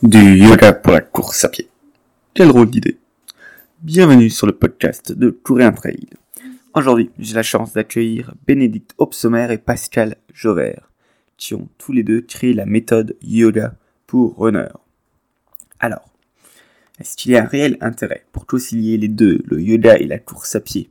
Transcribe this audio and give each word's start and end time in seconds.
Du 0.00 0.38
yoga 0.38 0.74
pour 0.74 0.92
la 0.92 1.00
course 1.00 1.44
à 1.44 1.48
pied. 1.48 1.68
Quel 2.32 2.46
drôle 2.46 2.70
d'idée. 2.70 3.00
Bienvenue 3.82 4.30
sur 4.30 4.46
le 4.46 4.52
podcast 4.52 5.10
de 5.10 5.30
Courir 5.30 5.66
un 5.66 5.72
Trail. 5.72 6.06
Aujourd'hui, 6.72 7.10
j'ai 7.18 7.34
la 7.34 7.42
chance 7.42 7.72
d'accueillir 7.72 8.32
Bénédicte 8.46 8.94
Opsomer 8.98 9.48
et 9.50 9.58
Pascal 9.58 10.14
Jovert, 10.32 10.92
qui 11.36 11.54
ont 11.54 11.68
tous 11.78 11.90
les 11.90 12.04
deux 12.04 12.20
créé 12.20 12.52
la 12.52 12.64
méthode 12.64 13.16
yoga 13.22 13.74
pour 14.06 14.38
runner. 14.38 14.68
Alors, 15.80 16.08
est-ce 17.00 17.16
qu'il 17.16 17.32
y 17.32 17.36
a 17.36 17.42
un 17.42 17.48
réel 17.48 17.76
intérêt 17.80 18.24
pour 18.30 18.46
concilier 18.46 18.98
les 18.98 19.08
deux, 19.08 19.42
le 19.46 19.60
yoga 19.60 19.96
et 19.96 20.06
la 20.06 20.20
course 20.20 20.54
à 20.54 20.60
pied? 20.60 20.90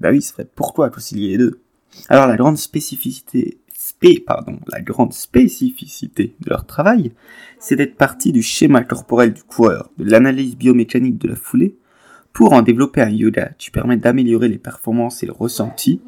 Bah 0.00 0.10
oui, 0.10 0.22
c'est 0.22 0.34
vrai, 0.34 0.48
pourquoi 0.56 0.90
concilier 0.90 1.28
les 1.28 1.38
deux? 1.38 1.60
Alors 2.08 2.26
la 2.26 2.36
grande 2.36 2.58
spécificité 2.58 3.58
pardon, 4.26 4.58
la 4.68 4.80
grande 4.80 5.12
spécificité 5.12 6.34
de 6.40 6.50
leur 6.50 6.66
travail, 6.66 7.12
c'est 7.58 7.76
d'être 7.76 7.96
parti 7.96 8.32
du 8.32 8.42
schéma 8.42 8.82
corporel 8.82 9.32
du 9.32 9.42
coureur, 9.42 9.90
de 9.98 10.04
l'analyse 10.04 10.56
biomécanique 10.56 11.18
de 11.18 11.28
la 11.28 11.36
foulée, 11.36 11.76
pour 12.32 12.52
en 12.52 12.62
développer 12.62 13.00
un 13.00 13.10
yoga 13.10 13.50
qui 13.58 13.70
permet 13.70 13.96
d'améliorer 13.96 14.48
les 14.48 14.58
performances 14.58 15.22
et 15.22 15.26
le 15.26 15.32
ressenti 15.32 16.00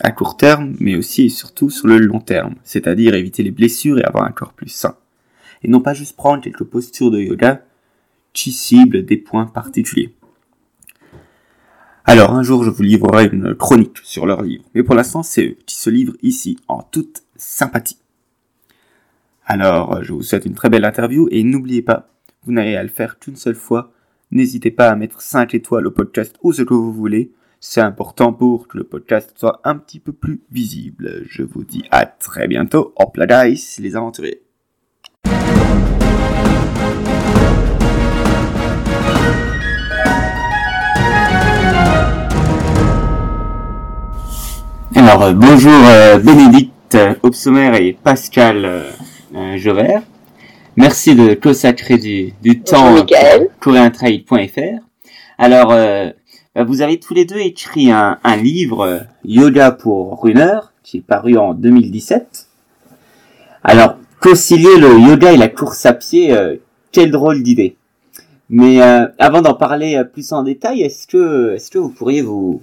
à 0.00 0.10
court 0.10 0.36
terme, 0.36 0.74
mais 0.80 0.96
aussi 0.96 1.24
et 1.24 1.28
surtout 1.28 1.70
sur 1.70 1.86
le 1.86 1.98
long 1.98 2.20
terme, 2.20 2.54
c'est-à-dire 2.64 3.14
éviter 3.14 3.42
les 3.42 3.50
blessures 3.50 3.98
et 3.98 4.04
avoir 4.04 4.24
un 4.24 4.32
corps 4.32 4.52
plus 4.52 4.68
sain. 4.68 4.96
Et 5.62 5.68
non 5.68 5.80
pas 5.80 5.94
juste 5.94 6.16
prendre 6.16 6.42
quelques 6.42 6.64
postures 6.64 7.10
de 7.10 7.20
yoga 7.20 7.64
qui 8.32 8.52
ciblent 8.52 9.04
des 9.04 9.16
points 9.16 9.46
particuliers. 9.46 10.14
Alors 12.04 12.32
un 12.32 12.42
jour 12.42 12.64
je 12.64 12.70
vous 12.70 12.82
livrerai 12.82 13.30
une 13.32 13.54
chronique 13.54 13.98
sur 14.02 14.26
leur 14.26 14.42
livre, 14.42 14.64
mais 14.74 14.82
pour 14.82 14.94
l'instant 14.94 15.22
c'est 15.22 15.46
eux 15.46 15.56
qui 15.64 15.76
se 15.76 15.88
livrent 15.88 16.16
ici 16.22 16.58
en 16.68 16.82
toute 16.82 17.23
sympathie. 17.36 17.98
Alors 19.46 20.02
je 20.02 20.12
vous 20.12 20.22
souhaite 20.22 20.46
une 20.46 20.54
très 20.54 20.70
belle 20.70 20.84
interview 20.84 21.28
et 21.30 21.42
n'oubliez 21.42 21.82
pas, 21.82 22.08
vous 22.44 22.52
n'avez 22.52 22.76
à 22.76 22.82
le 22.82 22.88
faire 22.88 23.18
qu'une 23.18 23.36
seule 23.36 23.54
fois, 23.54 23.92
n'hésitez 24.30 24.70
pas 24.70 24.88
à 24.88 24.96
mettre 24.96 25.20
5 25.20 25.54
étoiles 25.54 25.86
au 25.86 25.90
podcast 25.90 26.36
ou 26.42 26.52
ce 26.52 26.62
que 26.62 26.74
vous 26.74 26.92
voulez, 26.92 27.32
c'est 27.60 27.80
important 27.80 28.32
pour 28.32 28.68
que 28.68 28.76
le 28.76 28.84
podcast 28.84 29.32
soit 29.36 29.60
un 29.64 29.76
petit 29.76 29.98
peu 29.98 30.12
plus 30.12 30.42
visible. 30.50 31.22
Je 31.26 31.42
vous 31.42 31.64
dis 31.64 31.84
à 31.90 32.04
très 32.04 32.46
bientôt, 32.46 32.94
la 33.16 33.26
guys 33.26 33.76
les 33.78 33.96
aventuriers. 33.96 34.42
Alors 44.94 45.22
euh, 45.22 45.32
bonjour 45.32 45.72
euh, 45.72 46.18
Opsomer 47.22 47.72
et 47.80 47.92
Pascal 47.92 48.64
euh, 48.64 48.90
euh 49.34 50.00
Merci 50.76 51.14
de 51.14 51.34
consacrer 51.34 51.98
du, 51.98 52.32
du 52.42 52.60
temps 52.60 52.96
à 52.96 53.04
courintrail.fr. 53.60 54.80
Alors 55.38 55.68
bah, 55.68 56.64
vous 56.64 56.82
avez 56.82 56.98
tous 56.98 57.14
les 57.14 57.24
deux 57.24 57.38
écrit 57.38 57.90
un, 57.90 58.18
un 58.22 58.36
livre 58.36 59.06
Yoga 59.24 59.72
pour 59.72 60.20
runner 60.22 60.58
qui 60.82 60.98
est 60.98 61.06
paru 61.06 61.36
en 61.36 61.54
2017. 61.54 62.48
Alors 63.62 63.96
concilier 64.20 64.76
le 64.78 64.98
yoga 64.98 65.32
et 65.32 65.36
la 65.36 65.48
course 65.48 65.86
à 65.86 65.94
pied, 65.94 66.36
quelle 66.92 67.10
drôle 67.10 67.42
d'idée. 67.42 67.76
Mais 68.50 68.80
avant 69.18 69.42
d'en 69.42 69.54
parler 69.54 70.02
plus 70.12 70.32
en 70.32 70.42
détail, 70.42 70.82
est-ce 70.82 71.06
que 71.06 71.54
est-ce 71.54 71.70
que 71.70 71.78
vous 71.78 71.90
pourriez 71.90 72.22
vous 72.22 72.62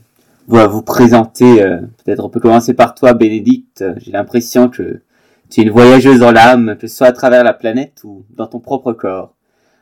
vous, 0.52 0.69
vous 0.69 0.81
présenter. 0.81 1.63
Euh, 1.63 1.77
peut-être 2.03 2.23
on 2.23 2.30
peut 2.30 2.39
commencer 2.39 2.73
par 2.73 2.94
toi, 2.94 3.13
Bénédicte. 3.13 3.83
J'ai 3.97 4.11
l'impression 4.11 4.67
que 4.67 5.02
tu 5.49 5.61
es 5.61 5.63
une 5.63 5.71
voyageuse 5.71 6.19
dans 6.19 6.31
l'âme, 6.31 6.75
que 6.80 6.88
ce 6.88 6.95
soit 6.97 7.07
à 7.07 7.11
travers 7.11 7.44
la 7.44 7.53
planète 7.53 8.02
ou 8.03 8.23
dans 8.35 8.47
ton 8.47 8.59
propre 8.59 8.94
corps. 8.94 9.33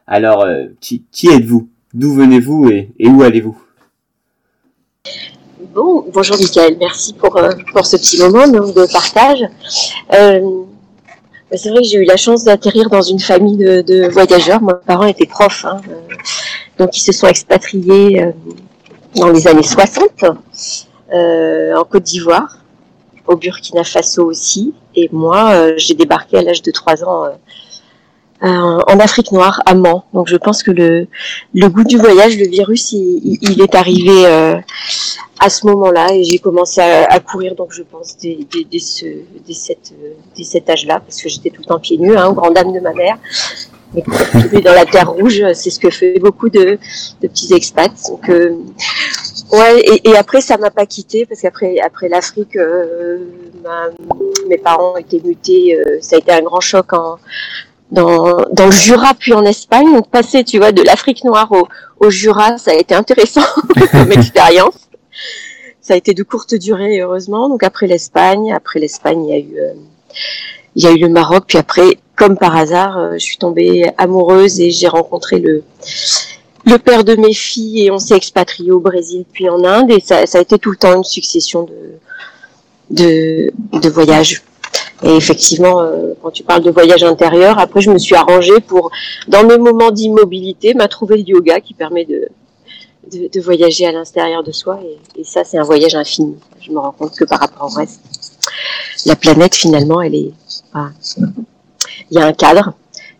Alors, 0.08 0.44
euh, 0.44 0.66
qui, 0.80 1.04
êtes-vous? 1.28 1.70
D'où 1.94 2.14
venez-vous 2.14 2.70
et, 2.70 2.92
où 3.08 3.24
allez-vous? 3.24 3.58
Bon, 5.74 6.06
bonjour 6.14 6.38
Michael, 6.38 6.78
merci 6.80 7.14
pour, 7.14 7.36
euh, 7.38 7.52
pour 7.74 7.86
ce 7.86 7.98
petit 7.98 8.20
moment 8.20 8.48
de 8.48 8.92
partage. 8.92 9.44
Euh, 10.14 10.64
c'est 11.56 11.70
vrai 11.70 11.82
que 11.82 11.88
j'ai 11.88 11.98
eu 11.98 12.06
la 12.06 12.18
chance 12.18 12.44
d'atterrir 12.44 12.90
dans 12.90 13.02
une 13.02 13.20
famille 13.20 13.58
de, 13.58 13.82
de 13.82 14.08
voyageurs. 14.08 14.62
Mes 14.62 14.74
parents 14.86 15.06
étaient 15.06 15.26
profs, 15.26 15.66
hein, 15.66 15.78
donc 16.78 16.96
ils 16.96 17.02
se 17.02 17.12
sont 17.12 17.28
expatriés 17.28 18.34
dans 19.16 19.30
les 19.30 19.48
années 19.48 19.64
60 19.64 20.26
euh, 21.14 21.76
en 21.76 21.84
Côte 21.84 22.04
d'Ivoire, 22.04 22.58
au 23.28 23.36
Burkina 23.36 23.84
Faso 23.84 24.26
aussi. 24.26 24.74
Et 24.96 25.10
moi, 25.12 25.52
euh, 25.52 25.74
j'ai 25.78 25.94
débarqué 25.94 26.38
à 26.38 26.42
l'âge 26.42 26.62
de 26.62 26.72
3 26.72 27.04
ans 27.04 27.26
euh, 27.26 27.36
en 28.42 29.00
Afrique 29.00 29.32
noire, 29.32 29.62
à 29.66 29.76
Mans. 29.76 30.06
Donc 30.14 30.28
je 30.28 30.38
pense 30.38 30.64
que 30.64 30.72
le, 30.72 31.08
le 31.54 31.68
goût 31.68 31.84
du 31.84 31.98
voyage, 31.98 32.38
le 32.38 32.48
virus, 32.48 32.92
il, 32.92 33.38
il 33.42 33.62
est 33.62 33.76
arrivé 33.76 34.26
à 35.40 35.50
ce 35.50 35.66
moment-là 35.68 36.14
et 36.14 36.24
j'ai 36.24 36.38
commencé 36.38 36.82
à, 36.82 37.06
à, 37.06 37.20
courir, 37.20 37.56
donc 37.56 37.72
je 37.72 37.82
pense, 37.84 38.18
dès, 38.18 38.40
dès, 38.52 38.66
dès, 38.66 38.80
ce, 38.80 39.06
dès, 39.48 39.54
cette, 39.54 39.94
dès 40.36 40.44
cet 40.44 40.70
âge-là, 40.70 41.00
parce 41.00 41.22
que 41.22 41.30
j'étais 41.30 41.50
tout 41.50 41.62
le 41.62 41.66
temps 41.66 41.80
pieds 41.80 41.98
nus, 41.98 42.16
hein, 42.16 42.34
grande 42.34 42.54
dame 42.54 42.74
de 42.74 42.80
ma 42.80 42.94
mère. 42.94 43.18
Mais 43.94 44.62
dans 44.62 44.74
la 44.74 44.86
terre 44.86 45.12
rouge, 45.12 45.42
c'est 45.54 45.70
ce 45.70 45.80
que 45.80 45.90
fait 45.90 46.20
beaucoup 46.20 46.50
de, 46.50 46.78
de 47.22 47.28
petits 47.28 47.54
expats. 47.54 47.92
Donc, 48.08 48.30
euh, 48.30 48.56
ouais, 49.52 49.80
et, 49.80 50.10
et, 50.10 50.16
après 50.16 50.42
ça 50.42 50.58
m'a 50.58 50.70
pas 50.70 50.86
quitté 50.86 51.26
parce 51.26 51.42
qu'après 51.42 51.80
après 51.80 52.08
l'Afrique, 52.08 52.56
euh, 52.56 53.18
mes 54.48 54.58
parents 54.58 54.96
étaient 54.98 55.22
mutés. 55.24 55.76
Euh, 55.76 55.98
ça 56.02 56.16
a 56.16 56.20
été 56.20 56.32
un 56.32 56.42
grand 56.42 56.62
choc 56.62 56.94
en 56.94 57.18
dans, 57.92 58.46
dans 58.52 58.66
le 58.66 58.72
Jura 58.72 59.14
puis 59.18 59.34
en 59.34 59.46
Espagne. 59.46 59.92
Donc 59.92 60.10
passer, 60.10 60.44
tu 60.44 60.60
vois, 60.60 60.72
de 60.72 60.84
l'Afrique 60.84 61.24
noire 61.24 61.52
au, 61.52 61.68
au 62.00 62.10
Jura, 62.10 62.58
ça 62.58 62.72
a 62.72 62.76
été 62.76 62.94
intéressant 62.94 63.42
comme 63.92 64.12
expérience. 64.12 64.90
Ça 65.82 65.96
a 65.96 65.98
été 65.98 66.14
de 66.14 66.24
courte 66.24 66.54
durée, 66.54 67.00
heureusement. 67.00 67.50
Donc 67.50 67.64
après 67.64 67.88
l'Espagne, 67.88 68.54
après 68.54 68.80
l'Espagne, 68.80 69.26
il 69.26 69.30
y 69.30 69.34
a 69.34 69.40
eu 69.40 69.60
euh, 69.60 69.74
il 70.80 70.86
y 70.86 70.88
a 70.88 70.92
eu 70.92 71.00
le 71.00 71.10
Maroc, 71.10 71.44
puis 71.46 71.58
après, 71.58 71.98
comme 72.16 72.38
par 72.38 72.56
hasard, 72.56 72.98
euh, 72.98 73.14
je 73.16 73.20
suis 73.20 73.38
tombée 73.38 73.92
amoureuse 73.98 74.62
et 74.62 74.72
j'ai 74.72 74.88
rencontré 74.88 75.40
le 75.40 75.64
le 76.66 76.78
père 76.78 77.04
de 77.04 77.16
mes 77.16 77.34
filles 77.34 77.86
et 77.86 77.92
on 77.92 78.00
s'est 78.00 78.16
expatrié 78.16 78.72
au 78.72 78.80
Brésil 78.80 79.26
puis 79.32 79.50
en 79.50 79.64
Inde 79.64 79.92
et 79.92 80.00
ça, 80.00 80.20
a 80.20 80.40
été 80.40 80.58
tout 80.58 80.72
le 80.72 80.78
temps 80.78 80.96
une 80.96 81.04
succession 81.04 81.64
de 81.64 81.76
de, 82.92 83.52
de 83.74 83.90
voyages. 83.90 84.42
Et 85.04 85.16
effectivement, 85.16 85.82
euh, 85.82 86.14
quand 86.22 86.32
tu 86.32 86.44
parles 86.44 86.64
de 86.64 86.72
voyage 86.72 87.04
intérieur, 87.04 87.60
après 87.60 87.82
je 87.82 87.92
me 87.92 87.98
suis 87.98 88.16
arrangée 88.16 88.62
pour, 88.62 88.90
dans 89.28 89.44
mes 89.46 89.58
moments 89.58 89.92
d'immobilité, 89.92 90.74
m'a 90.74 90.88
trouvé 90.88 91.18
le 91.18 91.24
yoga 91.24 91.60
qui 91.60 91.74
permet 91.74 92.06
de, 92.06 92.30
de, 93.12 93.30
de 93.34 93.42
voyager 93.42 93.86
à 93.86 93.92
l'intérieur 93.92 94.44
de 94.44 94.52
soi. 94.52 94.80
Et, 94.84 95.22
et 95.22 95.24
ça, 95.26 95.44
c'est 95.44 95.58
un 95.58 95.64
voyage 95.64 95.96
infini. 95.96 96.36
Je 96.62 96.72
me 96.72 96.80
rends 96.80 96.92
compte 96.92 97.16
que 97.16 97.26
par 97.26 97.40
rapport 97.40 97.70
au 97.72 97.76
reste, 97.76 98.02
la 99.06 99.16
planète 99.16 99.56
finalement, 99.56 100.02
elle 100.02 100.16
est, 100.16 100.32
ah, 100.74 100.90
il 102.12 102.18
y 102.18 102.20
a 102.20 102.26
un 102.26 102.34
cadre, 102.34 102.74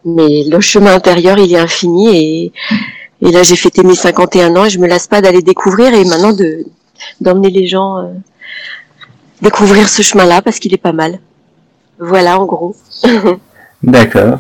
mais 0.06 0.44
le 0.44 0.60
chemin 0.60 0.94
intérieur, 0.94 1.38
il 1.38 1.54
est 1.54 1.58
infini 1.58 2.10
et, 2.16 2.52
et 3.22 3.32
là, 3.32 3.44
j'ai 3.44 3.56
fêté 3.56 3.84
mes 3.84 3.96
51 3.96 4.56
ans 4.56 4.66
et 4.66 4.70
je 4.70 4.80
me 4.80 4.88
lasse 4.88 5.08
pas 5.08 5.22
d'aller 5.22 5.42
découvrir 5.42 5.94
et 5.94 6.04
maintenant 6.06 6.34
de 6.34 6.66
d'emmener 7.22 7.50
les 7.50 7.66
gens 7.66 7.98
euh, 7.98 8.08
découvrir 9.42 9.88
ce 9.88 10.02
chemin-là 10.02 10.42
parce 10.42 10.60
qu'il 10.60 10.74
est 10.74 10.78
pas 10.78 10.92
mal. 10.92 11.20
Voilà, 11.98 12.40
en 12.40 12.46
gros. 12.46 12.76
D'accord. 13.84 14.40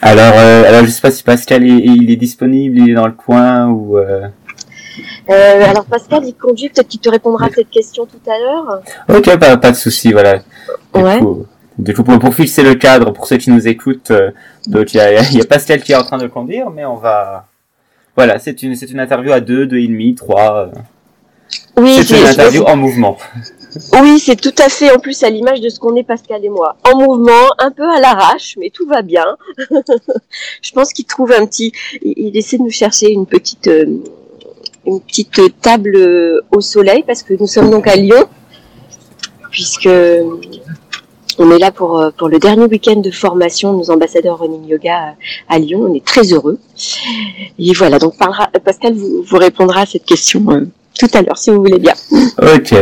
Alors, 0.00 0.34
euh, 0.36 0.64
alors, 0.64 0.84
je 0.84 0.90
sais 0.90 1.00
pas 1.00 1.10
si 1.10 1.22
Pascal 1.22 1.64
est, 1.64 1.78
il 1.78 2.10
est 2.10 2.16
disponible, 2.16 2.78
il 2.78 2.90
est 2.90 2.94
dans 2.94 3.06
le 3.06 3.12
coin 3.12 3.66
ou. 3.68 3.98
Euh... 3.98 4.28
Euh, 5.30 5.70
alors 5.70 5.84
Pascal, 5.84 6.24
il 6.24 6.34
conduit, 6.34 6.68
peut-être 6.68 6.88
qu'il 6.88 7.00
te 7.00 7.10
répondra 7.10 7.46
à 7.46 7.50
cette 7.50 7.70
question 7.70 8.06
tout 8.06 8.30
à 8.30 8.38
l'heure. 8.38 8.82
Ok, 9.08 9.38
pas, 9.38 9.56
pas 9.56 9.70
de 9.70 9.76
souci, 9.76 10.12
voilà. 10.12 10.40
Ouais. 10.94 11.18
Coup, 11.18 11.46
du 11.78 11.94
coup, 11.94 12.02
pour, 12.02 12.18
pour 12.18 12.34
fixer 12.34 12.62
le 12.62 12.74
cadre, 12.74 13.12
pour 13.12 13.26
ceux 13.26 13.36
qui 13.36 13.50
nous 13.50 13.68
écoutent, 13.68 14.10
euh, 14.10 14.32
donc 14.66 14.94
il 14.94 14.96
y 14.96 15.00
a, 15.00 15.22
y 15.22 15.40
a, 15.40 15.44
Pascal 15.44 15.80
qui 15.80 15.92
est 15.92 15.96
en 15.96 16.02
train 16.02 16.18
de 16.18 16.26
conduire, 16.26 16.70
mais 16.70 16.84
on 16.84 16.96
va, 16.96 17.46
voilà, 18.16 18.40
c'est 18.40 18.62
une, 18.62 18.74
c'est 18.74 18.90
une 18.90 18.98
interview 18.98 19.32
à 19.32 19.40
deux, 19.40 19.66
deux 19.66 19.78
et 19.78 19.86
demi, 19.86 20.14
trois. 20.16 20.66
Euh. 20.66 20.78
Oui, 21.76 22.02
c'est 22.02 22.18
une 22.18 22.26
interview 22.26 22.64
en 22.64 22.76
mouvement. 22.76 23.16
Oui, 24.02 24.18
c'est 24.18 24.34
tout 24.34 24.54
à 24.58 24.68
fait 24.68 24.90
en 24.90 24.98
plus 24.98 25.22
à 25.22 25.30
l'image 25.30 25.60
de 25.60 25.68
ce 25.68 25.78
qu'on 25.78 25.94
est 25.94 26.02
Pascal 26.02 26.44
et 26.44 26.48
moi. 26.48 26.76
En 26.82 26.98
mouvement, 26.98 27.48
un 27.58 27.70
peu 27.70 27.88
à 27.88 28.00
l'arrache, 28.00 28.56
mais 28.58 28.70
tout 28.70 28.88
va 28.88 29.02
bien. 29.02 29.36
Je 30.62 30.72
pense 30.72 30.92
qu'il 30.92 31.04
trouve 31.04 31.30
un 31.30 31.46
petit, 31.46 31.72
il 32.02 32.36
essaie 32.36 32.58
de 32.58 32.62
nous 32.62 32.70
chercher 32.70 33.12
une 33.12 33.26
petite, 33.26 33.68
euh, 33.68 33.86
une 34.84 35.00
petite 35.00 35.60
table 35.60 36.42
au 36.50 36.60
soleil 36.60 37.04
parce 37.06 37.22
que 37.22 37.34
nous 37.38 37.46
sommes 37.46 37.70
donc 37.70 37.86
à 37.86 37.94
Lyon, 37.94 38.26
puisque 39.50 39.88
on 41.38 41.50
est 41.50 41.58
là 41.58 41.70
pour, 41.70 42.00
euh, 42.00 42.10
pour 42.16 42.28
le 42.28 42.38
dernier 42.38 42.64
week-end 42.64 42.96
de 43.00 43.10
formation 43.10 43.72
de 43.72 43.78
nos 43.78 43.90
ambassadeurs 43.90 44.38
Running 44.38 44.66
Yoga 44.66 45.14
à 45.48 45.58
Lyon. 45.58 45.86
On 45.88 45.94
est 45.94 46.04
très 46.04 46.32
heureux. 46.32 46.58
Et 47.58 47.72
voilà, 47.74 47.98
donc 47.98 48.14
Pascal 48.64 48.94
vous, 48.94 49.22
vous 49.22 49.36
répondra 49.36 49.82
à 49.82 49.86
cette 49.86 50.04
question 50.04 50.44
euh, 50.50 50.66
tout 50.98 51.08
à 51.14 51.22
l'heure, 51.22 51.38
si 51.38 51.50
vous 51.50 51.58
voulez 51.58 51.78
bien. 51.78 51.94
Ok. 52.38 52.74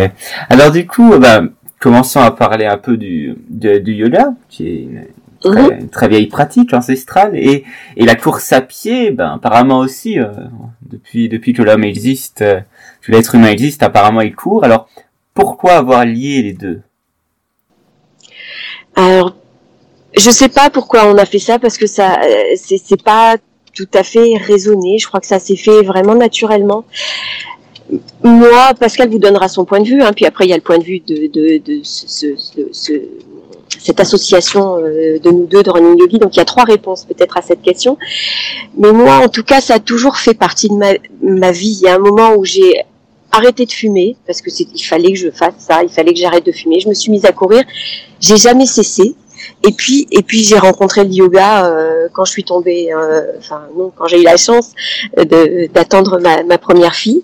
Alors 0.49 0.71
du 0.71 0.87
coup, 0.87 1.19
bah, 1.19 1.43
commençons 1.81 2.21
à 2.21 2.31
parler 2.31 2.67
un 2.67 2.79
peu 2.79 2.97
du, 2.97 3.37
du, 3.49 3.81
du 3.81 3.93
yoga, 3.93 4.31
qui 4.49 4.69
est 4.69 4.81
une, 4.83 5.05
très, 5.41 5.79
très, 5.89 6.09
vieille 6.09 6.27
pratique 6.27 6.73
ancestrale 6.73 7.37
et, 7.37 7.65
et 7.97 8.07
la 8.07 8.15
course 8.15 8.53
à 8.53 8.63
pied, 8.63 9.11
ben 9.11 9.35
apparemment 9.35 9.79
aussi 9.79 10.17
depuis 10.91 11.29
depuis 11.29 11.53
que 11.53 11.63
l'homme 11.63 11.85
existe, 11.85 12.39
que 13.03 13.13
l'être 13.13 13.35
humain 13.35 13.51
existe, 13.51 13.83
apparemment 13.83 14.23
il 14.23 14.35
court. 14.35 14.65
Alors 14.65 14.89
pourquoi 15.35 15.75
avoir 15.75 16.05
lié 16.07 16.43
les 16.43 16.55
deux? 16.55 16.81
Alors 18.97 19.35
je 20.17 20.31
sais 20.31 20.49
pas 20.49 20.71
pourquoi 20.71 21.07
on 21.07 21.19
a 21.19 21.27
fait 21.27 21.39
ça 21.39 21.59
parce 21.59 21.77
que 21.77 21.87
ça 21.87 22.19
c'est 22.57 23.03
pas 23.03 23.37
tout 23.75 23.89
à 23.95 24.03
fait 24.03 24.37
raisonné. 24.39 24.99
Je 24.99 25.07
crois 25.07 25.21
que 25.21 25.27
ça 25.27 25.39
s'est 25.39 25.57
fait 25.57 25.83
vraiment 25.83 26.15
naturellement. 26.15 26.85
Moi, 28.25 28.75
Pascal 28.81 29.11
vous 29.11 29.21
donnera 29.21 29.49
son 29.49 29.65
point 29.65 29.81
de 29.81 29.87
vue, 29.87 30.03
hein, 30.03 30.13
puis 30.13 30.27
après 30.27 30.45
il 30.47 30.49
y 30.49 30.53
a 30.53 30.57
le 30.57 30.63
point 30.63 30.79
de 30.79 30.83
vue 30.83 31.01
de, 31.01 31.29
de, 31.29 31.59
de 31.59 31.81
ce, 31.85 32.35
ce, 32.73 32.93
cette 33.79 34.01
association 34.01 34.79
euh, 34.79 35.19
de 35.21 35.31
nous 35.31 35.47
deux 35.47 35.63
de 35.63 35.71
Running 35.71 35.99
Yogi. 35.99 36.19
Donc 36.19 36.35
il 36.35 36.39
y 36.39 36.43
a 36.43 36.45
trois 36.45 36.65
réponses 36.65 37.05
peut-être 37.05 37.37
à 37.37 37.43
cette 37.43 37.63
question. 37.63 37.97
Mais 38.77 38.93
moi, 38.93 39.19
en 39.19 39.29
tout 39.29 39.45
cas, 39.45 39.61
ça 39.61 39.75
a 39.75 39.79
toujours 39.79 40.17
fait 40.17 40.35
partie 40.35 40.69
de 40.69 40.75
ma, 40.75 40.93
ma 41.23 41.53
vie. 41.53 41.79
Il 41.81 41.85
y 41.87 41.89
a 41.89 41.95
un 41.95 41.99
moment 41.99 42.35
où 42.35 42.45
j'ai 42.45 42.83
arrêté 43.37 43.67
de 43.67 43.73
fumer 43.73 44.17
parce 44.27 44.41
que 44.43 44.51
il 44.51 44.83
fallait 44.83 45.13
que 45.13 45.19
je 45.19 45.31
fasse 45.31 45.55
ça, 45.59 45.83
il 45.83 45.91
fallait 45.91 46.13
que 46.13 46.19
j'arrête 46.19 46.45
de 46.45 46.53
fumer. 46.53 46.81
Je 46.81 46.89
me 46.89 46.95
suis 46.95 47.11
mise 47.11 47.25
à 47.25 47.33
courir. 47.33 47.65
J'ai 48.21 48.37
jamais 48.37 48.67
cessé. 48.67 49.15
Et 49.63 49.73
puis, 49.73 50.07
et 50.11 50.23
puis 50.23 50.43
j'ai 50.45 50.59
rencontré 50.59 51.05
le 51.05 51.11
yoga 51.11 51.67
euh, 51.67 52.09
quand 52.13 52.25
je 52.25 52.33
suis 52.33 52.45
tombée, 52.45 52.93
euh, 52.93 53.33
enfin 53.39 53.63
non, 53.77 53.93
quand 53.95 54.07
j'ai 54.07 54.21
eu 54.21 54.25
la 54.25 54.37
chance 54.37 54.73
d'attendre 55.17 56.19
ma, 56.21 56.59
première 56.59 56.95
fille, 56.95 57.23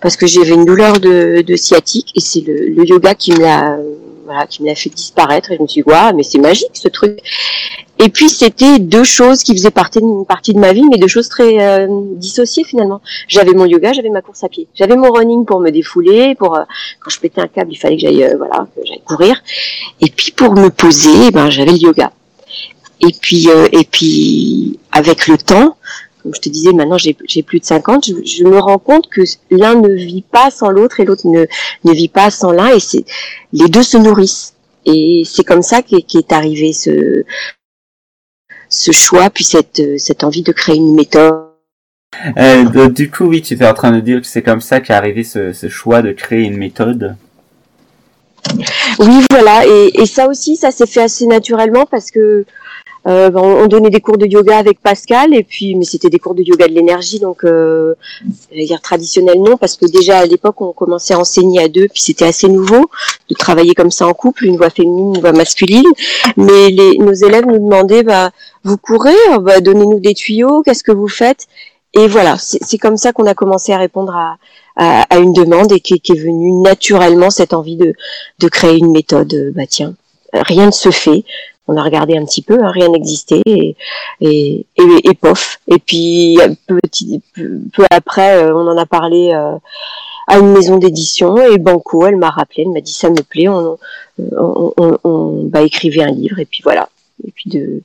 parce 0.00 0.16
que 0.16 0.26
j'avais 0.26 0.54
une 0.54 0.64
douleur 0.64 1.00
de, 1.00 1.42
de, 1.42 1.56
sciatique 1.56 2.12
et 2.16 2.20
c'est 2.20 2.40
le, 2.40 2.84
yoga 2.84 3.14
qui 3.14 3.32
me 3.32 3.40
l'a, 3.40 3.78
qui 4.48 4.62
me 4.62 4.68
l'a 4.68 4.74
fait 4.74 4.90
disparaître. 4.90 5.52
Et 5.52 5.56
je 5.56 5.62
me 5.62 5.66
suis 5.66 5.82
dit, 5.82 5.88
waouh, 5.88 6.14
mais 6.16 6.22
c'est 6.22 6.38
magique 6.38 6.70
ce 6.74 6.88
truc. 6.88 7.20
Et 7.98 8.08
puis 8.08 8.28
c'était 8.28 8.78
deux 8.78 9.04
choses 9.04 9.42
qui 9.42 9.52
faisaient 9.52 9.70
partie 9.70 10.00
de, 10.00 10.24
partie 10.24 10.52
de 10.52 10.58
ma 10.58 10.72
vie, 10.72 10.82
mais 10.90 10.98
deux 10.98 11.06
choses 11.06 11.28
très 11.28 11.60
euh, 11.60 11.86
dissociées 12.16 12.64
finalement. 12.64 13.00
J'avais 13.28 13.52
mon 13.52 13.66
yoga, 13.66 13.92
j'avais 13.92 14.10
ma 14.10 14.20
course 14.20 14.42
à 14.42 14.48
pied, 14.48 14.66
j'avais 14.74 14.96
mon 14.96 15.12
running 15.12 15.44
pour 15.44 15.60
me 15.60 15.70
défouler, 15.70 16.34
pour 16.34 16.56
euh, 16.56 16.62
quand 17.00 17.10
je 17.10 17.20
pétais 17.20 17.40
un 17.40 17.46
câble, 17.46 17.72
il 17.72 17.76
fallait 17.76 17.96
que 17.96 18.02
j'aille 18.02 18.24
euh, 18.24 18.36
voilà, 18.36 18.66
que 18.74 18.82
j'aille 18.84 19.02
courir. 19.06 19.40
Et 20.00 20.10
puis 20.10 20.32
pour 20.32 20.54
me 20.54 20.70
poser, 20.70 21.30
ben 21.30 21.50
j'avais 21.50 21.70
le 21.70 21.78
yoga. 21.78 22.12
Et 23.00 23.12
puis 23.20 23.48
et 23.72 23.84
puis 23.84 24.78
avec 24.90 25.28
le 25.28 25.38
temps, 25.38 25.76
comme 26.22 26.34
je 26.34 26.40
te 26.40 26.48
disais, 26.48 26.72
maintenant 26.72 26.98
j'ai 26.98 27.42
plus 27.42 27.60
de 27.60 27.64
50, 27.64 28.06
je, 28.06 28.14
je, 28.24 28.44
me 28.44 28.58
rends 28.58 28.78
compte 28.78 29.08
que 29.08 29.22
l'un 29.50 29.74
ne 29.74 29.92
vit 29.92 30.22
pas 30.22 30.50
sans 30.50 30.70
l'autre 30.70 30.98
et 31.00 31.04
l'autre 31.04 31.26
ne 31.26 31.44
ne 31.84 31.92
vit 31.92 32.08
pas 32.08 32.30
sans 32.30 32.50
l'un, 32.50 32.74
et 32.74 32.80
c'est 32.80 33.04
les 33.52 33.68
deux 33.68 33.82
se 33.82 33.98
nourrissent. 33.98 34.54
Et 34.86 35.22
c'est 35.24 35.44
comme 35.44 35.62
ça 35.62 35.82
qu'est 35.82 36.14
est 36.14 36.32
arrivé 36.32 36.72
ce 36.72 37.24
ce 38.74 38.92
choix, 38.92 39.30
puis 39.30 39.44
cette, 39.44 39.80
euh, 39.80 39.98
cette 39.98 40.24
envie 40.24 40.42
de 40.42 40.52
créer 40.52 40.76
une 40.76 40.94
méthode. 40.94 41.44
Euh, 42.38 42.88
du 42.88 43.10
coup, 43.10 43.24
oui, 43.24 43.42
tu 43.42 43.54
étais 43.54 43.66
en 43.66 43.74
train 43.74 43.92
de 43.92 44.00
dire 44.00 44.20
que 44.20 44.26
c'est 44.26 44.42
comme 44.42 44.60
ça 44.60 44.80
qu'est 44.80 44.92
arrivé 44.92 45.24
ce, 45.24 45.52
ce, 45.52 45.68
choix 45.68 46.00
de 46.00 46.12
créer 46.12 46.42
une 46.42 46.56
méthode. 46.56 47.16
Oui, 49.00 49.24
voilà, 49.30 49.66
et, 49.66 50.00
et 50.00 50.06
ça 50.06 50.28
aussi, 50.28 50.56
ça 50.56 50.70
s'est 50.70 50.86
fait 50.86 51.02
assez 51.02 51.26
naturellement 51.26 51.86
parce 51.86 52.10
que 52.10 52.44
euh, 53.06 53.30
on 53.34 53.66
donnait 53.66 53.90
des 53.90 54.00
cours 54.00 54.16
de 54.16 54.24
yoga 54.24 54.56
avec 54.56 54.80
Pascal 54.80 55.34
et 55.34 55.42
puis 55.42 55.74
mais 55.74 55.84
c'était 55.84 56.08
des 56.08 56.18
cours 56.18 56.34
de 56.34 56.42
yoga 56.42 56.66
de 56.66 56.72
l'énergie 56.72 57.18
donc 57.18 57.44
euh, 57.44 57.94
dire 58.50 58.80
traditionnel 58.80 59.42
non 59.42 59.58
parce 59.58 59.76
que 59.76 59.84
déjà 59.84 60.18
à 60.18 60.26
l'époque 60.26 60.58
on 60.62 60.72
commençait 60.72 61.12
à 61.12 61.18
enseigner 61.18 61.62
à 61.62 61.68
deux 61.68 61.86
puis 61.88 62.00
c'était 62.00 62.24
assez 62.24 62.48
nouveau 62.48 62.90
de 63.28 63.34
travailler 63.34 63.74
comme 63.74 63.90
ça 63.90 64.06
en 64.06 64.14
couple 64.14 64.46
une 64.46 64.56
voix 64.56 64.70
féminine 64.70 65.14
une 65.14 65.20
voix 65.20 65.32
masculine. 65.32 65.86
Mais 66.38 66.70
les, 66.70 66.96
nos 66.96 67.12
élèves 67.12 67.44
nous 67.46 67.58
demandaient 67.58 68.04
bah 68.04 68.30
vous 68.62 68.78
courez 68.78 69.12
bah, 69.40 69.60
donnez-nous 69.60 70.00
des 70.00 70.14
tuyaux 70.14 70.62
qu'est-ce 70.62 70.82
que 70.82 70.92
vous 70.92 71.08
faites? 71.08 71.46
Et 71.92 72.08
voilà 72.08 72.38
c'est 72.38 72.78
comme 72.78 72.96
ça 72.96 73.12
qu'on 73.12 73.26
a 73.26 73.34
commencé 73.34 73.72
à 73.72 73.78
répondre 73.78 74.16
à, 74.16 74.38
à, 74.76 75.02
à 75.14 75.18
une 75.18 75.34
demande 75.34 75.72
et 75.72 75.80
qui, 75.80 76.00
qui, 76.00 76.12
est 76.12 76.18
venue 76.18 76.52
naturellement 76.52 77.28
cette 77.28 77.52
envie 77.52 77.76
de, 77.76 77.92
de 78.38 78.48
créer 78.48 78.78
une 78.78 78.92
méthode 78.92 79.52
bah 79.54 79.66
tiens 79.68 79.94
rien 80.32 80.66
ne 80.66 80.72
se 80.72 80.90
fait 80.90 81.24
on 81.66 81.76
a 81.76 81.82
regardé 81.82 82.16
un 82.16 82.24
petit 82.24 82.42
peu, 82.42 82.58
hein, 82.62 82.70
rien 82.70 82.88
n'existait 82.88 83.42
et, 83.46 83.76
et, 84.20 84.66
et, 84.76 85.08
et, 85.08 85.14
pof. 85.14 85.58
Et 85.68 85.78
puis 85.78 86.38
petit, 86.66 87.22
peu, 87.34 87.84
après, 87.90 88.42
euh, 88.42 88.54
on 88.54 88.68
en 88.68 88.76
a 88.76 88.86
parlé 88.86 89.32
euh, 89.32 89.56
à 90.26 90.38
une 90.38 90.52
maison 90.52 90.76
d'édition 90.76 91.36
et 91.38 91.58
Banco, 91.58 92.06
elle 92.06 92.16
m'a 92.16 92.30
rappelé, 92.30 92.64
elle 92.66 92.72
m'a 92.72 92.80
dit 92.80 92.92
ça 92.92 93.08
me 93.08 93.22
plaît, 93.22 93.48
on, 93.48 93.78
on, 94.18 94.72
on, 94.76 94.98
on 95.04 95.42
bah, 95.44 95.62
écrivait 95.62 96.02
un 96.02 96.10
livre 96.10 96.38
et 96.38 96.44
puis 96.44 96.60
voilà. 96.62 96.88
Et 97.26 97.30
puis 97.30 97.48
de 97.48 97.82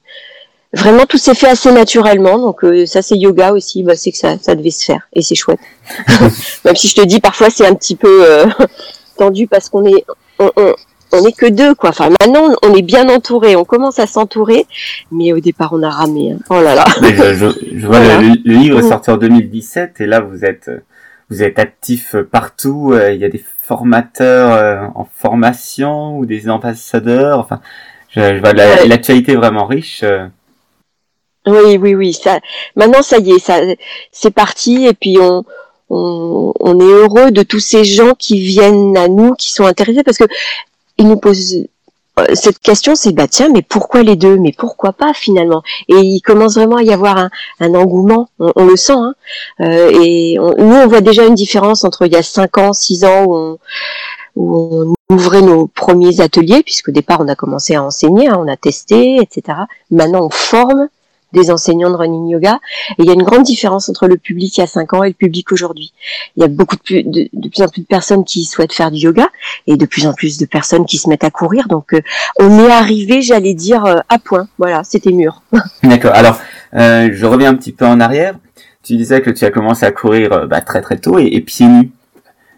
vraiment 0.73 1.05
tout 1.05 1.17
s'est 1.17 1.33
fait 1.33 1.47
assez 1.47 1.71
naturellement 1.71 2.37
donc 2.37 2.63
euh, 2.63 2.85
ça 2.85 3.01
c'est 3.01 3.17
yoga 3.17 3.53
aussi 3.53 3.81
bah, 3.81 3.95
c'est 3.95 4.11
que 4.11 4.17
ça, 4.19 4.37
ça 4.39 4.53
devait 4.53 4.69
se 4.69 4.85
faire 4.85 5.07
et 5.13 5.23
c'est 5.23 5.33
chouette 5.33 5.59
même 6.63 6.75
si 6.75 6.87
je 6.87 6.93
te 6.93 7.01
dis 7.01 7.19
parfois 7.19 7.49
c'est 7.49 7.65
un 7.65 7.73
petit 7.73 7.95
peu 7.95 8.23
tendu 9.17 9.47
parce 9.47 9.67
qu'on 9.69 9.85
est 9.85 10.05
on, 10.37 10.51
on 10.57 10.75
n'est 11.17 11.33
que 11.33 11.47
deux, 11.47 11.75
quoi. 11.75 11.89
Enfin, 11.89 12.09
maintenant, 12.09 12.55
on 12.63 12.73
est 12.73 12.81
bien 12.81 13.09
entouré. 13.09 13.55
On 13.55 13.65
commence 13.65 13.99
à 13.99 14.07
s'entourer, 14.07 14.65
mais 15.11 15.33
au 15.33 15.39
départ, 15.39 15.73
on 15.73 15.83
a 15.83 15.89
ramé. 15.89 16.31
Hein. 16.31 16.39
Oh 16.49 16.61
là 16.61 16.75
là. 16.75 16.85
je, 17.01 17.85
vois 17.85 17.99
le, 17.99 18.33
livre 18.45 18.81
mm. 18.81 18.89
sorti 18.89 19.09
en 19.11 19.17
2017, 19.17 20.01
et 20.01 20.05
là, 20.05 20.19
vous 20.19 20.45
êtes, 20.45 20.69
vous 21.29 21.43
êtes 21.43 21.59
actif 21.59 22.15
partout. 22.31 22.91
Euh, 22.93 23.11
il 23.11 23.19
y 23.19 23.25
a 23.25 23.29
des 23.29 23.43
formateurs 23.61 24.53
euh, 24.53 24.87
en 24.95 25.07
formation 25.15 26.17
ou 26.17 26.25
des 26.25 26.49
ambassadeurs. 26.49 27.39
Enfin, 27.39 27.61
je, 28.09 28.39
vois 28.39 28.53
l'actualité 28.53 29.35
vraiment 29.35 29.65
riche. 29.65 30.01
Euh. 30.03 30.27
Oui, 31.45 31.77
oui, 31.77 31.95
oui. 31.95 32.13
Ça, 32.13 32.39
maintenant, 32.75 33.01
ça 33.01 33.17
y 33.17 33.31
est, 33.31 33.39
ça, 33.39 33.59
c'est 34.11 34.33
parti, 34.33 34.85
et 34.85 34.93
puis 34.93 35.17
on. 35.19 35.43
On, 35.91 36.53
on, 36.59 36.79
est 36.79 36.83
heureux 36.83 37.31
de 37.31 37.41
tous 37.41 37.59
ces 37.59 37.83
gens 37.83 38.13
qui 38.13 38.39
viennent 38.39 38.95
à 38.95 39.07
nous, 39.07 39.33
qui 39.33 39.51
sont 39.51 39.65
intéressés, 39.65 40.03
parce 40.03 40.19
que 40.19 40.25
il 40.99 41.07
nous 41.07 41.17
pose 41.17 41.65
euh, 42.19 42.25
cette 42.33 42.59
question, 42.59 42.95
c'est 42.95 43.13
bah 43.13 43.27
tiens, 43.27 43.49
mais 43.51 43.61
pourquoi 43.61 44.03
les 44.03 44.15
deux? 44.15 44.37
Mais 44.37 44.53
pourquoi 44.55 44.93
pas 44.93 45.13
finalement? 45.13 45.63
Et 45.87 45.95
il 45.95 46.21
commence 46.21 46.55
vraiment 46.55 46.75
à 46.77 46.83
y 46.83 46.91
avoir 46.91 47.29
un, 47.59 47.73
engouement, 47.73 48.29
on, 48.39 48.65
le 48.65 48.75
sent. 48.75 48.93
Hein 48.93 49.13
euh, 49.61 49.89
et 49.91 50.35
nous, 50.37 50.75
on 50.75 50.87
voit 50.87 51.01
déjà 51.01 51.25
une 51.25 51.35
différence 51.35 51.83
entre 51.83 52.05
il 52.05 52.13
y 52.13 52.17
a 52.17 52.23
5 52.23 52.57
ans, 52.57 52.73
6 52.73 53.05
ans 53.05 53.25
où 53.25 53.35
on, 53.35 53.57
où 54.35 54.95
on 55.09 55.15
ouvrait 55.15 55.41
nos 55.41 55.67
premiers 55.67 56.21
ateliers, 56.21 56.63
puisqu'au 56.63 56.91
départ 56.91 57.19
on 57.21 57.27
a 57.27 57.35
commencé 57.35 57.75
à 57.75 57.83
enseigner, 57.83 58.27
hein, 58.27 58.37
on 58.39 58.47
a 58.47 58.57
testé, 58.57 59.17
etc. 59.21 59.59
Maintenant 59.91 60.25
on 60.25 60.29
forme 60.29 60.89
des 61.33 61.51
enseignants 61.51 61.89
de 61.89 61.95
running 61.95 62.27
yoga. 62.27 62.59
Et 62.97 63.03
il 63.03 63.05
y 63.05 63.09
a 63.09 63.13
une 63.13 63.23
grande 63.23 63.43
différence 63.43 63.89
entre 63.89 64.07
le 64.07 64.17
public 64.17 64.57
il 64.57 64.61
y 64.61 64.63
a 64.63 64.67
5 64.67 64.93
ans 64.93 65.03
et 65.03 65.09
le 65.09 65.13
public 65.13 65.51
aujourd'hui. 65.51 65.93
Il 66.35 66.41
y 66.41 66.43
a 66.43 66.47
beaucoup 66.47 66.75
de 66.75 66.81
plus, 66.81 67.03
de, 67.03 67.29
plus 67.49 67.61
en 67.61 67.67
plus 67.67 67.81
de 67.81 67.87
personnes 67.87 68.25
qui 68.25 68.45
souhaitent 68.45 68.73
faire 68.73 68.91
du 68.91 68.99
yoga 68.99 69.27
et 69.67 69.77
de 69.77 69.85
plus 69.85 70.07
en 70.07 70.13
plus 70.13 70.37
de 70.37 70.45
personnes 70.45 70.85
qui 70.85 70.97
se 70.97 71.09
mettent 71.09 71.23
à 71.23 71.31
courir. 71.31 71.67
Donc 71.67 71.93
euh, 71.93 72.01
on 72.39 72.59
est 72.59 72.71
arrivé, 72.71 73.21
j'allais 73.21 73.53
dire, 73.53 73.85
euh, 73.85 73.97
à 74.09 74.19
point. 74.19 74.47
Voilà, 74.57 74.83
c'était 74.83 75.11
mûr. 75.11 75.41
D'accord. 75.83 76.13
Alors, 76.13 76.39
euh, 76.73 77.09
je 77.11 77.25
reviens 77.25 77.51
un 77.51 77.55
petit 77.55 77.71
peu 77.71 77.85
en 77.85 77.99
arrière. 77.99 78.35
Tu 78.83 78.95
disais 78.95 79.21
que 79.21 79.29
tu 79.29 79.45
as 79.45 79.51
commencé 79.51 79.85
à 79.85 79.91
courir 79.91 80.47
bah, 80.47 80.61
très 80.61 80.81
très 80.81 80.97
tôt 80.97 81.19
et, 81.19 81.39
pieds 81.41 81.67
nus. 81.67 81.91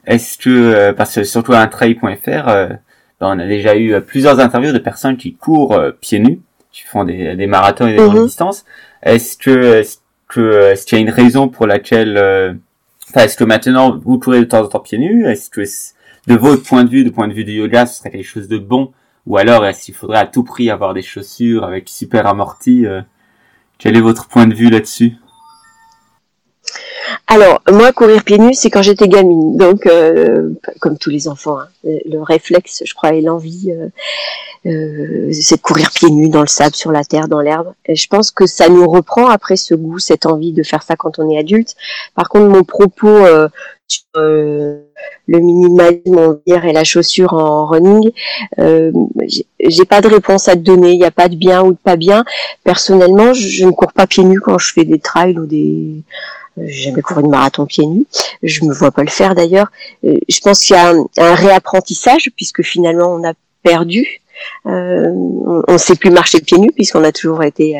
Est-ce 0.05 0.38
que, 0.38 0.91
parce 0.91 1.15
que 1.15 1.24
surtout 1.24 1.53
à 1.53 1.65
trail.fr, 1.67 2.45
bah, 2.45 2.77
on 3.22 3.39
a 3.39 3.48
déjà 3.48 3.75
eu 3.75 4.00
plusieurs 4.01 4.39
interviews 4.39 4.72
de 4.72 4.79
personnes 4.79 5.17
qui 5.17 5.34
courent 5.34 5.79
pieds 6.00 6.19
nus 6.19 6.39
tu 6.71 6.87
font 6.87 7.03
des, 7.03 7.35
des 7.35 7.47
marathons 7.47 7.87
et 7.87 7.91
des 7.91 7.97
grandes 7.97 8.17
mhm. 8.17 8.25
distances. 8.25 8.65
Est-ce 9.03 9.37
que 9.37 9.79
est-ce 9.79 9.97
que 10.27 10.71
est-ce 10.71 10.85
qu'il 10.85 10.97
y 10.97 11.01
a 11.01 11.03
une 11.03 11.09
raison 11.09 11.49
pour 11.49 11.67
laquelle 11.67 12.17
euh, 12.17 12.53
enfin, 13.09 13.25
est-ce 13.25 13.37
que 13.37 13.43
maintenant 13.43 13.97
vous 13.97 14.19
courez 14.19 14.39
de 14.39 14.45
temps 14.45 14.63
en 14.63 14.67
temps 14.67 14.79
pieds 14.79 14.97
nus? 14.97 15.25
Est-ce 15.27 15.49
que 15.49 15.61
de 16.27 16.35
votre 16.35 16.63
point 16.63 16.83
de 16.83 16.89
vue, 16.89 17.03
du 17.03 17.11
point 17.11 17.27
de 17.27 17.33
vue 17.33 17.43
du 17.43 17.53
yoga, 17.53 17.85
ce 17.85 17.97
serait 17.99 18.11
quelque 18.11 18.23
chose 18.23 18.47
de 18.47 18.57
bon? 18.57 18.91
Ou 19.27 19.37
alors 19.37 19.65
est-ce 19.65 19.85
qu'il 19.85 19.93
faudrait 19.93 20.19
à 20.19 20.25
tout 20.25 20.43
prix 20.43 20.69
avoir 20.69 20.93
des 20.93 21.01
chaussures 21.01 21.63
avec 21.63 21.89
super 21.89 22.25
amorti 22.25 22.85
euh, 22.85 23.01
Quel 23.77 23.95
est 23.95 24.01
votre 24.01 24.27
point 24.27 24.47
de 24.47 24.53
vue 24.53 24.69
là-dessus? 24.69 25.15
Alors, 27.27 27.61
moi, 27.71 27.91
courir 27.93 28.23
pieds 28.23 28.37
nus, 28.37 28.55
c'est 28.55 28.69
quand 28.69 28.81
j'étais 28.81 29.07
gamine. 29.07 29.55
Donc, 29.57 29.85
euh, 29.85 30.49
comme 30.79 30.97
tous 30.97 31.09
les 31.09 31.27
enfants, 31.27 31.59
hein, 31.59 31.67
le 31.83 32.21
réflexe, 32.21 32.83
je 32.85 32.93
crois, 32.93 33.13
et 33.13 33.21
l'envie, 33.21 33.71
euh, 33.71 33.87
euh, 34.65 35.31
c'est 35.31 35.55
de 35.55 35.61
courir 35.61 35.91
pieds 35.91 36.09
nus 36.09 36.29
dans 36.29 36.41
le 36.41 36.47
sable, 36.47 36.75
sur 36.75 36.91
la 36.91 37.03
terre, 37.03 37.27
dans 37.27 37.39
l'herbe. 37.39 37.73
Je 37.87 38.07
pense 38.07 38.31
que 38.31 38.45
ça 38.45 38.69
nous 38.69 38.87
reprend 38.87 39.27
après 39.27 39.55
ce 39.55 39.73
goût, 39.73 39.99
cette 39.99 40.25
envie 40.25 40.51
de 40.51 40.63
faire 40.63 40.83
ça 40.83 40.95
quand 40.95 41.19
on 41.19 41.29
est 41.29 41.37
adulte. 41.37 41.75
Par 42.15 42.29
contre, 42.29 42.47
mon 42.47 42.63
propos 42.63 43.25
sur 43.87 44.03
le 44.15 44.83
minimalisme, 45.27 46.17
on 46.17 46.39
dire, 46.45 46.65
et 46.65 46.73
la 46.73 46.83
chaussure 46.83 47.33
en 47.33 47.65
running, 47.65 48.11
j'ai 48.57 49.85
pas 49.85 50.01
de 50.01 50.07
réponse 50.07 50.47
à 50.47 50.53
te 50.53 50.59
donner. 50.59 50.91
Il 50.91 50.99
n'y 50.99 51.05
a 51.05 51.11
pas 51.11 51.29
de 51.29 51.35
bien 51.35 51.63
ou 51.63 51.71
de 51.71 51.77
pas 51.77 51.95
bien. 51.95 52.23
Personnellement, 52.63 53.33
je, 53.33 53.47
je 53.47 53.65
ne 53.65 53.71
cours 53.71 53.93
pas 53.93 54.05
pieds 54.05 54.23
nus 54.23 54.41
quand 54.41 54.57
je 54.57 54.73
fais 54.73 54.85
des 54.85 54.99
trails 54.99 55.39
ou 55.39 55.45
des 55.45 56.03
j'ai 56.58 56.89
jamais 56.89 57.01
couru 57.01 57.22
une 57.22 57.29
marathon 57.29 57.65
pieds 57.65 57.86
nus. 57.86 58.05
Je 58.43 58.65
me 58.65 58.74
vois 58.74 58.91
pas 58.91 59.03
le 59.03 59.10
faire 59.10 59.36
d'ailleurs. 59.36 59.72
Euh, 60.03 60.17
je 60.27 60.39
pense 60.39 60.63
qu'il 60.63 60.75
y 60.75 60.79
a 60.79 60.93
un, 61.17 61.36
réapprentissage 61.36 62.29
puisque 62.36 62.62
finalement 62.62 63.13
on 63.13 63.27
a 63.27 63.34
perdu 63.63 64.22
on 64.65 65.63
ne 65.67 65.77
sait 65.77 65.96
plus 65.96 66.10
marcher 66.10 66.41
pieds 66.41 66.58
nus 66.58 66.72
puisqu'on 66.74 67.03
a 67.03 67.12
toujours 67.12 67.43
été 67.43 67.79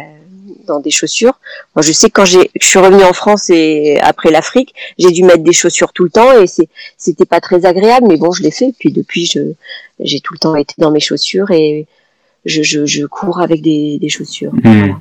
dans 0.68 0.80
des 0.80 0.92
chaussures. 0.92 1.40
Moi, 1.75 1.82
je 1.82 1.92
sais 1.92 2.08
que 2.10 2.13
quand 2.13 2.25
j'ai, 2.25 2.51
je 2.60 2.66
suis 2.66 2.80
revenue 2.80 3.04
en 3.04 3.13
France 3.13 3.50
et 3.50 4.00
après 4.00 4.32
l'Afrique, 4.32 4.74
j'ai 4.98 5.12
dû 5.12 5.24
mettre 5.24 5.44
des 5.44 5.54
chaussures 5.54 5.94
tout 5.94 6.04
le 6.04 6.10
temps 6.10 6.40
et 6.40 6.48
c'est, 6.48 6.70
c'était 6.98 7.25
pas 7.25 7.42
très 7.42 7.66
agréable, 7.66 8.08
mais 8.08 8.18
bon, 8.18 8.32
je 8.32 8.44
l'ai 8.44 8.51
fait. 8.51 8.74
Puis 8.78 8.92
depuis, 8.92 9.25
je, 9.25 9.40
j'ai 10.00 10.20
tout 10.20 10.34
le 10.34 10.40
temps 10.40 10.56
été 10.56 10.75
dans 10.78 10.92
mes 10.92 11.00
chaussures 11.00 11.51
et 11.51 11.88
je, 12.46 12.63
je, 12.63 12.86
je 12.86 13.06
cours 13.06 13.40
avec 13.40 13.62
des, 13.62 13.98
des 14.00 14.10
chaussures. 14.10 14.54
Hmm. 14.54 14.94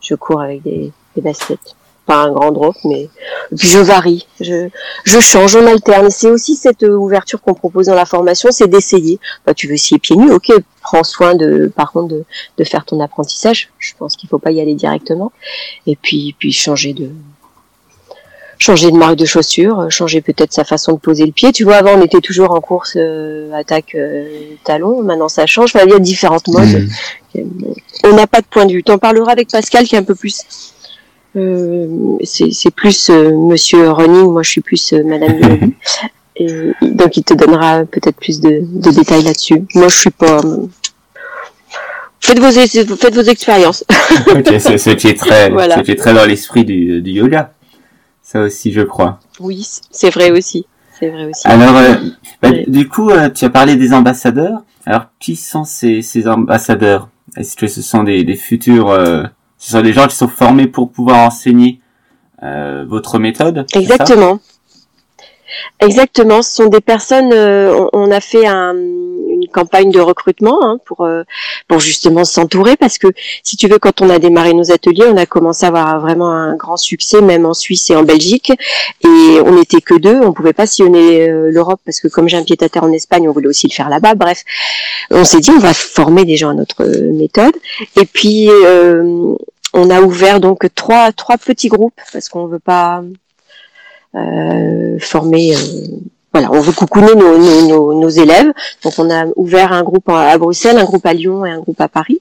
Je 0.00 0.14
cours 0.14 0.40
avec 0.40 0.62
des, 0.62 0.90
des 1.14 1.22
baskets 1.22 1.76
pas 2.12 2.24
un 2.24 2.32
grand 2.32 2.52
drop, 2.52 2.76
mais 2.84 3.08
puis 3.56 3.68
je 3.68 3.78
varie, 3.78 4.26
je, 4.40 4.68
je 5.04 5.20
change, 5.20 5.56
on 5.56 5.66
alterne. 5.66 6.10
C'est 6.10 6.30
aussi 6.30 6.56
cette 6.56 6.82
ouverture 6.82 7.40
qu'on 7.40 7.54
propose 7.54 7.86
dans 7.86 7.94
la 7.94 8.04
formation, 8.04 8.50
c'est 8.52 8.68
d'essayer. 8.68 9.18
Bah, 9.46 9.54
tu 9.54 9.66
veux 9.66 9.74
essayer 9.74 9.98
pieds 9.98 10.16
nus, 10.16 10.30
ok, 10.30 10.52
prends 10.82 11.04
soin 11.04 11.34
de, 11.34 11.72
par 11.74 11.92
contre, 11.92 12.08
de, 12.08 12.24
de 12.58 12.64
faire 12.64 12.84
ton 12.84 13.00
apprentissage. 13.00 13.70
Je 13.78 13.92
pense 13.98 14.16
qu'il 14.16 14.28
faut 14.28 14.38
pas 14.38 14.50
y 14.50 14.60
aller 14.60 14.74
directement. 14.74 15.32
Et 15.86 15.96
puis, 15.96 16.36
puis 16.38 16.52
changer 16.52 16.92
de, 16.92 17.10
changer 18.58 18.90
de 18.90 18.96
marque 18.96 19.16
de 19.16 19.24
chaussures, 19.24 19.90
changer 19.90 20.20
peut-être 20.20 20.52
sa 20.52 20.64
façon 20.64 20.92
de 20.92 20.98
poser 20.98 21.26
le 21.26 21.32
pied. 21.32 21.52
Tu 21.52 21.64
vois, 21.64 21.76
avant 21.76 21.92
on 21.98 22.02
était 22.02 22.20
toujours 22.20 22.50
en 22.52 22.60
course 22.60 22.94
euh, 22.96 23.52
attaque 23.52 23.94
euh, 23.94 24.54
talon, 24.64 25.02
maintenant 25.02 25.28
ça 25.28 25.46
change. 25.46 25.72
il 25.74 25.90
y 25.90 25.94
a 25.94 25.98
différentes 25.98 26.48
modes. 26.48 26.88
Mmh. 27.34 27.40
On 28.04 28.12
n'a 28.14 28.26
pas 28.26 28.40
de 28.40 28.46
point 28.46 28.66
de 28.66 28.72
vue. 28.72 28.82
T'en 28.82 28.98
parleras 28.98 29.32
avec 29.32 29.50
Pascal 29.50 29.86
qui 29.86 29.94
est 29.94 29.98
un 29.98 30.04
peu 30.04 30.14
plus 30.14 30.40
euh, 30.40 30.81
c'est 31.34 32.70
plus 32.74 33.10
euh, 33.10 33.32
Monsieur 33.32 33.90
Running, 33.90 34.30
moi 34.30 34.42
je 34.42 34.50
suis 34.50 34.60
plus 34.60 34.92
euh, 34.92 35.02
Madame 35.04 35.72
Et 36.36 36.72
donc 36.80 37.16
il 37.16 37.24
te 37.24 37.34
donnera 37.34 37.84
peut-être 37.84 38.16
plus 38.16 38.40
de, 38.40 38.60
de 38.62 38.90
détails 38.90 39.22
là-dessus. 39.22 39.64
Moi 39.74 39.88
je 39.88 39.96
suis 39.96 40.10
pas. 40.10 40.40
Faites 42.20 42.38
vos 42.38 42.50
faites 42.50 43.14
vos 43.14 43.22
expériences. 43.22 43.84
ok, 44.30 44.46
ce, 44.58 44.90
qui 44.94 45.08
est 45.08 45.18
très, 45.18 45.50
voilà. 45.50 45.76
ce 45.76 45.80
qui 45.82 45.90
est 45.90 45.96
très 45.96 46.14
dans 46.14 46.24
l'esprit 46.24 46.64
du, 46.64 47.02
du 47.02 47.10
yoga. 47.10 47.52
Ça 48.22 48.40
aussi, 48.40 48.72
je 48.72 48.80
crois. 48.80 49.20
Oui, 49.40 49.66
c'est 49.90 50.08
vrai 50.10 50.30
aussi. 50.30 50.64
C'est 50.98 51.10
vrai 51.10 51.26
aussi. 51.26 51.46
Alors, 51.46 51.74
bah, 52.40 52.50
du 52.66 52.88
coup, 52.88 53.10
tu 53.34 53.44
as 53.44 53.50
parlé 53.50 53.76
des 53.76 53.92
ambassadeurs. 53.92 54.62
Alors, 54.86 55.06
qui 55.20 55.36
sont 55.36 55.64
ces, 55.64 56.00
ces 56.00 56.28
ambassadeurs? 56.28 57.10
Est-ce 57.36 57.56
que 57.56 57.66
ce 57.66 57.82
sont 57.82 58.04
des, 58.04 58.24
des 58.24 58.36
futurs 58.36 58.90
ce 59.62 59.70
sont 59.70 59.80
des 59.80 59.92
gens 59.92 60.08
qui 60.08 60.16
sont 60.16 60.26
formés 60.26 60.66
pour 60.66 60.90
pouvoir 60.90 61.18
enseigner 61.18 61.78
euh, 62.42 62.84
votre 62.88 63.20
méthode. 63.20 63.64
Exactement. 63.74 64.40
Exactement, 65.78 66.42
ce 66.42 66.52
sont 66.56 66.66
des 66.66 66.80
personnes. 66.80 67.32
Euh, 67.32 67.86
on, 67.92 68.10
a 68.10 68.20
fait 68.20 68.44
un, 68.46 68.74
une 68.74 69.46
campagne 69.52 69.92
de 69.92 70.00
recrutement 70.00 70.58
hein, 70.62 70.78
pour 70.84 71.02
euh, 71.02 71.22
pour 71.68 71.78
justement 71.78 72.24
s'entourer 72.24 72.76
parce 72.76 72.98
que 72.98 73.06
si 73.44 73.56
tu 73.56 73.68
veux, 73.68 73.78
quand 73.78 74.00
on 74.00 74.10
a 74.10 74.18
démarré 74.18 74.54
nos 74.54 74.72
ateliers, 74.72 75.04
on 75.06 75.16
a 75.16 75.26
commencé 75.26 75.64
à 75.64 75.68
avoir 75.68 76.00
vraiment 76.00 76.32
un 76.32 76.56
grand 76.56 76.78
succès, 76.78 77.20
même 77.20 77.46
en 77.46 77.54
Suisse 77.54 77.88
et 77.90 77.94
en 77.94 78.02
Belgique, 78.02 78.50
et 79.04 79.40
on 79.44 79.52
n'était 79.52 79.82
que 79.82 79.94
deux. 79.94 80.16
On 80.16 80.32
pouvait 80.32 80.54
pas 80.54 80.66
sillonner 80.66 81.28
l'Europe 81.28 81.80
parce 81.84 82.00
que 82.00 82.08
comme 82.08 82.28
j'ai 82.28 82.38
un 82.38 82.44
pied 82.44 82.56
à 82.60 82.68
terre 82.68 82.82
en 82.82 82.92
Espagne, 82.92 83.28
on 83.28 83.32
voulait 83.32 83.48
aussi 83.48 83.68
le 83.68 83.74
faire 83.74 83.90
là-bas. 83.90 84.14
Bref, 84.16 84.42
on 85.10 85.24
s'est 85.24 85.40
dit 85.40 85.50
on 85.50 85.60
va 85.60 85.74
former 85.74 86.24
des 86.24 86.36
gens 86.36 86.50
à 86.50 86.54
notre 86.54 86.84
méthode, 87.12 87.54
et 88.00 88.06
puis 88.06 88.48
on 89.72 89.90
a 89.90 90.00
ouvert 90.00 90.40
donc 90.40 90.66
trois 90.74 91.12
trois 91.12 91.38
petits 91.38 91.68
groupes 91.68 92.00
parce 92.12 92.28
qu'on 92.28 92.46
veut 92.46 92.58
pas 92.58 93.02
euh, 94.14 94.98
former. 95.00 95.54
Euh, 95.54 95.58
voilà, 96.32 96.50
on 96.50 96.60
veut 96.60 96.72
coucouner 96.72 97.14
nos, 97.14 98.08
élèves. 98.08 98.52
Donc 98.82 98.94
on 98.98 99.10
a 99.10 99.26
ouvert 99.36 99.72
un 99.72 99.82
groupe 99.82 100.08
à 100.08 100.36
Bruxelles, 100.38 100.78
un 100.78 100.84
groupe 100.84 101.04
à 101.04 101.12
Lyon 101.12 101.44
et 101.44 101.50
un 101.50 101.58
groupe 101.58 101.80
à 101.80 101.88
Paris. 101.88 102.20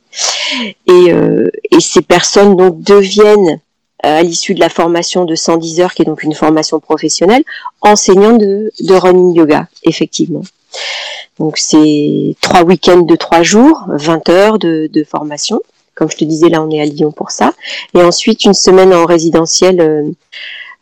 Et, 0.88 1.14
euh, 1.14 1.50
ces 1.80 2.02
personnes 2.02 2.56
donc 2.56 2.82
deviennent 2.82 3.60
à 4.04 4.22
l'issue 4.22 4.54
de 4.54 4.60
la 4.60 4.70
formation 4.70 5.26
de 5.26 5.36
110 5.36 5.80
heures, 5.80 5.94
qui 5.94 6.02
est 6.02 6.06
donc 6.06 6.24
une 6.24 6.34
formation 6.34 6.80
professionnelle, 6.80 7.44
enseignants 7.82 8.36
de, 8.36 8.72
running 8.90 9.34
yoga, 9.34 9.68
effectivement. 9.84 10.44
Donc 11.40 11.58
c'est 11.58 12.36
trois 12.42 12.64
week-ends 12.64 13.02
de 13.02 13.16
trois 13.16 13.44
jours, 13.44 13.86
20 13.88 14.30
heures 14.30 14.60
de 14.60 15.06
formation. 15.10 15.62
Comme 15.96 16.10
je 16.10 16.18
te 16.18 16.26
disais, 16.26 16.50
là, 16.50 16.62
on 16.62 16.70
est 16.70 16.82
à 16.82 16.86
Lyon 16.86 17.12
pour 17.12 17.32
ça. 17.32 17.54
Et 17.94 18.02
ensuite, 18.02 18.46
une 18.46 18.54
semaine 18.54 18.94
en 18.94 19.06
résidentiel 19.06 19.82
euh, 19.82 20.12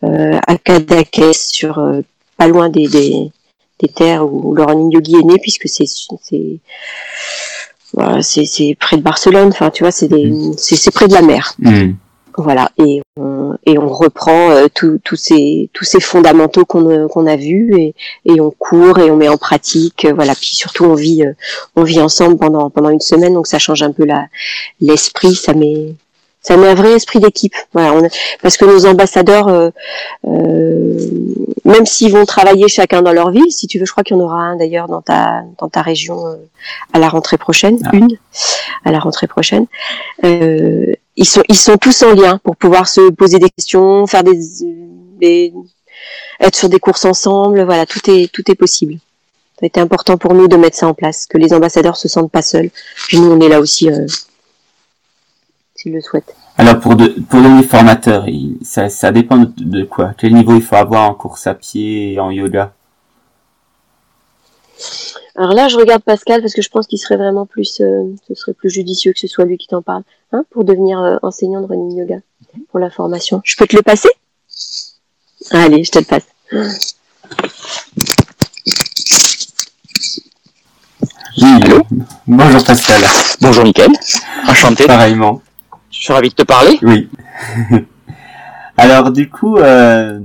euh 0.03 0.39
à 0.47 0.57
Cadaqués, 0.57 1.33
sur 1.33 1.79
euh, 1.79 2.01
pas 2.37 2.47
loin 2.47 2.69
des, 2.69 2.87
des, 2.87 3.31
des, 3.79 3.87
terres 3.89 4.25
où 4.25 4.53
running 4.53 4.91
yogi 4.91 5.15
est 5.15 5.23
né, 5.23 5.39
puisque 5.39 5.67
c'est 5.67 5.85
c'est 5.87 6.59
voilà, 7.93 8.21
c'est 8.21 8.77
près 8.79 8.97
de 8.97 9.01
Barcelone. 9.01 9.49
Enfin, 9.49 9.71
tu 9.71 9.83
vois, 9.83 9.91
c'est 9.91 10.09
mm. 10.09 10.53
c'est 10.57 10.91
près 10.91 11.07
de 11.07 11.13
la 11.13 11.21
mer. 11.21 11.55
Mm. 11.59 11.93
Voilà, 12.41 12.69
et 12.77 13.01
on, 13.17 13.58
et 13.65 13.77
on 13.77 13.89
reprend 13.89 14.51
euh, 14.51 14.67
tous 14.74 15.15
ces 15.15 15.69
tous 15.74 15.84
ces 15.84 16.00
fondamentaux 16.00 16.63
qu'on 16.63 16.89
euh, 16.89 17.08
qu'on 17.10 17.27
a 17.27 17.36
vus 17.36 17.74
et, 17.77 17.96
et 18.24 18.39
on 18.39 18.50
court 18.50 18.98
et 19.00 19.12
on 19.12 19.17
met 19.17 19.27
en 19.27 19.38
pratique. 19.38 20.05
Euh, 20.05 20.13
voilà, 20.13 20.36
puis 20.36 20.55
surtout 20.55 20.86
on 20.86 20.93
vit 20.93 21.24
on 21.75 21.84
vit 21.84 22.00
ensemble 22.00 22.38
pendant 22.38 22.69
pendant 22.69 22.89
une 22.89 23.01
semaine, 23.01 23.34
donc 23.34 23.48
ça 23.48 23.60
change 23.60 23.84
un 23.84 23.91
peu 23.91 24.05
l'esprit, 24.79 25.36
ça 25.36 25.53
met 25.53 25.96
ça 26.41 26.55
met 26.58 26.67
un 26.67 26.75
vrai 26.75 26.93
esprit 26.93 27.19
d'équipe. 27.19 27.55
Voilà, 27.74 27.93
on, 27.93 28.08
parce 28.41 28.58
que 28.58 28.65
nos 28.65 28.86
ambassadeurs, 28.86 29.50
euh, 29.50 29.72
même 31.65 31.86
s'ils 31.86 32.12
vont 32.12 32.25
travailler 32.25 32.67
chacun 32.67 33.01
dans 33.01 33.12
leur 33.12 33.31
ville, 33.31 33.51
si 33.51 33.67
tu 33.67 33.79
veux, 33.79 33.86
je 33.86 33.91
crois 33.91 34.03
qu'il 34.03 34.15
y 34.17 34.19
en 34.19 34.24
aura 34.24 34.38
un 34.38 34.55
d'ailleurs 34.55 34.88
dans 34.88 35.01
ta 35.01 35.43
dans 35.58 35.69
ta 35.69 35.81
région 35.81 36.24
à 36.93 37.00
la 37.00 37.10
rentrée 37.10 37.38
prochaine, 37.38 37.77
ah. 37.86 37.89
une 37.93 38.17
à 38.86 38.91
la 38.91 39.00
rentrée 39.00 39.27
prochaine. 39.27 39.65
Euh, 40.24 40.93
ils 41.15 41.25
sont 41.27 41.43
ils 41.50 41.58
sont 41.58 41.77
tous 41.77 42.03
en 42.03 42.13
lien 42.13 42.39
pour 42.43 42.55
pouvoir 42.55 42.88
se 42.88 43.12
poser 43.12 43.39
des 43.39 43.50
questions, 43.50 44.08
faire 44.08 44.24
des, 44.24 44.39
des 45.19 45.53
être 46.39 46.55
sur 46.55 46.69
des 46.69 46.79
courses 46.79 47.05
ensemble. 47.05 47.63
Voilà, 47.63 47.86
tout 47.86 48.10
est 48.10 48.31
tout 48.31 48.50
est 48.50 48.55
possible. 48.55 48.96
Ça 49.60 49.65
a 49.65 49.67
été 49.67 49.81
important 49.81 50.17
pour 50.17 50.34
nous 50.34 50.48
de 50.48 50.55
mettre 50.55 50.77
ça 50.77 50.88
en 50.88 50.93
place, 50.93 51.27
que 51.27 51.38
les 51.38 51.51
ambassadeurs 51.53 51.98
se 51.98 52.08
sentent 52.08 52.31
pas 52.31 52.41
seuls. 52.41 52.69
Puis 53.10 53.19
nous, 53.19 53.29
on 53.29 53.41
est 53.41 53.50
là 53.50 53.60
aussi 53.60 53.91
euh, 53.91 54.05
s'ils 55.79 55.93
le 55.93 56.01
souhaitent. 56.01 56.36
Alors 56.57 56.79
pour, 56.79 56.95
de, 56.95 57.07
pour 57.29 57.41
devenir 57.41 57.63
formateur, 57.63 58.25
ça, 58.62 58.89
ça 58.89 59.12
dépend 59.12 59.38
de, 59.38 59.51
de, 59.57 59.86
quoi? 59.86 60.13
Quel 60.17 60.33
niveau 60.33 60.53
il 60.55 60.62
faut 60.62 60.75
avoir 60.75 61.09
en 61.09 61.13
course 61.13 61.48
à 61.48 61.53
pied 61.53 62.13
et 62.13 62.19
en 62.19 62.31
yoga? 62.31 62.74
Alors 65.38 65.53
là, 65.53 65.69
je 65.69 65.77
regarde 65.77 66.03
Pascal 66.03 66.41
parce 66.41 66.53
que 66.53 66.62
je 66.62 66.69
pense 66.69 66.86
qu'il 66.86 67.00
serait 67.00 67.15
vraiment 67.15 67.45
plus, 67.45 67.79
euh, 67.79 68.13
ce 68.27 68.36
serait 68.36 68.53
plus 68.53 68.69
judicieux 68.69 69.13
que 69.13 69.19
ce 69.19 69.27
soit 69.27 69.45
lui 69.45 69.57
qui 69.57 69.67
t'en 69.67 69.81
parle, 69.81 70.03
hein, 70.33 70.43
pour 70.50 70.65
devenir 70.65 71.00
euh, 71.00 71.17
enseignant 71.21 71.62
de 71.62 71.67
running 71.67 71.98
yoga 71.98 72.17
pour 72.69 72.79
la 72.79 72.89
formation. 72.89 73.41
Je 73.45 73.55
peux 73.55 73.65
te 73.65 73.77
le 73.77 73.81
passer? 73.81 74.09
Allez, 75.51 75.86
je 75.86 75.91
te 75.91 76.00
le 76.00 76.05
passe. 76.05 76.27
Allô? 81.41 81.83
Bonjour 82.27 82.63
Pascal. 82.65 83.01
Bonjour 83.39 83.63
Mickaël. 83.63 83.91
Enchanté. 84.45 84.86
Pareillement. 84.86 85.41
Je 85.99 86.05
suis 86.05 86.13
ravi 86.13 86.29
de 86.29 86.33
te 86.33 86.43
parler. 86.43 86.79
Oui. 86.81 87.09
Alors 88.77 89.11
du 89.11 89.29
coup, 89.29 89.57
euh, 89.57 90.21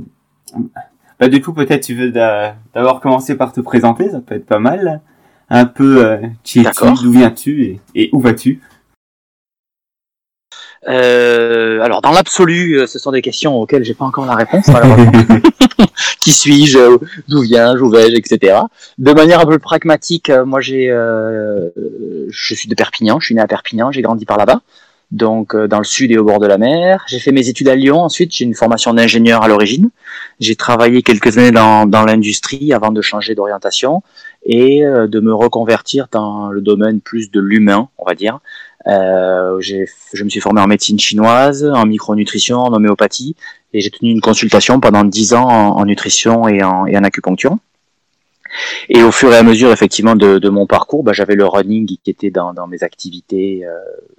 bah, 1.19 1.27
du 1.27 1.43
coup, 1.43 1.53
peut-être 1.53 1.85
tu 1.85 1.97
veux 1.97 2.13
d'abord 2.13 3.01
commencer 3.01 3.37
par 3.37 3.53
te 3.53 3.61
présenter, 3.61 4.09
ça 4.09 4.21
peut 4.21 4.37
être 4.37 4.47
pas 4.47 4.61
mal. 4.61 5.01
Un 5.51 5.67
peu 5.67 6.07
euh, 6.07 6.19
qui 6.45 6.61
es-tu, 6.61 6.85
d'où 7.03 7.11
viens-tu 7.11 7.81
et, 7.97 8.09
où 8.13 8.21
vas-tu? 8.21 8.61
Euh, 10.87 11.81
alors 11.81 12.03
dans 12.03 12.13
l'absolu, 12.13 12.87
ce 12.87 12.99
sont 13.01 13.11
des 13.11 13.23
questions 13.23 13.57
auxquelles 13.57 13.85
j'ai 13.85 13.95
pas 13.95 14.05
encore 14.05 14.27
la 14.27 14.37
réponse. 14.37 14.67
Qui 16.21 16.31
suis-je? 16.31 16.99
D'où 17.29 17.41
viens-je? 17.41 17.83
Où 17.83 17.91
vais-je? 17.91 18.17
Etc. 18.17 18.59
De 18.99 19.13
manière 19.13 19.41
un 19.41 19.47
peu 19.47 19.59
pragmatique, 19.59 20.31
moi 20.31 20.61
j'ai, 20.61 20.87
je 20.87 22.55
suis 22.55 22.69
de 22.69 22.75
Perpignan. 22.77 23.19
Je 23.19 23.27
suis 23.27 23.35
né 23.35 23.41
à 23.41 23.49
Perpignan. 23.49 23.91
J'ai 23.91 24.03
grandi 24.03 24.25
par 24.25 24.39
là-bas 24.39 24.61
donc 25.11 25.55
euh, 25.55 25.69
dans 25.69 25.79
le 25.79 25.85
sud 25.85 26.11
et 26.11 26.19
au 26.19 26.25
bord 26.25 26.39
de 26.39 26.47
la 26.47 26.59
mer. 26.59 27.05
J'ai 27.09 27.19
fait 27.19 27.33
mes 27.33 27.49
études 27.49 27.69
à 27.69 27.77
Lyon. 27.77 28.01
Ensuite, 28.01 28.35
j'ai 28.35 28.45
une 28.45 28.55
formation 28.55 28.93
d'ingénieur 28.95 29.43
à 29.43 29.49
l'origine. 29.49 29.91
J'ai 30.41 30.57
travaillé 30.57 31.03
quelques 31.03 31.39
années 31.39 31.53
dans, 31.53 31.87
dans 31.87 32.05
l'industrie 32.05 32.73
avant 32.73 32.91
de 32.91 33.01
changer 33.01 33.35
d'orientation 33.35 34.03
et 34.45 34.85
euh, 34.85 35.07
de 35.07 35.21
me 35.21 35.33
reconvertir 35.35 36.09
dans 36.11 36.51
le 36.51 36.61
domaine 36.61 37.01
plus 37.01 37.31
de 37.31 37.41
l'humain, 37.41 37.89
on 37.99 38.05
va 38.05 38.15
dire. 38.15 38.41
Euh, 38.87 39.61
je 39.61 40.25
me 40.25 40.29
suis 40.29 40.41
formé 40.41 40.61
en 40.61 40.67
médecine 40.67 40.99
chinoise, 40.99 41.65
en 41.65 41.87
micronutrition, 41.87 42.59
en 42.59 42.73
homéopathie, 42.73 43.35
et 43.73 43.81
j'ai 43.81 43.91
tenu 43.91 44.11
une 44.11 44.21
consultation 44.21 44.79
pendant 44.81 45.05
dix 45.05 45.33
ans 45.33 45.49
en, 45.49 45.85
nutrition 45.85 46.49
et 46.49 46.63
en, 46.63 46.87
et 46.87 46.97
en 46.97 47.05
acupuncture. 47.05 47.57
Et 48.89 49.03
au 49.03 49.11
fur 49.11 49.33
et 49.33 49.37
à 49.37 49.43
mesure, 49.43 49.73
effectivement, 49.73 50.15
de, 50.15 50.39
de 50.39 50.49
mon 50.49 50.67
parcours, 50.67 51.03
bah, 51.03 51.13
j'avais 51.13 51.35
le 51.35 51.47
running 51.47 51.87
qui 51.87 52.11
était 52.11 52.31
dans, 52.31 52.53
dans 52.53 52.67
mes 52.67 52.83
activités 52.83 53.65
euh, 53.65 53.71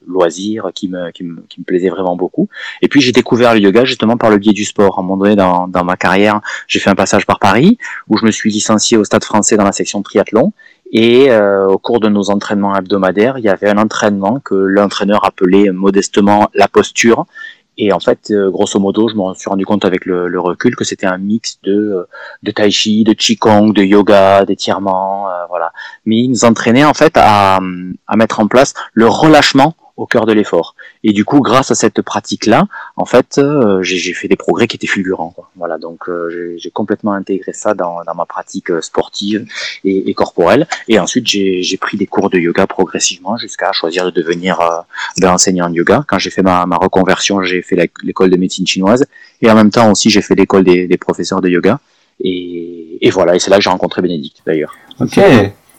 loisirs, 0.07 0.71
qui 0.73 0.87
me, 0.89 1.11
qui, 1.11 1.23
me, 1.23 1.41
qui 1.49 1.59
me 1.59 1.65
plaisait 1.65 1.89
vraiment 1.89 2.15
beaucoup. 2.15 2.49
Et 2.81 2.87
puis 2.87 3.01
j'ai 3.01 3.11
découvert 3.11 3.53
le 3.53 3.59
yoga 3.59 3.85
justement 3.85 4.17
par 4.17 4.29
le 4.29 4.37
biais 4.37 4.53
du 4.53 4.65
sport. 4.65 4.97
À 4.97 5.01
un 5.01 5.03
moment 5.03 5.17
donné, 5.17 5.35
dans, 5.35 5.67
dans 5.67 5.83
ma 5.83 5.97
carrière, 5.97 6.41
j'ai 6.67 6.79
fait 6.79 6.89
un 6.89 6.95
passage 6.95 7.25
par 7.25 7.39
Paris, 7.39 7.77
où 8.07 8.17
je 8.17 8.25
me 8.25 8.31
suis 8.31 8.51
licencié 8.51 8.97
au 8.97 9.03
Stade 9.03 9.23
français 9.23 9.57
dans 9.57 9.63
la 9.63 9.71
section 9.71 10.01
triathlon. 10.01 10.53
Et 10.91 11.31
euh, 11.31 11.67
au 11.67 11.77
cours 11.77 11.99
de 11.99 12.09
nos 12.09 12.29
entraînements 12.29 12.75
hebdomadaires, 12.75 13.39
il 13.39 13.43
y 13.43 13.49
avait 13.49 13.69
un 13.69 13.77
entraînement 13.77 14.39
que 14.39 14.53
l'entraîneur 14.53 15.25
appelait 15.25 15.71
modestement 15.71 16.49
la 16.53 16.67
posture. 16.67 17.25
Et 17.77 17.91
en 17.91 17.99
fait, 17.99 18.31
euh, 18.31 18.49
grosso 18.49 18.79
modo, 18.79 19.09
je 19.09 19.15
m'en 19.15 19.33
suis 19.33 19.49
rendu 19.49 19.65
compte 19.65 19.85
avec 19.85 20.05
le, 20.05 20.39
recul 20.39 20.75
que 20.75 20.83
c'était 20.83 21.05
un 21.05 21.17
mix 21.17 21.59
de, 21.63 22.07
de 22.43 22.51
tai 22.51 22.71
chi, 22.71 23.03
de 23.03 23.13
qigong, 23.13 23.73
de 23.73 23.83
yoga, 23.83 24.45
d'étirement, 24.45 25.27
voilà. 25.49 25.71
Mais 26.05 26.17
il 26.17 26.29
nous 26.29 26.45
entraînait 26.45 26.85
en 26.85 26.93
fait 26.93 27.13
à, 27.15 27.59
à 28.07 28.15
mettre 28.15 28.39
en 28.39 28.47
place 28.47 28.73
le 28.93 29.07
relâchement 29.07 29.75
au 29.97 30.05
cœur 30.05 30.25
de 30.25 30.33
l'effort. 30.33 30.75
Et 31.03 31.13
du 31.13 31.23
coup, 31.23 31.39
grâce 31.39 31.71
à 31.71 31.75
cette 31.75 32.01
pratique-là, 32.01 32.67
en 32.97 33.05
fait, 33.05 33.37
euh, 33.37 33.81
j'ai 33.81 34.13
fait 34.13 34.27
des 34.27 34.35
progrès 34.35 34.67
qui 34.67 34.75
étaient 34.75 34.87
fulgurants. 34.87 35.29
Quoi. 35.29 35.49
Voilà, 35.55 35.77
donc 35.77 36.09
euh, 36.09 36.55
j'ai 36.57 36.71
complètement 36.71 37.13
intégré 37.13 37.53
ça 37.53 37.73
dans, 37.73 38.03
dans 38.03 38.15
ma 38.15 38.25
pratique 38.25 38.71
euh, 38.71 38.81
sportive 38.81 39.47
et, 39.83 40.09
et 40.09 40.13
corporelle. 40.13 40.67
Et 40.87 40.99
ensuite, 40.99 41.27
j'ai 41.27 41.77
pris 41.77 41.97
des 41.97 42.07
cours 42.07 42.29
de 42.29 42.37
yoga 42.37 42.67
progressivement 42.67 43.37
jusqu'à 43.37 43.71
choisir 43.71 44.05
de 44.05 44.11
devenir 44.11 44.59
euh, 44.59 45.27
enseignant 45.27 45.69
de 45.69 45.75
yoga. 45.75 46.03
Quand 46.07 46.19
j'ai 46.19 46.29
fait 46.29 46.43
ma, 46.43 46.65
ma 46.65 46.77
reconversion, 46.77 47.41
j'ai 47.41 47.61
fait 47.61 47.77
l'école 48.03 48.29
de 48.29 48.37
médecine 48.37 48.67
chinoise 48.67 49.05
et 49.41 49.49
en 49.49 49.55
même 49.55 49.71
temps 49.71 49.91
aussi, 49.91 50.09
j'ai 50.09 50.21
fait 50.21 50.35
l'école 50.35 50.63
des, 50.63 50.87
des 50.87 50.97
professeurs 50.97 51.41
de 51.41 51.49
yoga. 51.49 51.79
Et, 52.21 52.97
et 53.01 53.09
voilà, 53.09 53.35
et 53.35 53.39
c'est 53.39 53.49
là 53.49 53.57
que 53.57 53.63
j'ai 53.63 53.69
rencontré 53.69 54.01
Bénédicte 54.01 54.41
d'ailleurs. 54.45 54.73
Ok. 54.99 55.19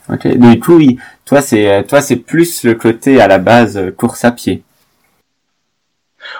Ok. 0.09 0.27
Du 0.27 0.59
coup, 0.59 0.75
oui, 0.75 0.97
toi 1.25 1.41
c'est 1.41 1.85
toi 1.87 2.01
c'est 2.01 2.15
plus 2.15 2.63
le 2.63 2.75
côté 2.75 3.19
à 3.19 3.27
la 3.27 3.39
base 3.39 3.77
euh, 3.77 3.91
course 3.91 4.23
à 4.23 4.31
pied. 4.31 4.63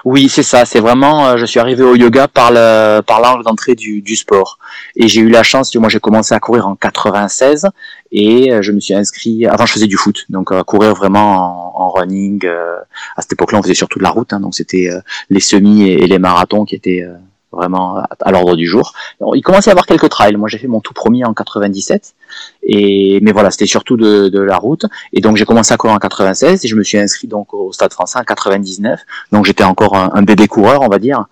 Oui, 0.04 0.28
c'est 0.28 0.42
ça. 0.42 0.64
C'est 0.64 0.80
vraiment. 0.80 1.28
Euh, 1.28 1.36
je 1.36 1.44
suis 1.46 1.60
arrivé 1.60 1.82
au 1.82 1.94
yoga 1.94 2.28
par 2.28 2.50
le 2.50 3.00
par 3.00 3.20
l'angle 3.20 3.44
d'entrée 3.44 3.74
du, 3.74 4.16
sport. 4.16 4.58
Et 4.96 5.08
j'ai 5.08 5.20
eu 5.20 5.28
la 5.28 5.42
chance. 5.42 5.74
Moi, 5.76 5.88
j'ai 5.88 6.00
commencé 6.00 6.34
à 6.34 6.40
courir 6.40 6.66
en 6.66 6.76
96 6.76 7.66
et 8.12 8.52
euh, 8.52 8.62
je 8.62 8.72
me 8.72 8.80
suis 8.80 8.94
inscrit. 8.94 9.46
Avant, 9.46 9.66
je 9.66 9.72
faisais 9.72 9.86
du 9.86 9.96
foot, 9.96 10.24
donc 10.30 10.52
à 10.52 10.62
courir 10.64 10.94
vraiment 10.94 11.80
en, 11.80 11.90
running. 11.90 12.46
à 12.46 13.22
cette 13.22 13.32
époque-là, 13.32 13.58
on 13.58 13.62
faisait 13.62 13.74
surtout 13.74 13.98
de 13.98 14.04
la 14.04 14.10
route, 14.10 14.32
hein, 14.32 14.40
donc 14.40 14.54
c'était 14.54 14.90
les 15.30 15.40
semis 15.40 15.88
et, 15.88 16.06
les 16.06 16.18
marathons 16.18 16.64
qui 16.64 16.74
étaient 16.74 17.04
vraiment 17.52 18.02
à, 18.20 18.30
l'ordre 18.30 18.56
du 18.56 18.66
jour. 18.66 18.92
il 19.34 19.42
commençait 19.42 19.70
à 19.70 19.72
y 19.72 19.74
avoir 19.74 19.86
quelques 19.86 20.08
trails. 20.08 20.36
Moi, 20.36 20.48
j'ai 20.48 20.58
fait 20.58 20.66
mon 20.66 20.80
tout 20.80 20.94
premier 20.94 21.24
en 21.24 21.34
97, 21.34 22.14
et 22.62 23.20
mais 23.22 23.32
voilà, 23.32 23.50
c'était 23.50 23.66
surtout 23.66 23.96
de, 23.96 24.28
de, 24.28 24.40
la 24.40 24.56
route. 24.56 24.84
Et 25.12 25.20
donc, 25.20 25.36
j'ai 25.36 25.44
commencé 25.44 25.72
à 25.72 25.76
courir 25.76 25.94
en 25.96 25.98
96 25.98 26.64
et 26.64 26.68
je 26.68 26.76
me 26.76 26.82
suis 26.82 26.98
inscrit 26.98 27.26
donc 27.26 27.54
au 27.54 27.72
Stade 27.72 27.92
Français 27.92 28.18
en 28.18 28.24
99. 28.24 29.00
Donc, 29.32 29.46
j'étais 29.46 29.64
encore 29.64 29.96
un, 29.96 30.22
bébé 30.22 30.46
coureur, 30.46 30.82
on 30.82 30.88
va 30.88 30.98
dire. 30.98 31.26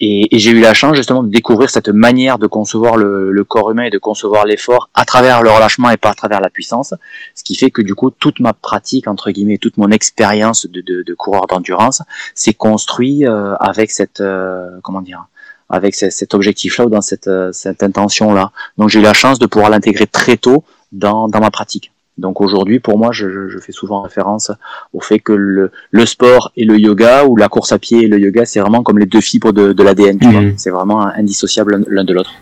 Et, 0.00 0.34
et 0.34 0.38
j'ai 0.38 0.50
eu 0.50 0.60
la 0.60 0.74
chance 0.74 0.96
justement 0.96 1.22
de 1.22 1.28
découvrir 1.28 1.70
cette 1.70 1.88
manière 1.88 2.38
de 2.38 2.46
concevoir 2.46 2.96
le, 2.96 3.30
le 3.30 3.44
corps 3.44 3.70
humain 3.70 3.84
et 3.84 3.90
de 3.90 3.98
concevoir 3.98 4.46
l'effort 4.46 4.88
à 4.94 5.04
travers 5.04 5.42
le 5.42 5.50
relâchement 5.50 5.90
et 5.90 5.96
pas 5.96 6.10
à 6.10 6.14
travers 6.14 6.40
la 6.40 6.50
puissance. 6.50 6.94
Ce 7.34 7.44
qui 7.44 7.54
fait 7.54 7.70
que 7.70 7.82
du 7.82 7.94
coup, 7.94 8.10
toute 8.10 8.40
ma 8.40 8.52
pratique 8.52 9.06
entre 9.06 9.30
guillemets, 9.30 9.58
toute 9.58 9.76
mon 9.76 9.90
expérience 9.90 10.66
de, 10.66 10.80
de, 10.80 11.02
de 11.02 11.14
coureur 11.14 11.46
d'endurance 11.46 12.02
s'est 12.34 12.54
construit 12.54 13.26
euh, 13.26 13.54
avec 13.56 13.90
cette 13.90 14.20
euh, 14.20 14.70
comment 14.82 15.02
dire 15.02 15.26
avec 15.72 15.94
cet 15.94 16.34
objectif-là 16.34 16.84
ou 16.84 16.90
dans 16.90 17.00
cette, 17.00 17.28
euh, 17.28 17.50
cette 17.52 17.82
intention-là. 17.82 18.52
Donc 18.76 18.90
j'ai 18.90 19.00
eu 19.00 19.02
la 19.02 19.14
chance 19.14 19.38
de 19.38 19.46
pouvoir 19.46 19.70
l'intégrer 19.70 20.06
très 20.06 20.36
tôt 20.36 20.64
dans, 20.92 21.28
dans 21.28 21.40
ma 21.40 21.50
pratique. 21.50 21.90
Donc 22.18 22.42
aujourd'hui, 22.42 22.78
pour 22.78 22.98
moi, 22.98 23.10
je, 23.10 23.48
je, 23.48 23.58
fais 23.58 23.72
souvent 23.72 24.02
référence 24.02 24.52
au 24.92 25.00
fait 25.00 25.18
que 25.18 25.32
le, 25.32 25.72
le, 25.90 26.04
sport 26.04 26.52
et 26.58 26.66
le 26.66 26.78
yoga, 26.78 27.24
ou 27.24 27.36
la 27.36 27.48
course 27.48 27.72
à 27.72 27.78
pied 27.78 28.02
et 28.02 28.06
le 28.06 28.20
yoga, 28.20 28.44
c'est 28.44 28.60
vraiment 28.60 28.82
comme 28.82 28.98
les 28.98 29.06
deux 29.06 29.22
fibres 29.22 29.52
de, 29.52 29.72
de 29.72 29.82
l'ADN. 29.82 30.18
Mmh. 30.20 30.52
C'est 30.58 30.68
vraiment 30.68 31.00
indissociable 31.00 31.82
l'un 31.88 32.04
de 32.04 32.12
l'autre. 32.12 32.34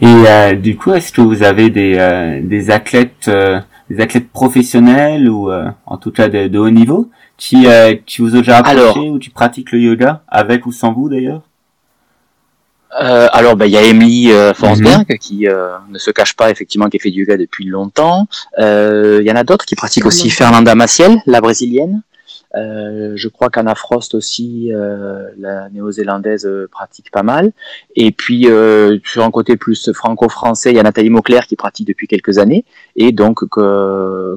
Et 0.00 0.06
euh, 0.06 0.54
du 0.54 0.78
coup, 0.78 0.94
est-ce 0.94 1.12
que 1.12 1.20
vous 1.20 1.42
avez 1.42 1.68
des, 1.68 1.96
euh, 1.98 2.40
des 2.42 2.70
athlètes, 2.70 3.30
des 3.90 4.00
athlètes 4.00 4.30
professionnels 4.30 5.28
ou 5.28 5.50
en 5.52 5.96
tout 5.98 6.10
cas 6.10 6.30
de, 6.30 6.48
de 6.48 6.58
haut 6.58 6.70
niveau 6.70 7.10
qui, 7.36 7.66
qui 8.06 8.22
vous 8.22 8.34
ont 8.34 8.38
déjà 8.38 8.56
approché 8.56 9.10
ou 9.10 9.18
qui 9.18 9.28
pratiquent 9.28 9.72
le 9.72 9.80
yoga 9.80 10.22
avec 10.26 10.64
ou 10.64 10.72
sans 10.72 10.94
vous 10.94 11.10
d'ailleurs? 11.10 11.42
Euh, 13.00 13.28
alors, 13.32 13.56
ben, 13.56 13.66
il 13.66 13.72
y 13.72 13.76
a 13.76 13.82
Emily 13.82 14.32
euh, 14.32 14.54
Forsberg 14.54 15.06
mhm. 15.08 15.18
qui 15.18 15.46
euh, 15.46 15.76
ne 15.90 15.98
se 15.98 16.10
cache 16.10 16.34
pas 16.34 16.50
effectivement, 16.50 16.88
qui 16.88 16.98
fait 16.98 17.10
du 17.10 17.20
yoga 17.20 17.36
depuis 17.36 17.64
longtemps. 17.66 18.26
Il 18.58 19.22
y 19.22 19.30
en 19.30 19.36
a 19.36 19.44
d'autres 19.44 19.66
qui 19.66 19.74
pratiquent 19.74 20.06
aussi. 20.06 20.30
Fernanda 20.30 20.74
Maciel, 20.74 21.18
la 21.26 21.40
brésilienne. 21.40 22.02
Euh, 22.56 23.12
je 23.14 23.28
crois 23.28 23.50
qu'Anna 23.50 23.74
Frost 23.74 24.14
aussi, 24.14 24.72
euh, 24.72 25.28
la 25.38 25.68
néo-zélandaise, 25.68 26.46
euh, 26.46 26.68
pratique 26.70 27.10
pas 27.10 27.22
mal. 27.22 27.52
Et 27.94 28.10
puis 28.10 28.46
sur 29.04 29.24
un 29.24 29.30
côté 29.30 29.56
plus 29.56 29.92
franco-français, 29.92 30.70
il 30.70 30.76
y 30.76 30.80
a 30.80 30.82
Nathalie 30.82 31.10
Mauclair 31.10 31.46
qui 31.46 31.56
pratique 31.56 31.86
depuis 31.86 32.06
quelques 32.06 32.38
années 32.38 32.64
et 32.98 33.12
donc 33.12 33.48
que, 33.48 34.36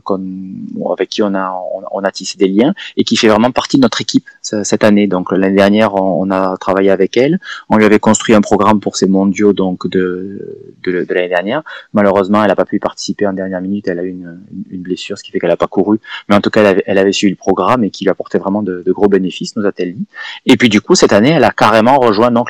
avec 0.93 1.09
qui 1.09 1.23
on 1.23 1.33
a 1.33 1.53
on, 1.91 2.03
a 2.03 2.11
tissé 2.11 2.37
des 2.37 2.47
liens 2.47 2.73
et 2.95 3.03
qui 3.03 3.17
fait 3.17 3.27
vraiment 3.27 3.51
partie 3.51 3.77
de 3.77 3.81
notre 3.81 4.01
équipe 4.01 4.29
cette 4.41 4.83
année. 4.83 5.07
Donc 5.07 5.31
l'année 5.31 5.55
dernière, 5.55 5.95
on, 5.95 6.29
a 6.31 6.55
travaillé 6.57 6.91
avec 6.91 7.17
elle. 7.17 7.39
On 7.69 7.77
lui 7.77 7.85
avait 7.85 7.99
construit 7.99 8.35
un 8.35 8.41
programme 8.41 8.79
pour 8.79 8.95
ses 8.95 9.07
mondiaux 9.07 9.51
donc 9.53 9.87
de 9.89 10.71
de, 10.83 11.03
de 11.03 11.13
l'année 11.13 11.29
dernière. 11.29 11.63
Malheureusement, 11.93 12.41
elle 12.43 12.49
n'a 12.49 12.55
pas 12.55 12.65
pu 12.65 12.79
participer 12.79 13.27
en 13.27 13.33
dernière 13.33 13.61
minute. 13.61 13.87
Elle 13.87 13.99
a 13.99 14.03
eu 14.03 14.09
une, 14.09 14.39
une 14.69 14.81
blessure, 14.81 15.17
ce 15.17 15.23
qui 15.23 15.31
fait 15.31 15.39
qu'elle 15.39 15.49
n'a 15.49 15.57
pas 15.57 15.67
couru. 15.67 15.99
Mais 16.29 16.35
en 16.35 16.41
tout 16.41 16.51
cas, 16.51 16.61
elle 16.61 16.67
avait, 16.67 16.83
elle 16.85 16.97
avait 16.99 17.11
suivi 17.11 17.31
le 17.31 17.37
programme 17.37 17.83
et 17.83 17.89
qui 17.89 18.03
lui 18.03 18.11
apportait 18.11 18.37
vraiment 18.37 18.61
de, 18.61 18.83
gros 18.91 19.07
bénéfices, 19.07 19.55
nous 19.55 19.65
a-t-elle 19.65 19.95
dit. 19.95 20.05
Et 20.45 20.57
puis 20.57 20.69
du 20.69 20.81
coup, 20.81 20.95
cette 20.95 21.13
année, 21.13 21.29
elle 21.29 21.43
a 21.43 21.51
carrément 21.51 21.97
rejoint 21.97 22.31
donc 22.31 22.49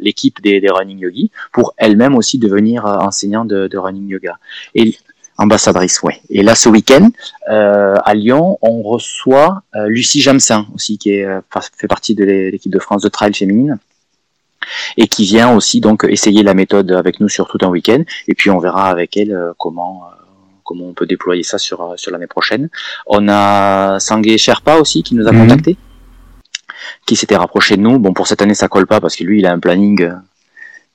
l'équipe 0.00 0.42
des, 0.42 0.60
des, 0.60 0.68
running 0.68 0.98
yogis 0.98 1.30
pour 1.52 1.74
elle-même 1.76 2.14
aussi 2.14 2.38
devenir 2.38 2.86
euh, 2.86 2.96
enseignante 2.96 3.48
de, 3.48 3.68
de, 3.68 3.78
running 3.78 4.08
yoga. 4.08 4.38
Ambassadrice, 5.38 6.02
ouais. 6.02 6.20
Et 6.30 6.42
là, 6.42 6.54
ce 6.54 6.68
week-end, 6.68 7.10
euh, 7.50 7.94
à 8.04 8.14
Lyon, 8.14 8.58
on 8.62 8.82
reçoit 8.82 9.62
euh, 9.74 9.86
Lucie 9.88 10.20
Jamsin 10.20 10.66
aussi, 10.74 10.98
qui 10.98 11.12
est, 11.12 11.28
fait 11.76 11.88
partie 11.88 12.14
de 12.14 12.24
l'équipe 12.24 12.72
de 12.72 12.78
France 12.78 13.02
de 13.02 13.08
trail 13.08 13.34
féminine 13.34 13.78
et 14.96 15.06
qui 15.06 15.24
vient 15.24 15.54
aussi 15.54 15.80
donc 15.80 16.04
essayer 16.08 16.42
la 16.42 16.54
méthode 16.54 16.90
avec 16.90 17.20
nous 17.20 17.28
sur 17.28 17.48
tout 17.48 17.58
un 17.62 17.68
week-end. 17.68 18.02
Et 18.26 18.34
puis 18.34 18.50
on 18.50 18.58
verra 18.58 18.88
avec 18.88 19.16
elle 19.16 19.52
comment 19.58 20.10
comment 20.66 20.84
on 20.84 20.92
peut 20.92 21.06
déployer 21.06 21.42
ça 21.42 21.56
sur, 21.56 21.80
euh, 21.80 21.96
sur 21.96 22.10
l'année 22.10 22.26
prochaine. 22.26 22.68
On 23.06 23.28
a 23.28 23.98
Sangue 24.00 24.36
Sherpa 24.36 24.76
aussi 24.76 25.02
qui 25.02 25.14
nous 25.14 25.26
a 25.26 25.32
mhm. 25.32 25.42
contacté, 25.42 25.76
qui 27.06 27.16
s'était 27.16 27.36
rapproché 27.36 27.76
de 27.76 27.82
nous. 27.82 27.98
Bon, 27.98 28.12
pour 28.12 28.26
cette 28.26 28.42
année, 28.42 28.54
ça 28.54 28.68
colle 28.68 28.86
pas 28.86 29.00
parce 29.00 29.16
que 29.16 29.24
lui, 29.24 29.38
il 29.38 29.46
a 29.46 29.52
un 29.52 29.60
planning 29.60 30.02
euh, 30.02 30.14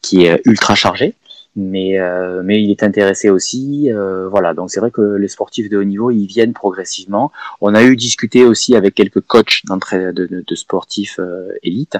qui 0.01 0.25
est 0.25 0.41
ultra 0.45 0.75
chargé. 0.75 1.15
Mais, 1.55 1.99
euh, 1.99 2.41
mais 2.43 2.63
il 2.63 2.71
est 2.71 2.83
intéressé 2.83 3.29
aussi. 3.29 3.89
voilà, 4.29 4.53
donc 4.53 4.71
c'est 4.71 4.79
vrai 4.79 4.91
que 4.91 5.01
les 5.01 5.27
sportifs 5.27 5.69
de 5.69 5.77
haut 5.77 5.83
niveau, 5.83 6.11
ils 6.11 6.25
viennent 6.25 6.53
progressivement. 6.53 7.31
On 7.59 7.75
a 7.75 7.83
eu 7.83 7.95
discuté 7.95 8.45
aussi 8.45 8.75
avec 8.75 8.95
quelques 8.95 9.21
coachs 9.21 9.61
d'entrée 9.65 10.13
de, 10.13 10.27
de, 10.27 10.55
sportifs 10.55 11.19
élites 11.63 11.97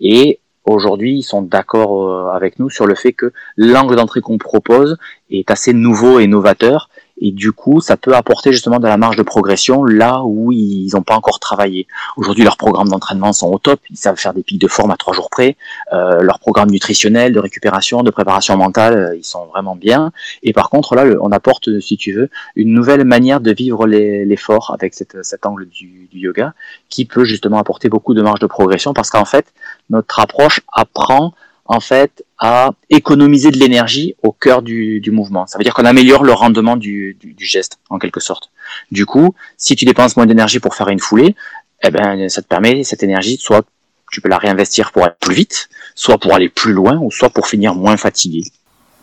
et 0.00 0.38
aujourd'hui 0.64 1.18
ils 1.18 1.22
sont 1.22 1.42
d'accord 1.42 2.30
avec 2.30 2.60
nous 2.60 2.70
sur 2.70 2.86
le 2.86 2.94
fait 2.94 3.12
que 3.12 3.32
l'angle 3.56 3.96
d'entrée 3.96 4.20
qu'on 4.20 4.38
propose 4.38 4.96
est 5.30 5.50
assez 5.50 5.72
nouveau 5.72 6.20
et 6.20 6.28
novateur 6.28 6.88
et 7.20 7.32
du 7.32 7.52
coup 7.52 7.80
ça 7.80 7.96
peut 7.96 8.14
apporter 8.14 8.52
justement 8.52 8.78
de 8.78 8.86
la 8.86 8.96
marge 8.96 9.16
de 9.16 9.22
progression 9.22 9.84
là 9.84 10.22
où 10.24 10.52
ils 10.52 10.90
n'ont 10.94 11.02
pas 11.02 11.14
encore 11.14 11.38
travaillé. 11.38 11.86
Aujourd'hui 12.16 12.44
leurs 12.44 12.56
programmes 12.56 12.88
d'entraînement 12.88 13.32
sont 13.32 13.50
au 13.50 13.58
top, 13.58 13.80
ils 13.90 13.96
savent 13.96 14.16
faire 14.16 14.34
des 14.34 14.42
pics 14.42 14.60
de 14.60 14.68
forme 14.68 14.90
à 14.90 14.96
trois 14.96 15.14
jours 15.14 15.30
près, 15.30 15.56
euh, 15.92 16.22
leurs 16.22 16.38
programmes 16.38 16.70
nutritionnels, 16.70 17.32
de 17.32 17.40
récupération, 17.40 18.02
de 18.02 18.10
préparation 18.10 18.56
mentale, 18.56 18.96
euh, 18.96 19.16
ils 19.16 19.24
sont 19.24 19.46
vraiment 19.46 19.76
bien. 19.76 20.12
Et 20.42 20.52
par 20.52 20.70
contre 20.70 20.94
là 20.94 21.04
on 21.20 21.32
apporte 21.32 21.80
si 21.80 21.96
tu 21.96 22.12
veux 22.12 22.30
une 22.56 22.72
nouvelle 22.72 23.04
manière 23.04 23.40
de 23.40 23.52
vivre 23.52 23.86
l'effort 23.86 24.74
avec 24.74 24.94
cet 24.94 25.46
angle 25.46 25.68
du 25.68 26.08
yoga 26.12 26.54
qui 26.88 27.04
peut 27.04 27.24
justement 27.24 27.58
apporter 27.58 27.88
beaucoup 27.88 28.14
de 28.14 28.22
marge 28.22 28.40
de 28.40 28.46
progression 28.46 28.94
parce 28.94 29.10
qu'en 29.10 29.24
fait 29.24 29.46
notre 29.90 30.20
approche 30.20 30.60
apprend 30.72 31.34
en 31.72 31.80
fait 31.80 32.24
à 32.38 32.70
économiser 32.90 33.50
de 33.50 33.58
l'énergie 33.58 34.14
au 34.22 34.32
cœur 34.32 34.62
du, 34.62 35.00
du, 35.00 35.10
mouvement. 35.10 35.46
Ça 35.46 35.58
veut 35.58 35.64
dire 35.64 35.74
qu'on 35.74 35.84
améliore 35.84 36.22
le 36.22 36.32
rendement 36.32 36.76
du, 36.76 37.16
du, 37.18 37.32
du, 37.32 37.44
geste 37.44 37.78
en 37.88 37.98
quelque 37.98 38.20
sorte. 38.20 38.50
Du 38.90 39.06
coup, 39.06 39.34
si 39.56 39.74
tu 39.74 39.84
dépenses 39.84 40.16
moins 40.16 40.26
d'énergie 40.26 40.60
pour 40.60 40.74
faire 40.74 40.88
une 40.88 40.98
foulée, 40.98 41.34
eh 41.82 41.90
ben 41.90 42.28
ça 42.28 42.42
te 42.42 42.46
permet 42.46 42.84
cette 42.84 43.02
énergie 43.02 43.38
soit 43.38 43.64
tu 44.12 44.20
peux 44.20 44.28
la 44.28 44.38
réinvestir 44.38 44.92
pour 44.92 45.04
aller 45.04 45.14
plus 45.18 45.34
vite, 45.34 45.68
soit 45.94 46.18
pour 46.18 46.34
aller 46.34 46.50
plus 46.50 46.72
loin, 46.72 46.98
ou 47.00 47.10
soit 47.10 47.30
pour 47.30 47.48
finir 47.48 47.74
moins 47.74 47.96
fatigué. 47.96 48.42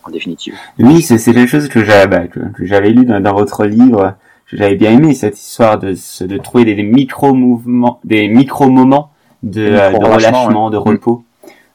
En 0.04 0.10
définitive. 0.10 0.54
Oui, 0.78 1.02
c'est 1.02 1.18
quelque 1.18 1.46
chose 1.46 1.68
que 1.68 1.84
j'avais 1.84 2.06
bah, 2.06 2.26
que, 2.26 2.88
lu 2.88 3.04
dans, 3.04 3.20
dans, 3.20 3.34
votre 3.34 3.66
livre. 3.66 4.14
J'avais 4.52 4.76
bien 4.76 4.92
aimé 4.92 5.12
cette 5.14 5.38
histoire 5.38 5.78
de, 5.78 5.94
de 6.24 6.38
trouver 6.38 6.64
des, 6.64 6.82
micro 6.82 7.34
mouvements, 7.34 8.00
des 8.04 8.28
micro 8.28 8.70
moments 8.70 9.10
de, 9.42 9.62
euh, 9.62 9.90
de 9.90 10.04
relâchement, 10.04 10.70
de 10.70 10.76
repos. 10.76 11.24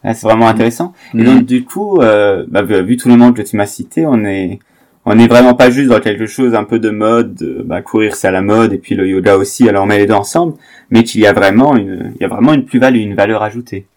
Ah, 0.06 0.14
c'est 0.14 0.28
vraiment 0.28 0.48
intéressant. 0.48 0.94
Et 1.16 1.24
donc 1.24 1.42
mm. 1.42 1.46
du 1.46 1.64
coup, 1.66 2.00
euh, 2.00 2.46
bah, 2.48 2.62
vu 2.62 2.96
tous 2.96 3.10
les 3.10 3.18
monde 3.18 3.36
que 3.36 3.42
tu 3.42 3.58
m'as 3.58 3.66
cité, 3.66 4.06
on 4.06 4.24
est 4.24 4.60
on 5.04 5.18
est 5.18 5.28
vraiment 5.28 5.56
pas 5.56 5.70
juste 5.72 5.90
dans 5.90 6.00
quelque 6.00 6.28
chose 6.28 6.54
un 6.54 6.64
peu 6.64 6.80
de 6.80 6.92
mode. 6.92 7.64
bah, 7.66 7.82
courir 7.82 8.16
c'est 8.16 8.28
à 8.28 8.32
la 8.32 8.42
mode 8.42 8.72
et 8.72 8.78
puis 8.78 8.94
le 8.96 9.08
yoga 9.08 9.36
aussi. 9.36 9.68
Alors 9.68 9.84
on 9.84 9.88
met 9.88 9.98
les 9.98 10.06
deux 10.06 10.14
ensemble, 10.14 10.54
mais 10.92 11.04
qu'il 11.04 11.22
y 11.22 11.28
a 11.28 11.34
vraiment 11.34 11.76
une 11.76 12.14
il 12.16 12.22
y 12.22 12.26
a 12.26 12.28
vraiment 12.28 12.54
une 12.54 12.66
plus-value, 12.66 13.00
une 13.00 13.16
valeur 13.16 13.42
ajoutée. 13.42 13.88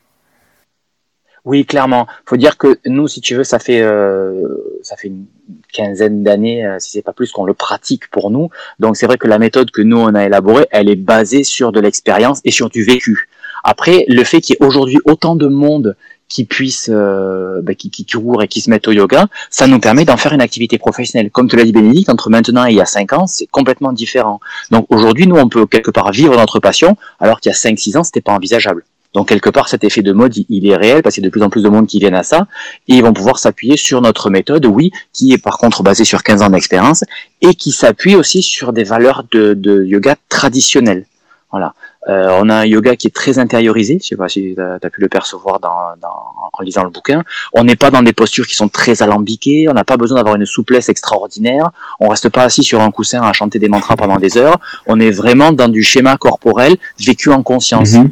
Oui, 1.45 1.65
clairement. 1.65 2.07
Faut 2.27 2.37
dire 2.37 2.59
que 2.59 2.79
nous, 2.85 3.09
si 3.09 3.21
tu 3.21 3.35
veux, 3.35 3.45
ça 3.45 3.59
fait 3.59 3.81
euh, 3.83 4.43
ça 4.83 4.97
fait 4.97 5.09
une 5.09 5.27
quinzaine 5.73 6.23
d'années, 6.23 6.67
euh, 6.67 6.77
si 6.79 6.91
c'est 6.91 7.03
pas 7.03 7.13
plus, 7.13 7.33
qu'on 7.33 7.45
le 7.45 7.55
pratique 7.55 8.11
pour 8.11 8.31
nous. 8.31 8.51
Donc 8.81 8.97
c'est 8.97 9.07
vrai 9.07 9.19
que 9.19 9.27
la 9.27 9.39
méthode 9.39 9.71
que 9.71 9.83
nous 9.83 9.99
on 9.99 10.15
a 10.15 10.25
élaborée, 10.25 10.67
elle 10.71 10.89
est 10.89 10.97
basée 10.97 11.45
sur 11.45 11.73
de 11.73 11.81
l'expérience 11.81 12.41
et 12.45 12.51
sur 12.51 12.71
du 12.71 12.83
vécu. 12.83 13.29
Après, 13.65 14.05
le 14.09 14.25
fait 14.25 14.41
qu'il 14.41 14.57
y 14.59 14.63
ait 14.63 14.67
aujourd'hui 14.67 14.99
autant 15.05 15.37
de 15.37 15.47
monde 15.47 15.97
qui 16.29 16.45
puisse 16.45 16.91
euh, 16.93 17.61
bah, 17.63 17.75
qui, 17.75 17.91
qui 17.91 18.07
et 18.43 18.49
qui 18.49 18.61
se 18.61 18.71
mette 18.71 18.87
au 18.87 18.93
yoga, 18.93 19.27
ça 19.51 19.67
nous 19.67 19.81
permet 19.81 20.05
d'en 20.05 20.17
faire 20.17 20.33
une 20.33 20.41
activité 20.41 20.79
professionnelle. 20.79 21.31
Comme 21.31 21.49
te 21.49 21.57
l'a 21.57 21.65
dit 21.65 21.73
Bénédicte, 21.73 22.11
entre 22.11 22.31
maintenant 22.31 22.67
et 22.67 22.71
il 22.71 22.77
y 22.77 22.81
a 22.81 22.87
cinq 22.87 23.13
ans, 23.13 23.27
c'est 23.27 23.47
complètement 23.47 23.93
différent. 23.93 24.41
Donc 24.71 24.87
aujourd'hui, 24.91 25.27
nous, 25.27 25.37
on 25.37 25.49
peut 25.49 25.67
quelque 25.67 25.91
part 25.91 26.13
vivre 26.13 26.37
notre 26.37 26.61
passion, 26.61 26.97
alors 27.19 27.41
qu'il 27.41 27.51
y 27.51 27.55
a 27.55 27.57
5-6 27.57 27.97
ans, 27.97 28.05
c'était 28.05 28.21
pas 28.21 28.33
envisageable. 28.33 28.85
Donc 29.15 29.29
quelque 29.29 29.49
part, 29.49 29.69
cet 29.69 29.85
effet 29.85 30.03
de 30.03 30.13
mode, 30.13 30.35
il 30.37 30.67
est 30.67 30.77
réel 30.77 31.03
parce 31.03 31.15
qu'il 31.15 31.25
y 31.25 31.27
a 31.27 31.29
de 31.29 31.33
plus 31.33 31.43
en 31.43 31.49
plus 31.49 31.63
de 31.63 31.69
monde 31.71 31.87
qui 31.87 31.99
viennent 31.99 32.15
à 32.15 32.23
ça 32.23 32.47
et 32.89 32.95
ils 32.95 33.03
vont 33.03 33.15
pouvoir 33.15 33.39
s'appuyer 33.39 33.79
sur 33.79 34.03
notre 34.03 34.29
méthode, 34.29 34.67
oui, 34.67 34.91
qui 35.15 35.33
est 35.33 35.39
par 35.39 35.57
contre 35.57 35.83
basée 35.83 36.05
sur 36.05 36.23
15 36.23 36.43
ans 36.43 36.51
d'expérience 36.51 37.05
et 37.41 37.55
qui 37.55 37.73
s'appuie 37.73 38.17
aussi 38.17 38.43
sur 38.43 38.75
des 38.75 38.85
valeurs 38.85 39.25
de, 39.33 39.55
de 39.55 39.83
yoga 39.85 40.17
traditionnelles. 40.29 41.07
Voilà. 41.51 41.73
Euh, 42.09 42.39
on 42.41 42.49
a 42.51 42.57
un 42.57 42.65
yoga 42.67 42.95
qui 42.95 43.07
est 43.07 43.15
très 43.15 43.39
intériorisé, 43.39 43.99
je 44.03 44.09
sais 44.09 44.17
pas 44.17 44.29
si 44.29 44.55
tu 44.55 44.61
as, 44.61 44.91
pu 44.91 45.01
le 45.01 45.09
percevoir 45.09 45.59
en 45.63 46.63
lisant 46.63 46.85
le 46.85 46.91
bouquin. 46.91 47.23
On 47.55 47.65
n'est 47.65 47.77
pas 47.77 47.91
dans 47.91 48.03
des 48.03 48.13
postures 48.13 48.47
qui 48.47 48.55
sont 48.55 48.69
très 48.69 49.03
alambiquées, 49.03 49.69
on 49.69 49.73
n'a 49.73 49.85
pas 49.85 49.97
besoin 49.97 50.19
d'avoir 50.19 50.37
une 50.37 50.47
souplesse 50.47 50.89
extraordinaire, 50.89 51.71
on 52.01 52.09
reste 52.09 52.29
pas 52.29 52.43
assis 52.43 52.63
sur 52.63 52.81
un 52.83 52.91
coussin 52.91 53.23
à 53.23 53.33
chanter 53.33 53.59
des 53.59 53.69
mantras 53.69 53.97
pendant 53.97 54.17
des 54.17 54.37
heures, 54.37 54.59
on 54.87 55.01
est 55.01 55.11
vraiment 55.11 55.53
dans 55.53 55.69
du 55.69 55.83
schéma 55.83 56.17
corporel 56.19 56.77
vécu 56.99 57.31
en 57.31 57.43
conscience. 57.43 57.93
Mhm. 57.93 58.05
Mm. 58.05 58.11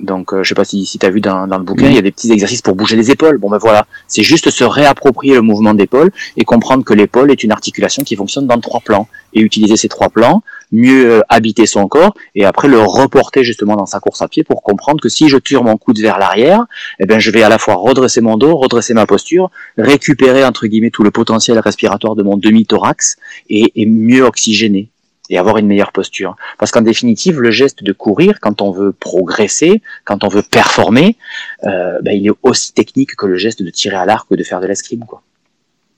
Donc, 0.00 0.32
euh, 0.32 0.42
je 0.42 0.50
sais 0.50 0.54
pas 0.54 0.64
si, 0.64 0.84
si 0.84 0.98
tu 0.98 1.06
as 1.06 1.10
vu 1.10 1.20
dans, 1.20 1.46
dans 1.46 1.58
le 1.58 1.64
bouquin, 1.64 1.88
il 1.88 1.94
y 1.94 1.98
a 1.98 2.02
des 2.02 2.10
petits 2.12 2.30
exercices 2.30 2.62
pour 2.62 2.74
bouger 2.74 2.96
les 2.96 3.10
épaules. 3.10 3.38
Bon, 3.38 3.48
ben 3.48 3.58
voilà, 3.58 3.86
c'est 4.06 4.22
juste 4.22 4.50
se 4.50 4.64
réapproprier 4.64 5.34
le 5.34 5.42
mouvement 5.42 5.74
d'épaule 5.74 6.10
et 6.36 6.44
comprendre 6.44 6.84
que 6.84 6.92
l'épaule 6.92 7.30
est 7.30 7.42
une 7.42 7.52
articulation 7.52 8.02
qui 8.02 8.16
fonctionne 8.16 8.46
dans 8.46 8.60
trois 8.60 8.80
plans. 8.80 9.08
Et 9.32 9.40
utiliser 9.40 9.76
ces 9.76 9.88
trois 9.88 10.08
plans, 10.08 10.42
mieux 10.72 11.10
euh, 11.10 11.20
habiter 11.28 11.66
son 11.66 11.88
corps 11.88 12.14
et 12.34 12.46
après 12.46 12.68
le 12.68 12.80
reporter 12.80 13.44
justement 13.44 13.76
dans 13.76 13.84
sa 13.84 14.00
course 14.00 14.22
à 14.22 14.28
pied 14.28 14.44
pour 14.44 14.62
comprendre 14.62 14.98
que 15.00 15.10
si 15.10 15.28
je 15.28 15.36
tire 15.36 15.62
mon 15.62 15.76
coude 15.76 15.98
vers 15.98 16.18
l'arrière, 16.18 16.64
eh 17.00 17.04
ben, 17.04 17.18
je 17.18 17.30
vais 17.30 17.42
à 17.42 17.50
la 17.50 17.58
fois 17.58 17.74
redresser 17.74 18.22
mon 18.22 18.38
dos, 18.38 18.56
redresser 18.56 18.94
ma 18.94 19.04
posture, 19.04 19.50
récupérer 19.76 20.42
entre 20.44 20.66
guillemets 20.66 20.90
tout 20.90 21.02
le 21.02 21.10
potentiel 21.10 21.58
respiratoire 21.58 22.14
de 22.14 22.22
mon 22.22 22.38
demi-thorax 22.38 23.16
et, 23.50 23.72
et 23.76 23.84
mieux 23.84 24.22
oxygéner 24.22 24.88
et 25.30 25.38
avoir 25.38 25.58
une 25.58 25.66
meilleure 25.66 25.92
posture. 25.92 26.36
Parce 26.58 26.70
qu'en 26.70 26.82
définitive, 26.82 27.40
le 27.40 27.50
geste 27.50 27.82
de 27.82 27.92
courir, 27.92 28.40
quand 28.40 28.62
on 28.62 28.70
veut 28.70 28.92
progresser, 28.92 29.82
quand 30.04 30.24
on 30.24 30.28
veut 30.28 30.42
performer, 30.42 31.16
euh, 31.64 31.98
ben, 32.02 32.12
il 32.12 32.26
est 32.28 32.34
aussi 32.42 32.72
technique 32.72 33.16
que 33.16 33.26
le 33.26 33.36
geste 33.36 33.62
de 33.62 33.70
tirer 33.70 33.96
à 33.96 34.06
l'arc 34.06 34.30
ou 34.30 34.36
de 34.36 34.42
faire 34.42 34.60
de 34.60 34.66
l'escrime. 34.66 35.04
Quoi. 35.04 35.22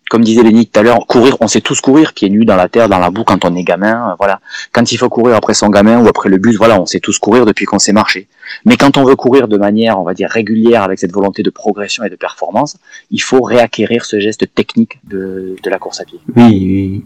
Comme 0.09 0.25
disait 0.25 0.43
Lenny 0.43 0.67
tout 0.67 0.81
à 0.81 0.83
l'heure, 0.83 1.07
courir, 1.07 1.37
on 1.41 1.49
sait 1.49 1.61
tous 1.61 1.83
courir, 1.83 2.15
pieds 2.15 2.31
nus 2.31 2.47
dans 2.47 2.57
la 2.57 2.71
terre, 2.71 2.89
dans 2.89 2.99
la 2.99 3.11
boue 3.11 3.25
quand 3.25 3.45
on 3.45 3.55
est 3.55 3.63
gamin. 3.63 4.11
Euh, 4.11 4.15
voilà. 4.19 4.41
Quand 4.73 4.91
il 4.91 4.97
faut 4.97 5.11
courir 5.11 5.37
après 5.37 5.53
son 5.53 5.69
gamin 5.69 6.03
ou 6.03 6.09
après 6.09 6.31
le 6.31 6.39
bus, 6.39 6.57
voilà, 6.57 6.81
on 6.81 6.87
sait 6.87 7.01
tous 7.01 7.19
courir 7.19 7.45
depuis 7.45 7.67
qu'on 7.67 7.79
sait 7.79 7.93
marcher. 7.93 8.27
Mais 8.65 8.77
quand 8.79 8.97
on 8.97 9.05
veut 9.05 9.17
courir 9.17 9.49
de 9.49 9.59
manière, 9.59 10.01
on 10.01 10.05
va 10.05 10.15
dire 10.15 10.31
régulière, 10.31 10.83
avec 10.83 10.99
cette 10.99 11.13
volonté 11.13 11.43
de 11.43 11.51
progression 11.51 12.05
et 12.05 12.11
de 12.11 12.17
performance, 12.17 12.79
il 13.11 13.21
faut 13.21 13.43
réacquérir 13.43 14.07
ce 14.07 14.19
geste 14.19 14.55
technique 14.55 14.99
de, 15.05 15.57
de 15.63 15.71
la 15.71 15.79
course 15.79 16.01
à 16.01 16.05
pied. 16.05 16.21
Oui, 16.35 16.45
oui. 16.45 17.05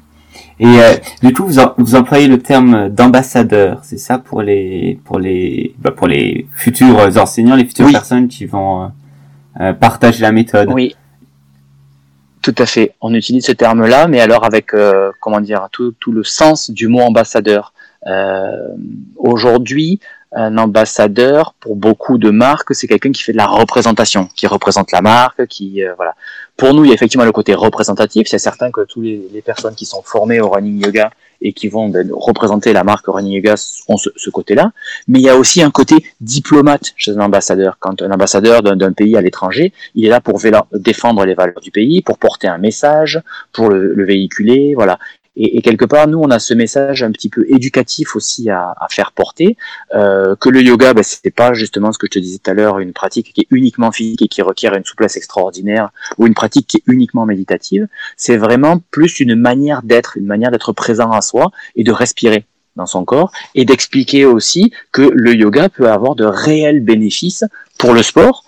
Et 0.58 0.66
euh, 0.66 0.94
du 1.22 1.32
coup, 1.32 1.46
vous, 1.46 1.60
vous 1.78 1.94
employez 1.94 2.28
le 2.28 2.38
terme 2.38 2.88
d'ambassadeur, 2.88 3.80
c'est 3.82 3.98
ça 3.98 4.18
pour 4.18 4.42
les 4.42 5.00
pour 5.04 5.18
les 5.18 5.74
bah, 5.78 5.90
pour 5.90 6.06
les 6.06 6.46
futurs 6.54 6.98
enseignants, 7.16 7.56
les 7.56 7.64
futures 7.64 7.90
personnes 7.90 8.28
qui 8.28 8.46
vont 8.46 8.84
euh, 8.84 8.86
euh, 9.60 9.72
partager 9.72 10.22
la 10.22 10.32
méthode. 10.32 10.68
Oui, 10.72 10.94
tout 12.42 12.54
à 12.58 12.66
fait. 12.66 12.94
On 13.00 13.12
utilise 13.14 13.46
ce 13.46 13.52
terme-là, 13.52 14.08
mais 14.08 14.20
alors 14.20 14.44
avec 14.44 14.72
comment 15.20 15.40
dire 15.40 15.68
tout, 15.72 15.94
tout 15.98 16.12
le 16.12 16.24
sens 16.24 16.70
du 16.70 16.88
mot 16.88 17.00
ambassadeur. 17.00 17.72
Aujourd'hui, 19.16 20.00
un 20.34 20.56
ambassadeur 20.58 21.54
pour 21.60 21.76
beaucoup 21.76 22.18
de 22.18 22.30
marques, 22.30 22.74
c'est 22.74 22.86
quelqu'un 22.86 23.12
qui 23.12 23.22
fait 23.22 23.32
de 23.32 23.36
la 23.36 23.46
représentation, 23.46 24.28
qui 24.34 24.46
représente 24.46 24.92
la 24.92 25.02
marque, 25.02 25.46
qui 25.46 25.84
euh, 25.84 25.92
voilà. 25.96 26.14
Pour 26.56 26.74
nous, 26.74 26.84
il 26.84 26.88
y 26.88 26.90
a 26.90 26.94
effectivement 26.94 27.24
le 27.24 27.32
côté 27.32 27.54
représentatif. 27.54 28.28
C'est 28.28 28.38
certain 28.38 28.70
que 28.70 28.82
toutes 28.82 29.04
les, 29.04 29.28
les, 29.32 29.42
personnes 29.42 29.74
qui 29.74 29.86
sont 29.86 30.02
formées 30.02 30.40
au 30.40 30.50
running 30.50 30.84
yoga 30.84 31.10
et 31.40 31.52
qui 31.52 31.68
vont 31.68 31.88
ben, 31.88 32.08
représenter 32.12 32.72
la 32.72 32.84
marque 32.84 33.06
running 33.08 33.32
yoga 33.32 33.54
ont 33.88 33.96
ce, 33.96 34.10
ce 34.16 34.30
côté-là. 34.30 34.72
Mais 35.08 35.18
il 35.18 35.24
y 35.24 35.28
a 35.30 35.36
aussi 35.36 35.62
un 35.62 35.70
côté 35.70 35.96
diplomate 36.20 36.92
chez 36.96 37.12
un 37.12 37.20
ambassadeur. 37.20 37.78
Quand 37.80 38.00
un 38.02 38.10
ambassadeur 38.10 38.62
d'un 38.62 38.92
pays 38.92 39.16
à 39.16 39.22
l'étranger, 39.22 39.72
il 39.94 40.04
est 40.04 40.10
là 40.10 40.20
pour 40.20 40.40
défendre 40.72 41.24
les 41.24 41.34
valeurs 41.34 41.60
du 41.60 41.70
pays, 41.70 42.02
pour 42.02 42.18
porter 42.18 42.48
un 42.48 42.58
message, 42.58 43.20
pour 43.52 43.70
le, 43.70 43.94
le 43.94 44.04
véhiculer, 44.04 44.74
voilà. 44.74 44.98
Et, 45.36 45.56
et, 45.56 45.62
quelque 45.62 45.84
part, 45.84 46.08
nous, 46.08 46.18
on 46.18 46.30
a 46.30 46.38
ce 46.38 46.52
message 46.52 47.02
un 47.02 47.10
petit 47.10 47.28
peu 47.28 47.46
éducatif 47.48 48.16
aussi 48.16 48.50
à, 48.50 48.74
à 48.78 48.86
faire 48.90 49.12
porter, 49.12 49.56
euh, 49.94 50.36
que 50.36 50.48
le 50.48 50.62
yoga, 50.62 50.92
ben, 50.92 51.02
c'était 51.02 51.30
pas 51.30 51.54
justement 51.54 51.92
ce 51.92 51.98
que 51.98 52.06
je 52.06 52.12
te 52.12 52.18
disais 52.18 52.38
tout 52.38 52.50
à 52.50 52.54
l'heure, 52.54 52.78
une 52.78 52.92
pratique 52.92 53.32
qui 53.32 53.42
est 53.42 53.46
uniquement 53.50 53.92
physique 53.92 54.22
et 54.22 54.28
qui 54.28 54.42
requiert 54.42 54.74
une 54.74 54.84
souplesse 54.84 55.16
extraordinaire, 55.16 55.90
ou 56.18 56.26
une 56.26 56.34
pratique 56.34 56.66
qui 56.66 56.78
est 56.78 56.82
uniquement 56.86 57.24
méditative. 57.24 57.88
C'est 58.16 58.36
vraiment 58.36 58.80
plus 58.90 59.20
une 59.20 59.34
manière 59.34 59.82
d'être, 59.82 60.16
une 60.16 60.26
manière 60.26 60.50
d'être 60.50 60.72
présent 60.72 61.10
à 61.10 61.22
soi 61.22 61.50
et 61.76 61.84
de 61.84 61.92
respirer 61.92 62.44
dans 62.76 62.86
son 62.86 63.04
corps, 63.04 63.32
et 63.54 63.64
d'expliquer 63.64 64.24
aussi 64.24 64.72
que 64.92 65.10
le 65.12 65.34
yoga 65.34 65.68
peut 65.68 65.90
avoir 65.90 66.14
de 66.14 66.24
réels 66.24 66.80
bénéfices 66.80 67.44
pour 67.78 67.92
le 67.92 68.02
sport, 68.02 68.44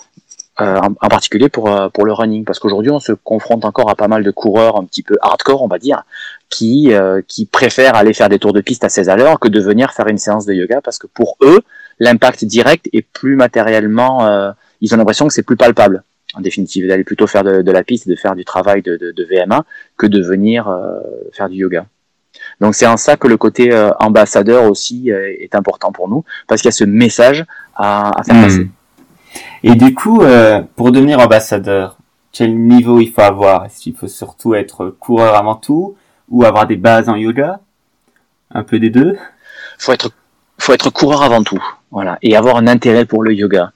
euh, 0.60 0.78
en, 0.78 1.08
particulier 1.08 1.48
pour, 1.48 1.68
euh, 1.68 1.88
pour 1.88 2.04
le 2.04 2.12
running, 2.12 2.44
parce 2.44 2.60
qu'aujourd'hui 2.60 2.92
on 2.92 3.00
se 3.00 3.10
confronte 3.10 3.64
encore 3.64 3.90
à 3.90 3.96
pas 3.96 4.06
mal 4.06 4.22
de 4.22 4.30
coureurs 4.30 4.76
un 4.76 4.84
petit 4.84 5.02
peu 5.02 5.16
hardcore, 5.20 5.62
on 5.62 5.66
va 5.66 5.80
dire, 5.80 6.04
qui, 6.48 6.92
euh, 6.92 7.22
qui 7.26 7.44
préfèrent 7.44 7.96
aller 7.96 8.12
faire 8.12 8.28
des 8.28 8.38
tours 8.38 8.52
de 8.52 8.60
piste 8.60 8.84
à 8.84 8.88
16 8.88 9.08
à 9.08 9.16
l'heure 9.16 9.40
que 9.40 9.48
de 9.48 9.60
venir 9.60 9.90
faire 9.90 10.06
une 10.06 10.16
séance 10.16 10.46
de 10.46 10.54
yoga, 10.54 10.80
parce 10.80 10.98
que 10.98 11.08
pour 11.08 11.36
eux, 11.42 11.58
l'impact 11.98 12.44
direct 12.44 12.88
est 12.92 13.02
plus 13.02 13.34
matériellement, 13.34 14.54
ils 14.80 14.94
ont 14.94 14.96
l'impression 14.96 15.26
que 15.26 15.32
c'est 15.32 15.42
plus 15.42 15.56
palpable, 15.56 16.04
en 16.34 16.40
définitive, 16.40 16.86
d'aller 16.86 17.02
plutôt 17.02 17.26
faire 17.26 17.42
de, 17.42 17.62
de, 17.62 17.72
la 17.72 17.82
piste, 17.82 18.08
de 18.08 18.14
faire 18.14 18.36
du 18.36 18.44
travail 18.44 18.80
de, 18.80 18.96
de, 18.96 19.10
de 19.10 19.24
VMA, 19.24 19.64
que 19.96 20.06
de 20.06 20.22
venir 20.22 20.72
faire 21.32 21.48
du 21.48 21.56
yoga. 21.56 21.86
Donc 22.60 22.76
c'est 22.76 22.86
en 22.86 22.96
ça 22.96 23.16
que 23.16 23.26
le 23.26 23.36
côté 23.36 23.72
ambassadeur 23.98 24.70
aussi 24.70 25.10
est 25.10 25.56
important 25.56 25.90
pour 25.90 26.08
nous, 26.08 26.24
parce 26.46 26.60
qu'il 26.60 26.68
y 26.68 26.74
a 26.74 26.76
ce 26.76 26.84
message 26.84 27.44
à, 27.74 28.20
à 28.20 28.22
faire 28.22 28.36
hmm. 28.36 28.42
passer. 28.44 28.68
Et 29.66 29.76
du 29.76 29.94
coup, 29.94 30.20
euh, 30.20 30.60
pour 30.76 30.92
devenir 30.92 31.20
ambassadeur, 31.20 31.96
quel 32.32 32.54
niveau 32.54 33.00
il 33.00 33.10
faut 33.10 33.22
avoir? 33.22 33.64
Est-ce 33.64 33.80
qu'il 33.80 33.96
faut 33.96 34.08
surtout 34.08 34.54
être 34.54 34.90
coureur 34.90 35.36
avant 35.36 35.54
tout 35.54 35.96
ou 36.28 36.44
avoir 36.44 36.66
des 36.66 36.76
bases 36.76 37.08
en 37.08 37.16
yoga? 37.16 37.60
Un 38.50 38.62
peu 38.62 38.78
des 38.78 38.90
deux 38.90 39.16
Faut 39.78 39.92
être 39.92 40.10
faut 40.58 40.74
être 40.74 40.90
coureur 40.90 41.22
avant 41.22 41.42
tout, 41.42 41.62
voilà, 41.90 42.18
et 42.20 42.36
avoir 42.36 42.56
un 42.56 42.66
intérêt 42.66 43.06
pour 43.06 43.22
le 43.22 43.32
yoga. 43.32 43.72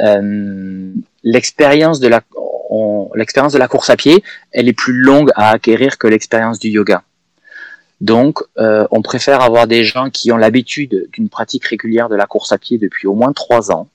Euh, 0.00 0.92
l'expérience 1.22 2.00
de 2.00 2.08
la 2.08 2.20
course 3.68 3.90
à 3.90 3.96
pied, 3.96 4.22
elle 4.52 4.68
est 4.68 4.74
plus 4.74 4.92
longue 4.92 5.30
à 5.36 5.50
acquérir 5.50 5.96
que 5.96 6.06
l'expérience 6.06 6.58
du 6.58 6.68
yoga. 6.68 7.02
Donc, 8.02 8.40
euh, 8.58 8.86
on 8.90 9.00
préfère 9.00 9.40
avoir 9.40 9.66
des 9.66 9.84
gens 9.84 10.10
qui 10.10 10.32
ont 10.32 10.36
l'habitude 10.36 11.08
d'une 11.12 11.30
pratique 11.30 11.64
régulière 11.64 12.10
de 12.10 12.16
la 12.16 12.26
course 12.26 12.52
à 12.52 12.58
pied 12.58 12.76
depuis 12.76 13.06
au 13.06 13.14
moins 13.14 13.32
trois 13.32 13.72
ans, 13.72 13.88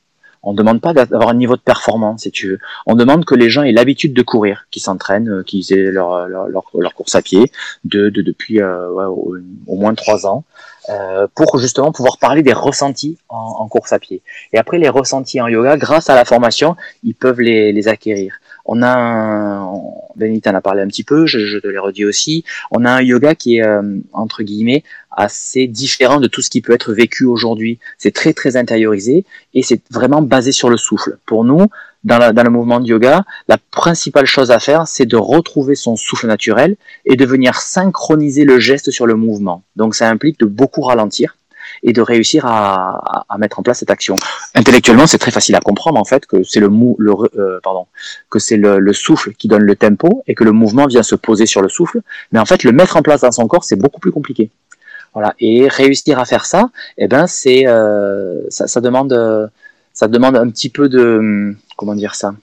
on 0.46 0.54
ne 0.54 0.58
demande 0.58 0.80
pas 0.80 0.94
d'avoir 0.94 1.30
un 1.30 1.34
niveau 1.34 1.56
de 1.56 1.62
performance, 1.62 2.22
si 2.22 2.32
tu 2.32 2.50
veux. 2.50 2.60
On 2.86 2.96
demande 2.96 3.26
que 3.26 3.36
les 3.36 3.50
gens 3.50 3.64
aient 3.64 3.72
l'habitude 3.72 4.14
de 4.14 4.22
courir, 4.22 4.68
qu'ils 4.72 4.84
s'entraînent, 4.84 5.30
euh, 5.30 5.44
qu'ils 5.44 5.74
aient 5.74 5.92
leur, 5.92 6.28
leur, 6.28 6.48
leur, 6.48 6.94
course 6.94 7.16
à 7.16 7.22
pied 7.22 7.52
de, 7.84 8.10
de 8.10 8.22
depuis 8.22 8.62
euh, 8.62 8.88
au, 9.08 9.76
moins 9.76 9.96
trois 9.96 10.28
ans, 10.28 10.44
euh, 10.90 11.28
pour 11.34 11.58
justement 11.58 11.92
pouvoir 11.92 12.20
parler 12.20 12.44
des 12.44 12.54
ressentis 12.54 13.18
en, 13.28 13.38
en, 13.38 13.68
course 13.68 13.92
à 13.92 14.00
pied. 14.00 14.22
Et 14.54 14.60
après, 14.60 14.78
les 14.78 14.90
ressentis 14.90 15.42
en 15.42 15.48
yoga, 15.48 15.78
grâce 15.78 16.10
à 16.10 16.16
la 16.16 16.26
formation, 16.26 16.76
ils 17.04 17.16
peuvent 17.16 17.42
les 17.42 17.88
acquérir. 17.88 18.40
On 18.65 18.82
a 18.82 18.89
un, 18.89 19.62
en 19.62 20.56
a 20.56 20.62
parlé 20.62 20.82
un 20.82 20.88
petit 20.88 21.04
peu, 21.04 21.25
je, 21.25 21.39
je 21.39 21.58
te 21.58 21.67
l'ai 21.67 21.78
redit 21.78 22.06
aussi, 22.06 22.43
on 22.71 22.86
a 22.86 22.91
un 22.91 23.01
yoga 23.01 23.36
qui 23.36 23.58
est, 23.58 23.65
euh, 23.65 23.99
entre 24.13 24.43
guillemets, 24.43 24.84
assez 25.12 25.67
différent 25.67 26.19
de 26.19 26.28
tout 26.28 26.41
ce 26.41 26.49
qui 26.49 26.62
peut 26.62 26.73
être 26.73 26.93
vécu 26.93 27.25
aujourd'hui. 27.25 27.80
C'est 27.97 28.13
très 28.13 28.34
très 28.34 28.58
intériorisé 28.58 29.25
et 29.54 29.63
c'est 29.63 29.82
vraiment 29.91 30.21
basé 30.21 30.51
sur 30.51 30.69
le 30.69 30.78
souffle. 30.78 31.17
Pour 31.25 31.43
nous, 31.43 31.67
dans, 32.04 32.17
la, 32.17 32.34
dans, 32.34 32.43
le 32.43 32.49
mouvement 32.49 32.80
de 32.80 32.88
yoga, 32.88 33.23
la 33.47 33.58
principale 33.58 34.25
chose 34.25 34.51
à 34.51 34.60
faire, 34.60 34.88
c'est 34.88 35.06
de 35.06 35.17
retrouver 35.17 35.75
son 35.75 35.95
souffle 35.95 36.28
naturel 36.28 36.75
et 37.06 37.15
de 37.15 37.25
venir 37.25 37.56
synchroniser 37.56 38.45
le 38.45 38.60
geste 38.60 38.91
sur 38.91 39.06
le 39.06 39.15
mouvement. 39.15 39.63
Donc 39.75 39.95
ça 39.95 40.10
implique 40.10 40.39
de 40.39 40.45
beaucoup 40.45 40.82
ralentir 40.82 41.36
et 41.86 41.93
de 41.93 42.02
réussir 42.02 42.45
à, 42.45 43.26
à, 43.30 43.38
mettre 43.38 43.60
en 43.60 43.63
place 43.63 43.80
cette 43.80 43.91
action. 43.91 44.15
Intellectuellement, 44.56 45.06
c'est 45.06 45.19
très 45.19 45.32
facile 45.32 45.56
à 45.56 45.60
comprendre 45.60 46.00
en 46.00 46.04
fait 46.04 46.26
que 46.26 46.43
c'est 46.43 46.60
le, 46.60 46.67
mou, 46.67 46.95
le 47.00 47.13
euh, 47.38 47.60
pardon, 47.63 47.86
que 48.30 48.39
c'est 48.39 48.58
le, 48.58 48.80
le, 48.80 48.93
souffle 48.93 49.34
qui 49.34 49.48
donne 49.48 49.62
le 49.62 49.76
tempo 49.76 50.24
et 50.28 50.34
que 50.34 50.43
le 50.43 50.52
mouvement 50.52 50.88
vient 50.88 51.04
se 51.04 51.15
poser 51.15 51.45
sur 51.45 51.62
le 51.62 51.69
souffle. 51.69 52.02
Mais 52.32 52.39
en 52.39 52.45
fait, 52.45 52.63
le 52.63 52.71
mettre 52.71 52.98
en 52.98 53.04
place 53.04 53.21
dans 53.21 53.32
son 53.32 53.48
corps, 53.48 53.63
c'est 53.63 53.76
beaucoup 53.76 54.00
plus 54.00 54.12
compliqué. 54.12 54.50
Voilà. 55.13 55.34
Et 55.39 55.67
réussir 55.67 56.19
à 56.19 56.26
faire 56.26 56.45
ça, 56.45 56.71
eh 56.98 57.08
ben 57.08 57.28
c'est 57.28 57.67
euh, 57.67 58.41
ça, 58.50 58.67
ça, 58.67 58.82
demande 58.82 59.13
ça 59.93 60.08
demande 60.08 60.36
un 60.36 60.50
petit 60.50 60.69
peu 60.69 60.89
de 60.89 61.56
comment 61.78 61.95
dire 61.95 62.15
ça? 62.15 62.34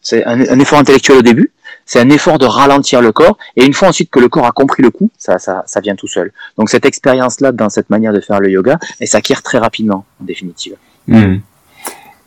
C'est 0.00 0.24
un, 0.24 0.40
un, 0.40 0.58
effort 0.58 0.80
intellectuel 0.80 1.18
au 1.18 1.22
début, 1.22 1.52
c'est 1.92 2.00
un 2.00 2.08
effort 2.08 2.38
de 2.38 2.46
ralentir 2.46 3.02
le 3.02 3.12
corps, 3.12 3.36
et 3.54 3.66
une 3.66 3.74
fois 3.74 3.88
ensuite 3.88 4.08
que 4.08 4.18
le 4.18 4.30
corps 4.30 4.46
a 4.46 4.52
compris 4.52 4.82
le 4.82 4.90
coup, 4.90 5.10
ça, 5.18 5.38
ça, 5.38 5.62
ça 5.66 5.80
vient 5.80 5.94
tout 5.94 6.06
seul. 6.06 6.32
Donc 6.56 6.70
cette 6.70 6.86
expérience-là, 6.86 7.52
dans 7.52 7.68
cette 7.68 7.90
manière 7.90 8.14
de 8.14 8.20
faire 8.20 8.40
le 8.40 8.50
yoga, 8.50 8.78
elle 8.98 9.08
s'acquiert 9.08 9.42
très 9.42 9.58
rapidement, 9.58 10.06
en 10.18 10.24
définitive. 10.24 10.76
Hmm. 11.06 11.40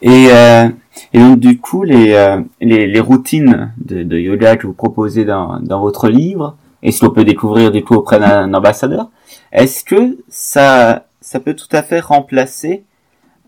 Et, 0.03 0.27
euh, 0.29 0.69
et 1.13 1.17
donc 1.17 1.39
du 1.39 1.57
coup, 1.57 1.83
les, 1.83 2.13
euh, 2.13 2.41
les, 2.61 2.99
routines 2.99 3.73
de, 3.77 4.03
de, 4.03 4.19
yoga 4.19 4.55
que 4.55 4.67
vous 4.67 4.73
proposez 4.73 5.25
dans, 5.25 5.59
dans 5.61 5.81
votre 5.81 6.09
livre, 6.09 6.55
et 6.83 6.91
ce 6.91 7.03
qu'on 7.03 7.11
peut 7.11 7.25
découvrir 7.25 7.71
du 7.71 7.83
coup 7.83 7.95
auprès 7.95 8.19
d'un 8.19 8.53
ambassadeur, 8.53 9.09
est-ce 9.51 9.83
que 9.83 10.19
ça, 10.29 11.07
ça 11.21 11.39
peut 11.39 11.55
tout 11.55 11.75
à 11.75 11.81
fait 11.81 12.01
remplacer 12.01 12.83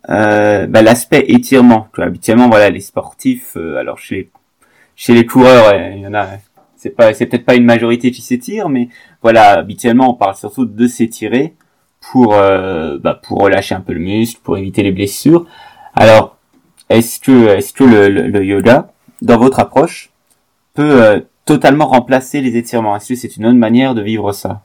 euh, 0.09 0.65
bah, 0.65 0.81
l'aspect 0.81 1.25
étirement? 1.27 1.89
Habituellement, 1.95 2.49
voilà, 2.49 2.71
les 2.71 2.79
sportifs, 2.79 3.55
euh, 3.55 3.77
alors 3.77 3.99
chez 3.99 4.31
chez 4.97 5.13
les 5.13 5.25
coureurs, 5.25 5.73
il 5.95 6.01
y 6.01 6.07
en 6.07 6.13
a, 6.15 6.27
c'est 6.75 6.89
pas, 6.89 7.13
c'est 7.13 7.27
peut-être 7.27 7.45
pas 7.45 7.55
une 7.55 7.63
majorité 7.63 8.11
qui 8.11 8.21
s'étire, 8.21 8.67
mais 8.67 8.89
voilà, 9.21 9.51
habituellement, 9.51 10.11
on 10.11 10.15
parle 10.15 10.35
surtout 10.35 10.65
de 10.65 10.87
s'étirer 10.87 11.53
pour, 12.11 12.33
euh, 12.33 12.97
bah, 12.97 13.19
pour 13.21 13.39
relâcher 13.39 13.75
un 13.75 13.81
peu 13.81 13.93
le 13.93 13.99
muscle, 13.99 14.41
pour 14.43 14.57
éviter 14.57 14.81
les 14.83 14.91
blessures. 14.91 15.45
Alors, 15.95 16.37
est-ce 16.89 17.19
que, 17.19 17.47
est-ce 17.49 17.73
que 17.73 17.83
le, 17.83 18.43
yoga, 18.43 18.91
dans 19.21 19.37
votre 19.37 19.59
approche, 19.59 20.09
peut 20.73 21.03
euh, 21.03 21.19
totalement 21.45 21.85
remplacer 21.85 22.41
les 22.41 22.57
étirements? 22.57 22.95
Est-ce 22.95 23.09
que 23.09 23.15
c'est 23.15 23.37
une 23.37 23.45
autre 23.45 23.57
manière 23.57 23.93
de 23.93 24.01
vivre 24.01 24.31
ça? 24.31 24.63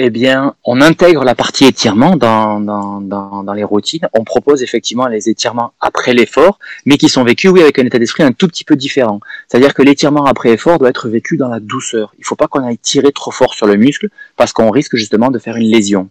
Eh 0.00 0.10
bien, 0.10 0.54
on 0.64 0.80
intègre 0.80 1.24
la 1.24 1.34
partie 1.34 1.64
étirement 1.64 2.14
dans, 2.14 2.60
dans, 2.60 3.52
les 3.52 3.64
routines. 3.64 4.08
On 4.12 4.22
propose 4.22 4.62
effectivement 4.62 5.08
les 5.08 5.28
étirements 5.28 5.72
après 5.80 6.14
l'effort, 6.14 6.60
mais 6.86 6.98
qui 6.98 7.08
sont 7.08 7.24
vécus, 7.24 7.50
oui, 7.50 7.62
avec 7.62 7.80
un 7.80 7.84
état 7.84 7.98
d'esprit 7.98 8.22
un 8.22 8.30
tout 8.30 8.46
petit 8.46 8.62
peu 8.62 8.76
différent. 8.76 9.18
C'est-à-dire 9.48 9.74
que 9.74 9.82
l'étirement 9.82 10.24
après 10.26 10.50
effort 10.50 10.78
doit 10.78 10.90
être 10.90 11.08
vécu 11.08 11.36
dans 11.36 11.48
la 11.48 11.58
douceur. 11.58 12.12
Il 12.16 12.20
ne 12.20 12.26
faut 12.26 12.36
pas 12.36 12.46
qu'on 12.46 12.64
aille 12.64 12.78
tirer 12.78 13.10
trop 13.10 13.32
fort 13.32 13.54
sur 13.54 13.66
le 13.66 13.74
muscle, 13.74 14.08
parce 14.36 14.52
qu'on 14.52 14.70
risque 14.70 14.94
justement 14.94 15.32
de 15.32 15.40
faire 15.40 15.56
une 15.56 15.68
lésion. 15.68 16.08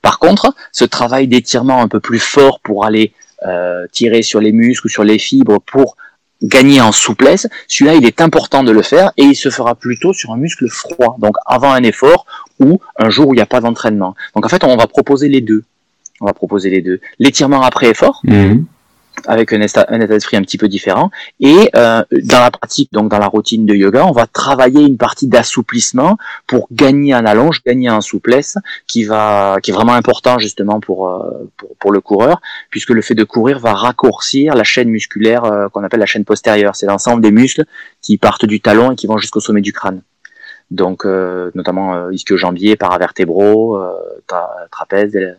Par 0.00 0.20
contre, 0.20 0.54
ce 0.70 0.84
travail 0.84 1.26
d'étirement 1.26 1.82
un 1.82 1.88
peu 1.88 1.98
plus 1.98 2.20
fort 2.20 2.60
pour 2.60 2.84
aller 2.84 3.12
euh, 3.44 3.88
tirer 3.90 4.22
sur 4.22 4.38
les 4.38 4.52
muscles 4.52 4.86
ou 4.86 4.90
sur 4.90 5.02
les 5.02 5.18
fibres 5.18 5.58
pour 5.60 5.96
gagner 6.42 6.80
en 6.80 6.92
souplesse, 6.92 7.48
celui-là, 7.68 7.94
il 7.94 8.04
est 8.04 8.20
important 8.20 8.64
de 8.64 8.70
le 8.70 8.82
faire 8.82 9.12
et 9.16 9.24
il 9.24 9.36
se 9.36 9.50
fera 9.50 9.74
plutôt 9.74 10.12
sur 10.12 10.32
un 10.32 10.36
muscle 10.36 10.68
froid, 10.68 11.16
donc 11.18 11.36
avant 11.46 11.72
un 11.72 11.82
effort 11.82 12.26
ou 12.60 12.80
un 12.98 13.10
jour 13.10 13.28
où 13.28 13.34
il 13.34 13.36
n'y 13.36 13.42
a 13.42 13.46
pas 13.46 13.60
d'entraînement. 13.60 14.14
Donc 14.34 14.44
en 14.44 14.48
fait, 14.48 14.64
on 14.64 14.76
va 14.76 14.86
proposer 14.86 15.28
les 15.28 15.40
deux. 15.40 15.64
On 16.20 16.26
va 16.26 16.32
proposer 16.32 16.70
les 16.70 16.80
deux. 16.80 17.00
L'étirement 17.18 17.62
après 17.62 17.88
effort, 17.90 18.20
mhm 18.24 18.66
avec 19.26 19.52
un 19.52 19.60
état, 19.60 19.84
d'esprit 19.84 20.36
un 20.36 20.42
petit 20.42 20.58
peu 20.58 20.68
différent. 20.68 21.10
Et 21.40 21.70
euh, 21.76 22.02
dans 22.22 22.40
la 22.40 22.50
pratique, 22.50 22.92
donc 22.92 23.10
dans 23.10 23.18
la 23.18 23.26
routine 23.26 23.66
de 23.66 23.74
yoga, 23.74 24.04
on 24.06 24.12
va 24.12 24.26
travailler 24.26 24.82
une 24.82 24.96
partie 24.96 25.28
d'assouplissement 25.28 26.16
pour 26.46 26.68
gagner 26.72 27.14
en 27.14 27.24
allonge, 27.24 27.62
gagner 27.64 27.90
en 27.90 28.00
souplesse, 28.00 28.56
qui 28.86 29.04
va, 29.04 29.58
qui 29.62 29.70
est 29.70 29.74
vraiment 29.74 29.94
important 29.94 30.38
justement 30.38 30.80
pour, 30.80 31.08
euh, 31.08 31.50
pour, 31.56 31.76
pour 31.76 31.92
le 31.92 32.00
coureur, 32.00 32.40
puisque 32.70 32.90
le 32.90 33.02
fait 33.02 33.14
de 33.14 33.24
courir 33.24 33.58
va 33.58 33.72
raccourcir 33.72 34.54
la 34.54 34.64
chaîne 34.64 34.88
musculaire 34.88 35.44
euh, 35.44 35.68
qu'on 35.68 35.84
appelle 35.84 36.00
la 36.00 36.06
chaîne 36.06 36.24
postérieure. 36.24 36.76
C'est 36.76 36.86
l'ensemble 36.86 37.22
des 37.22 37.30
muscles 37.30 37.64
qui 38.02 38.18
partent 38.18 38.46
du 38.46 38.60
talon 38.60 38.92
et 38.92 38.96
qui 38.96 39.06
vont 39.06 39.18
jusqu'au 39.18 39.40
sommet 39.40 39.60
du 39.60 39.72
crâne. 39.72 40.02
Donc, 40.70 41.04
euh, 41.04 41.50
notamment 41.54 41.94
euh, 41.94 42.12
ischio-jambier, 42.12 42.76
paravertébraux, 42.76 43.78
tra 44.26 44.50
trapèze 44.70 45.36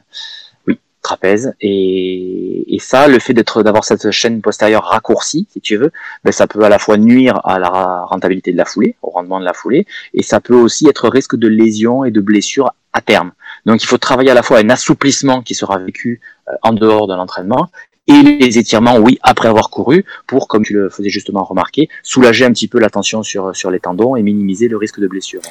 trapèze 1.06 1.54
et, 1.62 2.78
ça 2.80 3.08
le 3.08 3.20
fait 3.20 3.34
d'être 3.34 3.64
d'avoir 3.64 3.84
cette 3.84 4.12
chaîne 4.12 4.42
postérieure 4.42 4.84
raccourcie 4.84 5.48
si 5.50 5.62
tu 5.62 5.78
veux 5.78 5.92
ben 6.24 6.32
ça 6.32 6.46
peut 6.46 6.62
à 6.64 6.70
la 6.70 6.78
fois 6.78 6.98
nuire 6.98 7.40
à 7.44 7.58
la 7.58 8.04
rentabilité 8.06 8.52
de 8.52 8.58
la 8.58 8.66
foulée 8.66 8.96
au 9.02 9.10
rendement 9.10 9.40
de 9.40 9.46
la 9.46 9.54
foulée 9.54 9.88
et 10.14 10.22
ça 10.22 10.40
peut 10.40 10.54
aussi 10.54 10.88
être 10.88 11.08
risque 11.10 11.36
de 11.36 11.48
lésion 11.48 12.04
et 12.04 12.12
de 12.12 12.22
blessure 12.22 12.72
à 12.94 13.02
terme 13.02 13.32
donc 13.66 13.82
il 13.82 13.88
faut 13.88 13.98
travailler 13.98 14.30
à 14.30 14.34
la 14.36 14.44
fois 14.44 14.60
un 14.60 14.70
assouplissement 14.70 15.42
qui 15.42 15.56
sera 15.56 15.80
vécu 15.80 16.22
euh, 16.50 16.52
en 16.62 16.74
dehors 16.74 17.08
de 17.08 17.16
l'entraînement 17.16 17.70
et 18.08 18.22
les 18.22 18.60
étirements, 18.60 18.98
oui, 18.98 19.18
après 19.24 19.48
avoir 19.48 19.72
couru, 19.72 20.06
pour, 20.28 20.48
comme 20.48 20.64
tu 20.64 20.74
le 20.74 20.90
faisais 20.92 21.10
justement 21.10 21.44
remarquer, 21.44 21.90
soulager 22.04 22.46
un 22.46 22.52
petit 22.52 22.68
peu 22.68 22.78
la 22.78 22.92
tension 22.92 23.24
sur, 23.24 23.56
sur 23.56 23.72
les 23.72 23.80
tendons 23.80 24.16
et 24.16 24.22
minimiser 24.22 24.68
le 24.68 24.78
risque 24.78 25.00
de 25.00 25.08
blessure. 25.08 25.42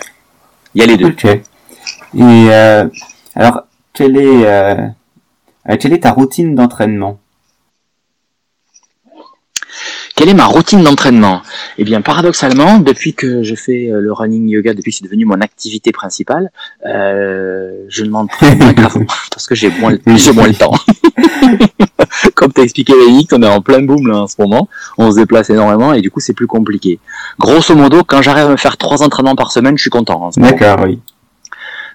Il 0.77 0.81
y 0.81 0.85
a 0.85 0.87
les 0.87 0.97
deux. 0.97 1.09
Ok. 1.09 1.25
Et 1.25 1.41
euh, 2.21 2.87
alors, 3.35 3.65
quel 3.93 4.17
est, 4.17 4.47
euh, 4.47 4.87
euh, 5.69 5.77
quelle 5.79 5.93
est 5.93 6.01
ta 6.01 6.13
routine 6.13 6.55
d'entraînement? 6.55 7.19
Quelle 10.17 10.29
est 10.29 10.35
ma 10.35 10.47
routine 10.47 10.83
d'entraînement? 10.83 11.43
Eh 11.77 11.83
bien, 11.83 12.01
paradoxalement, 12.01 12.79
depuis 12.79 13.15
que 13.15 13.43
je 13.43 13.57
fais 13.57 13.91
euh, 13.91 14.01
le 14.01 14.13
running 14.13 14.49
yoga, 14.49 14.73
depuis 14.73 14.93
que 14.93 14.99
c'est 14.99 15.05
devenu 15.05 15.25
mon 15.25 15.41
activité 15.41 15.91
principale, 15.91 16.53
euh, 16.87 17.85
je 17.89 18.05
ne 18.05 18.11
m'entraîne 18.11 18.59
pas 18.59 18.75
qu'avant, 18.75 19.05
parce 19.33 19.49
que 19.49 19.57
j'ai 19.57 19.71
moins, 19.71 19.91
le 19.91 20.55
temps. 20.55 20.75
Comme 22.37 22.53
tu 22.53 22.61
as 22.61 22.65
expliqué, 22.65 22.93
Yannick, 22.93 23.33
on 23.33 23.43
est 23.43 23.49
en 23.49 23.61
plein 23.61 23.83
boom 23.83 24.07
là 24.07 24.23
en 24.23 24.27
ce 24.29 24.37
moment, 24.39 24.69
on 24.99 25.11
se 25.11 25.17
déplace 25.17 25.51
énormément 25.51 25.93
et 25.93 26.01
du 26.01 26.11
coup 26.11 26.21
c'est 26.21 26.33
plus 26.33 26.47
compliqué. 26.47 27.01
Grosso 27.41 27.75
modo, 27.75 28.05
quand 28.05 28.23
j'arrive 28.23 28.47
à 28.47 28.51
me 28.51 28.57
faire 28.57 28.77
trois 28.77 29.03
entraînements 29.03 29.37
par 29.37 29.51
semaine, 29.51 29.77
je 29.77 29.83
suis 29.83 29.91
content. 29.91 30.31
D'accord, 30.37 30.79
oui. 30.85 31.01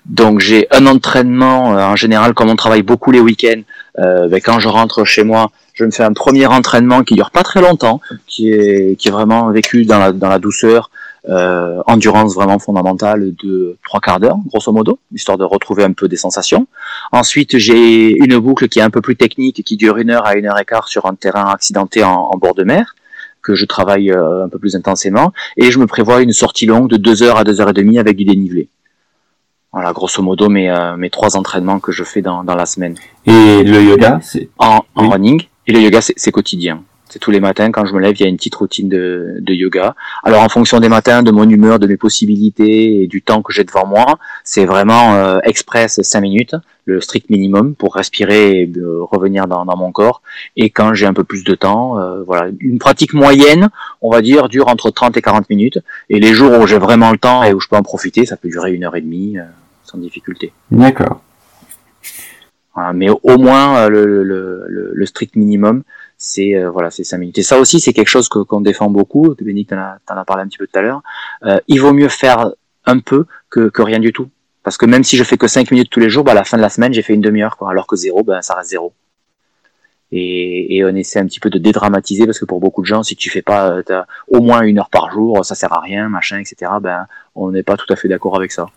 Donc 0.10 0.40
j'ai 0.40 0.68
un 0.72 0.88
entraînement 0.88 1.78
euh, 1.78 1.86
en 1.86 1.96
général, 1.96 2.34
comme 2.34 2.50
on 2.50 2.56
travaille 2.56 2.82
beaucoup 2.82 3.12
les 3.12 3.20
week-ends. 3.20 3.62
Euh, 4.00 4.28
ben, 4.28 4.42
quand 4.42 4.60
je 4.60 4.68
rentre 4.68 5.06
chez 5.06 5.24
moi, 5.24 5.52
je 5.74 5.86
me 5.86 5.92
fais 5.92 6.04
un 6.04 6.14
premier 6.14 6.48
entraînement 6.48 7.04
qui 7.04 7.14
dure 7.14 7.30
pas 7.32 7.44
très 7.44 7.62
longtemps, 7.62 8.02
qui 8.28 8.52
est 8.52 9.00
qui 9.00 9.08
est 9.08 9.12
vraiment 9.12 9.52
vécu 9.52 9.86
dans 9.86 10.00
la 10.00 10.12
dans 10.12 10.30
la 10.30 10.40
douceur, 10.40 10.90
euh, 11.30 11.80
endurance 11.86 12.34
vraiment 12.34 12.58
fondamentale 12.58 13.34
de 13.44 13.78
trois 13.84 14.00
quarts 14.00 14.20
d'heure, 14.20 14.38
grosso 14.48 14.72
modo, 14.72 15.00
histoire 15.14 15.38
de 15.38 15.44
retrouver 15.44 15.84
un 15.84 15.94
peu 15.94 16.08
des 16.08 16.18
sensations. 16.18 16.68
Ensuite, 17.12 17.60
j'ai 17.60 18.18
une 18.18 18.40
boucle 18.40 18.68
qui 18.68 18.80
est 18.80 18.84
un 18.84 18.90
peu 18.90 19.02
plus 19.02 19.16
technique, 19.16 19.64
qui 19.64 19.78
dure 19.78 19.98
une 19.98 20.10
heure 20.10 20.26
à 20.26 20.36
une 20.36 20.48
heure 20.48 20.60
et 20.60 20.66
quart 20.66 20.88
sur 20.88 21.06
un 21.06 21.14
terrain 21.14 21.46
accidenté 21.52 22.04
en, 22.04 22.30
en 22.34 22.38
bord 22.38 22.56
de 22.56 22.64
mer 22.64 22.96
que 23.42 23.56
je 23.56 23.66
travaille 23.66 24.12
euh, 24.12 24.46
un 24.46 24.50
peu 24.50 24.60
plus 24.60 24.76
intensément 24.76 25.32
et 25.56 25.72
je 25.72 25.80
me 25.80 25.88
prévois 25.88 26.22
une 26.22 26.34
sortie 26.34 26.66
longue 26.66 26.90
de 26.90 26.98
deux 26.98 27.24
heures 27.24 27.38
à 27.38 27.44
deux 27.44 27.62
heures 27.62 27.70
et 27.70 27.74
demie 27.74 28.00
avec 28.00 28.18
du 28.18 28.26
dénivelé. 28.26 28.70
Voilà, 29.72 29.94
grosso 29.94 30.24
modo, 30.24 30.50
mes, 30.50 30.70
euh, 30.70 30.98
mes 30.98 31.10
trois 31.10 31.38
entraînements 31.38 31.80
que 31.80 31.92
je 31.92 32.04
fais 32.04 32.22
dans, 32.22 32.44
dans 32.44 32.56
la 32.56 32.66
semaine. 32.66 32.96
Et 33.26 33.64
le 33.64 33.84
yoga, 33.84 34.20
c'est 34.24 34.50
en, 34.58 34.82
en 34.96 35.10
running. 35.10 35.44
Et 35.68 35.72
le 35.72 35.80
yoga, 35.80 36.02
c'est 36.02 36.32
quotidien. 36.32 36.84
C'est 37.10 37.18
tous 37.18 37.32
les 37.32 37.40
matins 37.40 37.72
quand 37.72 37.86
je 37.86 37.94
me 37.96 38.00
lève, 38.00 38.16
il 38.16 38.22
y 38.22 38.26
a 38.26 38.30
une 38.30 38.38
petite 38.38 38.54
routine 38.54 38.88
de, 38.88 39.38
de 39.40 39.54
yoga. 39.54 39.96
Alors 40.24 40.44
en 40.44 40.50
fonction 40.50 40.80
des 40.80 40.90
matins, 40.90 41.24
de 41.24 41.32
mon 41.32 41.50
humeur, 41.50 41.80
de 41.80 41.88
mes 41.88 41.98
possibilités 41.98 43.02
et 43.02 43.08
du 43.08 43.24
temps 43.24 43.42
que 43.42 43.52
j'ai 43.52 43.64
devant 43.64 43.88
moi, 43.88 44.20
c'est 44.44 44.66
vraiment 44.66 45.16
euh, 45.16 45.40
express 45.44 46.00
5 46.04 46.22
minutes, 46.22 46.56
le 46.86 47.02
strict 47.02 47.32
minimum 47.32 47.74
pour 47.74 47.96
respirer 47.96 48.62
et 48.62 48.72
revenir 49.10 49.48
dans, 49.48 49.66
dans, 49.66 49.76
mon 49.76 49.92
corps. 49.92 50.22
Et 50.56 50.70
quand 50.70 50.94
j'ai 50.94 51.08
un 51.08 51.14
peu 51.14 51.24
plus 51.24 51.44
de 51.44 51.56
temps, 51.56 51.98
euh, 51.98 52.22
voilà, 52.22 52.52
une 52.60 52.78
pratique 52.78 53.16
moyenne, 53.16 53.70
on 54.04 54.12
va 54.12 54.22
dire, 54.22 54.48
dure 54.48 54.68
entre 54.68 54.92
30 54.92 55.18
et 55.18 55.22
40 55.24 55.50
minutes. 55.50 55.80
Et 56.12 56.20
les 56.20 56.34
jours 56.34 56.60
où 56.60 56.68
j'ai 56.68 56.78
vraiment 56.78 57.12
le 57.12 57.18
temps 57.18 57.44
et 57.44 57.54
où 57.54 57.60
je 57.60 57.68
peux 57.68 57.76
en 57.76 57.84
profiter, 57.84 58.28
ça 58.28 58.38
peut 58.38 58.50
durer 58.50 58.72
une 58.72 58.84
heure 58.84 58.96
et 58.96 59.02
demie 59.02 59.38
sans 59.90 59.98
difficulté. 59.98 60.54
D'accord. 60.72 61.22
mais 62.94 63.10
au 63.10 63.38
moins 63.38 63.78
euh, 63.78 63.90
le, 63.90 64.06
le, 64.06 64.24
le, 64.68 64.92
le 64.94 65.06
strict 65.06 65.36
minimum, 65.36 65.84
c'est 66.20 66.54
euh, 66.56 66.70
voilà, 66.70 66.92
c'est 66.92 67.04
5 67.04 67.18
minutes. 67.18 67.38
Et 67.40 67.44
ça 67.44 67.58
aussi, 67.58 67.80
c'est 67.80 67.94
quelque 67.94 68.10
chose 68.10 68.30
que 68.30 68.40
qu'on 68.40 68.62
défend 68.62 68.90
beaucoup. 68.90 69.34
Bénique, 69.42 69.70
t'en 69.70 69.78
as, 69.78 69.98
en 70.12 70.18
as 70.18 70.26
parlé 70.26 70.44
un 70.44 70.48
petit 70.48 70.58
peu 70.58 70.68
tout 70.68 70.78
à 70.78 70.82
l'heure. 70.82 71.02
Euh, 71.44 71.60
il 71.68 71.80
vaut 71.82 71.94
mieux 71.94 72.10
faire 72.10 72.52
un 72.86 73.00
peu 73.00 73.26
que, 73.50 73.70
que 73.70 73.82
rien 73.82 74.00
du 74.00 74.14
tout. 74.14 74.30
Parce 74.62 74.78
que 74.78 74.86
même 74.86 75.04
si 75.04 75.16
je 75.18 75.24
fais 75.24 75.38
que 75.38 75.48
5 75.48 75.72
minutes 75.72 75.90
tous 75.90 76.02
les 76.02 76.10
jours, 76.10 76.26
bah, 76.26 76.34
à 76.34 76.36
la 76.36 76.44
fin 76.44 76.58
de 76.58 76.62
la 76.62 76.70
semaine, 76.70 76.94
j'ai 76.94 77.02
fait 77.02 77.14
une 77.14 77.22
demi-heure, 77.22 77.58
quoi. 77.58 77.72
Alors 77.72 77.88
que 77.88 77.96
zéro, 77.96 78.24
ben, 78.24 78.42
ça 78.42 78.54
reste 78.56 78.70
zéro. 78.70 78.94
Et, 80.12 80.76
et, 80.76 80.84
on 80.84 80.90
essaie 80.90 81.20
un 81.20 81.26
petit 81.26 81.40
peu 81.40 81.50
de 81.50 81.60
dédramatiser 81.60 82.26
parce 82.26 82.40
que 82.40 82.46
pour 82.46 82.60
beaucoup 82.60 82.82
de 82.82 82.88
gens, 82.88 83.04
si 83.04 83.16
tu 83.16 83.30
fais 83.30 83.44
pas 83.44 83.78
au 84.28 84.42
moins 84.42 84.62
une 84.62 84.80
heure 84.80 84.90
par 84.90 85.12
jour, 85.12 85.46
ça 85.46 85.54
sert 85.56 85.72
à 85.72 85.80
rien, 85.80 86.10
machin, 86.10 86.40
etc. 86.40 86.72
Ben, 86.82 87.06
on 87.36 87.52
n'est 87.52 87.64
pas 87.64 87.78
tout 87.78 87.92
à 87.94 87.96
fait 87.96 88.08
d'accord 88.08 88.36
avec 88.36 88.52
ça. 88.52 88.68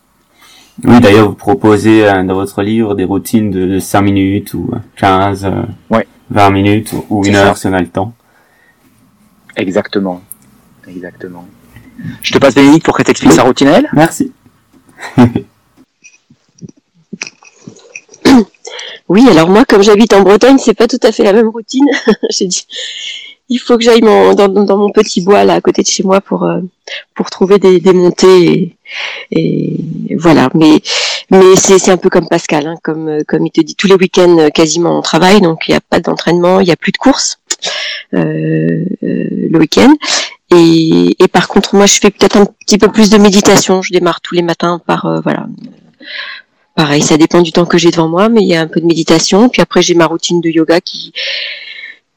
Oui, 0.85 1.01
d'ailleurs, 1.01 1.29
vous 1.29 1.35
proposez 1.35 2.05
euh, 2.05 2.23
dans 2.25 2.35
votre 2.35 2.63
livre 2.63 2.95
des 2.95 3.05
routines 3.05 3.51
de 3.51 3.79
5 3.79 4.01
minutes 4.03 4.55
ou 4.55 4.71
15, 4.97 5.51
ouais. 5.91 6.07
20 6.31 6.51
minutes 6.51 6.95
ou 7.11 7.25
une 7.25 7.37
heure 7.37 7.57
si 7.57 7.67
on 7.67 7.73
a 7.73 7.81
le 7.81 7.89
temps. 7.89 8.15
Exactement. 9.57 10.23
Exactement. 10.89 11.47
Je 12.23 12.33
te 12.33 12.39
passe 12.39 12.55
Bénédicte 12.55 12.87
pour 12.87 12.97
qu'elle 12.97 13.07
t'explique 13.07 13.33
sa 13.33 13.43
routine 13.43 13.69
elle. 13.69 13.89
Merci. 13.93 14.33
oui, 19.09 19.29
alors 19.29 19.49
moi, 19.49 19.65
comme 19.65 19.83
j'habite 19.83 20.13
en 20.13 20.23
Bretagne, 20.23 20.59
c'est 20.59 20.75
pas 20.75 20.89
tout 20.89 21.01
à 21.03 21.13
fait 21.13 21.23
la 21.25 21.33
même 21.33 21.49
routine. 21.49 21.87
J'ai 22.31 22.47
dit. 22.47 22.67
Il 23.48 23.59
faut 23.59 23.76
que 23.76 23.85
j'aille 23.85 24.00
dans, 24.00 24.35
dans, 24.35 24.76
mon 24.76 24.90
petit 24.90 25.20
bois 25.20 25.44
là 25.44 25.55
à 25.55 25.61
côté 25.61 25.83
de 25.83 25.87
chez 25.87 26.02
moi 26.02 26.20
pour 26.20 26.44
euh, 26.44 26.61
pour 27.14 27.31
trouver 27.31 27.59
des, 27.59 27.81
des 27.81 27.92
montées 27.92 28.76
et, 29.31 29.76
voilà. 30.16 30.50
Mais 30.55 30.81
mais 31.31 31.57
c'est 31.57 31.90
un 31.90 31.96
peu 31.96 32.11
comme 32.11 32.28
Pascal, 32.28 32.66
hein, 32.66 32.74
comme 32.83 33.09
euh, 33.09 33.20
comme 33.26 33.46
il 33.46 33.50
te 33.50 33.61
dit 33.61 33.74
tous 33.74 33.87
les 33.87 33.94
week-ends 33.94 34.38
euh, 34.38 34.48
quasiment 34.50 34.98
on 34.98 35.02
travaille 35.02 35.40
donc 35.40 35.68
il 35.68 35.72
n'y 35.72 35.76
a 35.76 35.81
pas 35.81 36.00
d'entraînement, 36.00 36.61
il 36.61 36.66
n'y 36.66 36.72
a 36.72 36.76
plus 36.76 36.92
de 36.92 36.98
course 36.98 37.38
euh, 38.14 38.85
le 39.00 39.59
week-end. 39.59 39.92
Et, 40.55 41.16
et 41.18 41.28
par 41.28 41.48
contre 41.48 41.74
moi 41.74 41.87
je 41.87 41.94
fais 41.94 42.11
peut-être 42.11 42.37
un 42.37 42.44
petit 42.44 42.78
peu 42.78 42.88
plus 42.88 43.11
de 43.11 43.18
méditation. 43.18 43.83
Je 43.83 43.92
démarre 43.92 44.20
tous 44.20 44.35
les 44.35 44.42
matins 44.42 44.81
par 44.87 45.20
voilà 45.22 45.46
pareil, 46.74 47.02
ça 47.02 47.16
dépend 47.16 47.42
du 47.42 47.52
temps 47.52 47.66
que 47.66 47.78
j'ai 47.78 47.90
devant 47.90 48.09
moi, 48.09 48.28
mais 48.28 48.42
il 48.42 48.48
y 48.48 48.55
a 48.55 48.61
un 48.61 48.66
peu 48.66 48.81
de 48.81 48.87
méditation. 48.87 49.48
Puis 49.48 49.62
après, 49.62 49.83
j'ai 49.83 49.94
ma 49.94 50.07
routine 50.07 50.40
de 50.40 50.48
yoga 50.48 50.81
qui 50.81 51.12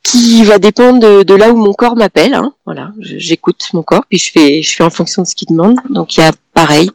qui 0.06 0.44
va 0.44 0.60
dépendre 0.60 1.24
de, 1.26 1.36
là 1.36 1.50
où 1.50 1.58
mon 1.58 1.74
corps 1.74 1.96
m'appelle. 1.96 2.36
Hein. 2.36 2.54
Voilà, 2.65 2.91
j'écoute 3.00 3.68
mon 3.74 3.82
corps, 3.82 4.06
puis 4.08 4.20
je 4.20 4.32
fais 4.32 4.62
je 4.62 4.76
fais 4.76 4.84
en 4.84 4.91
fonction 4.91 5.24
de 5.24 5.28
ce 5.28 5.36
qu'il 5.36 5.48
demande. 5.48 5.78
Donc 5.89 6.15
il 6.15 6.20
y 6.20 6.24
a 6.24 6.32
pareil 6.54 6.91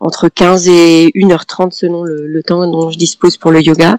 entre 0.00 0.28
15 0.28 0.66
et 0.68 1.10
1h30 1.14 1.72
selon 1.72 2.02
le, 2.02 2.42
temps 2.42 2.66
dont 2.66 2.90
je 2.90 2.96
dispose 2.96 3.36
pour 3.36 3.50
le 3.50 3.60
yoga. 3.60 3.98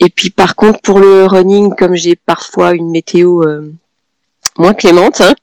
Et 0.00 0.10
puis 0.10 0.30
par 0.30 0.56
contre 0.56 0.80
pour 0.80 0.98
le 0.98 1.24
running, 1.24 1.72
comme 1.76 1.94
j'ai 1.94 2.16
parfois 2.16 2.74
une 2.74 2.90
météo 2.90 3.42
euh, 3.44 3.72
moins 4.58 4.74
clémente, 4.74 5.20
hein, 5.20 5.34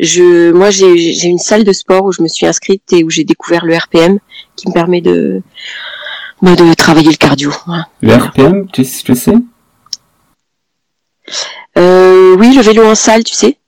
je 0.00 0.52
moi 0.52 0.70
j'ai 0.70 1.26
une 1.26 1.38
salle 1.38 1.64
de 1.64 1.72
sport 1.72 2.04
où 2.04 2.12
je 2.12 2.22
me 2.22 2.28
suis 2.28 2.46
inscrite 2.46 2.90
et 2.94 3.04
où 3.04 3.10
j'ai 3.10 3.24
découvert 3.24 3.66
le 3.66 3.76
RPM 3.76 4.18
qui 4.56 4.68
me 4.68 4.72
permet 4.72 5.02
de 5.02 5.42
bah, 6.40 6.56
de 6.56 6.72
travailler 6.72 7.10
le 7.10 7.16
cardio. 7.16 7.52
Le 8.00 8.14
RPM, 8.14 8.66
tu 8.68 8.82
sais 8.82 9.02
que 9.02 9.14
c'est 9.14 9.34
euh, 11.78 12.36
Oui, 12.36 12.54
le 12.54 12.62
vélo 12.62 12.84
en 12.84 12.94
salle, 12.94 13.24
tu 13.24 13.34
sais. 13.34 13.58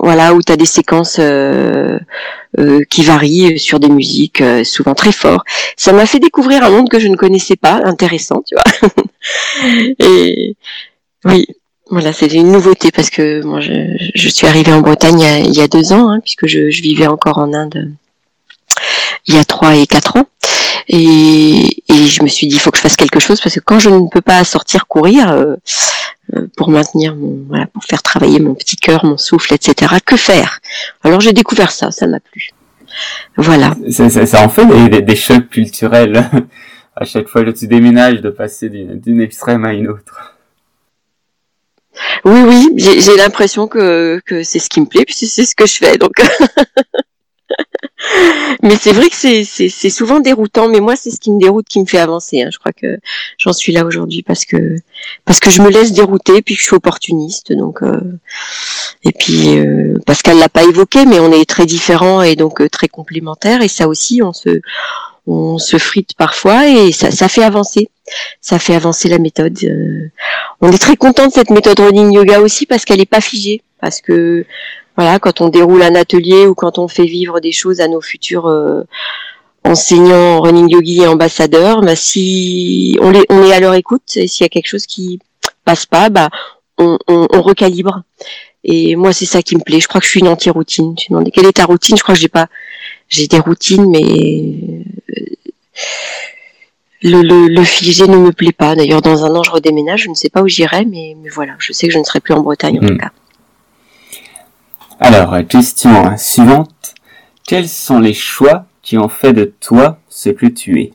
Voilà, 0.00 0.34
où 0.34 0.42
tu 0.42 0.50
as 0.50 0.56
des 0.56 0.66
séquences 0.66 1.18
euh, 1.20 1.98
euh, 2.58 2.84
qui 2.90 3.04
varient 3.04 3.58
sur 3.58 3.78
des 3.78 3.88
musiques 3.88 4.42
souvent 4.64 4.94
très 4.94 5.12
fortes. 5.12 5.46
Ça 5.76 5.92
m'a 5.92 6.06
fait 6.06 6.18
découvrir 6.18 6.64
un 6.64 6.70
monde 6.70 6.88
que 6.88 6.98
je 6.98 7.08
ne 7.08 7.16
connaissais 7.16 7.56
pas, 7.56 7.80
intéressant, 7.84 8.42
tu 8.46 8.54
vois. 8.54 8.90
Et 10.00 10.56
oui, 11.24 11.46
voilà, 11.90 12.12
c'est 12.12 12.32
une 12.32 12.50
nouveauté 12.50 12.90
parce 12.90 13.10
que 13.10 13.42
moi, 13.42 13.60
je, 13.60 14.28
suis 14.28 14.46
arrivée 14.46 14.72
en 14.72 14.80
Bretagne 14.80 15.20
il 15.20 15.54
y 15.54 15.60
a, 15.60 15.68
deux 15.68 15.92
ans, 15.92 16.08
hein, 16.10 16.20
puisque 16.20 16.46
je, 16.46 16.70
je, 16.70 16.82
vivais 16.82 17.06
encore 17.06 17.38
en 17.38 17.52
Inde 17.52 17.94
il 19.26 19.34
y 19.34 19.38
a 19.38 19.44
trois 19.44 19.74
et 19.76 19.86
quatre 19.86 20.16
ans. 20.16 20.26
Et, 20.88 21.82
et 21.88 22.06
je 22.06 22.22
me 22.22 22.28
suis 22.28 22.46
dit, 22.46 22.56
il 22.56 22.58
faut 22.58 22.70
que 22.70 22.76
je 22.76 22.82
fasse 22.82 22.96
quelque 22.96 23.20
chose 23.20 23.40
parce 23.40 23.54
que 23.54 23.60
quand 23.60 23.78
je 23.78 23.88
ne 23.88 24.08
peux 24.08 24.20
pas 24.20 24.44
sortir 24.44 24.86
courir 24.86 25.30
euh, 25.30 25.44
euh, 25.44 25.56
pour 26.56 26.70
maintenir 26.70 27.14
mon, 27.14 27.44
voilà, 27.48 27.66
pour 27.66 27.84
faire 27.84 28.02
travailler 28.02 28.40
mon 28.40 28.54
petit 28.54 28.76
cœur, 28.76 29.04
mon 29.04 29.16
souffle, 29.16 29.54
etc. 29.54 29.94
Que 30.04 30.16
faire? 30.16 30.60
Alors 31.02 31.20
j'ai 31.20 31.32
découvert 31.32 31.70
ça, 31.70 31.90
ça 31.90 32.06
m'a 32.06 32.20
plu. 32.20 32.50
Voilà. 33.36 33.74
Ça, 33.90 34.08
ça, 34.08 34.44
en 34.44 34.48
fait 34.48 34.66
des, 34.88 35.02
des, 35.02 35.16
chocs 35.16 35.48
culturels 35.48 36.30
à 36.96 37.04
chaque 37.04 37.28
fois 37.28 37.44
que 37.44 37.50
tu 37.50 37.66
déménages, 37.66 38.20
de 38.20 38.30
passer 38.30 38.68
d'une 38.68 39.20
extrême 39.20 39.64
à 39.64 39.72
une 39.72 39.88
autre. 39.88 40.34
Oui, 42.24 42.40
oui, 42.42 42.74
j'ai 42.76 43.16
l'impression 43.16 43.68
que, 43.68 44.20
que 44.26 44.42
c'est 44.42 44.58
ce 44.58 44.68
qui 44.68 44.80
me 44.80 44.86
plaît, 44.86 45.04
puisque 45.04 45.26
c'est 45.26 45.44
ce 45.44 45.54
que 45.54 45.66
je 45.66 45.74
fais. 45.74 45.96
Donc, 45.98 46.12
mais 48.62 48.76
c'est 48.76 48.92
vrai 48.92 49.08
que 49.08 49.16
c'est 49.16 49.90
souvent 49.90 50.20
déroutant, 50.20 50.68
mais 50.68 50.80
moi 50.80 50.96
c'est 50.96 51.10
ce 51.10 51.20
qui 51.20 51.30
me 51.30 51.40
déroute 51.40 51.66
qui 51.68 51.80
me 51.80 51.86
fait 51.86 51.98
avancer. 51.98 52.42
Hein. 52.42 52.50
Je 52.52 52.58
crois 52.58 52.72
que 52.72 52.98
j'en 53.38 53.52
suis 53.52 53.72
là 53.72 53.84
aujourd'hui 53.84 54.22
parce 54.22 54.44
que 54.44 54.76
parce 55.24 55.40
que 55.40 55.50
je 55.50 55.62
me 55.62 55.70
laisse 55.70 55.92
dérouter 55.92 56.42
puis 56.42 56.54
que 56.54 56.60
je 56.60 56.66
suis 56.66 56.76
opportuniste. 56.76 57.52
Donc 57.52 57.82
euh, 57.82 58.00
et 59.02 59.12
puis 59.12 59.58
euh, 59.58 59.98
Pascal 60.06 60.38
l'a 60.38 60.48
pas 60.48 60.64
évoqué, 60.64 61.06
mais 61.06 61.20
on 61.20 61.32
est 61.32 61.48
très 61.48 61.66
différents 61.66 62.22
et 62.22 62.36
donc 62.36 62.60
euh, 62.60 62.68
très 62.68 62.88
complémentaires 62.88 63.62
et 63.62 63.68
ça 63.68 63.88
aussi 63.88 64.22
on 64.22 64.32
se 64.32 64.60
on 65.26 65.58
se 65.58 65.78
frite 65.78 66.14
parfois 66.14 66.68
et 66.68 66.92
ça, 66.92 67.10
ça 67.10 67.28
fait 67.28 67.42
avancer. 67.42 67.88
Ça 68.40 68.58
fait 68.58 68.74
avancer 68.74 69.08
la 69.08 69.18
méthode. 69.18 69.56
Euh, 69.64 70.10
on 70.60 70.70
est 70.70 70.78
très 70.78 70.96
content 70.96 71.26
de 71.26 71.32
cette 71.32 71.50
méthode 71.50 71.80
running 71.80 72.12
yoga 72.12 72.40
aussi 72.40 72.66
parce 72.66 72.84
qu'elle 72.84 73.00
est 73.00 73.06
pas 73.06 73.22
figée, 73.22 73.62
parce 73.80 74.02
que 74.02 74.44
voilà, 74.96 75.18
quand 75.18 75.40
on 75.40 75.48
déroule 75.48 75.82
un 75.82 75.94
atelier 75.94 76.46
ou 76.46 76.54
quand 76.54 76.78
on 76.78 76.88
fait 76.88 77.06
vivre 77.06 77.40
des 77.40 77.52
choses 77.52 77.80
à 77.80 77.88
nos 77.88 78.00
futurs 78.00 78.46
euh, 78.46 78.82
enseignants 79.64 80.40
running 80.40 80.68
yogi 80.68 81.02
et 81.02 81.06
ambassadeurs, 81.06 81.80
bah, 81.80 81.96
si 81.96 82.98
on, 83.00 83.10
les, 83.10 83.24
on 83.28 83.42
est 83.42 83.52
à 83.52 83.60
leur 83.60 83.74
écoute 83.74 84.16
et 84.16 84.28
s'il 84.28 84.44
y 84.44 84.46
a 84.46 84.48
quelque 84.48 84.68
chose 84.68 84.86
qui 84.86 85.18
passe 85.64 85.86
pas, 85.86 86.10
bah 86.10 86.28
on, 86.78 86.98
on, 87.08 87.26
on 87.30 87.42
recalibre. 87.42 88.02
Et 88.64 88.96
moi, 88.96 89.12
c'est 89.12 89.26
ça 89.26 89.42
qui 89.42 89.56
me 89.56 89.60
plaît. 89.60 89.80
Je 89.80 89.88
crois 89.88 90.00
que 90.00 90.06
je 90.06 90.10
suis 90.10 90.20
une 90.20 90.28
anti-routine. 90.28 90.94
Tu 90.94 91.10
demandais 91.10 91.30
quelle 91.30 91.46
est 91.46 91.52
ta 91.52 91.66
routine? 91.66 91.96
Je 91.96 92.02
crois 92.02 92.14
que 92.14 92.20
j'ai 92.20 92.28
pas, 92.28 92.48
j'ai 93.08 93.26
des 93.26 93.38
routines, 93.38 93.90
mais 93.90 94.84
euh, 95.10 95.24
le, 97.02 97.20
le, 97.20 97.48
le, 97.48 97.64
figé 97.64 98.06
ne 98.06 98.16
me 98.16 98.32
plaît 98.32 98.52
pas. 98.52 98.74
D'ailleurs, 98.74 99.02
dans 99.02 99.24
un 99.26 99.36
an, 99.36 99.42
je 99.42 99.50
redéménage. 99.50 100.04
Je 100.04 100.08
ne 100.08 100.14
sais 100.14 100.30
pas 100.30 100.40
où 100.40 100.48
j'irai, 100.48 100.86
mais, 100.86 101.14
mais 101.22 101.28
voilà, 101.28 101.54
je 101.58 101.74
sais 101.74 101.88
que 101.88 101.92
je 101.92 101.98
ne 101.98 102.04
serai 102.04 102.20
plus 102.20 102.32
en 102.32 102.40
Bretagne 102.40 102.78
en 102.78 102.86
tout 102.86 102.94
hmm. 102.94 102.98
cas. 102.98 103.12
Alors, 105.06 105.36
question 105.46 106.16
suivante. 106.16 106.94
Quels 107.46 107.68
sont 107.68 107.98
les 107.98 108.14
choix 108.14 108.64
qui 108.80 108.96
ont 108.96 109.10
fait 109.10 109.34
de 109.34 109.52
toi 109.60 109.98
ce 110.08 110.30
que 110.30 110.46
tu 110.46 110.80
es? 110.80 110.92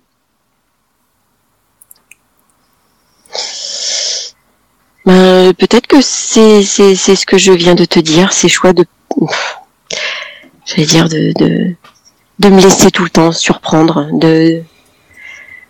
Ben, 5.05 5.53
Peut-être 5.53 5.85
que 5.85 6.01
c'est 6.01 6.63
ce 6.63 7.25
que 7.27 7.37
je 7.37 7.51
viens 7.51 7.75
de 7.75 7.85
te 7.85 7.99
dire, 7.99 8.33
ces 8.33 8.49
choix 8.49 8.73
de... 8.73 8.83
J'allais 10.65 10.87
dire 10.87 11.07
de, 11.07 11.31
de, 11.37 11.75
de 12.39 12.49
me 12.49 12.59
laisser 12.59 12.89
tout 12.89 13.03
le 13.03 13.11
temps 13.11 13.31
surprendre, 13.31 14.09
de... 14.11 14.63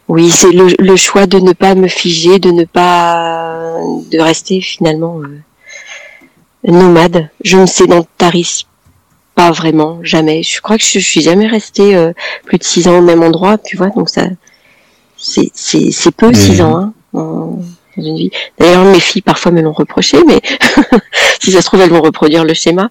Oui, 0.08 0.32
c'est 0.32 0.54
le, 0.54 0.68
le 0.80 0.96
choix 0.96 1.26
de 1.26 1.40
ne 1.40 1.52
pas 1.52 1.76
me 1.76 1.90
figer, 1.90 2.40
de 2.40 2.52
ne 2.52 2.64
pas... 2.64 3.76
de 4.10 4.18
rester 4.18 4.62
finalement... 4.62 5.20
Euh, 5.20 5.42
nomade. 6.64 7.30
Je 7.44 7.58
ne 7.58 7.66
sédentarise 7.66 8.66
pas 9.36 9.52
vraiment, 9.52 10.00
jamais. 10.04 10.44
Je 10.44 10.62
crois 10.62 10.78
que 10.78 10.84
je, 10.84 11.00
suis 11.00 11.22
jamais 11.22 11.48
restée 11.48 11.96
euh, 11.96 12.12
plus 12.46 12.58
de 12.58 12.64
six 12.64 12.88
ans 12.88 12.98
au 12.98 13.02
même 13.02 13.24
endroit, 13.24 13.58
tu 13.58 13.78
vois. 13.78 13.90
Donc 13.90 14.10
ça, 14.10 14.24
c'est 15.18 15.52
c'est 15.54 16.12
peu 16.12 16.34
six 16.34 16.62
ans 16.62 16.78
hein, 16.78 16.94
dans 17.14 17.60
une 17.98 18.18
vie. 18.18 18.32
D'ailleurs, 18.58 18.86
mes 18.86 19.00
filles 19.00 19.22
parfois 19.22 19.52
me 19.52 19.62
l'ont 19.62 19.74
reproché, 19.74 20.18
mais 20.28 20.42
si 21.42 21.52
ça 21.52 21.62
se 21.62 21.66
trouve, 21.66 21.82
elles 21.82 21.90
vont 21.90 22.02
reproduire 22.02 22.44
le 22.44 22.54
schéma. 22.54 22.90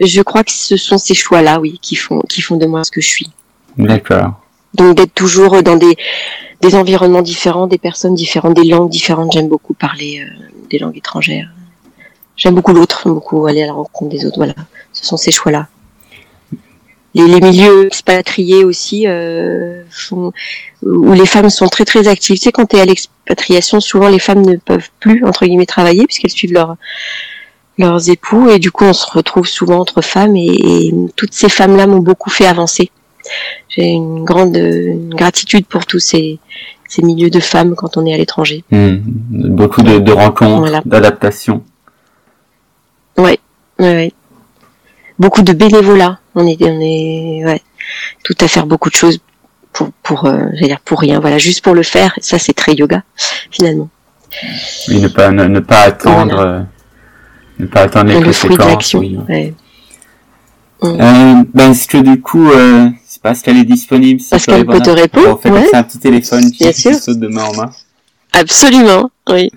Je 0.00 0.22
crois 0.22 0.44
que 0.44 0.52
ce 0.52 0.76
sont 0.76 0.98
ces 0.98 1.14
choix-là, 1.14 1.60
oui, 1.60 1.78
qui 1.80 1.96
font 1.96 2.20
qui 2.28 2.40
font 2.40 2.56
de 2.56 2.66
moi 2.66 2.84
ce 2.84 2.90
que 2.90 3.00
je 3.00 3.08
suis. 3.08 3.30
D'accord. 3.76 4.40
Donc 4.74 4.96
d'être 4.96 5.14
toujours 5.14 5.62
dans 5.62 5.76
des 5.76 5.96
des 6.60 6.74
environnements 6.74 7.22
différents, 7.22 7.66
des 7.66 7.78
personnes 7.78 8.14
différentes, 8.14 8.54
des 8.54 8.64
langues 8.64 8.90
différentes. 8.90 9.32
J'aime 9.32 9.48
beaucoup 9.48 9.74
parler 9.74 10.20
euh, 10.24 10.30
des 10.70 10.78
langues 10.78 10.96
étrangères. 10.96 11.48
J'aime 12.36 12.54
beaucoup 12.54 12.72
l'autre, 12.72 13.08
beaucoup 13.08 13.46
aller 13.46 13.62
à 13.62 13.66
la 13.66 13.72
rencontre 13.72 14.10
des 14.10 14.26
autres. 14.26 14.36
Voilà, 14.36 14.54
ce 14.92 15.06
sont 15.06 15.16
ces 15.16 15.30
choix-là. 15.30 15.68
Les, 17.14 17.28
les, 17.28 17.40
milieux 17.40 17.86
expatriés 17.86 18.64
aussi, 18.64 19.06
euh, 19.06 19.84
font, 19.88 20.32
où 20.82 21.12
les 21.12 21.26
femmes 21.26 21.48
sont 21.48 21.68
très 21.68 21.84
très 21.84 22.08
actives. 22.08 22.38
Tu 22.38 22.42
sais, 22.42 22.52
quand 22.52 22.66
tu 22.66 22.76
es 22.76 22.80
à 22.80 22.84
l'expatriation, 22.84 23.78
souvent 23.78 24.08
les 24.08 24.18
femmes 24.18 24.42
ne 24.42 24.56
peuvent 24.56 24.90
plus 24.98 25.24
entre 25.24 25.46
guillemets 25.46 25.66
travailler 25.66 26.06
puisqu'elles 26.06 26.32
suivent 26.32 26.52
leur, 26.52 26.76
leurs 27.78 28.10
époux 28.10 28.50
et 28.50 28.58
du 28.58 28.72
coup 28.72 28.84
on 28.84 28.92
se 28.92 29.06
retrouve 29.08 29.46
souvent 29.46 29.78
entre 29.78 30.02
femmes 30.02 30.36
et, 30.36 30.56
et 30.60 30.94
toutes 31.14 31.34
ces 31.34 31.48
femmes-là 31.48 31.86
m'ont 31.86 32.00
beaucoup 32.00 32.30
fait 32.30 32.46
avancer. 32.46 32.90
J'ai 33.68 33.86
une 33.86 34.24
grande 34.24 34.56
une 34.56 35.14
gratitude 35.14 35.66
pour 35.66 35.86
tous 35.86 36.00
ces, 36.00 36.40
ces 36.88 37.02
milieux 37.02 37.30
de 37.30 37.40
femmes 37.40 37.74
quand 37.76 37.96
on 37.96 38.06
est 38.06 38.14
à 38.14 38.16
l'étranger. 38.16 38.64
Mmh. 38.70 38.96
Beaucoup 39.30 39.82
de, 39.82 39.98
de 39.98 40.12
rencontres, 40.12 40.58
voilà. 40.58 40.82
d'adaptations. 40.84 41.62
Ouais, 43.16 43.38
ouais, 43.78 43.94
ouais. 43.94 44.12
Beaucoup 45.18 45.42
de 45.42 45.52
bénévolat. 45.52 46.18
On 46.34 46.46
est, 46.46 46.60
on 46.62 46.80
est, 46.80 47.44
ouais, 47.44 47.62
tout 48.24 48.34
à 48.40 48.48
faire 48.48 48.66
beaucoup 48.66 48.90
de 48.90 48.94
choses 48.94 49.20
pour, 49.72 49.90
pour, 50.02 50.26
euh, 50.26 50.46
j'allais 50.54 50.68
dire 50.68 50.80
pour 50.80 51.00
rien. 51.00 51.20
Voilà, 51.20 51.38
juste 51.38 51.62
pour 51.62 51.74
le 51.74 51.82
faire. 51.82 52.14
Ça, 52.20 52.38
c'est 52.38 52.54
très 52.54 52.74
yoga, 52.74 53.02
finalement. 53.50 53.88
Oui, 54.88 55.00
ne 55.00 55.08
pas, 55.08 55.30
ne, 55.30 55.60
pas 55.60 55.82
attendre, 55.82 56.38
euh, 56.38 56.60
ne 57.60 57.66
pas 57.66 57.82
attendre 57.82 58.10
les 58.10 58.18
le 58.18 58.26
conséquences. 58.26 58.94
Oui. 58.94 59.16
Ouais. 59.28 59.54
Euh, 60.82 61.44
ben, 61.54 61.70
est-ce 61.70 61.86
que 61.86 61.98
du 61.98 62.20
coup, 62.20 62.50
euh, 62.50 62.88
c'est 63.06 63.22
Pascal 63.22 63.56
est 63.58 63.64
disponible 63.64 64.20
si 64.20 64.30
Pascal 64.30 64.66
peut 64.66 64.80
te 64.80 64.90
répondre. 64.90 65.30
On 65.30 65.36
fait 65.36 65.50
ouais. 65.50 65.74
un 65.74 65.82
petit 65.84 65.98
téléphone 65.98 66.50
qui, 66.50 66.68
qui 66.72 66.94
saute 66.94 67.20
de 67.20 67.28
main 67.28 67.44
en 67.44 67.54
main. 67.54 67.70
Absolument, 68.32 69.10
oui. 69.30 69.50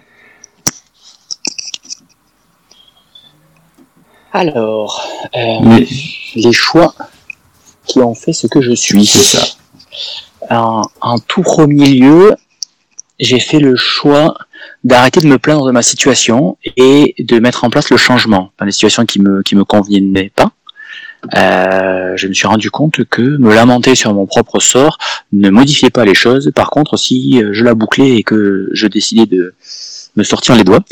Alors, 4.38 5.04
euh, 5.36 5.80
les 6.36 6.54
choix 6.54 6.94
qui 7.88 8.02
ont 8.02 8.14
fait 8.14 8.34
ce 8.34 8.46
que 8.46 8.62
je 8.62 8.74
suis. 8.74 9.04
C'est 9.04 9.38
ça. 9.40 10.84
En, 11.02 11.18
tout 11.18 11.42
premier 11.42 11.90
lieu, 11.90 12.36
j'ai 13.20 13.40
fait 13.40 13.58
le 13.60 13.76
choix 13.76 14.38
d'arrêter 14.84 15.22
de 15.22 15.28
me 15.28 15.40
plaindre 15.40 15.66
de 15.66 15.72
ma 15.72 15.82
situation 15.82 16.56
et 16.76 17.16
de 17.18 17.40
mettre 17.40 17.64
en 17.64 17.72
place 17.72 17.90
le 17.90 17.98
changement 17.98 18.52
dans 18.60 18.66
les 18.66 18.72
situations 18.72 19.08
qui 19.08 19.20
me 19.20 19.42
qui 19.42 19.56
me 19.56 19.64
convenaient 19.64 20.32
pas. 20.36 20.52
Euh, 21.36 22.14
je 22.16 22.28
me 22.28 22.34
suis 22.34 22.46
rendu 22.46 22.70
compte 22.70 23.06
que 23.06 23.24
me 23.24 23.56
lamenter 23.56 23.96
sur 23.96 24.14
mon 24.14 24.28
propre 24.28 24.60
sort 24.60 25.00
ne 25.32 25.50
modifiait 25.50 25.90
pas 25.90 26.06
les 26.06 26.14
choses. 26.14 26.52
Par 26.54 26.70
contre, 26.70 26.96
si 26.96 27.42
je 27.54 27.64
la 27.64 27.74
bouclais 27.74 28.18
et 28.18 28.24
que 28.24 28.70
je 28.72 28.86
décidais 28.86 29.26
de 29.26 29.56
me 30.18 30.24
sortir 30.24 30.56
les 30.56 30.64
doigts, 30.64 30.84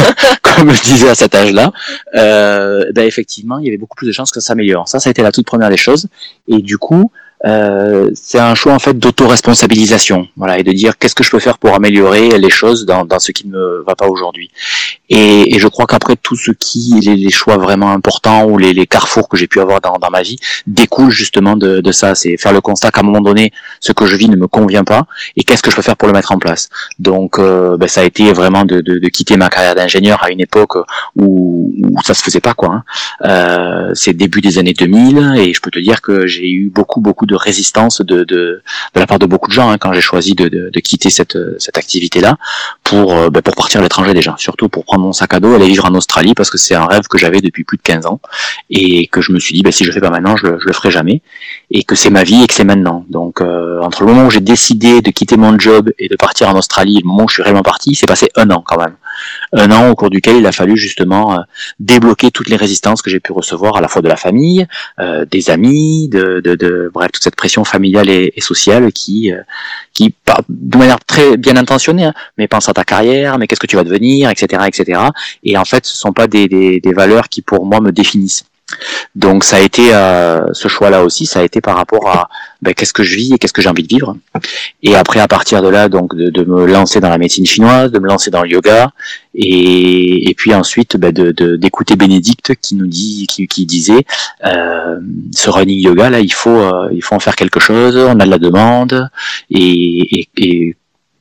comme 0.42 0.70
je 0.72 0.82
disais 0.82 1.08
à 1.08 1.14
cet 1.14 1.34
âge-là, 1.34 1.72
euh, 2.14 2.92
ben 2.94 3.06
effectivement, 3.06 3.58
il 3.58 3.64
y 3.64 3.68
avait 3.68 3.78
beaucoup 3.78 3.96
plus 3.96 4.06
de 4.06 4.12
chances 4.12 4.30
que 4.30 4.40
ça 4.40 4.48
s'améliore. 4.48 4.88
Ça, 4.88 5.00
ça 5.00 5.08
a 5.08 5.10
été 5.10 5.22
la 5.22 5.32
toute 5.32 5.46
première 5.46 5.70
des 5.70 5.76
choses. 5.76 6.08
Et 6.46 6.58
du 6.58 6.78
coup, 6.78 7.10
euh, 7.44 8.10
c'est 8.14 8.38
un 8.38 8.54
choix 8.54 8.72
en 8.72 8.78
fait 8.78 8.98
d'auto-responsabilisation, 8.98 10.28
voilà, 10.36 10.58
et 10.58 10.62
de 10.62 10.72
dire 10.72 10.98
qu'est-ce 10.98 11.14
que 11.14 11.24
je 11.24 11.30
peux 11.30 11.40
faire 11.40 11.58
pour 11.58 11.74
améliorer 11.74 12.38
les 12.38 12.50
choses 12.50 12.86
dans, 12.86 13.04
dans 13.04 13.18
ce 13.18 13.32
qui 13.32 13.46
ne 13.48 13.82
va 13.86 13.94
pas 13.94 14.08
aujourd'hui. 14.08 14.50
Et, 15.10 15.54
et, 15.54 15.58
je 15.58 15.68
crois 15.68 15.86
qu'après 15.86 16.16
tout 16.16 16.36
ce 16.36 16.50
qui 16.50 16.98
les, 17.02 17.16
les, 17.16 17.30
choix 17.30 17.58
vraiment 17.58 17.90
importants 17.90 18.46
ou 18.46 18.56
les, 18.56 18.72
les 18.72 18.86
carrefours 18.86 19.28
que 19.28 19.36
j'ai 19.36 19.46
pu 19.46 19.60
avoir 19.60 19.82
dans, 19.82 19.98
dans, 19.98 20.10
ma 20.10 20.22
vie 20.22 20.38
découlent 20.66 21.10
justement 21.10 21.56
de, 21.56 21.80
de 21.80 21.92
ça. 21.92 22.14
C'est 22.14 22.38
faire 22.38 22.54
le 22.54 22.62
constat 22.62 22.90
qu'à 22.90 23.00
un 23.00 23.04
moment 23.04 23.20
donné, 23.20 23.52
ce 23.80 23.92
que 23.92 24.06
je 24.06 24.16
vis 24.16 24.30
ne 24.30 24.36
me 24.36 24.48
convient 24.48 24.84
pas 24.84 25.06
et 25.36 25.44
qu'est-ce 25.44 25.62
que 25.62 25.70
je 25.70 25.76
peux 25.76 25.82
faire 25.82 25.96
pour 25.96 26.08
le 26.08 26.14
mettre 26.14 26.32
en 26.32 26.38
place. 26.38 26.70
Donc, 26.98 27.38
euh, 27.38 27.76
ben, 27.76 27.88
ça 27.88 28.00
a 28.00 28.04
été 28.04 28.32
vraiment 28.32 28.64
de, 28.64 28.80
de, 28.80 28.98
de 28.98 29.08
quitter 29.08 29.36
ma 29.36 29.50
carrière 29.50 29.74
d'ingénieur 29.74 30.22
à 30.22 30.30
une 30.30 30.40
époque 30.40 30.76
où, 31.16 31.74
où 31.82 32.02
ça 32.02 32.14
se 32.14 32.22
faisait 32.22 32.40
pas 32.40 32.54
quoi. 32.54 32.70
Hein. 32.70 32.84
Euh, 33.24 33.90
c'est 33.94 34.14
début 34.14 34.40
des 34.40 34.58
années 34.58 34.72
2000 34.72 35.34
et 35.36 35.52
je 35.52 35.60
peux 35.60 35.70
te 35.70 35.78
dire 35.78 36.00
que 36.00 36.26
j'ai 36.26 36.50
eu 36.50 36.70
beaucoup 36.70 37.00
beaucoup 37.02 37.26
de 37.26 37.33
résistance 37.36 38.00
de, 38.00 38.24
de, 38.24 38.24
de, 38.24 38.62
la 39.00 39.06
part 39.06 39.18
de 39.18 39.26
beaucoup 39.26 39.48
de 39.48 39.54
gens 39.54 39.70
hein, 39.70 39.78
quand 39.78 39.92
j'ai 39.92 40.00
choisi 40.00 40.34
de, 40.34 40.48
de, 40.48 40.70
de, 40.70 40.80
quitter 40.80 41.10
cette, 41.10 41.38
cette 41.58 41.78
activité-là 41.78 42.38
pour, 42.84 43.14
euh, 43.14 43.30
ben, 43.30 43.40
pour 43.40 43.54
partir 43.56 43.80
à 43.80 43.82
l'étranger 43.82 44.12
déjà, 44.12 44.34
surtout 44.38 44.68
pour 44.68 44.84
prendre 44.84 45.02
mon 45.04 45.12
sac 45.12 45.32
à 45.32 45.40
dos, 45.40 45.54
aller 45.54 45.66
vivre 45.66 45.86
en 45.86 45.94
Australie 45.94 46.34
parce 46.34 46.50
que 46.50 46.58
c'est 46.58 46.74
un 46.74 46.84
rêve 46.84 47.08
que 47.08 47.16
j'avais 47.16 47.40
depuis 47.40 47.64
plus 47.64 47.78
de 47.78 47.82
15 47.82 48.04
ans 48.06 48.20
et 48.68 49.06
que 49.06 49.22
je 49.22 49.32
me 49.32 49.40
suis 49.40 49.54
dit 49.54 49.62
ben, 49.62 49.72
si 49.72 49.84
je 49.84 49.88
le 49.88 49.94
fais 49.94 50.00
pas 50.02 50.10
maintenant, 50.10 50.36
je, 50.36 50.46
je 50.60 50.66
le 50.66 50.72
ferai 50.74 50.90
jamais 50.90 51.22
et 51.70 51.82
que 51.82 51.94
c'est 51.94 52.10
ma 52.10 52.22
vie 52.22 52.44
et 52.44 52.46
que 52.46 52.52
c'est 52.52 52.64
maintenant. 52.64 53.06
Donc 53.08 53.40
euh, 53.40 53.80
entre 53.80 54.04
le 54.04 54.12
moment 54.12 54.26
où 54.26 54.30
j'ai 54.30 54.40
décidé 54.40 55.00
de 55.00 55.10
quitter 55.10 55.38
mon 55.38 55.58
job 55.58 55.90
et 55.98 56.08
de 56.08 56.16
partir 56.16 56.48
en 56.50 56.58
Australie 56.58 57.00
le 57.02 57.08
moment 57.08 57.24
où 57.24 57.28
je 57.28 57.34
suis 57.34 57.42
réellement 57.42 57.62
parti, 57.62 57.90
il 57.90 57.96
s'est 57.96 58.06
passé 58.06 58.28
un 58.36 58.50
an 58.50 58.62
quand 58.64 58.78
même. 58.78 58.94
Un 59.52 59.70
an 59.70 59.88
au 59.88 59.94
cours 59.94 60.10
duquel 60.10 60.36
il 60.36 60.46
a 60.46 60.52
fallu 60.52 60.76
justement 60.76 61.34
euh, 61.34 61.42
débloquer 61.80 62.30
toutes 62.30 62.50
les 62.50 62.56
résistances 62.56 63.00
que 63.00 63.08
j'ai 63.10 63.20
pu 63.20 63.32
recevoir 63.32 63.76
à 63.76 63.80
la 63.80 63.88
fois 63.88 64.02
de 64.02 64.08
la 64.08 64.16
famille, 64.16 64.66
euh, 64.98 65.24
des 65.24 65.48
amis, 65.48 66.08
de, 66.08 66.40
de, 66.44 66.54
de, 66.54 66.90
bref 66.92 67.12
toute 67.12 67.24
cette 67.24 67.36
pression 67.36 67.64
familiale 67.64 68.10
et, 68.10 68.32
et 68.36 68.40
sociale 68.42 68.92
qui 68.92 69.32
qui 69.94 70.14
de 70.48 70.76
manière 70.76 70.98
très 71.04 71.36
bien 71.36 71.56
intentionnée, 71.56 72.04
hein, 72.04 72.14
mais 72.36 72.48
pense 72.48 72.68
à 72.68 72.74
ta 72.74 72.84
carrière, 72.84 73.38
mais 73.38 73.46
qu'est-ce 73.46 73.60
que 73.60 73.66
tu 73.66 73.76
vas 73.76 73.84
devenir, 73.84 74.28
etc., 74.28 74.64
etc. 74.66 75.00
Et 75.44 75.56
en 75.56 75.64
fait, 75.64 75.86
ce 75.86 75.96
sont 75.96 76.12
pas 76.12 76.26
des, 76.26 76.48
des 76.48 76.92
valeurs 76.92 77.28
qui 77.28 77.40
pour 77.42 77.64
moi 77.64 77.80
me 77.80 77.92
définissent. 77.92 78.44
Donc 79.14 79.44
ça 79.44 79.56
a 79.56 79.60
été 79.60 79.94
euh, 79.94 80.52
ce 80.52 80.68
choix-là 80.68 81.04
aussi, 81.04 81.26
ça 81.26 81.40
a 81.40 81.42
été 81.44 81.60
par 81.60 81.76
rapport 81.76 82.08
à 82.08 82.28
ben, 82.62 82.74
qu'est-ce 82.74 82.92
que 82.92 83.04
je 83.04 83.14
vis 83.14 83.34
et 83.34 83.38
qu'est-ce 83.38 83.52
que 83.52 83.62
j'ai 83.62 83.68
envie 83.68 83.82
de 83.82 83.88
vivre. 83.88 84.16
Et 84.82 84.96
après 84.96 85.20
à 85.20 85.28
partir 85.28 85.62
de 85.62 85.68
là, 85.68 85.88
donc 85.88 86.16
de, 86.16 86.30
de, 86.30 86.44
me 86.44 86.66
lancer 86.66 86.98
dans 86.98 87.10
la 87.10 87.18
médecine 87.18 87.46
chinoise, 87.46 87.92
de 87.92 87.98
me 87.98 88.08
lancer 88.08 88.30
dans 88.30 88.42
le 88.42 88.48
yoga, 88.48 88.90
et, 89.34 90.30
et 90.30 90.34
puis 90.34 90.54
ensuite 90.54 90.96
ben, 90.96 91.12
de 91.12 91.56
d'écouter 91.56 91.94
Bénédicte 91.94 92.54
qui 92.60 92.74
nous 92.74 92.86
dit, 92.86 93.26
qui, 93.28 93.46
qui 93.46 93.66
disait, 93.66 94.04
euh, 94.44 94.98
ce 95.34 95.50
running 95.50 95.78
yoga 95.78 96.10
là, 96.10 96.20
il 96.20 96.32
faut 96.32 96.50
euh, 96.50 96.88
il 96.92 97.02
faut 97.02 97.14
en 97.14 97.20
faire 97.20 97.36
quelque 97.36 97.60
chose, 97.60 97.96
on 97.96 98.18
a 98.18 98.24
de 98.24 98.30
la 98.30 98.38
demande 98.38 99.08
et, 99.50 100.20
et, 100.20 100.28
et 100.38 100.76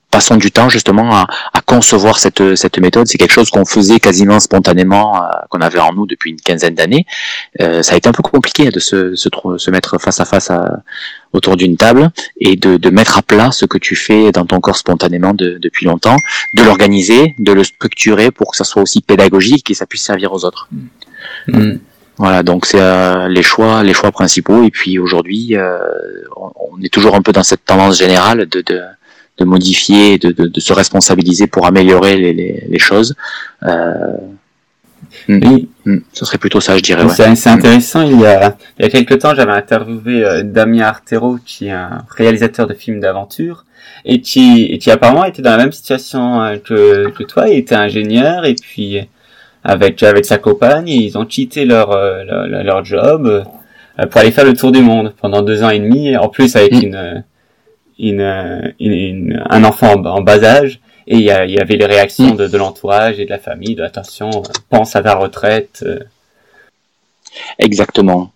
passons 0.09 0.37
du 0.37 0.51
temps 0.51 0.69
justement 0.69 1.15
à, 1.15 1.27
à 1.52 1.52
concevoir 1.65 2.19
cette, 2.19 2.55
cette 2.55 2.77
méthode. 2.79 3.07
C'est 3.07 3.17
quelque 3.17 3.31
chose 3.31 3.49
qu'on 3.49 3.65
faisait 3.65 3.99
quasiment 3.99 4.39
spontanément, 4.39 5.15
euh, 5.15 5.27
qu'on 5.49 5.61
avait 5.61 5.79
en 5.79 5.93
nous 5.93 6.05
depuis 6.05 6.31
une 6.31 6.41
quinzaine 6.41 6.75
d'années. 6.75 7.05
Euh, 7.61 7.81
ça 7.81 7.93
a 7.93 7.97
été 7.97 8.09
un 8.09 8.11
peu 8.11 8.23
compliqué 8.23 8.69
de 8.69 8.79
se, 8.79 9.15
se, 9.15 9.29
se 9.57 9.71
mettre 9.71 9.99
face 9.99 10.19
à 10.19 10.25
face 10.25 10.51
à, 10.51 10.83
autour 11.33 11.57
d'une 11.57 11.77
table 11.77 12.11
et 12.39 12.55
de, 12.55 12.77
de, 12.77 12.89
mettre 12.89 13.17
à 13.17 13.21
plat 13.21 13.51
ce 13.51 13.65
que 13.65 13.77
tu 13.77 13.95
fais 13.95 14.31
dans 14.31 14.45
ton 14.45 14.59
corps 14.59 14.77
spontanément 14.77 15.33
de, 15.33 15.57
depuis 15.59 15.85
longtemps, 15.85 16.17
de 16.55 16.63
l'organiser, 16.63 17.35
de 17.39 17.51
le 17.51 17.63
structurer 17.63 18.31
pour 18.31 18.51
que 18.51 18.57
ça 18.57 18.63
soit 18.63 18.81
aussi 18.81 19.01
pédagogique 19.01 19.69
et 19.71 19.73
ça 19.73 19.85
puisse 19.85 20.03
servir 20.03 20.33
aux 20.33 20.45
autres. 20.45 20.69
Mmh. 21.47 21.73
Voilà, 22.17 22.43
donc 22.43 22.65
c'est 22.65 22.79
euh, 22.79 23.27
les 23.27 23.41
choix, 23.41 23.83
les 23.83 23.93
choix 23.93 24.11
principaux. 24.11 24.63
Et 24.63 24.69
puis 24.69 24.99
aujourd'hui, 24.99 25.55
euh, 25.55 25.79
on, 26.35 26.51
on, 26.71 26.81
est 26.81 26.93
toujours 26.93 27.15
un 27.15 27.21
peu 27.21 27.31
dans 27.31 27.43
cette 27.43 27.65
tendance 27.65 27.97
générale 27.97 28.45
de, 28.45 28.61
de 28.61 28.81
de 29.37 29.45
modifier, 29.45 30.17
de, 30.17 30.31
de, 30.31 30.45
de, 30.47 30.59
se 30.59 30.73
responsabiliser 30.73 31.47
pour 31.47 31.65
améliorer 31.65 32.17
les, 32.17 32.33
les, 32.33 32.63
les 32.67 32.79
choses. 32.79 33.15
Euh, 33.63 34.15
oui. 35.29 35.69
Hmm, 35.85 35.97
ce 36.11 36.25
serait 36.25 36.37
plutôt 36.37 36.61
ça, 36.61 36.75
je 36.77 36.81
dirais. 36.81 37.03
Ouais. 37.03 37.35
C'est 37.35 37.49
intéressant. 37.49 38.01
Il 38.03 38.19
y 38.19 38.25
a, 38.25 38.55
il 38.79 38.83
y 38.83 38.85
a 38.85 38.89
quelques 38.89 39.19
temps, 39.19 39.33
j'avais 39.35 39.51
interviewé 39.51 40.25
euh, 40.25 40.43
Damien 40.43 40.83
Artero, 40.83 41.37
qui 41.45 41.67
est 41.67 41.71
un 41.71 42.05
réalisateur 42.09 42.67
de 42.67 42.73
films 42.73 42.99
d'aventure, 42.99 43.65
et 44.05 44.21
qui, 44.21 44.65
et 44.65 44.77
qui 44.77 44.91
apparemment 44.91 45.25
était 45.25 45.41
dans 45.41 45.51
la 45.51 45.57
même 45.57 45.71
situation 45.71 46.41
euh, 46.41 46.57
que, 46.57 47.09
que 47.09 47.23
toi. 47.23 47.49
Il 47.49 47.57
était 47.57 47.75
ingénieur, 47.75 48.45
et 48.45 48.55
puis 48.55 48.99
avec 49.63 50.03
avec 50.03 50.25
sa 50.25 50.37
compagne, 50.37 50.89
ils 50.89 51.17
ont 51.17 51.25
quitté 51.25 51.65
leur 51.65 51.91
euh, 51.91 52.23
leur, 52.23 52.63
leur 52.63 52.85
job 52.85 53.45
pour 54.09 54.21
aller 54.21 54.31
faire 54.31 54.45
le 54.45 54.55
tour 54.55 54.71
du 54.71 54.81
monde 54.81 55.13
pendant 55.21 55.41
deux 55.41 55.63
ans 55.63 55.69
et 55.69 55.79
demi. 55.79 56.17
En 56.17 56.27
plus, 56.27 56.55
avec 56.55 56.73
mmh. 56.73 57.23
Une 57.99 58.73
une, 58.79 58.93
une, 58.93 59.43
un 59.49 59.63
enfant 59.63 59.93
en, 59.93 60.21
bas 60.21 60.43
âge 60.43 60.79
et 61.07 61.15
il 61.15 61.21
y, 61.21 61.25
y, 61.25 61.59
avait 61.59 61.75
les 61.75 61.85
réactions 61.85 62.33
de, 62.33 62.47
de 62.47 62.57
l'entourage 62.57 63.19
et 63.19 63.25
de 63.25 63.29
la 63.29 63.39
famille, 63.39 63.75
de 63.75 63.83
attention, 63.83 64.29
pense 64.69 64.95
à 64.95 65.01
ta 65.01 65.15
retraite. 65.15 65.83
Euh. 65.85 65.99
Exactement. 67.59 68.31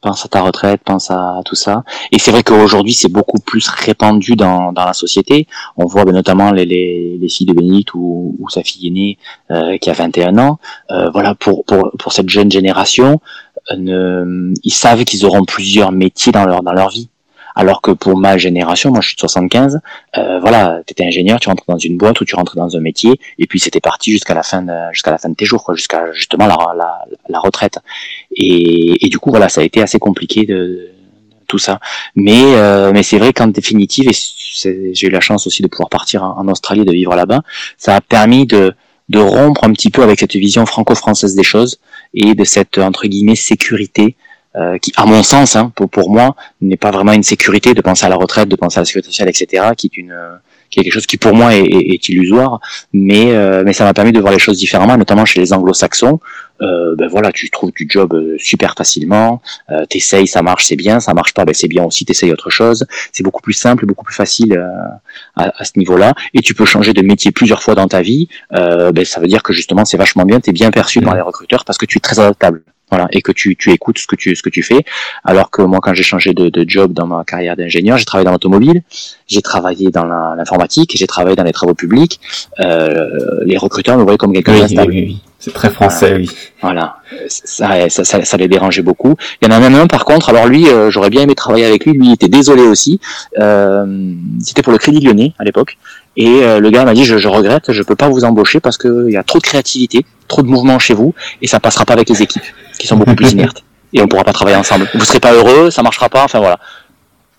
Pense 0.00 0.24
à 0.24 0.28
ta 0.28 0.40
retraite, 0.40 0.80
pense 0.82 1.10
à 1.10 1.40
tout 1.44 1.54
ça. 1.54 1.84
Et 2.10 2.18
c'est 2.18 2.30
vrai 2.30 2.42
qu'aujourd'hui, 2.42 2.94
c'est 2.94 3.12
beaucoup 3.12 3.38
plus 3.38 3.68
répandu 3.68 4.34
dans, 4.34 4.72
dans 4.72 4.86
la 4.86 4.94
société. 4.94 5.46
On 5.76 5.84
voit 5.84 6.06
ben, 6.06 6.12
notamment 6.12 6.52
les, 6.52 6.64
les, 6.64 7.18
les, 7.20 7.28
filles 7.28 7.46
de 7.46 7.52
Bénédicte 7.52 7.92
ou, 7.94 8.34
ou 8.38 8.48
sa 8.48 8.62
fille 8.62 8.88
aînée 8.88 9.18
euh, 9.50 9.76
qui 9.76 9.90
a 9.90 9.92
21 9.92 10.38
ans. 10.38 10.58
Euh, 10.90 11.10
voilà, 11.10 11.34
pour, 11.34 11.66
pour, 11.66 11.90
pour 11.98 12.12
cette 12.14 12.30
jeune 12.30 12.50
génération, 12.50 13.20
euh, 13.72 14.54
ils 14.64 14.72
savent 14.72 15.04
qu'ils 15.04 15.26
auront 15.26 15.44
plusieurs 15.44 15.92
métiers 15.92 16.32
dans 16.32 16.46
leur, 16.46 16.62
dans 16.62 16.72
leur 16.72 16.88
vie. 16.88 17.10
Alors 17.54 17.82
que 17.82 17.90
pour 17.90 18.16
ma 18.16 18.38
génération, 18.38 18.90
moi 18.90 19.00
je 19.00 19.08
suis 19.08 19.16
de 19.16 19.20
75, 19.20 19.80
euh, 20.16 20.40
voilà, 20.40 20.82
tu 20.86 20.92
étais 20.92 21.04
ingénieur, 21.04 21.40
tu 21.40 21.48
rentres 21.48 21.64
dans 21.66 21.78
une 21.78 21.96
boîte 21.96 22.20
ou 22.20 22.24
tu 22.24 22.34
rentres 22.34 22.56
dans 22.56 22.76
un 22.76 22.80
métier, 22.80 23.18
et 23.38 23.46
puis 23.46 23.60
c'était 23.60 23.80
parti 23.80 24.12
jusqu'à 24.12 24.34
la 24.34 24.42
fin 24.42 24.62
de, 24.62 24.72
jusqu'à 24.92 25.10
la 25.10 25.18
fin 25.18 25.28
de 25.28 25.34
tes 25.34 25.44
jours, 25.44 25.70
jusqu'à 25.74 26.12
justement 26.12 26.46
la, 26.46 26.56
la, 26.76 27.04
la 27.28 27.38
retraite. 27.38 27.78
Et, 28.34 29.04
et, 29.04 29.08
du 29.08 29.18
coup, 29.18 29.30
voilà, 29.30 29.48
ça 29.48 29.60
a 29.60 29.64
été 29.64 29.82
assez 29.82 29.98
compliqué 29.98 30.46
de, 30.46 30.90
tout 31.50 31.58
ça. 31.58 31.80
Mais 32.14 32.42
euh, 32.54 32.92
mais 32.94 33.02
c'est 33.02 33.18
vrai 33.18 33.32
qu'en 33.32 33.48
définitive, 33.48 34.08
et 34.08 34.94
j'ai 34.94 35.06
eu 35.08 35.10
la 35.10 35.20
chance 35.20 35.46
aussi 35.46 35.62
de 35.62 35.68
pouvoir 35.68 35.90
partir 35.90 36.22
en, 36.22 36.38
en 36.38 36.48
Australie, 36.48 36.84
de 36.84 36.92
vivre 36.92 37.14
là-bas, 37.14 37.42
ça 37.76 37.96
a 37.96 38.00
permis 38.00 38.46
de 38.46 38.72
de 39.10 39.18
rompre 39.18 39.64
un 39.64 39.72
petit 39.72 39.90
peu 39.90 40.02
avec 40.02 40.20
cette 40.20 40.36
vision 40.36 40.64
franco-française 40.66 41.34
des 41.34 41.42
choses 41.42 41.80
et 42.14 42.34
de 42.34 42.44
cette 42.44 42.78
entre 42.78 43.08
guillemets 43.08 43.34
sécurité 43.34 44.16
euh, 44.56 44.78
qui, 44.78 44.92
à 44.96 45.06
mon 45.06 45.22
sens, 45.22 45.56
hein, 45.56 45.72
pour, 45.74 45.88
pour 45.88 46.10
moi, 46.10 46.36
n'est 46.60 46.76
pas 46.76 46.90
vraiment 46.90 47.12
une 47.12 47.22
sécurité 47.22 47.74
de 47.74 47.80
penser 47.80 48.06
à 48.06 48.08
la 48.08 48.16
retraite, 48.16 48.48
de 48.48 48.56
penser 48.56 48.78
à 48.78 48.82
la 48.82 48.84
sécurité 48.84 49.08
sociale, 49.08 49.28
etc., 49.28 49.70
qui 49.76 49.86
est 49.86 49.96
une 49.96 50.14
qui 50.70 50.80
est 50.80 50.84
quelque 50.84 50.92
chose 50.92 51.06
qui 51.06 51.16
pour 51.16 51.34
moi 51.34 51.54
est, 51.54 51.64
est, 51.64 51.94
est 51.94 52.08
illusoire, 52.08 52.60
mais 52.92 53.32
euh, 53.32 53.62
mais 53.64 53.72
ça 53.72 53.84
m'a 53.84 53.92
permis 53.92 54.12
de 54.12 54.20
voir 54.20 54.32
les 54.32 54.38
choses 54.38 54.58
différemment, 54.58 54.96
notamment 54.96 55.24
chez 55.24 55.40
les 55.40 55.52
Anglo-Saxons. 55.52 56.20
Euh, 56.62 56.94
ben 56.94 57.08
voilà, 57.08 57.32
tu 57.32 57.48
trouves 57.48 57.72
du 57.72 57.86
job 57.88 58.12
euh, 58.12 58.36
super 58.38 58.74
facilement, 58.76 59.40
euh, 59.70 59.86
t'essayes, 59.86 60.26
ça 60.26 60.42
marche, 60.42 60.66
c'est 60.66 60.76
bien, 60.76 61.00
ça 61.00 61.14
marche 61.14 61.32
pas, 61.32 61.46
ben 61.46 61.54
c'est 61.54 61.68
bien 61.68 61.84
aussi, 61.84 62.04
t'essayes 62.04 62.32
autre 62.32 62.50
chose. 62.50 62.86
C'est 63.12 63.22
beaucoup 63.22 63.40
plus 63.40 63.54
simple, 63.54 63.86
beaucoup 63.86 64.04
plus 64.04 64.14
facile 64.14 64.52
euh, 64.52 64.68
à, 65.36 65.52
à, 65.58 65.64
ce 65.64 65.72
niveau-là, 65.76 66.12
et 66.34 66.42
tu 66.42 66.54
peux 66.54 66.66
changer 66.66 66.92
de 66.92 67.00
métier 67.02 67.32
plusieurs 67.32 67.62
fois 67.62 67.74
dans 67.74 67.88
ta 67.88 68.02
vie. 68.02 68.28
Euh, 68.54 68.92
ben 68.92 69.04
ça 69.04 69.20
veut 69.20 69.26
dire 69.26 69.42
que 69.42 69.52
justement 69.52 69.84
c'est 69.84 69.96
vachement 69.96 70.24
bien, 70.24 70.38
t'es 70.40 70.52
bien 70.52 70.70
perçu 70.70 71.00
par 71.00 71.14
les 71.14 71.22
recruteurs 71.22 71.64
parce 71.64 71.78
que 71.78 71.86
tu 71.86 71.96
es 71.96 72.00
très 72.00 72.20
adaptable 72.20 72.62
voilà, 72.90 73.08
et 73.12 73.22
que 73.22 73.32
tu, 73.32 73.56
tu 73.56 73.70
écoutes 73.70 73.98
ce 73.98 74.06
que 74.06 74.16
tu, 74.16 74.34
ce 74.34 74.42
que 74.42 74.50
tu 74.50 74.62
fais. 74.62 74.84
Alors 75.24 75.50
que 75.50 75.62
moi, 75.62 75.80
quand 75.82 75.94
j'ai 75.94 76.02
changé 76.02 76.34
de, 76.34 76.48
de 76.48 76.64
job 76.68 76.92
dans 76.92 77.06
ma 77.06 77.24
carrière 77.24 77.56
d'ingénieur, 77.56 77.98
j'ai 77.98 78.04
travaillé 78.04 78.24
dans 78.24 78.32
l'automobile, 78.32 78.82
j'ai 79.26 79.42
travaillé 79.42 79.90
dans 79.90 80.04
l'informatique, 80.04 80.92
j'ai 80.96 81.06
travaillé 81.06 81.36
dans 81.36 81.44
les 81.44 81.52
travaux 81.52 81.74
publics. 81.74 82.20
Euh, 82.60 83.40
les 83.44 83.56
recruteurs 83.56 83.96
me 83.96 84.02
voyaient 84.02 84.18
comme 84.18 84.32
quelqu'un 84.32 84.54
oui, 84.54 84.60
d'instable. 84.60 84.92
Oui, 84.92 85.04
oui, 85.06 85.22
C'est 85.40 85.54
très 85.54 85.70
français, 85.70 86.14
oui. 86.16 86.30
Voilà, 86.60 86.96
ça, 87.28 87.88
ça, 87.88 88.04
ça, 88.04 88.24
ça, 88.24 88.36
les 88.36 88.46
dérangeait 88.46 88.82
beaucoup. 88.82 89.14
Il 89.40 89.48
y 89.48 89.50
en 89.50 89.56
a 89.56 89.58
même 89.58 89.74
un, 89.74 89.86
par 89.86 90.04
contre, 90.04 90.28
alors 90.28 90.46
lui, 90.46 90.68
euh, 90.68 90.90
j'aurais 90.90 91.08
bien 91.08 91.22
aimé 91.22 91.34
travailler 91.34 91.64
avec 91.64 91.86
lui, 91.86 91.94
lui 91.94 92.08
il 92.08 92.12
était 92.12 92.28
désolé 92.28 92.62
aussi. 92.62 93.00
Euh, 93.38 94.12
C'était 94.42 94.60
pour 94.60 94.72
le 94.72 94.78
Crédit 94.78 95.00
Lyonnais 95.00 95.32
à 95.38 95.44
l'époque. 95.44 95.78
Et 96.18 96.42
euh, 96.42 96.60
le 96.60 96.70
gars 96.70 96.84
m'a 96.84 96.92
dit 96.92 97.06
je, 97.06 97.16
je, 97.16 97.28
regrette, 97.28 97.72
je 97.72 97.82
peux 97.82 97.96
pas 97.96 98.10
vous 98.10 98.24
embaucher 98.24 98.60
parce 98.60 98.76
qu'il 98.76 99.08
y 99.08 99.16
a 99.16 99.22
trop 99.22 99.38
de 99.38 99.44
créativité, 99.44 100.04
trop 100.28 100.42
de 100.42 100.48
mouvement 100.48 100.78
chez 100.78 100.92
vous, 100.92 101.14
et 101.40 101.46
ça 101.46 101.58
passera 101.58 101.86
pas 101.86 101.94
avec 101.94 102.10
les 102.10 102.22
équipes 102.22 102.44
qui 102.78 102.86
sont 102.86 102.96
beaucoup 102.96 103.14
plus 103.14 103.32
inertes. 103.32 103.64
Et 103.94 104.02
on 104.02 104.08
pourra 104.08 104.24
pas 104.24 104.34
travailler 104.34 104.58
ensemble. 104.58 104.90
Vous 104.94 105.04
serez 105.06 105.20
pas 105.20 105.32
heureux, 105.32 105.70
ça 105.70 105.82
marchera 105.82 106.10
pas. 106.10 106.24
Enfin 106.24 106.38
voilà. 106.38 106.58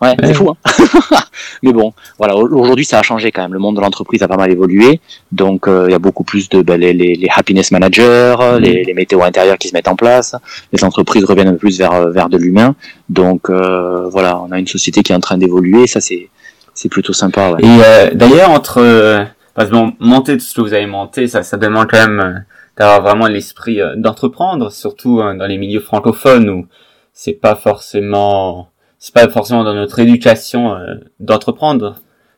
Ouais, 0.02 0.16
c'est 0.24 0.34
fou. 0.34 0.50
Hein 0.50 0.56
Mais 1.64 1.74
bon, 1.74 1.94
voilà, 2.18 2.36
aujourd'hui 2.36 2.86
ça 2.86 3.00
a 3.00 3.04
changé 3.04 3.32
quand 3.32 3.44
même. 3.44 3.54
Le 3.54 3.60
monde 3.60 3.76
de 3.76 3.82
l'entreprise 3.82 4.24
a 4.24 4.28
pas 4.28 4.36
mal 4.36 4.52
évolué, 4.52 5.00
donc 5.32 5.68
euh, 5.68 5.86
il 5.88 5.92
y 5.92 5.96
a 5.96 6.00
beaucoup 6.00 6.24
plus 6.24 6.50
de 6.50 6.64
ben, 6.64 6.80
les, 6.80 6.94
les, 6.94 7.28
happiness 7.36 7.72
managers, 7.72 8.36
mm. 8.40 8.58
les, 8.58 8.84
les 8.84 8.94
météos 8.96 9.22
intérieurs 9.22 9.58
qui 9.60 9.68
se 9.68 9.74
mettent 9.74 9.88
en 9.88 9.96
place. 9.96 10.36
Les 10.74 10.84
entreprises 10.84 11.24
reviennent 11.24 11.50
un 11.50 11.54
peu 11.54 11.60
plus 11.60 11.78
vers 11.78 12.10
vers 12.10 12.30
de 12.30 12.38
l'humain. 12.38 12.76
Donc 13.10 13.50
euh, 13.50 14.08
voilà, 14.10 14.40
on 14.40 14.52
a 14.52 14.58
une 14.58 14.68
société 14.68 15.04
qui 15.04 15.12
est 15.12 15.16
en 15.16 15.20
train 15.20 15.38
d'évoluer. 15.38 15.86
Ça 15.86 16.02
c'est 16.02 16.30
c'est 16.74 16.90
plutôt 16.90 17.14
sympa. 17.14 17.52
Ouais. 17.52 17.62
Et 17.62 17.82
euh, 17.84 18.10
d'ailleurs 18.16 18.50
entre 18.50 19.28
parce 19.54 19.70
que 19.70 19.76
monter 20.04 20.34
tout 20.34 20.44
ce 20.44 20.56
que 20.56 20.62
vous 20.62 20.74
avez 20.74 20.88
monté, 20.88 21.28
ça 21.28 21.44
ça 21.44 21.58
demande 21.58 21.88
quand 21.92 22.08
même 22.08 22.46
d'avoir 22.76 23.04
vraiment 23.04 23.28
l'esprit 23.28 23.80
d'entreprendre, 23.98 24.72
surtout 24.72 25.18
dans 25.18 25.46
les 25.48 25.60
milieux 25.60 25.82
francophones 25.82 26.50
où 26.50 26.66
c'est 27.14 27.34
pas 27.34 27.56
forcément 27.56 28.71
c'est 29.02 29.14
pas 29.14 29.28
forcément 29.28 29.66
dans 29.66 29.74
notre 29.74 30.00
éducation 30.00 30.74
euh, 30.76 30.96
d'entreprendre 31.20 31.96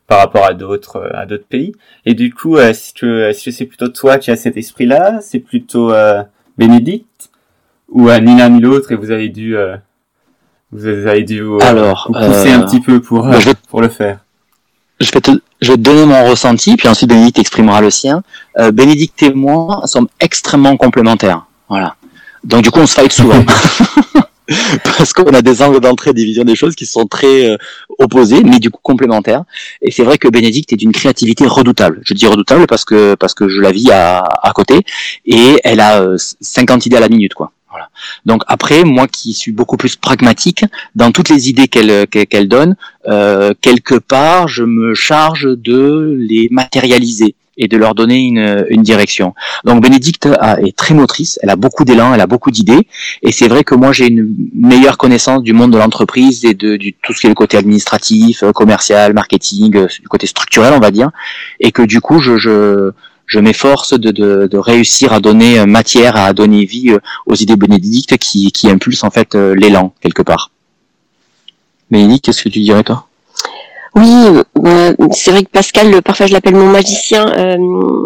par 0.07 0.19
rapport 0.19 0.45
à 0.45 0.53
d'autres 0.53 0.97
euh, 0.97 1.09
à 1.13 1.25
d'autres 1.25 1.45
pays. 1.45 1.73
Et 2.05 2.13
du 2.13 2.33
coup, 2.33 2.57
est-ce 2.57 2.93
que 2.93 3.29
est-ce 3.29 3.45
que 3.45 3.51
c'est 3.51 3.65
plutôt 3.65 3.89
toi 3.89 4.17
qui 4.17 4.31
as 4.31 4.37
cet 4.37 4.57
esprit-là? 4.57 5.19
C'est 5.21 5.39
plutôt 5.39 5.91
euh, 5.91 6.23
Bénédicte 6.57 7.29
ou 7.89 8.09
euh, 8.09 8.19
ni 8.19 8.37
l'un 8.37 8.49
ni 8.49 8.61
l'autre 8.61 8.91
et 8.91 8.95
vous 8.95 9.11
avez 9.11 9.29
dû 9.29 9.55
vous 10.71 10.87
avez 10.87 11.23
dû 11.23 11.43
Alors, 11.61 12.07
pousser 12.07 12.51
un 12.51 12.61
petit 12.61 12.79
peu 12.79 13.01
pour 13.01 13.27
pour 13.69 13.81
le 13.81 13.89
faire. 13.89 14.19
Je 15.01 15.11
vais 15.11 15.21
te 15.21 15.31
je 15.61 15.71
vais 15.71 15.77
te 15.77 15.81
donner 15.81 16.05
mon 16.05 16.29
ressenti, 16.29 16.77
puis 16.77 16.87
ensuite 16.87 17.09
Bénédicte 17.09 17.39
exprimera 17.39 17.81
le 17.81 17.89
sien. 17.89 18.23
Bénédicte 18.71 19.21
et 19.23 19.33
moi 19.33 19.81
sommes 19.85 20.07
extrêmement 20.19 20.77
complémentaires. 20.77 21.45
Voilà. 21.67 21.95
Donc 22.43 22.63
du 22.63 22.71
coup, 22.71 22.79
on 22.79 22.87
se 22.87 22.93
fight 22.93 23.11
souvent. 23.11 23.43
parce 24.83 25.13
qu'on 25.13 25.33
a 25.33 25.41
des 25.41 25.61
angles 25.61 25.79
d'entrée, 25.79 26.13
des 26.13 26.25
visions 26.25 26.43
des 26.43 26.55
choses 26.55 26.75
qui 26.75 26.85
sont 26.85 27.05
très 27.05 27.51
euh, 27.51 27.57
opposés, 27.99 28.43
mais 28.43 28.59
du 28.59 28.69
coup 28.69 28.79
complémentaires. 28.81 29.43
Et 29.81 29.91
c'est 29.91 30.03
vrai 30.03 30.17
que 30.17 30.27
Bénédicte 30.27 30.73
est 30.73 30.77
d'une 30.77 30.91
créativité 30.91 31.45
redoutable. 31.47 32.01
Je 32.03 32.13
dis 32.13 32.27
redoutable 32.27 32.67
parce 32.67 32.85
que 32.85 33.15
parce 33.15 33.33
que 33.33 33.47
je 33.47 33.61
la 33.61 33.71
vis 33.71 33.91
à, 33.91 34.23
à 34.41 34.51
côté 34.51 34.81
et 35.25 35.59
elle 35.63 35.79
a 35.79 36.15
50 36.17 36.77
euh, 36.77 36.87
idées 36.87 36.97
à 36.97 37.01
la 37.01 37.09
minute, 37.09 37.33
quoi. 37.33 37.51
Voilà. 37.69 37.89
Donc 38.27 38.43
après, 38.47 38.83
moi 38.83 39.07
qui 39.07 39.33
suis 39.33 39.51
beaucoup 39.51 39.77
plus 39.77 39.95
pragmatique 39.95 40.63
dans 40.93 41.11
toutes 41.11 41.29
les 41.29 41.49
idées 41.49 41.67
qu'elle 41.67 42.05
qu'elle 42.07 42.47
donne, 42.47 42.75
euh, 43.07 43.53
quelque 43.61 43.95
part, 43.95 44.47
je 44.47 44.63
me 44.63 44.93
charge 44.93 45.47
de 45.57 46.15
les 46.19 46.49
matérialiser 46.51 47.35
et 47.57 47.67
de 47.67 47.77
leur 47.77 47.93
donner 47.95 48.19
une, 48.19 48.65
une 48.69 48.81
direction. 48.81 49.33
Donc 49.63 49.81
Bénédicte 49.81 50.25
est 50.25 50.75
très 50.75 50.93
motrice, 50.93 51.39
elle 51.43 51.49
a 51.49 51.55
beaucoup 51.55 51.85
d'élan, 51.85 52.13
elle 52.13 52.21
a 52.21 52.27
beaucoup 52.27 52.51
d'idées, 52.51 52.87
et 53.21 53.31
c'est 53.31 53.47
vrai 53.47 53.63
que 53.63 53.75
moi 53.75 53.91
j'ai 53.91 54.07
une 54.07 54.35
meilleure 54.53 54.97
connaissance 54.97 55.43
du 55.43 55.53
monde 55.53 55.71
de 55.71 55.77
l'entreprise 55.77 56.45
et 56.45 56.53
de 56.53 56.77
tout 57.01 57.13
ce 57.13 57.21
qui 57.21 57.27
est 57.27 57.29
le 57.29 57.35
côté 57.35 57.57
administratif, 57.57 58.43
euh, 58.43 58.51
commercial, 58.51 59.13
marketing, 59.13 59.75
euh, 59.75 59.87
du 60.01 60.07
côté 60.07 60.27
structurel 60.27 60.73
on 60.73 60.79
va 60.79 60.91
dire, 60.91 61.11
et 61.59 61.71
que 61.71 61.81
du 61.81 62.01
coup 62.01 62.19
je, 62.19 62.37
je 62.37 62.91
je 63.25 63.39
m'efforce 63.39 63.93
de, 63.93 64.11
de, 64.11 64.47
de, 64.47 64.57
réussir 64.57 65.13
à 65.13 65.21
donner 65.21 65.57
euh, 65.57 65.65
matière, 65.65 66.17
à 66.17 66.33
donner 66.33 66.65
vie 66.65 66.95
aux 67.25 67.35
idées 67.35 67.55
Bénédicte 67.55 68.17
qui, 68.17 68.51
qui 68.51 68.69
impulsent 68.69 69.05
en 69.05 69.11
fait 69.11 69.33
l'élan 69.35 69.93
quelque 70.01 70.21
part. 70.21 70.51
Bénédicte, 71.89 72.25
qu'est-ce 72.25 72.43
que 72.43 72.49
tu 72.49 72.59
dirais 72.59 72.83
toi? 72.83 73.07
Oui, 73.95 74.41
euh, 74.65 74.93
c'est 75.11 75.31
vrai 75.31 75.43
que 75.43 75.49
Pascal, 75.49 76.01
parfois 76.01 76.25
je 76.25 76.33
l'appelle 76.33 76.55
mon 76.55 76.69
magicien. 76.69 77.27
Euh, 77.37 77.57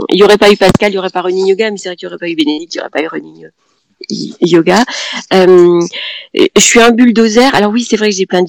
il 0.09 0.15
n'y 0.15 0.23
aurait 0.23 0.37
pas 0.37 0.51
eu 0.51 0.57
Pascal, 0.57 0.89
il 0.89 0.93
n'y 0.93 0.97
aurait 0.97 1.09
pas 1.09 1.21
Running 1.21 1.47
Yoga, 1.47 1.71
mais 1.71 1.77
c'est 1.77 1.89
vrai 1.89 1.95
qu'il 1.95 2.07
n'y 2.07 2.13
aurait 2.13 2.19
pas 2.19 2.29
eu 2.29 2.35
Bénédicte, 2.35 2.75
il 2.75 2.77
n'y 2.77 2.81
aurait 2.81 2.89
pas 2.89 3.01
eu 3.01 3.07
Running 3.07 3.47
Yoga. 4.09 4.83
Euh, 5.33 5.81
je 6.33 6.61
suis 6.61 6.79
un 6.79 6.91
bulldozer. 6.91 7.53
Alors 7.53 7.71
oui, 7.71 7.85
c'est 7.87 7.97
vrai 7.97 8.09
que 8.09 8.15
j'ai 8.15 8.25
plein 8.25 8.43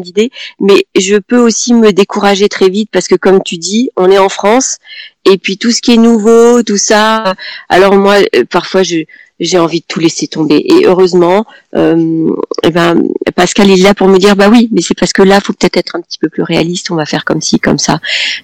d'idées, 0.00 0.30
mais 0.60 0.86
je 0.98 1.16
peux 1.16 1.38
aussi 1.38 1.74
me 1.74 1.92
décourager 1.92 2.48
très 2.48 2.68
vite 2.68 2.88
parce 2.92 3.08
que 3.08 3.14
comme 3.14 3.42
tu 3.42 3.58
dis, 3.58 3.90
on 3.96 4.10
est 4.10 4.18
en 4.18 4.28
France 4.28 4.78
et 5.24 5.38
puis 5.38 5.58
tout 5.58 5.70
ce 5.70 5.80
qui 5.80 5.94
est 5.94 5.98
nouveau, 5.98 6.62
tout 6.62 6.78
ça. 6.78 7.34
Alors 7.68 7.94
moi, 7.94 8.16
parfois 8.50 8.82
je 8.82 9.04
j'ai 9.42 9.58
envie 9.58 9.80
de 9.80 9.84
tout 9.86 10.00
laisser 10.00 10.28
tomber. 10.28 10.62
Et 10.64 10.86
heureusement, 10.86 11.44
euh, 11.74 12.30
eh 12.62 12.70
ben, 12.70 13.02
Pascal 13.34 13.70
est 13.70 13.76
là 13.76 13.92
pour 13.92 14.08
me 14.08 14.18
dire, 14.18 14.36
bah 14.36 14.48
oui, 14.48 14.68
mais 14.72 14.80
c'est 14.80 14.94
parce 14.94 15.12
que 15.12 15.22
là, 15.22 15.40
faut 15.40 15.52
peut-être 15.52 15.76
être 15.76 15.96
un 15.96 16.00
petit 16.00 16.18
peu 16.18 16.28
plus 16.28 16.44
réaliste, 16.44 16.90
on 16.90 16.94
va 16.94 17.04
faire 17.04 17.24
comme 17.24 17.40
ci, 17.40 17.58
comme 17.58 17.78
ça. 17.78 18.00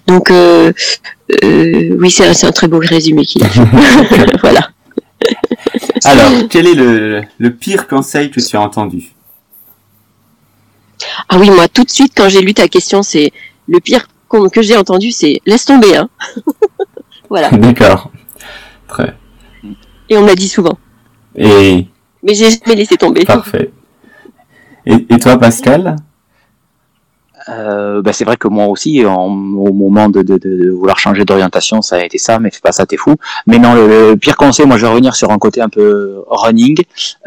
Donc, 0.07 0.29
euh, 0.29 0.73
euh, 1.43 1.95
oui, 1.97 2.11
c'est 2.11 2.27
un, 2.27 2.47
un, 2.47 2.51
très 2.51 2.67
beau 2.67 2.79
résumé 2.79 3.25
qu'il 3.25 3.43
a 3.43 3.49
fait. 3.49 3.61
voilà. 4.41 4.71
Alors, 6.05 6.31
quel 6.49 6.67
est 6.67 6.75
le, 6.75 7.23
le 7.37 7.53
pire 7.53 7.87
conseil 7.87 8.31
que 8.31 8.39
tu 8.39 8.55
as 8.55 8.61
entendu? 8.61 9.13
Ah 11.29 11.37
oui, 11.37 11.49
moi, 11.49 11.67
tout 11.67 11.83
de 11.83 11.89
suite, 11.89 12.13
quand 12.15 12.29
j'ai 12.29 12.41
lu 12.41 12.53
ta 12.53 12.67
question, 12.67 13.03
c'est 13.03 13.31
le 13.67 13.79
pire 13.79 14.07
que 14.51 14.61
j'ai 14.61 14.77
entendu, 14.77 15.11
c'est 15.11 15.41
laisse 15.45 15.65
tomber. 15.65 15.95
Hein. 15.95 16.09
voilà. 17.29 17.49
D'accord. 17.51 18.11
Très. 18.87 19.15
Et 20.09 20.17
on 20.17 20.21
me 20.21 20.27
l'a 20.27 20.35
dit 20.35 20.49
souvent. 20.49 20.77
Et... 21.35 21.87
Mais 22.23 22.33
j'ai 22.33 22.51
jamais 22.51 22.75
laissé 22.75 22.97
tomber. 22.97 23.25
Parfait. 23.25 23.71
Et, 24.85 25.05
et 25.09 25.19
toi, 25.19 25.37
Pascal? 25.37 25.95
Euh, 27.49 28.01
bah 28.01 28.13
c'est 28.13 28.25
vrai 28.25 28.37
que 28.37 28.47
moi 28.47 28.67
aussi, 28.67 29.05
en, 29.05 29.25
au 29.25 29.73
moment 29.73 30.09
de, 30.09 30.21
de, 30.21 30.37
de 30.37 30.69
vouloir 30.71 30.99
changer 30.99 31.25
d'orientation, 31.25 31.81
ça 31.81 31.95
a 31.95 32.03
été 32.03 32.17
ça, 32.17 32.39
mais 32.39 32.51
fais 32.51 32.59
pas 32.61 32.71
ça, 32.71 32.85
t'es 32.85 32.97
fou. 32.97 33.15
Mais 33.47 33.57
non, 33.57 33.73
le, 33.73 34.15
pire 34.15 34.37
conseil, 34.37 34.65
moi 34.65 34.77
je 34.77 34.83
vais 34.83 34.91
revenir 34.91 35.15
sur 35.15 35.31
un 35.31 35.37
côté 35.37 35.61
un 35.61 35.69
peu 35.69 36.23
running. 36.27 36.77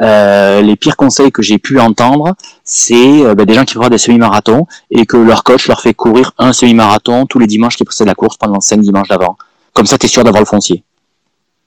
Euh, 0.00 0.60
les 0.60 0.76
pires 0.76 0.96
conseils 0.96 1.32
que 1.32 1.42
j'ai 1.42 1.58
pu 1.58 1.80
entendre, 1.80 2.34
c'est 2.64 3.24
euh, 3.24 3.34
bah, 3.34 3.44
des 3.44 3.54
gens 3.54 3.64
qui 3.64 3.74
font 3.74 3.88
des 3.88 3.98
semi-marathons 3.98 4.66
et 4.90 5.06
que 5.06 5.16
leur 5.16 5.44
coach 5.44 5.66
leur 5.68 5.80
fait 5.80 5.94
courir 5.94 6.32
un 6.38 6.52
semi-marathon 6.52 7.26
tous 7.26 7.38
les 7.38 7.46
dimanches 7.46 7.76
qui 7.76 7.84
précèdent 7.84 8.06
la 8.06 8.14
course 8.14 8.36
pendant 8.36 8.60
cinq 8.60 8.80
dimanches 8.80 9.08
d'avant. 9.08 9.36
Comme 9.74 9.86
ça, 9.86 9.98
t'es 9.98 10.08
sûr 10.08 10.22
d'avoir 10.24 10.42
le 10.42 10.46
foncier. 10.46 10.84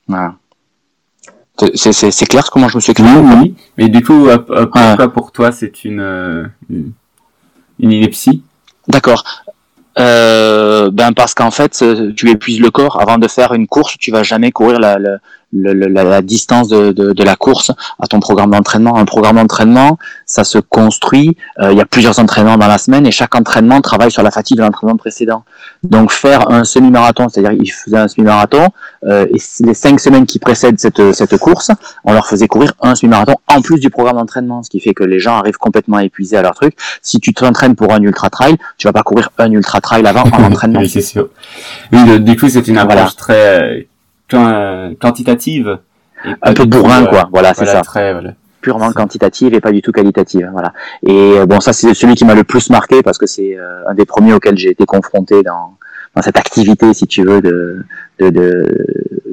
Voilà. 0.08 0.36
C'est 1.76 2.26
clair 2.26 2.50
comment 2.52 2.68
je 2.68 2.76
me 2.76 2.82
suis 2.82 2.92
exprimé 2.92 3.18
Oui, 3.18 3.36
oui. 3.42 3.56
Mais 3.78 3.90
du 3.90 4.04
coup, 4.04 4.28
pourquoi 4.46 5.08
pour 5.14 5.32
toi 5.32 5.54
c'est 5.54 5.86
une, 5.86 6.02
euh, 6.02 6.44
une 7.80 7.92
ineptie 7.92 8.42
D'accord. 8.88 9.24
Euh, 9.98 10.92
ben 10.92 11.14
parce 11.14 11.34
qu'en 11.34 11.52
fait, 11.52 11.84
tu 12.16 12.30
épuises 12.30 12.60
le 12.60 12.70
corps 12.70 13.02
avant 13.02 13.18
de 13.18 13.28
faire 13.28 13.54
une 13.54 13.68
course. 13.68 13.98
Tu 13.98 14.12
vas 14.12 14.24
jamais 14.24 14.52
courir 14.52 14.80
la, 14.80 14.98
la, 15.54 16.22
distance 16.22 16.68
de, 16.68 16.92
de, 16.92 17.14
de, 17.14 17.24
la 17.24 17.36
course 17.36 17.72
à 18.00 18.08
ton 18.08 18.20
programme 18.20 18.52
d'entraînement. 18.52 18.98
Un 18.98 19.06
programme 19.06 19.38
d'entraînement, 19.38 19.98
ça 20.26 20.44
se 20.44 20.58
construit. 20.58 21.38
Euh, 21.60 21.72
il 21.72 21.78
y 21.78 21.82
a 21.82 21.86
plusieurs 21.86 22.20
entraînements 22.20 22.58
dans 22.58 22.68
la 22.68 22.78
semaine 22.78 23.06
et 23.06 23.12
chaque 23.12 23.36
entraînement 23.36 23.82
travaille 23.82 24.12
sur 24.12 24.24
la 24.24 24.32
fatigue 24.32 24.58
de 24.58 24.64
l'entraînement 24.64 24.98
précédent. 24.98 25.44
Donc 25.84 26.12
faire 26.12 26.52
un 26.52 26.64
semi-marathon, 26.64 27.30
c'est-à-dire 27.30 27.58
il 27.60 27.68
faisait 27.72 27.98
un 27.98 28.08
semi-marathon 28.08 28.70
euh, 29.06 29.28
et 29.28 29.40
les 29.64 29.74
cinq 29.74 30.00
semaines 30.00 30.26
qui 30.26 30.40
précèdent 30.40 30.80
cette, 30.80 31.14
cette 31.14 31.38
course, 31.38 31.72
on 32.04 32.14
leur 32.14 32.28
faisait 32.28 32.48
courir 32.48 32.74
un 32.82 32.96
semi-marathon 32.96 33.36
en 33.48 33.62
plus 33.62 33.80
du 33.80 33.90
programme 33.90 34.18
d'entraînement, 34.18 34.64
ce 34.64 34.70
qui 34.70 34.80
fait 34.80 34.94
que 34.94 35.04
les 35.04 35.20
gens 35.20 35.38
arrivent 35.38 35.58
complètement 35.58 36.00
épuisés 36.00 36.38
à 36.38 36.42
leur 36.42 36.56
truc. 36.56 36.76
Si 37.02 37.20
tu 37.20 37.34
t'entraînes 37.34 37.76
pour 37.76 37.94
un 37.94 38.02
ultra 38.02 38.30
trail, 38.30 38.58
tu 38.78 38.88
vas 38.88 38.94
pas 38.94 39.04
courir 39.04 39.30
un 39.38 39.52
ultra 39.52 39.82
trail 39.82 40.06
avant 40.06 40.24
en 40.24 40.44
entraînement. 40.52 40.80
oui, 40.80 40.90
c'est 40.90 41.02
sûr. 41.02 41.30
Oui, 41.92 42.20
du 42.20 42.36
coup, 42.36 42.50
c'est 42.50 42.68
une 42.68 42.78
approche 42.78 43.16
très 43.16 43.88
quantitative. 44.28 45.80
un 46.42 46.54
peu 46.54 46.66
bourrin, 46.66 47.06
quoi. 47.06 47.30
Voilà, 47.32 47.54
c'est 47.54 47.66
ça. 47.66 47.82
Purement 48.62 48.92
quantitative 48.94 49.54
et 49.54 49.62
pas 49.62 49.72
du 49.72 49.84
tout 49.84 49.92
qualitative. 49.92 50.50
Voilà. 50.52 50.74
Et 51.04 51.34
euh, 51.38 51.46
bon, 51.46 51.60
ça, 51.60 51.72
c'est 51.72 51.94
celui 51.94 52.16
qui 52.16 52.26
m'a 52.26 52.34
le 52.34 52.44
plus 52.44 52.72
marqué 52.72 53.04
parce 53.04 53.20
que 53.20 53.28
c'est 53.28 53.56
euh, 53.56 53.88
un 53.88 53.94
des 53.94 54.06
premiers 54.06 54.34
auxquels 54.34 54.58
j'ai 54.58 54.72
été 54.72 54.88
confronté 54.88 55.44
dans, 55.44 55.78
dans 56.16 56.22
cette 56.24 56.38
activité, 56.38 56.92
si 56.96 57.06
tu 57.06 57.24
veux, 57.24 57.42
de, 57.42 57.86
de, 58.20 58.66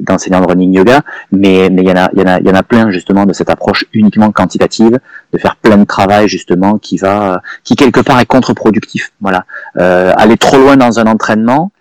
d'enseignant 0.01 0.41
de, 0.41 0.47
running 0.47 0.73
yoga, 0.73 1.01
mais 1.31 1.69
mais 1.71 1.81
il 1.81 1.87
y 1.87 1.91
en 1.91 1.95
a 1.95 2.09
il 2.13 2.19
y 2.19 2.23
en 2.23 2.27
a 2.27 2.39
il 2.39 2.47
y 2.47 2.51
en 2.51 2.55
a 2.55 2.63
plein 2.63 2.91
justement 2.91 3.25
de 3.25 3.33
cette 3.33 3.49
approche 3.49 3.85
uniquement 3.93 4.31
quantitative, 4.31 4.99
de 5.31 5.37
faire 5.37 5.55
plein 5.55 5.77
de 5.77 5.85
travail 5.85 6.27
justement 6.27 6.77
qui 6.77 6.97
va 6.97 7.41
qui 7.63 7.75
quelque 7.75 8.01
part 8.01 8.19
est 8.19 8.25
contre-productif. 8.25 9.13
Voilà, 9.21 9.45
euh, 9.77 10.13
aller 10.17 10.37
trop 10.37 10.57
loin 10.57 10.75
dans 10.75 10.99
un 10.99 11.05
entraînement, 11.05 11.71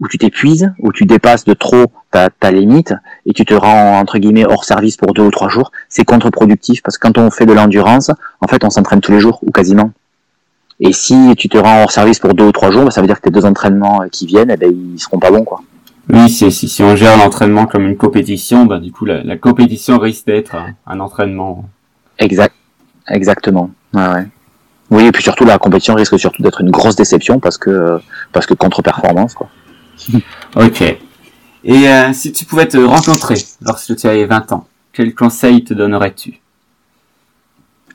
où 0.00 0.08
tu 0.08 0.18
t'épuises, 0.18 0.72
où 0.78 0.92
tu 0.92 1.04
dépasses 1.04 1.44
de 1.44 1.54
trop 1.54 1.86
ta, 2.10 2.30
ta, 2.30 2.50
limite 2.50 2.94
et 3.26 3.32
tu 3.32 3.44
te 3.44 3.54
rends 3.54 3.98
entre 3.98 4.18
guillemets 4.18 4.46
hors 4.46 4.64
service 4.64 4.96
pour 4.96 5.12
deux 5.12 5.22
ou 5.22 5.30
trois 5.30 5.48
jours, 5.48 5.72
c'est 5.88 6.04
contre-productif 6.04 6.82
parce 6.82 6.98
que 6.98 7.06
quand 7.06 7.18
on 7.18 7.30
fait 7.30 7.46
de 7.46 7.52
l'endurance, 7.52 8.10
en 8.40 8.46
fait 8.46 8.64
on 8.64 8.70
s'entraîne 8.70 9.00
tous 9.00 9.12
les 9.12 9.20
jours 9.20 9.40
ou 9.42 9.50
quasiment. 9.50 9.90
Et 10.80 10.92
si 10.92 11.34
tu 11.36 11.48
te 11.48 11.58
rends 11.58 11.82
hors 11.82 11.90
service 11.90 12.20
pour 12.20 12.34
deux 12.34 12.44
ou 12.44 12.52
trois 12.52 12.70
jours, 12.70 12.84
bah, 12.84 12.90
ça 12.90 13.00
veut 13.00 13.08
dire 13.08 13.16
que 13.16 13.28
tes 13.28 13.30
deux 13.30 13.44
entraînements 13.44 14.04
qui 14.10 14.26
viennent, 14.26 14.50
eh 14.50 14.56
ben, 14.56 14.72
ils 14.72 15.00
seront 15.00 15.18
pas 15.18 15.30
bons 15.30 15.44
quoi. 15.44 15.62
Oui, 16.10 16.30
si, 16.30 16.50
si, 16.50 16.82
on 16.82 16.96
gère 16.96 17.18
l'entraînement 17.18 17.66
comme 17.66 17.86
une 17.86 17.96
compétition, 17.96 18.64
bah, 18.64 18.78
du 18.78 18.92
coup 18.92 19.04
la, 19.04 19.22
la 19.22 19.36
compétition 19.36 19.98
risque 19.98 20.26
d'être 20.26 20.56
un, 20.86 21.00
entraînement. 21.00 21.68
Exact, 22.18 22.54
exactement. 23.08 23.70
Ouais, 23.92 24.08
ouais. 24.08 24.26
Oui, 24.90 25.04
et 25.04 25.12
puis 25.12 25.22
surtout 25.22 25.44
la 25.44 25.58
compétition 25.58 25.94
risque 25.94 26.18
surtout 26.18 26.42
d'être 26.42 26.62
une 26.62 26.70
grosse 26.70 26.96
déception 26.96 27.40
parce 27.40 27.58
que 27.58 28.00
parce 28.32 28.46
que 28.46 28.54
contre-performance 28.54 29.34
quoi. 29.34 29.50
ok. 30.56 30.82
Et 31.64 31.88
euh, 31.88 32.12
si 32.12 32.32
tu 32.32 32.44
pouvais 32.44 32.66
te 32.66 32.78
rencontrer 32.78 33.36
lorsque 33.60 33.96
tu 33.96 34.06
avais 34.06 34.24
20 34.24 34.52
ans, 34.52 34.66
quel 34.92 35.14
conseil 35.14 35.64
te 35.64 35.74
donnerais-tu? 35.74 36.40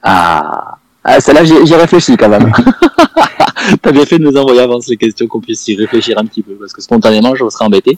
Ah, 0.01 0.78
ah 1.04 1.20
celle-là, 1.20 1.43
j'y 1.43 1.76
réfléchi 1.76 2.18
quand 2.18 2.30
même. 2.30 2.51
T'as 3.82 3.91
bien 3.91 4.06
fait 4.06 4.20
de 4.20 4.26
nous 4.26 4.38
envoyer 4.38 4.62
avant 4.62 4.82
ces 4.82 4.97
questions 4.97 5.28
qu'on 5.28 5.39
puisse 5.39 5.68
y 5.68 5.76
réfléchir 5.76 6.18
un 6.18 6.26
petit 6.26 6.41
peu, 6.41 6.54
parce 6.54 6.74
que 6.74 6.82
spontanément, 6.82 7.36
je 7.36 7.49
serais 7.49 7.66
embêté. 7.66 7.97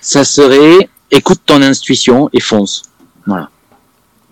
Ça 0.00 0.24
serait, 0.24 0.88
écoute 1.10 1.40
ton 1.44 1.60
intuition 1.62 2.30
et 2.32 2.40
fonce. 2.40 2.82
Voilà. 3.26 3.50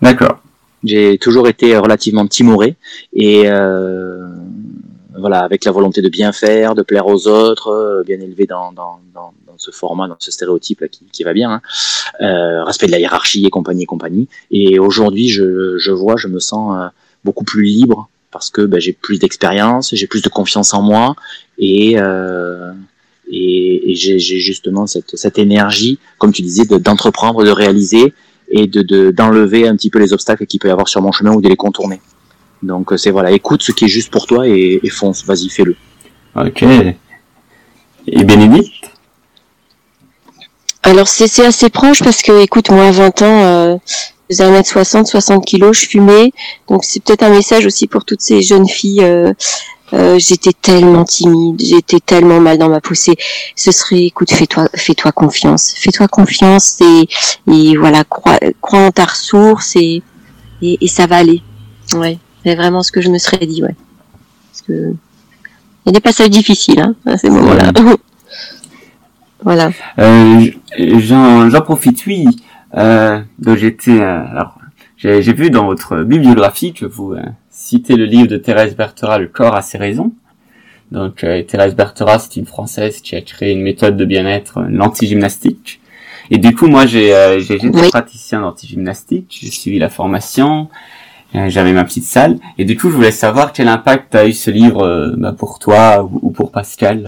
D'accord. 0.01 0.39
J'ai 0.83 1.19
toujours 1.19 1.47
été 1.47 1.77
relativement 1.77 2.25
timoré 2.25 2.75
et 3.13 3.43
euh, 3.45 4.27
voilà, 5.17 5.39
avec 5.39 5.65
la 5.65 5.71
volonté 5.71 6.01
de 6.01 6.09
bien 6.09 6.31
faire, 6.31 6.75
de 6.75 6.81
plaire 6.81 7.07
aux 7.07 7.27
autres, 7.27 7.67
euh, 7.67 8.03
bien 8.03 8.19
élevé 8.19 8.45
dans, 8.45 8.71
dans, 8.71 8.99
dans, 9.13 9.33
dans, 9.45 9.57
ce 9.57 9.71
format, 9.71 10.07
dans 10.07 10.15
ce 10.19 10.31
stéréotype 10.31 10.81
là 10.81 10.87
qui, 10.87 11.05
qui 11.11 11.23
va 11.23 11.33
bien, 11.33 11.51
hein. 11.51 11.61
euh, 12.21 12.63
respect 12.63 12.87
de 12.87 12.91
la 12.91 12.99
hiérarchie 12.99 13.45
et 13.45 13.49
compagnie 13.49 13.83
et 13.83 13.85
compagnie. 13.85 14.27
Et 14.51 14.79
aujourd'hui, 14.79 15.27
je, 15.27 15.77
je 15.77 15.91
vois, 15.91 16.15
je 16.17 16.27
me 16.27 16.39
sens 16.39 16.75
euh, 16.75 16.87
beaucoup 17.23 17.43
plus 17.43 17.63
libre 17.63 18.09
parce 18.31 18.49
que 18.49 18.61
ben, 18.61 18.79
j'ai 18.79 18.93
plus 18.93 19.19
d'expérience, 19.19 19.93
j'ai 19.93 20.07
plus 20.07 20.21
de 20.21 20.29
confiance 20.29 20.73
en 20.73 20.81
moi 20.81 21.15
et 21.57 21.99
euh, 21.99 22.71
et, 23.31 23.91
et 23.91 23.95
j'ai 23.95 24.19
justement 24.19 24.87
cette, 24.87 25.15
cette 25.15 25.39
énergie, 25.39 25.99
comme 26.17 26.33
tu 26.33 26.41
disais, 26.41 26.65
d'entreprendre, 26.65 27.45
de, 27.45 27.49
réaliser 27.49 28.13
et 28.49 28.67
de 28.67 29.11
d'enlever 29.11 29.67
un 29.67 29.75
petit 29.77 29.89
peu 29.89 29.99
les 29.99 30.11
obstacles 30.11 30.45
qu'il 30.45 30.59
peut 30.59 30.67
y 30.67 30.71
avoir 30.71 30.89
sur 30.89 31.01
mon 31.01 31.13
chemin 31.13 31.33
ou 31.33 31.41
de 31.41 31.47
les 31.47 31.55
contourner. 31.55 32.01
Donc 32.63 32.93
c'est 32.97 33.11
voilà, 33.11 33.31
écoute 33.31 33.63
ce 33.63 33.71
qui 33.71 33.85
est 33.85 33.89
juste 33.89 34.11
pour 34.11 34.27
toi 34.27 34.47
et, 34.47 34.79
et 34.83 34.89
fonce, 34.89 35.25
vas-y, 35.25 35.49
fais-le. 35.49 35.75
Ok. 36.35 36.63
Et 38.07 38.23
Bénédicte? 38.23 38.91
Alors 40.83 41.07
c'est 41.07 41.45
assez 41.45 41.69
proche 41.69 42.03
parce 42.03 42.21
que, 42.21 42.41
écoute, 42.41 42.71
moi 42.71 42.85
à 42.87 42.91
20 42.91 43.21
ans, 43.21 43.43
euh, 43.43 43.77
je 44.29 44.35
faisais 44.35 44.61
1m60, 44.61 45.05
60 45.05 45.45
kilos, 45.45 45.79
je 45.79 45.87
fumais. 45.87 46.31
Donc 46.67 46.83
c'est 46.83 47.03
peut-être 47.03 47.23
un 47.23 47.29
message 47.29 47.65
aussi 47.65 47.87
pour 47.87 48.03
toutes 48.03 48.21
ces 48.21 48.41
jeunes 48.41 48.67
filles. 48.67 49.03
Euh, 49.03 49.33
euh, 49.93 50.17
j'étais 50.17 50.53
tellement 50.53 51.03
timide, 51.03 51.61
j'étais 51.61 51.99
tellement 51.99 52.39
mal 52.39 52.57
dans 52.57 52.69
ma 52.69 52.79
poussée. 52.79 53.15
Ce 53.55 53.71
serait, 53.71 54.05
écoute, 54.05 54.31
fais-toi, 54.31 54.69
fais-toi 54.73 55.11
confiance, 55.11 55.73
fais-toi 55.75 56.07
confiance 56.07 56.79
et, 56.79 57.09
et 57.51 57.75
voilà, 57.75 58.05
crois, 58.05 58.39
crois 58.61 58.79
en 58.79 58.91
ta 58.91 59.03
ressource 59.03 59.75
et, 59.75 60.01
et, 60.61 60.77
et 60.79 60.87
ça 60.87 61.07
va 61.07 61.17
aller. 61.17 61.41
Ouais. 61.93 62.17
C'est 62.43 62.55
vraiment 62.55 62.83
ce 62.83 62.91
que 62.91 63.01
je 63.01 63.09
me 63.09 63.17
serais 63.17 63.45
dit, 63.45 63.63
ouais. 63.63 63.75
Parce 64.51 64.61
que 64.61 64.93
il 65.83 65.87
y 65.87 65.89
a 65.89 65.91
des 65.93 65.99
passages 65.99 66.29
difficiles 66.29 66.79
hein, 66.79 66.95
à 67.05 67.17
ces 67.17 67.29
moments-là. 67.29 67.71
voilà. 69.43 69.71
Euh, 69.97 70.51
J'en 70.77 71.61
profite, 71.61 72.05
oui. 72.05 72.27
Euh, 72.75 73.19
donc 73.39 73.57
j'étais, 73.57 73.99
euh, 73.99 74.23
alors 74.27 74.57
j'ai 74.97 75.33
vu 75.33 75.49
dans 75.49 75.65
votre 75.65 76.03
bibliographie 76.03 76.73
que 76.73 76.85
vous 76.85 77.13
euh, 77.13 77.23
citez 77.49 77.95
le 77.95 78.05
livre 78.05 78.27
de 78.27 78.37
Thérèse 78.37 78.75
Berthera, 78.75 79.17
Le 79.17 79.27
corps 79.27 79.55
a 79.55 79.63
ses 79.63 79.79
raisons. 79.79 80.11
Donc 80.91 81.23
euh, 81.23 81.41
Thérèse 81.41 81.73
Berthera, 81.73 82.19
c'est 82.19 82.35
une 82.35 82.45
française 82.45 83.01
qui 83.01 83.15
a 83.15 83.21
créé 83.21 83.53
une 83.53 83.63
méthode 83.63 83.97
de 83.97 84.05
bien-être, 84.05 84.59
euh, 84.59 84.67
l'anti-gymnastique. 84.69 85.81
Et 86.29 86.37
du 86.37 86.53
coup, 86.53 86.67
moi, 86.67 86.85
j'ai 86.85 87.09
été 87.39 87.67
oui. 87.67 87.89
praticien 87.89 88.41
d'anti-gymnastique. 88.41 89.39
J'ai 89.41 89.51
suivi 89.51 89.79
la 89.79 89.89
formation. 89.89 90.69
J'avais 91.33 91.71
ma 91.71 91.83
petite 91.83 92.03
salle. 92.03 92.37
Et 92.57 92.65
du 92.65 92.77
coup, 92.77 92.89
je 92.89 92.95
voulais 92.95 93.11
savoir 93.11 93.53
quel 93.53 93.67
impact 93.67 94.15
a 94.15 94.25
eu 94.27 94.33
ce 94.33 94.51
livre 94.51 94.83
euh, 94.85 95.13
bah, 95.17 95.33
pour 95.37 95.59
toi 95.59 96.07
ou 96.21 96.31
pour 96.31 96.51
Pascal. 96.51 97.05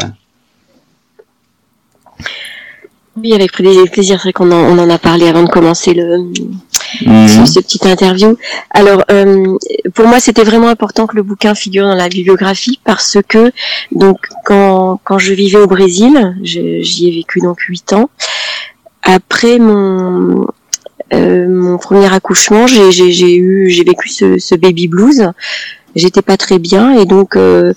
Oui, 3.15 3.33
avec 3.33 3.51
plaisir. 3.51 3.85
C'est 3.93 4.15
vrai 4.15 4.33
qu'on 4.33 4.51
en, 4.51 4.55
on 4.55 4.79
en 4.79 4.89
a 4.89 4.97
parlé 4.97 5.27
avant 5.27 5.43
de 5.43 5.49
commencer 5.49 5.93
le, 5.93 6.17
mmh. 7.05 7.27
ce, 7.27 7.45
ce, 7.45 7.59
petit 7.59 7.87
interview. 7.87 8.37
Alors, 8.71 9.03
euh, 9.11 9.55
pour 9.93 10.07
moi, 10.07 10.19
c'était 10.19 10.43
vraiment 10.43 10.69
important 10.69 11.05
que 11.05 11.15
le 11.15 11.21
bouquin 11.21 11.53
figure 11.53 11.85
dans 11.85 11.95
la 11.95 12.09
bibliographie 12.09 12.79
parce 12.83 13.17
que, 13.27 13.51
donc, 13.91 14.17
quand, 14.45 14.99
quand 15.03 15.19
je 15.19 15.33
vivais 15.33 15.59
au 15.59 15.67
Brésil, 15.67 16.35
j'y 16.41 17.07
ai 17.07 17.11
vécu 17.11 17.39
donc 17.39 17.59
huit 17.61 17.93
ans. 17.93 18.09
Après 19.03 19.59
mon, 19.59 20.47
euh, 21.13 21.47
mon 21.47 21.77
premier 21.77 22.11
accouchement, 22.11 22.67
j'ai 22.67 23.35
eu, 23.35 23.69
j'ai 23.69 23.83
vécu 23.83 24.09
ce, 24.09 24.37
ce, 24.39 24.55
baby 24.55 24.87
blues. 24.87 25.31
J'étais 25.95 26.21
pas 26.21 26.37
très 26.37 26.59
bien 26.59 26.97
et 26.99 27.05
donc 27.05 27.35
euh, 27.35 27.73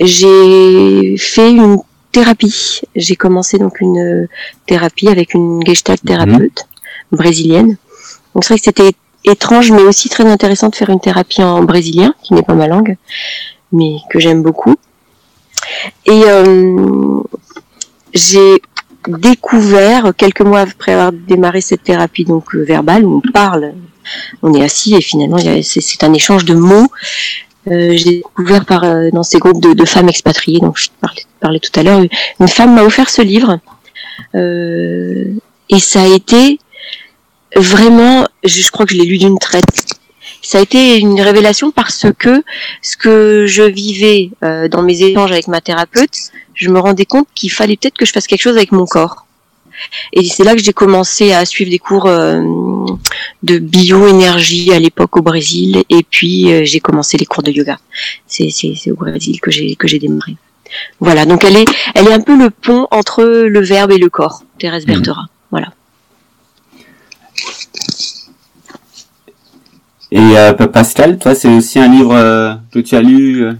j'ai 0.00 1.16
fait 1.18 1.50
une 1.50 1.78
thérapie. 2.12 2.80
J'ai 2.96 3.16
commencé 3.16 3.58
donc 3.58 3.80
une 3.80 4.28
thérapie 4.66 5.08
avec 5.08 5.34
une 5.34 5.62
gestalt 5.64 6.02
thérapeute 6.02 6.66
mmh. 7.12 7.16
brésilienne. 7.16 7.76
Donc 8.34 8.44
c'est 8.44 8.54
vrai 8.54 8.58
que 8.58 8.64
c'était 8.64 8.92
étrange, 9.24 9.70
mais 9.72 9.82
aussi 9.82 10.08
très 10.08 10.24
intéressant 10.24 10.68
de 10.68 10.74
faire 10.74 10.90
une 10.90 11.00
thérapie 11.00 11.42
en 11.42 11.62
brésilien, 11.62 12.14
qui 12.22 12.34
n'est 12.34 12.42
pas 12.42 12.54
ma 12.54 12.68
langue, 12.68 12.96
mais 13.72 13.96
que 14.10 14.18
j'aime 14.18 14.42
beaucoup. 14.42 14.76
Et 16.06 16.22
euh, 16.26 17.20
j'ai 18.14 18.62
découvert 19.08 20.12
quelques 20.16 20.42
mois 20.42 20.60
après 20.60 20.92
avoir 20.92 21.12
démarré 21.12 21.60
cette 21.60 21.82
thérapie 21.82 22.24
donc 22.24 22.54
euh, 22.54 22.62
verbale 22.62 23.04
où 23.04 23.22
on 23.24 23.32
parle, 23.32 23.72
on 24.42 24.54
est 24.54 24.62
assis 24.62 24.94
et 24.94 25.00
finalement 25.00 25.38
c'est 25.62 26.04
un 26.04 26.12
échange 26.12 26.44
de 26.44 26.54
mots. 26.54 26.88
Euh, 27.68 27.92
j'ai 27.94 28.16
découvert 28.16 28.64
par 28.64 28.84
euh, 28.84 29.10
dans 29.12 29.22
ces 29.22 29.38
groupes 29.38 29.60
de, 29.60 29.84
femmes 29.84 30.08
expatriées, 30.08 30.60
donc 30.60 30.78
je 30.78 30.88
parlais, 31.00 31.22
parlais 31.40 31.60
tout 31.60 31.78
à 31.78 31.82
l'heure, 31.82 32.00
une 32.40 32.48
femme 32.48 32.74
m'a 32.74 32.84
offert 32.84 33.10
ce 33.10 33.20
livre 33.20 33.58
euh, 34.34 35.26
et 35.68 35.78
ça 35.78 36.02
a 36.02 36.06
été 36.06 36.58
vraiment, 37.54 38.26
je, 38.44 38.62
je 38.62 38.70
crois 38.70 38.86
que 38.86 38.94
je 38.94 38.98
l'ai 38.98 39.06
lu 39.06 39.18
d'une 39.18 39.38
traite. 39.38 39.99
Ça 40.50 40.58
a 40.58 40.62
été 40.62 40.98
une 40.98 41.20
révélation 41.20 41.70
parce 41.70 42.06
que 42.18 42.42
ce 42.82 42.96
que 42.96 43.46
je 43.46 43.62
vivais 43.62 44.30
euh, 44.42 44.66
dans 44.66 44.82
mes 44.82 45.00
échanges 45.00 45.30
avec 45.30 45.46
ma 45.46 45.60
thérapeute, 45.60 46.32
je 46.54 46.70
me 46.70 46.80
rendais 46.80 47.04
compte 47.04 47.28
qu'il 47.36 47.52
fallait 47.52 47.76
peut-être 47.76 47.96
que 47.96 48.04
je 48.04 48.10
fasse 48.10 48.26
quelque 48.26 48.42
chose 48.42 48.56
avec 48.56 48.72
mon 48.72 48.84
corps. 48.84 49.26
Et 50.12 50.24
c'est 50.24 50.42
là 50.42 50.56
que 50.56 50.60
j'ai 50.60 50.72
commencé 50.72 51.30
à 51.30 51.44
suivre 51.44 51.70
des 51.70 51.78
cours 51.78 52.06
euh, 52.06 52.42
de 53.44 53.58
bioénergie 53.60 54.72
à 54.72 54.80
l'époque 54.80 55.16
au 55.18 55.22
Brésil, 55.22 55.84
et 55.88 56.02
puis 56.02 56.52
euh, 56.52 56.64
j'ai 56.64 56.80
commencé 56.80 57.16
les 57.16 57.26
cours 57.26 57.44
de 57.44 57.52
yoga. 57.52 57.78
C'est 58.26 58.50
au 58.90 58.96
Brésil 58.96 59.40
que 59.40 59.52
j'ai 59.52 59.76
que 59.76 59.86
j'ai 59.86 60.00
démarré. 60.00 60.34
Voilà, 60.98 61.26
donc 61.26 61.44
elle 61.44 61.58
est 61.58 61.66
elle 61.94 62.08
est 62.08 62.12
un 62.12 62.22
peu 62.22 62.36
le 62.36 62.50
pont 62.50 62.88
entre 62.90 63.22
le 63.22 63.60
verbe 63.60 63.92
et 63.92 63.98
le 63.98 64.10
corps, 64.10 64.42
Thérèse 64.58 64.84
Berthera. 64.84 65.26
Voilà. 65.52 65.68
Et 70.12 70.18
euh, 70.36 70.52
Pascal, 70.54 71.18
toi, 71.18 71.34
c'est 71.34 71.48
aussi 71.48 71.78
un 71.78 71.88
livre 71.88 72.14
euh, 72.14 72.54
que 72.72 72.80
tu 72.80 72.96
as 72.96 73.00
lu, 73.00 73.44
euh, 73.44 73.52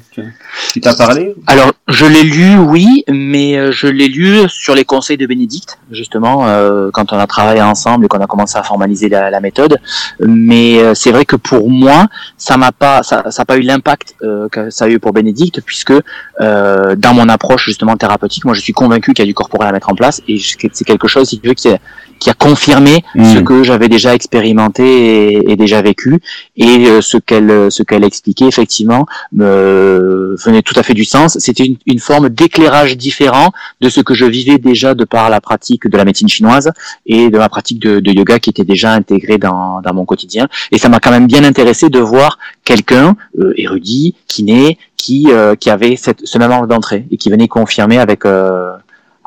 qui 0.72 0.80
t'a 0.80 0.94
parlé 0.94 1.34
Alors, 1.46 1.72
je 1.88 2.06
l'ai 2.06 2.22
lu, 2.22 2.56
oui, 2.58 3.04
mais 3.08 3.56
euh, 3.56 3.72
je 3.72 3.86
l'ai 3.86 4.08
lu 4.08 4.48
sur 4.48 4.74
les 4.74 4.84
conseils 4.84 5.16
de 5.16 5.26
Bénédicte, 5.26 5.78
justement, 5.90 6.48
euh, 6.48 6.90
quand 6.92 7.12
on 7.12 7.18
a 7.18 7.26
travaillé 7.26 7.62
ensemble 7.62 8.04
et 8.04 8.08
qu'on 8.08 8.20
a 8.20 8.26
commencé 8.26 8.58
à 8.58 8.62
formaliser 8.62 9.08
la, 9.08 9.40
méthode. 9.40 9.78
Mais 10.20 10.78
euh, 10.78 10.94
c'est 10.94 11.12
vrai 11.12 11.24
que 11.24 11.36
pour 11.36 11.70
moi, 11.70 12.08
ça 12.36 12.56
m'a 12.56 12.72
pas, 12.72 13.02
ça, 13.02 13.30
ça 13.30 13.44
pas 13.44 13.56
eu 13.56 13.62
l'impact 13.62 14.16
que 14.52 14.70
ça 14.70 14.84
a 14.84 14.88
eu 14.88 14.98
pour 14.98 15.12
Bénédicte, 15.12 15.60
puisque 15.64 15.94
dans 16.38 17.14
mon 17.14 17.28
approche 17.28 17.64
justement 17.64 17.96
thérapeutique, 17.96 18.44
moi, 18.44 18.54
je 18.54 18.60
suis 18.60 18.72
convaincu 18.72 19.12
qu'il 19.12 19.24
y 19.24 19.26
a 19.26 19.30
du 19.30 19.34
corporel 19.34 19.68
à 19.68 19.72
mettre 19.72 19.90
en 19.90 19.94
place, 19.94 20.20
et 20.28 20.38
c'est 20.38 20.84
quelque 20.84 21.08
chose, 21.08 21.28
si 21.28 21.40
tu 21.40 21.48
veux, 21.48 21.54
qui 21.54 21.68
est 21.68 21.80
qui 22.20 22.30
a 22.30 22.34
confirmé 22.34 23.02
mmh. 23.14 23.24
ce 23.24 23.38
que 23.40 23.62
j'avais 23.64 23.88
déjà 23.88 24.14
expérimenté 24.14 24.84
et, 25.32 25.50
et, 25.52 25.56
déjà 25.56 25.82
vécu 25.82 26.20
et 26.56 26.86
euh, 26.86 27.00
ce 27.00 27.16
qu'elle 27.16 27.72
ce 27.72 27.82
qu'elle 27.82 28.04
expliquait 28.04 28.46
effectivement 28.46 29.06
me 29.32 30.36
venait 30.44 30.62
tout 30.62 30.74
à 30.76 30.82
fait 30.82 30.94
du 30.94 31.04
sens 31.04 31.38
c'était 31.38 31.64
une, 31.64 31.76
une, 31.86 31.98
forme 31.98 32.28
d'éclairage 32.28 32.96
différent 32.96 33.50
de 33.80 33.88
ce 33.88 34.00
que 34.00 34.14
je 34.14 34.26
vivais 34.26 34.58
déjà 34.58 34.94
de 34.94 35.04
par 35.04 35.30
la 35.30 35.40
pratique 35.40 35.88
de 35.88 35.96
la 35.96 36.04
médecine 36.04 36.28
chinoise 36.28 36.70
et 37.06 37.30
de 37.30 37.38
ma 37.38 37.48
pratique 37.48 37.80
de, 37.80 38.00
de 38.00 38.12
yoga 38.12 38.38
qui 38.38 38.50
était 38.50 38.64
déjà 38.64 38.92
intégrée 38.92 39.38
dans, 39.38 39.80
dans 39.80 39.94
mon 39.94 40.04
quotidien 40.04 40.46
et 40.70 40.78
ça 40.78 40.88
m'a 40.88 41.00
quand 41.00 41.10
même 41.10 41.26
bien 41.26 41.44
intéressé 41.44 41.88
de 41.88 41.98
voir 41.98 42.38
quelqu'un 42.64 43.16
euh, 43.38 43.52
érudit 43.56 44.14
kiné 44.28 44.78
qui 44.96 45.28
euh, 45.30 45.54
qui 45.56 45.70
avait 45.70 45.96
cette, 45.96 46.26
ce 46.26 46.38
même 46.38 46.50
ordre 46.50 46.66
d'entrée 46.66 47.06
et 47.10 47.16
qui 47.16 47.30
venait 47.30 47.48
confirmer 47.48 47.98
avec 47.98 48.24
euh, 48.26 48.72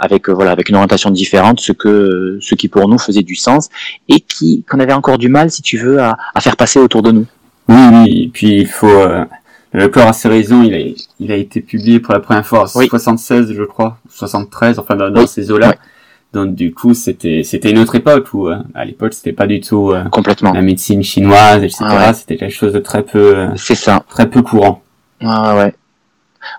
avec 0.04 0.30
euh, 0.30 0.34
voilà 0.34 0.52
avec 0.52 0.70
une 0.70 0.76
orientation 0.76 1.10
différente 1.10 1.60
ce 1.60 1.72
que 1.72 2.38
ce 2.42 2.56
qui 2.56 2.68
pour 2.68 2.88
nous 2.88 3.00
faisait 3.00 3.24
du 3.24 3.36
sens 3.36 3.70
et 4.10 4.20
qui 4.20 4.64
qu'on 4.70 4.80
avait 4.80 4.94
encore 4.94 5.18
du 5.18 5.30
mal 5.30 5.50
si 5.50 5.62
tu 5.62 5.78
veux 5.78 6.00
à, 6.02 6.18
à, 6.36 6.42
faire 6.42 6.58
passer 6.58 6.80
autour 6.80 7.02
de 7.02 7.12
nous 7.12 7.26
oui 7.70 7.76
oui 7.94 8.24
et 8.24 8.28
puis 8.28 8.60
il 8.62 8.68
faut 8.68 8.88
euh, 8.88 9.24
le 9.72 9.88
corps 9.88 10.08
a 10.08 10.14
ses 10.14 10.28
raisons 10.30 10.62
il 10.64 10.74
a 10.74 10.80
il 11.20 11.32
a 11.32 11.36
été 11.36 11.62
publié 11.62 12.00
pour 12.00 12.14
la 12.14 12.20
première 12.20 12.46
fois 12.46 12.64
en 12.64 12.80
oui. 12.80 12.88
76 12.90 13.54
je 13.54 13.64
crois 13.64 13.98
73 14.10 14.80
enfin 14.80 14.96
dans, 14.96 15.10
dans 15.10 15.22
oui. 15.22 15.28
ces 15.28 15.52
eaux 15.52 15.58
là 15.58 15.70
oui. 15.70 15.76
donc 16.34 16.56
du 16.56 16.74
coup 16.74 16.94
c'était 16.94 17.44
c'était 17.44 17.72
une 17.72 17.80
autre 17.80 17.96
époque 17.96 18.28
où 18.34 18.50
euh, 18.50 18.58
à 18.76 18.84
l'époque 18.86 19.14
c'était 19.14 19.34
pas 19.34 19.48
du 19.48 19.62
tout 19.62 19.92
euh, 19.92 20.04
complètement 20.06 20.52
la 20.52 20.62
médecine 20.62 21.02
chinoise 21.02 21.64
etc 21.64 21.78
ah 21.82 22.08
ouais. 22.08 22.14
c'était 22.14 22.36
quelque 22.38 22.54
chose 22.54 22.74
de 22.74 22.80
très 22.80 23.04
peu 23.04 23.38
euh, 23.38 23.48
c'est 23.56 23.76
ça 23.76 24.04
très 24.10 24.30
peu 24.30 24.42
courant 24.42 24.82
ah 25.22 25.56
ouais 25.58 25.74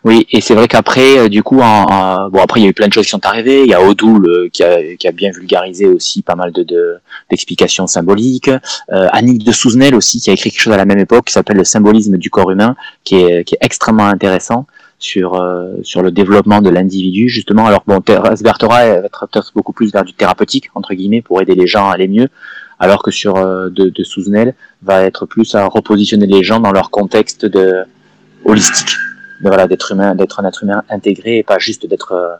oui, 0.04 0.26
et 0.30 0.40
c'est 0.40 0.54
vrai 0.54 0.68
qu'après, 0.68 1.18
euh, 1.18 1.28
du 1.28 1.42
coup, 1.42 1.60
en, 1.60 1.86
en, 1.90 2.28
bon 2.30 2.40
après 2.40 2.60
il 2.60 2.64
y 2.64 2.66
a 2.66 2.70
eu 2.70 2.74
plein 2.74 2.88
de 2.88 2.92
choses 2.92 3.04
qui 3.04 3.10
sont 3.10 3.26
arrivées. 3.26 3.62
Il 3.62 3.70
y 3.70 3.74
a 3.74 3.82
Odoul 3.82 4.50
qui, 4.52 4.62
a, 4.62 4.96
qui 4.96 5.06
a 5.08 5.12
bien 5.12 5.30
vulgarisé 5.30 5.86
aussi 5.86 6.22
pas 6.22 6.34
mal 6.34 6.52
de 6.52 6.98
d'explications 7.30 7.84
de, 7.84 7.90
symboliques. 7.90 8.50
Euh, 8.92 9.08
Annick 9.12 9.44
de 9.44 9.52
Souzenel 9.52 9.94
aussi 9.94 10.20
qui 10.20 10.30
a 10.30 10.32
écrit 10.32 10.50
quelque 10.50 10.60
chose 10.60 10.72
à 10.72 10.76
la 10.76 10.84
même 10.84 10.98
époque 10.98 11.26
qui 11.26 11.32
s'appelle 11.32 11.56
le 11.56 11.64
symbolisme 11.64 12.16
du 12.16 12.30
corps 12.30 12.50
humain, 12.50 12.76
qui 13.04 13.16
est, 13.16 13.44
qui 13.44 13.54
est 13.54 13.58
extrêmement 13.60 14.06
intéressant 14.06 14.66
sur 14.98 15.34
euh, 15.34 15.74
sur 15.82 16.02
le 16.02 16.10
développement 16.10 16.62
de 16.62 16.70
l'individu 16.70 17.28
justement. 17.28 17.66
Alors 17.66 17.82
bon, 17.86 18.00
Bertora 18.00 19.00
va 19.00 19.06
être 19.06 19.52
beaucoup 19.54 19.72
plus 19.72 19.92
vers 19.92 20.04
du 20.04 20.14
thérapeutique 20.14 20.70
entre 20.74 20.94
guillemets 20.94 21.22
pour 21.22 21.40
aider 21.42 21.54
les 21.54 21.66
gens 21.66 21.90
à 21.90 21.94
aller 21.94 22.08
mieux, 22.08 22.28
alors 22.78 23.02
que 23.02 23.10
sur 23.10 23.36
euh, 23.36 23.68
de, 23.70 23.88
de 23.88 24.04
Souzenel 24.04 24.54
va 24.82 25.02
être 25.02 25.26
plus 25.26 25.54
à 25.54 25.66
repositionner 25.66 26.26
les 26.26 26.42
gens 26.42 26.60
dans 26.60 26.72
leur 26.72 26.90
contexte 26.90 27.44
de 27.44 27.84
holistique, 28.44 28.96
de, 29.44 29.48
voilà 29.48 29.66
d'être 29.68 29.92
humain, 29.92 30.14
d'être 30.14 30.40
un 30.40 30.44
être 30.48 30.64
humain 30.64 30.82
intégré 30.88 31.38
et 31.38 31.42
pas 31.42 31.58
juste 31.58 31.86
d'être 31.86 32.12
euh, 32.12 32.34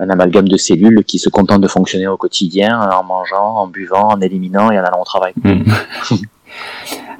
un 0.00 0.10
amalgame 0.10 0.48
de 0.48 0.56
cellules 0.56 1.04
qui 1.04 1.18
se 1.18 1.28
contentent 1.28 1.60
de 1.60 1.68
fonctionner 1.68 2.06
au 2.06 2.16
quotidien 2.16 2.80
en 2.80 3.04
mangeant, 3.04 3.56
en 3.56 3.66
buvant, 3.66 4.08
en 4.08 4.20
éliminant 4.20 4.70
et 4.70 4.78
en 4.78 4.84
allant 4.84 5.00
au 5.00 5.04
travail. 5.04 5.32
Hmm. 5.42 5.62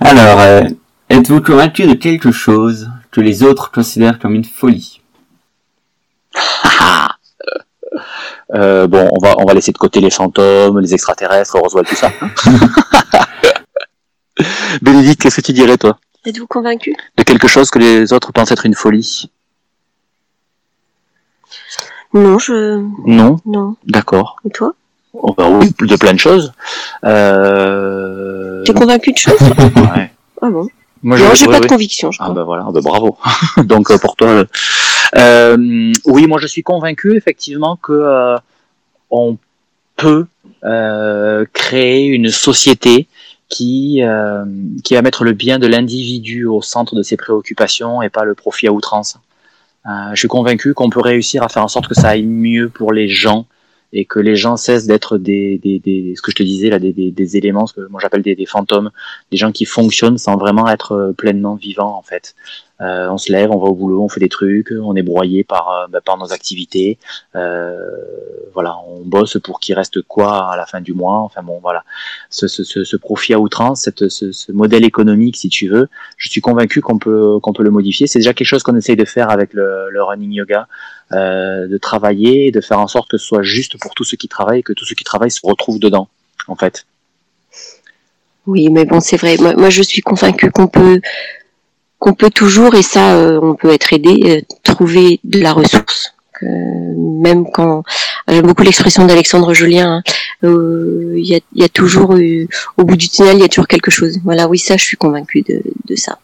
Alors, 0.00 0.38
euh, 0.40 0.62
êtes-vous 1.10 1.40
convaincu 1.40 1.86
de 1.86 1.94
quelque 1.94 2.30
chose 2.30 2.90
que 3.10 3.20
les 3.20 3.42
autres 3.42 3.70
considèrent 3.70 4.18
comme 4.18 4.34
une 4.34 4.44
folie? 4.44 5.00
Euh, 8.54 8.86
Bon, 8.86 9.10
on 9.12 9.18
va 9.18 9.34
on 9.38 9.44
va 9.44 9.52
laisser 9.52 9.72
de 9.72 9.78
côté 9.78 10.00
les 10.00 10.10
fantômes, 10.10 10.78
les 10.78 10.94
extraterrestres, 10.94 11.58
Roswell, 11.58 11.84
tout 11.84 11.94
ça. 11.94 12.10
Bénédicte, 14.82 15.20
qu'est-ce 15.20 15.36
que 15.36 15.42
tu 15.42 15.52
dirais 15.52 15.76
toi? 15.76 15.98
Êtes-vous 16.28 16.46
convaincu? 16.46 16.94
De 17.16 17.22
quelque 17.22 17.48
chose 17.48 17.70
que 17.70 17.78
les 17.78 18.12
autres 18.12 18.32
pensent 18.32 18.52
être 18.52 18.66
une 18.66 18.74
folie? 18.74 19.30
Non, 22.12 22.38
je. 22.38 22.84
Non? 23.06 23.38
Non. 23.46 23.76
D'accord. 23.86 24.36
Et 24.46 24.50
toi? 24.50 24.74
Oh, 25.14 25.32
bah 25.32 25.48
Oui, 25.48 25.72
de 25.80 25.96
plein 25.96 26.12
de 26.12 26.18
choses. 26.18 26.52
Euh... 27.04 28.62
T'es 28.64 28.74
convaincu 28.74 29.12
de 29.12 29.16
choses? 29.18 29.38
Ouais. 29.94 30.10
Ah 30.42 30.50
bon? 30.50 30.68
Moi, 31.02 31.18
Non, 31.18 31.32
j'ai 31.32 31.46
pas 31.46 31.60
de 31.60 31.66
conviction, 31.66 32.10
je 32.12 32.18
Ah 32.20 32.24
crois. 32.24 32.34
bah 32.34 32.44
voilà, 32.44 32.64
bah 32.72 32.80
bravo. 32.82 33.16
Donc 33.64 33.90
euh, 33.90 33.96
pour 33.96 34.14
toi, 34.16 34.44
euh, 35.16 35.92
oui, 36.04 36.26
moi 36.26 36.38
je 36.40 36.46
suis 36.46 36.62
convaincu 36.62 37.16
effectivement 37.16 37.76
que 37.76 37.92
euh, 37.92 38.36
on 39.10 39.38
peut 39.96 40.26
créer 41.54 42.04
une 42.06 42.28
société 42.30 43.08
qui 43.48 44.02
euh, 44.02 44.44
qui 44.84 44.94
va 44.94 45.02
mettre 45.02 45.24
le 45.24 45.32
bien 45.32 45.58
de 45.58 45.66
l'individu 45.66 46.44
au 46.46 46.62
centre 46.62 46.94
de 46.94 47.02
ses 47.02 47.16
préoccupations 47.16 48.02
et 48.02 48.10
pas 48.10 48.24
le 48.24 48.34
profit 48.34 48.68
à 48.68 48.72
outrance. 48.72 49.18
Euh, 49.86 49.90
je 50.12 50.18
suis 50.18 50.28
convaincu 50.28 50.74
qu'on 50.74 50.90
peut 50.90 51.00
réussir 51.00 51.42
à 51.42 51.48
faire 51.48 51.64
en 51.64 51.68
sorte 51.68 51.88
que 51.88 51.94
ça 51.94 52.10
aille 52.10 52.26
mieux 52.26 52.68
pour 52.68 52.92
les 52.92 53.08
gens 53.08 53.46
et 53.92 54.04
que 54.04 54.18
les 54.18 54.36
gens 54.36 54.58
cessent 54.58 54.86
d'être 54.86 55.16
des, 55.16 55.58
des, 55.58 55.78
des, 55.78 56.12
ce 56.14 56.20
que 56.20 56.30
je 56.30 56.36
te 56.36 56.42
disais 56.42 56.68
là, 56.68 56.78
des, 56.78 56.92
des, 56.92 57.36
éléments, 57.38 57.66
ce 57.66 57.72
que 57.72 57.88
moi 57.88 58.00
j'appelle 58.02 58.20
des, 58.20 58.34
des 58.34 58.44
fantômes, 58.44 58.90
des 59.30 59.38
gens 59.38 59.50
qui 59.50 59.64
fonctionnent 59.64 60.18
sans 60.18 60.36
vraiment 60.36 60.68
être 60.68 60.92
euh, 60.92 61.12
pleinement 61.12 61.54
vivants 61.54 61.96
en 61.96 62.02
fait. 62.02 62.34
Euh, 62.80 63.08
on 63.10 63.18
se 63.18 63.32
lève, 63.32 63.50
on 63.50 63.58
va 63.58 63.68
au 63.68 63.74
boulot, 63.74 64.02
on 64.02 64.08
fait 64.08 64.20
des 64.20 64.28
trucs, 64.28 64.70
on 64.70 64.94
est 64.94 65.02
broyé 65.02 65.42
par, 65.42 65.68
euh, 65.70 65.86
bah, 65.88 66.00
par 66.00 66.16
nos 66.16 66.32
activités. 66.32 66.98
Euh, 67.34 67.76
voilà, 68.54 68.76
on 68.86 69.00
bosse 69.00 69.36
pour 69.42 69.58
qu'il 69.58 69.74
reste 69.74 70.02
quoi 70.02 70.52
à 70.52 70.56
la 70.56 70.64
fin 70.64 70.80
du 70.80 70.92
mois. 70.92 71.18
Enfin 71.18 71.42
bon, 71.42 71.58
voilà, 71.60 71.82
ce, 72.30 72.46
ce, 72.46 72.62
ce, 72.62 72.84
ce 72.84 72.96
profit 72.96 73.34
à 73.34 73.40
outrance, 73.40 73.82
cette, 73.82 74.08
ce, 74.08 74.30
ce 74.30 74.52
modèle 74.52 74.84
économique, 74.84 75.36
si 75.36 75.48
tu 75.48 75.68
veux, 75.68 75.88
je 76.16 76.28
suis 76.28 76.40
convaincu 76.40 76.80
qu'on 76.80 76.98
peut 76.98 77.40
qu'on 77.40 77.52
peut 77.52 77.64
le 77.64 77.70
modifier. 77.70 78.06
C'est 78.06 78.20
déjà 78.20 78.32
quelque 78.32 78.46
chose 78.46 78.62
qu'on 78.62 78.76
essaye 78.76 78.96
de 78.96 79.04
faire 79.04 79.30
avec 79.30 79.54
le, 79.54 79.90
le 79.90 80.02
running 80.02 80.32
yoga, 80.32 80.68
euh, 81.12 81.66
de 81.66 81.78
travailler, 81.78 82.50
de 82.52 82.60
faire 82.60 82.78
en 82.78 82.86
sorte 82.86 83.10
que 83.10 83.18
ce 83.18 83.26
soit 83.26 83.42
juste 83.42 83.78
pour 83.80 83.94
tous 83.94 84.04
ceux 84.04 84.16
qui 84.16 84.28
travaillent, 84.28 84.62
que 84.62 84.72
tous 84.72 84.84
ceux 84.84 84.94
qui 84.94 85.04
travaillent 85.04 85.30
se 85.30 85.40
retrouvent 85.42 85.80
dedans, 85.80 86.08
en 86.46 86.54
fait. 86.54 86.86
Oui, 88.46 88.70
mais 88.70 88.86
bon, 88.86 89.00
c'est 89.00 89.18
vrai. 89.18 89.36
Moi, 89.38 89.54
moi, 89.56 89.68
je 89.68 89.82
suis 89.82 90.00
convaincue 90.00 90.50
qu'on 90.50 90.68
peut, 90.68 91.00
qu'on 91.98 92.14
peut 92.14 92.30
toujours, 92.30 92.74
et 92.74 92.82
ça, 92.82 93.14
euh, 93.16 93.40
on 93.42 93.54
peut 93.54 93.70
être 93.70 93.92
aidé, 93.92 94.20
euh, 94.24 94.54
trouver 94.62 95.20
de 95.24 95.40
la 95.40 95.52
ressource. 95.52 96.14
Que 96.32 96.46
même 96.46 97.50
quand 97.50 97.82
j'aime 98.28 98.46
beaucoup 98.46 98.62
l'expression 98.62 99.04
d'Alexandre 99.06 99.52
Julien, 99.54 99.96
hein, 99.96 100.02
euh, 100.44 101.14
il 101.16 101.26
y, 101.26 101.34
a, 101.34 101.40
il 101.54 101.60
y 101.62 101.64
a 101.64 101.68
toujours 101.68 102.16
eu, 102.16 102.48
au 102.76 102.84
bout 102.84 102.96
du 102.96 103.08
tunnel, 103.08 103.38
il 103.38 103.40
y 103.40 103.44
a 103.44 103.48
toujours 103.48 103.66
quelque 103.66 103.90
chose. 103.90 104.20
Voilà, 104.22 104.46
oui, 104.46 104.58
ça, 104.58 104.76
je 104.76 104.84
suis 104.84 104.96
convaincue 104.96 105.42
de, 105.42 105.60
de 105.86 105.96
ça. 105.96 106.18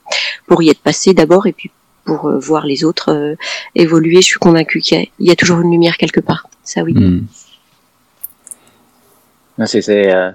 Pour 0.47 0.63
y 0.63 0.69
être 0.71 0.79
passé 0.81 1.15
d'abord, 1.15 1.49
et 1.49 1.53
puis 1.53 1.73
pour 2.05 2.27
euh, 2.29 2.39
voir 2.39 2.65
les 2.65 2.85
autres 2.85 3.11
euh, 3.13 3.35
évoluer, 3.75 4.17
je 4.23 4.27
suis 4.27 4.39
convaincue 4.39 4.81
qu'il 4.81 4.99
y, 4.99 5.03
a- 5.03 5.07
il 5.19 5.27
y 5.27 5.31
a 5.33 5.37
toujours 5.37 5.61
une 5.63 5.73
lumière 5.73 5.97
quelque 5.97 6.21
part. 6.21 6.49
Ça, 6.63 6.83
oui. 6.85 6.95
Non, 9.59 9.67
C'est 9.67 9.83
c'est 9.83 10.13
euh, 10.15 10.31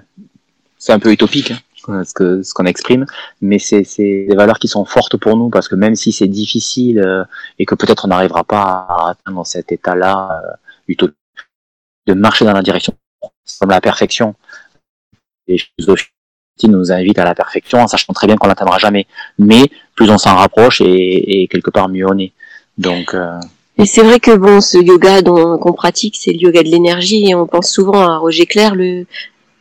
c'est 0.78 0.92
un 0.92 0.98
peu 0.98 1.12
utopique 1.12 1.50
hein, 1.52 1.58
ce 1.86 2.14
que 2.14 2.42
ce 2.42 2.54
qu'on 2.54 2.66
exprime, 2.66 3.06
mais 3.40 3.58
c'est 3.58 3.84
des 3.96 4.34
valeurs 4.34 4.58
qui 4.58 4.68
sont 4.68 4.84
fortes 4.84 5.16
pour 5.16 5.36
nous 5.36 5.50
parce 5.50 5.68
que 5.68 5.74
même 5.74 5.96
si 5.96 6.12
c'est 6.12 6.28
difficile 6.28 7.00
euh, 7.00 7.24
et 7.58 7.66
que 7.66 7.74
peut-être 7.74 8.04
on 8.04 8.08
n'arrivera 8.08 8.44
pas 8.44 8.62
à 8.88 9.10
atteindre 9.10 9.46
cet 9.46 9.72
état-là 9.72 10.42
euh, 10.44 10.52
utopique, 10.88 11.16
de 12.06 12.14
marcher 12.14 12.44
dans 12.44 12.52
la 12.52 12.62
direction 12.62 12.94
comme 13.60 13.70
la 13.70 13.80
perfection. 13.80 14.34
Les 15.48 15.58
philosophies 15.58 16.10
nous 16.68 16.92
invitent 16.92 17.18
à 17.18 17.24
la 17.24 17.34
perfection 17.34 17.78
en 17.78 17.88
sachant 17.88 18.12
très 18.12 18.26
bien 18.26 18.36
qu'on 18.36 18.48
l'atteindra 18.48 18.78
jamais. 18.78 19.06
Mais 19.38 19.70
plus 19.94 20.10
on 20.10 20.18
s'en 20.18 20.36
rapproche 20.36 20.80
et, 20.80 21.42
et 21.42 21.48
quelque 21.48 21.70
part 21.70 21.88
mieux 21.88 22.06
on 22.08 22.18
est. 22.18 22.32
Donc 22.78 23.14
euh, 23.14 23.38
Et 23.78 23.86
c'est 23.86 24.02
vrai 24.02 24.20
que 24.20 24.36
bon, 24.36 24.60
ce 24.60 24.78
yoga 24.78 25.22
qu'on 25.22 25.72
pratique, 25.72 26.16
c'est 26.18 26.32
le 26.32 26.38
yoga 26.38 26.62
de 26.62 26.68
l'énergie, 26.68 27.28
et 27.28 27.34
on 27.34 27.46
pense 27.46 27.70
souvent 27.70 28.00
à 28.00 28.18
Roger 28.18 28.46
Clair, 28.46 28.74
le 28.74 29.06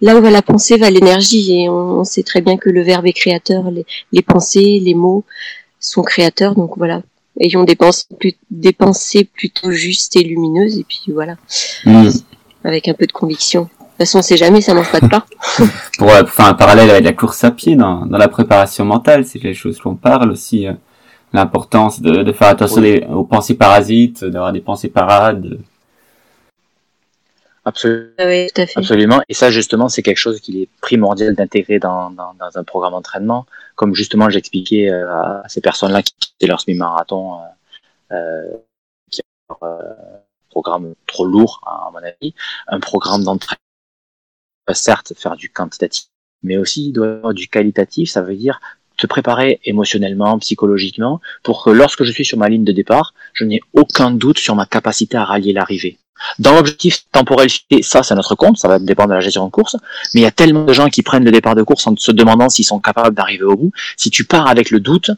là 0.02 0.16
où 0.18 0.22
va 0.22 0.30
la 0.30 0.41
pensée 0.41 0.78
va 0.78 0.89
l'énergie, 0.89 1.62
et 1.64 1.70
on, 1.70 2.00
on 2.00 2.04
sait 2.04 2.24
très 2.24 2.41
bien 2.41 2.58
que 2.58 2.70
le 2.70 2.82
verbe 2.84 3.06
est 3.08 3.14
créateur, 3.14 3.70
les, 3.72 3.86
les 4.12 4.22
pensées, 4.22 4.80
les 4.84 4.93
mots 4.93 5.24
sont 5.80 6.02
créateurs, 6.04 6.56
donc 6.56 6.78
voilà. 6.78 7.02
Ayons 7.39 7.64
des 7.64 7.76
pensées, 7.76 8.06
plus- 8.20 8.36
des 8.52 8.74
pensées 8.74 9.24
plutôt 9.24 9.72
justes 9.72 10.16
et 10.18 10.24
lumineuses, 10.24 10.78
et 10.78 10.84
puis 10.84 11.02
voilà, 11.14 11.36
Hmm. 11.86 12.10
avec 12.64 12.88
un 12.88 12.93
peu 12.93 13.06
de 13.08 13.12
conviction. 13.14 13.64
De 13.64 13.68
toute 13.68 14.08
façon, 14.08 14.20
on 14.20 14.22
sait 14.22 14.38
jamais, 14.38 14.62
ça 14.62 14.74
mange 14.74 14.91
pas 14.91 15.00
de 15.02 15.08
pain. 15.08 15.24
Pour 15.97 16.10
euh, 16.10 16.26
faire 16.26 16.45
un 16.47 16.54
parallèle 16.54 16.89
avec 16.89 17.04
la 17.04 17.14
course 17.14 17.43
à 17.43 17.52
pied 17.52 17.76
dans, 17.76 18.06
dans 18.06 18.18
la 18.18 18.28
préparation 18.30 18.86
mentale, 18.86 19.26
c'est 19.26 19.39
quelque 19.39 19.56
chose 19.58 19.78
qu'on 19.80 19.95
parle 19.95 20.32
aussi. 20.32 20.68
euh, 20.68 20.74
L'importance 21.32 22.02
de, 22.02 22.24
de 22.24 22.32
faire 22.32 22.47
attention 22.47 22.82
Oui. 22.82 23.02
des- 23.02 23.06
aux 23.06 23.24
pensées 23.24 23.54
parasites, 23.54 24.24
d'avoir 24.26 24.52
des 24.52 24.62
pensées 24.62 24.88
parades. 24.89 25.60
Absolument. 27.70 28.11
Ah 28.17 28.26
ouais, 28.26 28.49
tout 28.53 28.61
à 28.61 28.65
fait. 28.65 28.78
Absolument. 28.78 29.22
Et 29.30 29.34
ça, 29.34 29.49
justement, 29.49 29.89
c'est 29.89 30.01
quelque 30.01 30.17
chose 30.17 30.39
qu'il 30.41 30.57
est 30.57 30.70
primordial 30.82 31.34
d'intégrer 31.36 31.80
dans, 31.80 32.11
dans, 32.11 32.34
dans 32.34 32.57
un 32.57 32.63
programme 32.63 32.91
d'entraînement. 32.91 33.45
Comme 33.76 33.95
justement, 33.95 34.30
j'expliquais 34.30 34.89
euh, 34.89 35.09
à 35.09 35.47
ces 35.47 35.61
personnes-là 35.61 36.03
qui 36.03 36.13
faisaient 36.38 36.49
leur 36.49 36.59
semi-marathon, 36.59 37.39
euh, 38.11 38.15
euh, 38.15 38.57
qui 39.09 39.22
ont 39.49 39.65
un 39.65 39.80
programme 40.49 40.93
trop 41.07 41.26
lourd, 41.26 41.61
à 41.65 41.89
mon 41.91 41.99
avis, 41.99 42.34
un 42.67 42.80
programme 42.80 43.24
d'entraînement, 43.24 43.59
certes 44.74 45.13
faire 45.17 45.36
du 45.36 45.49
quantitatif, 45.49 46.05
mais 46.43 46.57
aussi 46.57 46.91
du 46.91 47.47
qualitatif. 47.47 48.09
Ça 48.09 48.22
veut 48.22 48.36
dire 48.36 48.59
te 48.97 49.07
préparer 49.07 49.61
émotionnellement, 49.63 50.38
psychologiquement, 50.39 51.22
pour 51.43 51.63
que 51.63 51.70
lorsque 51.70 52.03
je 52.03 52.11
suis 52.11 52.26
sur 52.26 52.38
ma 52.38 52.49
ligne 52.49 52.65
de 52.65 52.74
départ, 52.74 53.13
je 53.34 53.45
n'ai 53.45 53.61
aucun 53.74 54.11
doute 54.11 54.38
sur 54.38 54.55
ma 54.55 54.65
capacité 54.65 55.15
à 55.15 55.24
rallier 55.24 55.53
l'arrivée. 55.53 55.97
Dans 56.39 56.53
l'objectif 56.55 57.05
temporel 57.11 57.49
ça 57.82 58.03
c'est 58.03 58.15
notre 58.15 58.36
compte, 58.36 58.57
ça 58.57 58.67
va 58.67 58.80
dépendre 58.80 59.09
de 59.09 59.15
la 59.15 59.20
gestion 59.20 59.45
de 59.45 59.51
course, 59.51 59.78
mais 60.13 60.22
il 60.22 60.24
y 60.24 60.28
a 60.28 60.32
tellement 60.32 60.65
de 60.65 60.74
gens 60.74 60.89
qui 60.89 61.03
prennent 61.03 61.26
le 61.26 61.32
départ 61.32 61.55
de 61.55 61.63
course 61.63 61.86
en 61.88 61.95
se 61.95 62.11
demandant 62.11 62.49
s'ils 62.49 62.65
sont 62.65 62.80
capables 62.80 63.15
d'arriver 63.15 63.43
au 63.43 63.55
bout. 63.55 63.72
Si 63.97 64.09
tu 64.09 64.26
pars 64.26 64.47
avec 64.47 64.72
le 64.72 64.80
doute, 64.80 65.11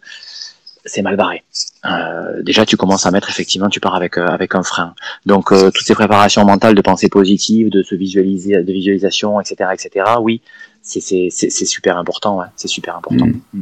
c'est 0.84 1.02
mal 1.02 1.16
barré. 1.16 1.44
Euh, 1.86 2.42
déjà 2.42 2.66
tu 2.66 2.78
commences 2.78 3.06
à 3.06 3.12
mettre 3.12 3.30
effectivement, 3.30 3.70
tu 3.70 3.80
pars 3.80 3.96
avec 3.96 4.18
euh, 4.18 4.28
avec 4.28 4.56
un 4.56 4.64
frein. 4.64 4.94
Donc 5.26 5.52
euh, 5.52 5.72
toutes 5.72 5.86
ces 5.86 5.96
préparations 5.96 6.44
mentales 6.46 6.76
de 6.76 6.82
pensée 6.82 7.10
positive, 7.10 7.70
de 7.70 7.84
se 7.84 7.96
visualiser, 7.96 8.64
de 8.64 8.74
visualisation, 8.74 9.40
etc., 9.40 9.70
etc. 9.74 10.06
Oui, 10.20 10.42
c'est 10.82 11.02
c'est 11.02 11.30
c'est 11.30 11.66
super 11.66 11.98
important, 11.98 12.40
ouais, 12.40 12.48
c'est 12.56 12.68
super 12.68 12.96
important. 12.96 13.28
Hmm. 13.54 13.62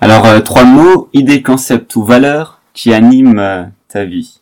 Alors, 0.00 0.26
euh, 0.26 0.40
trois 0.40 0.64
mots, 0.64 1.08
idées, 1.12 1.42
concepts 1.42 1.94
ou 1.96 2.04
valeurs 2.04 2.60
qui 2.72 2.92
animent 2.92 3.38
euh, 3.38 3.64
ta 3.88 4.04
vie? 4.04 4.40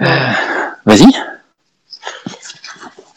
Vas-y. 0.00 1.04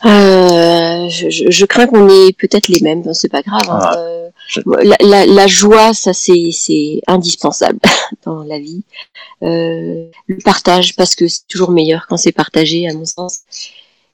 Euh, 0.05 1.07
je, 1.09 1.29
je- 1.29 1.49
je 1.49 1.65
crains 1.65 1.87
qu'on 1.87 2.09
ait 2.09 2.33
peut-être 2.33 2.67
les 2.67 2.81
mêmes, 2.81 3.01
bon, 3.03 3.13
c'est 3.13 3.29
pas 3.29 3.41
grave. 3.41 3.61
hein. 3.69 3.79
Ah, 3.81 3.93
Euh, 3.97 4.29
je- 4.49 4.59
la, 4.81 4.97
la- 4.99 5.25
la 5.25 5.47
joie, 5.47 5.93
ça 5.93 6.11
c'est 6.13 7.01
indispensable 7.07 7.79
dans 8.25 8.43
la 8.43 8.59
vie. 8.59 8.83
Euh, 9.43 10.09
le 10.27 10.37
partage, 10.43 10.95
parce 10.97 11.15
que 11.15 11.27
c'est 11.29 11.47
toujours 11.47 11.71
meilleur 11.71 12.05
quand 12.07 12.17
c'est 12.17 12.33
partagé, 12.33 12.87
à 12.89 12.93
mon 12.93 13.05
sens. 13.05 13.39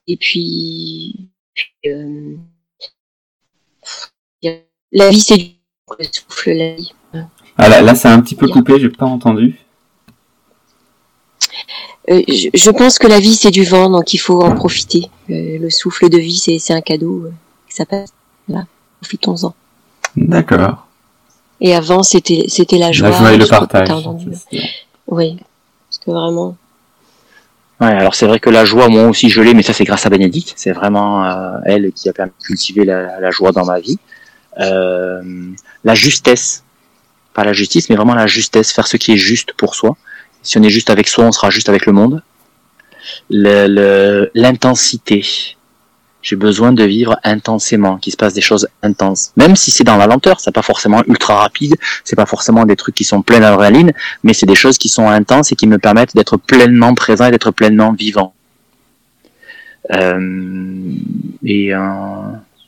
Et 0.07 0.15
puis, 0.17 1.30
puis, 1.55 1.72
euh, 1.88 2.36
la 4.91 5.09
vie, 5.09 5.22
c'est 5.22 5.38
du 5.38 5.55
le 5.97 6.05
souffle, 6.11 6.51
la 6.51 6.76
vie. 6.76 6.93
Ah, 7.57 7.67
là, 7.67 7.82
là, 7.82 7.95
c'est 7.95 8.07
un 8.09 8.22
petit 8.22 8.36
peu 8.36 8.47
coupé, 8.47 8.80
j'ai 8.80 8.89
pas 8.89 9.05
entendu. 9.07 9.57
Euh, 12.10 12.22
je, 12.28 12.49
je 12.53 12.72
pense 12.72 12.97
que 12.97 13.07
la 13.07 13.20
vie, 13.20 13.36
c'est 13.36 13.51
du 13.51 13.64
vent, 13.64 13.89
donc 13.89 14.14
il 14.14 14.18
faut 14.18 14.41
en 14.41 14.55
profiter. 14.55 15.10
Euh, 15.30 15.60
le 15.60 15.70
souffle 15.70 16.10
de 16.10 16.18
vie, 16.18 16.38
c'est 16.60 16.74
un 16.74 16.82
cadeau. 16.82 17.26
euh, 17.26 17.32
ça 17.68 17.86
passe. 17.86 18.10
Voilà, 18.47 18.66
profitons-en. 19.01 19.53
D'accord. 20.16 20.88
Et 21.62 21.76
avant, 21.76 22.03
c'était 22.03 22.45
c'était 22.47 22.78
la 22.78 22.91
joie. 22.91 23.10
La 23.10 23.18
joie 23.18 23.34
et 23.34 23.38
le 23.38 23.45
partage. 23.45 23.91
Oui, 25.07 25.38
parce 25.89 25.97
que 26.03 26.12
vraiment. 26.12 26.55
Ouais, 27.82 27.88
alors 27.88 28.16
c'est 28.16 28.26
vrai 28.26 28.39
que 28.39 28.49
la 28.49 28.66
joie, 28.66 28.89
moi 28.89 29.03
aussi 29.07 29.30
je 29.30 29.41
l'ai, 29.41 29.53
mais 29.53 29.64
ça 29.64 29.74
c'est 29.74 29.86
grâce 29.86 30.05
à 30.05 30.10
Bénédicte. 30.10 30.53
C'est 30.55 30.72
vraiment 30.72 31.26
euh, 31.26 31.57
elle 31.66 31.91
qui 31.93 32.10
a 32.10 32.14
permis 32.14 32.32
de 32.39 32.45
cultiver 32.45 32.86
la, 32.86 33.20
la 33.20 33.32
joie 33.32 33.51
dans 33.51 33.66
ma 33.66 33.80
vie. 33.80 33.99
Euh, 34.60 35.22
la 35.84 35.95
justesse, 35.95 36.64
pas 37.34 37.43
la 37.43 37.53
justice, 37.53 37.89
mais 37.89 37.95
vraiment 37.95 38.16
la 38.16 38.28
justesse, 38.28 38.72
faire 38.72 38.88
ce 38.88 38.97
qui 38.97 39.14
est 39.14 39.18
juste 39.18 39.53
pour 39.53 39.76
soi. 39.76 39.95
Si 40.41 40.57
on 40.57 40.63
est 40.63 40.69
juste 40.69 40.89
avec 40.89 41.07
soi, 41.07 41.25
on 41.25 41.31
sera 41.31 41.49
juste 41.49 41.69
avec 41.69 41.85
le 41.85 41.93
monde. 41.93 42.23
Le- 43.29 43.67
le- 43.67 44.31
L'intensité. 44.35 45.25
J'ai 46.21 46.35
besoin 46.35 46.73
de 46.73 46.83
vivre 46.83 47.17
intensément, 47.23 47.97
qu'il 47.97 48.11
se 48.11 48.17
passe 48.17 48.33
des 48.33 48.41
choses 48.41 48.67
intenses. 48.83 49.31
Même 49.37 49.55
si 49.55 49.71
c'est 49.71 49.85
dans 49.85 49.95
la 49.95 50.05
lenteur, 50.05 50.41
c'est 50.41 50.51
pas 50.53 50.61
forcément 50.61 51.01
ultra 51.07 51.35
rapide, 51.37 51.75
c'est 52.03 52.17
pas 52.17 52.25
forcément 52.25 52.65
des 52.65 52.75
trucs 52.75 52.95
qui 52.95 53.05
sont 53.05 53.21
pleins 53.21 53.39
d'adrénaline, 53.39 53.93
mais 54.23 54.33
c'est 54.33 54.45
des 54.45 54.55
choses 54.55 54.77
qui 54.77 54.89
sont 54.89 55.07
intenses 55.07 55.53
et 55.53 55.55
qui 55.55 55.65
me 55.65 55.77
permettent 55.77 56.13
d'être 56.15 56.35
pleinement 56.35 56.93
présent 56.93 57.27
et 57.27 57.31
d'être 57.31 57.51
pleinement 57.51 57.93
vivant. 57.93 58.33
Euh, 59.91 60.93
et 61.43 61.73
euh, 61.73 61.79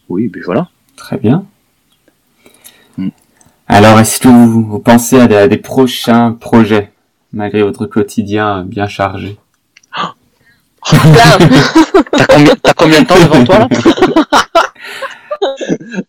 oui, 0.07 0.30
ben 0.30 0.41
voilà. 0.45 0.69
Très 0.95 1.17
bien. 1.17 1.45
Mm. 2.97 3.09
Alors, 3.67 3.99
est-ce 3.99 4.19
que 4.19 4.30
vous, 4.30 4.63
vous 4.65 4.80
pensez 4.80 5.19
à 5.19 5.28
des, 5.28 5.36
à 5.36 5.47
des 5.49 5.57
prochains 5.57 6.32
projets, 6.32 6.91
malgré 7.34 7.64
votre 7.64 7.86
quotidien 7.86 8.64
bien 8.64 8.88
chargé. 8.88 9.38
T'as 10.84 12.26
combien, 12.28 12.56
t'as 12.56 12.74
combien 12.74 13.02
de 13.02 13.08
temps 13.08 13.20
devant 13.20 13.44
toi 13.44 13.60
là 13.60 13.68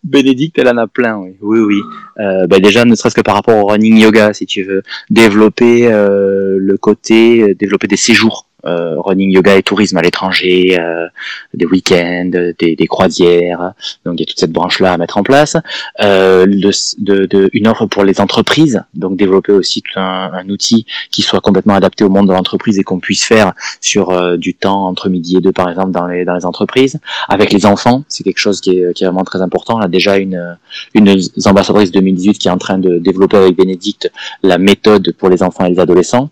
Bénédicte, 0.03 0.57
elle 0.59 0.69
en 0.69 0.77
a 0.77 0.87
plein, 0.87 1.17
oui. 1.17 1.35
Oui, 1.41 1.59
oui. 1.59 1.81
Euh, 2.19 2.47
bah 2.47 2.59
déjà, 2.59 2.85
ne 2.85 2.95
serait-ce 2.95 3.15
que 3.15 3.21
par 3.21 3.35
rapport 3.35 3.55
au 3.55 3.67
running 3.67 3.97
yoga, 3.97 4.33
si 4.33 4.45
tu 4.45 4.63
veux, 4.63 4.83
développer 5.09 5.91
euh, 5.91 6.57
le 6.59 6.77
côté, 6.77 7.41
euh, 7.41 7.55
développer 7.55 7.87
des 7.87 7.97
séjours. 7.97 8.47
Euh, 8.65 8.95
running 8.99 9.29
yoga 9.31 9.55
et 9.55 9.63
tourisme 9.63 9.97
à 9.97 10.01
l'étranger, 10.01 10.77
euh, 10.79 11.07
des 11.53 11.65
week-ends, 11.65 12.29
des, 12.59 12.75
des 12.75 12.87
croisières. 12.87 13.73
Donc 14.05 14.15
il 14.15 14.21
y 14.21 14.23
a 14.23 14.25
toute 14.25 14.39
cette 14.39 14.51
branche-là 14.51 14.93
à 14.93 14.97
mettre 14.97 15.17
en 15.17 15.23
place. 15.23 15.57
Euh, 16.01 16.45
de, 16.45 17.25
de- 17.25 17.49
une 17.53 17.67
offre 17.67 17.85
pour 17.85 18.03
les 18.03 18.19
entreprises, 18.21 18.81
donc 18.93 19.17
développer 19.17 19.51
aussi 19.51 19.81
tout 19.81 19.99
un, 19.99 20.31
un 20.33 20.49
outil 20.49 20.85
qui 21.11 21.21
soit 21.21 21.41
complètement 21.41 21.73
adapté 21.75 22.03
au 22.03 22.09
monde 22.09 22.27
de 22.27 22.33
l'entreprise 22.33 22.79
et 22.79 22.83
qu'on 22.83 22.99
puisse 22.99 23.23
faire 23.23 23.53
sur 23.81 24.09
euh, 24.11 24.37
du 24.37 24.53
temps 24.53 24.87
entre 24.87 25.09
midi 25.09 25.37
et 25.37 25.41
deux 25.41 25.51
par 25.51 25.69
exemple 25.69 25.91
dans 25.91 26.07
les 26.07 26.25
dans 26.25 26.35
les 26.35 26.45
entreprises. 26.45 26.99
Avec 27.29 27.51
les 27.51 27.65
enfants, 27.65 28.03
c'est 28.07 28.23
quelque 28.23 28.39
chose 28.39 28.61
qui 28.61 28.79
est, 28.79 28.93
qui 28.93 29.03
est 29.03 29.07
vraiment 29.07 29.23
très 29.23 29.41
important. 29.41 29.77
On 29.77 29.81
a 29.81 29.87
déjà 29.87 30.17
une 30.17 30.57
une 30.93 31.15
ambassadrice 31.45 31.91
2018 31.91 32.37
qui 32.37 32.47
est 32.47 32.51
en 32.51 32.57
train 32.57 32.77
de 32.77 32.97
développer 32.97 33.37
avec 33.37 33.55
Bénédicte 33.57 34.11
la 34.41 34.57
méthode 34.57 35.13
pour 35.17 35.29
les 35.29 35.43
enfants 35.43 35.65
et 35.65 35.69
les 35.71 35.79
adolescents. 35.79 36.29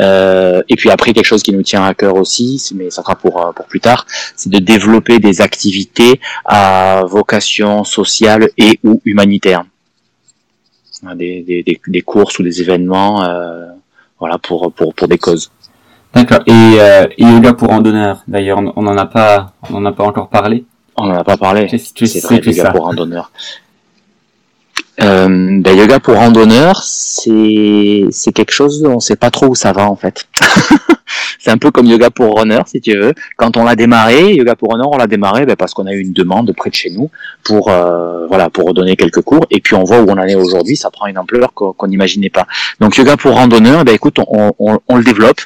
Euh, 0.00 0.62
et 0.68 0.76
puis 0.76 0.90
après 0.90 1.12
quelque 1.12 1.24
chose 1.26 1.42
qui 1.42 1.52
nous 1.52 1.62
tient 1.62 1.84
à 1.84 1.94
cœur 1.94 2.14
aussi, 2.16 2.62
mais 2.74 2.90
ça 2.90 3.02
sera 3.02 3.16
pour 3.16 3.44
euh, 3.44 3.52
pour 3.52 3.66
plus 3.66 3.80
tard, 3.80 4.06
c'est 4.36 4.50
de 4.50 4.58
développer 4.58 5.18
des 5.18 5.40
activités 5.40 6.20
à 6.44 7.02
vocation 7.06 7.84
sociale 7.84 8.50
et 8.56 8.78
ou 8.84 9.00
humanitaire, 9.04 9.64
des, 11.14 11.42
des, 11.42 11.62
des, 11.62 11.80
des 11.86 12.02
courses 12.02 12.38
ou 12.38 12.42
des 12.42 12.60
événements, 12.60 13.24
euh, 13.24 13.66
voilà 14.18 14.38
pour 14.38 14.72
pour 14.72 14.94
pour 14.94 15.08
des 15.08 15.18
causes. 15.18 15.50
D'accord. 16.14 16.40
Et, 16.46 16.52
euh, 16.80 17.06
et 17.18 17.24
yoga 17.24 17.52
pour 17.52 17.68
randonneurs. 17.68 18.22
D'ailleurs, 18.26 18.58
on 18.58 18.72
on 18.76 18.82
n'en 18.82 18.96
a 18.96 19.06
pas, 19.06 19.52
on 19.70 19.74
en 19.76 19.84
a 19.84 19.92
pas 19.92 20.04
encore 20.04 20.28
parlé. 20.30 20.64
On 20.96 21.06
n'en 21.06 21.18
a 21.18 21.24
pas 21.24 21.36
parlé. 21.36 21.68
C'est 21.68 22.20
vrai, 22.24 22.36
yoga 22.36 22.62
ça 22.64 22.70
pour 22.72 22.84
randonneurs. 22.84 23.30
Euh, 25.00 25.60
ben, 25.60 25.78
yoga 25.78 26.00
pour 26.00 26.16
randonneurs, 26.16 26.82
c'est 26.82 28.32
quelque 28.34 28.50
chose, 28.50 28.84
on 28.84 29.00
sait 29.00 29.16
pas 29.16 29.30
trop 29.30 29.46
où 29.46 29.54
ça 29.54 29.72
va 29.72 29.88
en 29.88 29.96
fait. 29.96 30.26
c'est 31.38 31.50
un 31.50 31.58
peu 31.58 31.70
comme 31.70 31.86
yoga 31.86 32.10
pour 32.10 32.38
runner, 32.38 32.60
si 32.66 32.80
tu 32.80 32.96
veux. 32.96 33.14
Quand 33.36 33.56
on 33.56 33.64
l'a 33.64 33.76
démarré, 33.76 34.34
yoga 34.34 34.56
pour 34.56 34.72
runner, 34.72 34.84
on 34.90 34.96
l'a 34.96 35.06
démarré 35.06 35.46
ben, 35.46 35.56
parce 35.56 35.72
qu'on 35.72 35.86
a 35.86 35.92
eu 35.92 36.00
une 36.00 36.12
demande 36.12 36.52
près 36.56 36.70
de 36.70 36.74
chez 36.74 36.90
nous 36.90 37.10
pour 37.44 37.70
euh, 37.70 38.26
voilà 38.26 38.50
pour 38.50 38.74
donner 38.74 38.96
quelques 38.96 39.22
cours. 39.22 39.46
Et 39.50 39.60
puis 39.60 39.74
on 39.74 39.84
voit 39.84 40.00
où 40.00 40.08
on 40.08 40.18
en 40.18 40.26
est 40.26 40.34
aujourd'hui, 40.34 40.76
ça 40.76 40.90
prend 40.90 41.06
une 41.06 41.18
ampleur 41.18 41.52
qu'on 41.54 41.86
n'imaginait 41.86 42.30
pas. 42.30 42.46
Donc 42.80 42.96
yoga 42.96 43.16
pour 43.16 43.34
randonneurs, 43.34 43.84
ben 43.84 43.94
écoute, 43.94 44.18
on, 44.18 44.52
on, 44.58 44.80
on 44.88 44.96
le 44.96 45.04
développe 45.04 45.40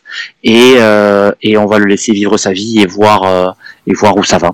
et 0.44 0.74
euh, 0.78 1.32
et 1.42 1.58
on 1.58 1.66
va 1.66 1.78
le 1.78 1.86
laisser 1.86 2.12
vivre 2.12 2.36
sa 2.38 2.52
vie 2.52 2.80
et 2.80 2.86
voir 2.86 3.24
euh, 3.24 3.50
et 3.86 3.92
voir 3.92 4.16
où 4.16 4.24
ça 4.24 4.38
va. 4.38 4.52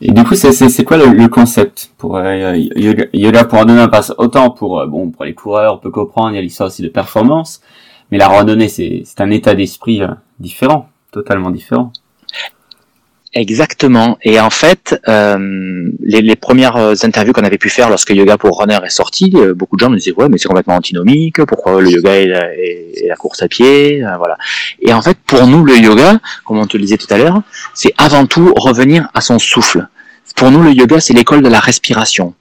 Et 0.00 0.12
du 0.12 0.24
coup, 0.24 0.34
c'est 0.34 0.84
quoi 0.84 0.98
le, 0.98 1.28
concept 1.28 1.92
pour 1.96 2.16
euh, 2.16 2.54
yoga, 2.54 3.44
pour 3.44 3.58
randonneur 3.58 3.90
Parce 3.90 4.12
autant 4.18 4.50
pour 4.50 4.80
euh, 4.80 4.86
bon 4.86 5.10
pour 5.10 5.24
les 5.24 5.34
coureurs, 5.34 5.74
on 5.74 5.78
peut 5.78 5.90
comprendre, 5.90 6.32
il 6.32 6.34
y 6.36 6.38
a 6.38 6.42
l'histoire 6.42 6.66
aussi 6.66 6.82
de 6.82 6.88
performance, 6.88 7.62
mais 8.10 8.18
la 8.18 8.28
randonnée 8.28 8.68
c'est 8.68 9.02
c'est 9.06 9.20
un 9.22 9.30
état 9.30 9.54
d'esprit 9.54 10.02
euh, 10.02 10.08
différent, 10.38 10.90
totalement 11.12 11.50
différent. 11.50 11.92
Exactement. 13.38 14.16
Et 14.22 14.40
en 14.40 14.48
fait, 14.48 14.98
euh, 15.08 15.90
les, 16.00 16.22
les 16.22 16.36
premières 16.36 17.04
interviews 17.04 17.34
qu'on 17.34 17.44
avait 17.44 17.58
pu 17.58 17.68
faire 17.68 17.90
lorsque 17.90 18.08
Yoga 18.08 18.38
pour 18.38 18.58
Runner 18.58 18.78
est 18.82 18.88
sorti, 18.88 19.30
euh, 19.34 19.52
beaucoup 19.52 19.76
de 19.76 19.80
gens 19.80 19.90
nous 19.90 19.96
disaient 19.96 20.14
ouais, 20.16 20.30
mais 20.30 20.38
c'est 20.38 20.48
complètement 20.48 20.76
antinomique. 20.76 21.44
Pourquoi 21.44 21.82
le 21.82 21.90
yoga 21.90 22.16
et 22.16 22.26
la, 22.26 22.46
la 23.06 23.16
course 23.16 23.42
à 23.42 23.48
pied, 23.48 24.02
euh, 24.02 24.16
voilà. 24.16 24.38
Et 24.80 24.94
en 24.94 25.02
fait, 25.02 25.18
pour 25.26 25.46
nous, 25.46 25.66
le 25.66 25.76
yoga, 25.76 26.18
comme 26.46 26.56
on 26.56 26.66
te 26.66 26.78
le 26.78 26.84
disait 26.84 26.96
tout 26.96 27.12
à 27.12 27.18
l'heure, 27.18 27.42
c'est 27.74 27.92
avant 27.98 28.24
tout 28.24 28.54
revenir 28.56 29.10
à 29.12 29.20
son 29.20 29.38
souffle. 29.38 29.86
Pour 30.34 30.50
nous, 30.50 30.62
le 30.62 30.72
yoga, 30.72 30.98
c'est 30.98 31.12
l'école 31.12 31.42
de 31.42 31.50
la 31.50 31.60
respiration, 31.60 32.32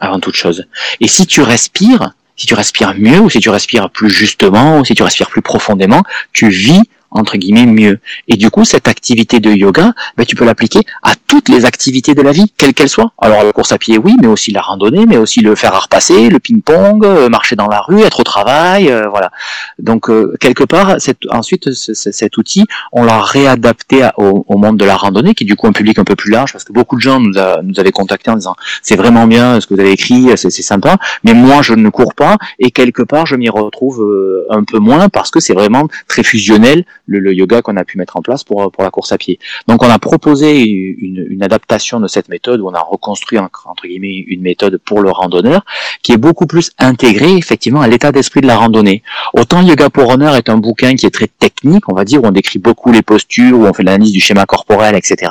avant 0.00 0.20
toute 0.20 0.36
chose. 0.36 0.66
Et 1.00 1.08
si 1.08 1.26
tu 1.26 1.40
respires, 1.40 2.12
si 2.36 2.44
tu 2.44 2.52
respires 2.52 2.92
mieux, 2.94 3.20
ou 3.20 3.30
si 3.30 3.40
tu 3.40 3.48
respires 3.48 3.88
plus 3.88 4.10
justement, 4.10 4.80
ou 4.80 4.84
si 4.84 4.94
tu 4.94 5.02
respires 5.02 5.30
plus 5.30 5.40
profondément, 5.40 6.02
tu 6.34 6.50
vis 6.50 6.82
entre 7.16 7.36
guillemets 7.36 7.66
mieux. 7.66 7.98
Et 8.28 8.36
du 8.36 8.50
coup, 8.50 8.64
cette 8.64 8.88
activité 8.88 9.40
de 9.40 9.50
yoga, 9.50 9.92
ben, 10.16 10.24
tu 10.24 10.36
peux 10.36 10.44
l'appliquer 10.44 10.80
à 11.02 11.12
toutes 11.26 11.48
les 11.48 11.64
activités 11.64 12.14
de 12.14 12.22
la 12.22 12.32
vie, 12.32 12.52
quelles 12.56 12.74
qu'elles 12.74 12.88
soient. 12.88 13.12
Alors 13.20 13.42
la 13.44 13.52
course 13.52 13.72
à 13.72 13.78
pied, 13.78 13.98
oui, 13.98 14.14
mais 14.20 14.26
aussi 14.28 14.52
la 14.52 14.60
randonnée, 14.60 15.06
mais 15.06 15.16
aussi 15.16 15.40
le 15.40 15.54
fer 15.54 15.74
à 15.74 15.78
repasser, 15.80 16.28
le 16.28 16.38
ping-pong, 16.38 17.04
euh, 17.04 17.28
marcher 17.28 17.56
dans 17.56 17.66
la 17.68 17.80
rue, 17.80 18.00
être 18.02 18.20
au 18.20 18.24
travail, 18.24 18.90
euh, 18.90 19.08
voilà. 19.08 19.30
Donc 19.78 20.08
euh, 20.10 20.34
quelque 20.40 20.64
part, 20.64 20.96
cette, 21.00 21.18
ensuite, 21.30 21.72
ce- 21.72 21.94
ce- 21.94 22.12
cet 22.12 22.36
outil, 22.36 22.64
on 22.92 23.04
l'a 23.04 23.20
réadapté 23.20 24.08
au, 24.16 24.44
au 24.48 24.56
monde 24.58 24.76
de 24.76 24.84
la 24.84 24.96
randonnée, 24.96 25.34
qui 25.34 25.44
est 25.44 25.46
du 25.46 25.56
coup 25.56 25.66
un 25.66 25.72
public 25.72 25.98
un 25.98 26.04
peu 26.04 26.16
plus 26.16 26.30
large, 26.30 26.52
parce 26.52 26.64
que 26.64 26.72
beaucoup 26.72 26.96
de 26.96 27.00
gens 27.00 27.20
nous, 27.20 27.38
a- 27.38 27.60
nous 27.62 27.78
avaient 27.80 27.92
contactés 27.92 28.30
en 28.30 28.36
disant 28.36 28.56
c'est 28.82 28.96
vraiment 28.96 29.26
bien 29.26 29.60
ce 29.60 29.66
que 29.66 29.74
vous 29.74 29.80
avez 29.80 29.92
écrit, 29.92 30.28
c'est 30.36 30.50
c'est 30.50 30.62
sympa, 30.62 30.96
mais 31.24 31.34
moi 31.34 31.62
je 31.62 31.74
ne 31.74 31.88
cours 31.88 32.14
pas, 32.14 32.36
et 32.58 32.70
quelque 32.70 33.02
part 33.02 33.26
je 33.26 33.36
m'y 33.36 33.48
retrouve 33.48 34.02
euh, 34.02 34.46
un 34.50 34.64
peu 34.64 34.78
moins 34.78 35.08
parce 35.08 35.30
que 35.30 35.40
c'est 35.40 35.54
vraiment 35.54 35.88
très 36.08 36.22
fusionnel 36.22 36.84
le, 37.06 37.32
yoga 37.32 37.62
qu'on 37.62 37.76
a 37.76 37.84
pu 37.84 37.98
mettre 37.98 38.16
en 38.16 38.22
place 38.22 38.44
pour, 38.44 38.70
pour 38.70 38.82
la 38.82 38.90
course 38.90 39.12
à 39.12 39.18
pied. 39.18 39.38
Donc 39.68 39.82
on 39.82 39.90
a 39.90 39.98
proposé 39.98 40.62
une, 40.62 41.42
adaptation 41.42 42.00
de 42.00 42.08
cette 42.08 42.28
méthode 42.28 42.60
où 42.60 42.68
on 42.68 42.74
a 42.74 42.80
reconstruit 42.80 43.38
entre 43.38 43.86
guillemets 43.86 44.24
une 44.26 44.40
méthode 44.40 44.78
pour 44.78 45.00
le 45.00 45.10
randonneur 45.10 45.64
qui 46.02 46.12
est 46.12 46.16
beaucoup 46.16 46.46
plus 46.46 46.72
intégrée 46.78 47.36
effectivement 47.36 47.82
à 47.82 47.88
l'état 47.88 48.10
d'esprit 48.10 48.40
de 48.40 48.46
la 48.46 48.56
randonnée. 48.56 49.02
Autant 49.34 49.62
Yoga 49.62 49.90
pour 49.90 50.10
Runner 50.10 50.32
est 50.36 50.48
un 50.48 50.56
bouquin 50.56 50.96
qui 50.96 51.06
est 51.06 51.10
très 51.10 51.28
technique, 51.28 51.88
on 51.88 51.94
va 51.94 52.04
dire, 52.04 52.22
où 52.22 52.26
on 52.26 52.32
décrit 52.32 52.58
beaucoup 52.58 52.90
les 52.90 53.02
postures, 53.02 53.58
où 53.58 53.66
on 53.66 53.72
fait 53.72 53.82
l'analyse 53.82 54.12
du 54.12 54.20
schéma 54.20 54.46
corporel, 54.46 54.96
etc. 54.96 55.30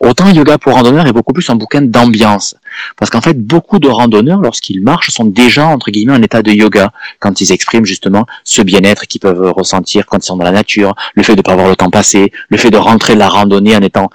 Autant 0.00 0.30
Yoga 0.30 0.58
pour 0.58 0.72
Randonneur 0.72 1.06
est 1.06 1.12
beaucoup 1.12 1.32
plus 1.32 1.48
un 1.50 1.56
bouquin 1.56 1.82
d'ambiance. 1.82 2.56
Parce 2.96 3.10
qu'en 3.10 3.20
fait, 3.20 3.38
beaucoup 3.38 3.78
de 3.78 3.88
randonneurs, 3.88 4.40
lorsqu'ils 4.40 4.82
marchent, 4.82 5.10
sont 5.10 5.24
déjà, 5.24 5.66
entre 5.66 5.90
guillemets, 5.90 6.14
en 6.14 6.22
état 6.22 6.42
de 6.42 6.50
yoga, 6.50 6.92
quand 7.20 7.40
ils 7.40 7.52
expriment 7.52 7.84
justement 7.84 8.26
ce 8.44 8.62
bien-être 8.62 9.06
qu'ils 9.06 9.20
peuvent 9.20 9.52
ressentir 9.52 10.06
quand 10.06 10.18
ils 10.18 10.26
sont 10.26 10.36
dans 10.36 10.44
la 10.44 10.52
nature, 10.52 10.94
le 11.14 11.22
fait 11.22 11.32
de 11.32 11.38
ne 11.38 11.42
pas 11.42 11.54
voir 11.54 11.68
le 11.68 11.76
temps 11.76 11.90
passer, 11.90 12.32
le 12.48 12.56
fait 12.56 12.70
de 12.70 12.76
rentrer 12.76 13.14
la 13.14 13.28
randonnée 13.28 13.76
en 13.76 13.80
étant 13.80 14.10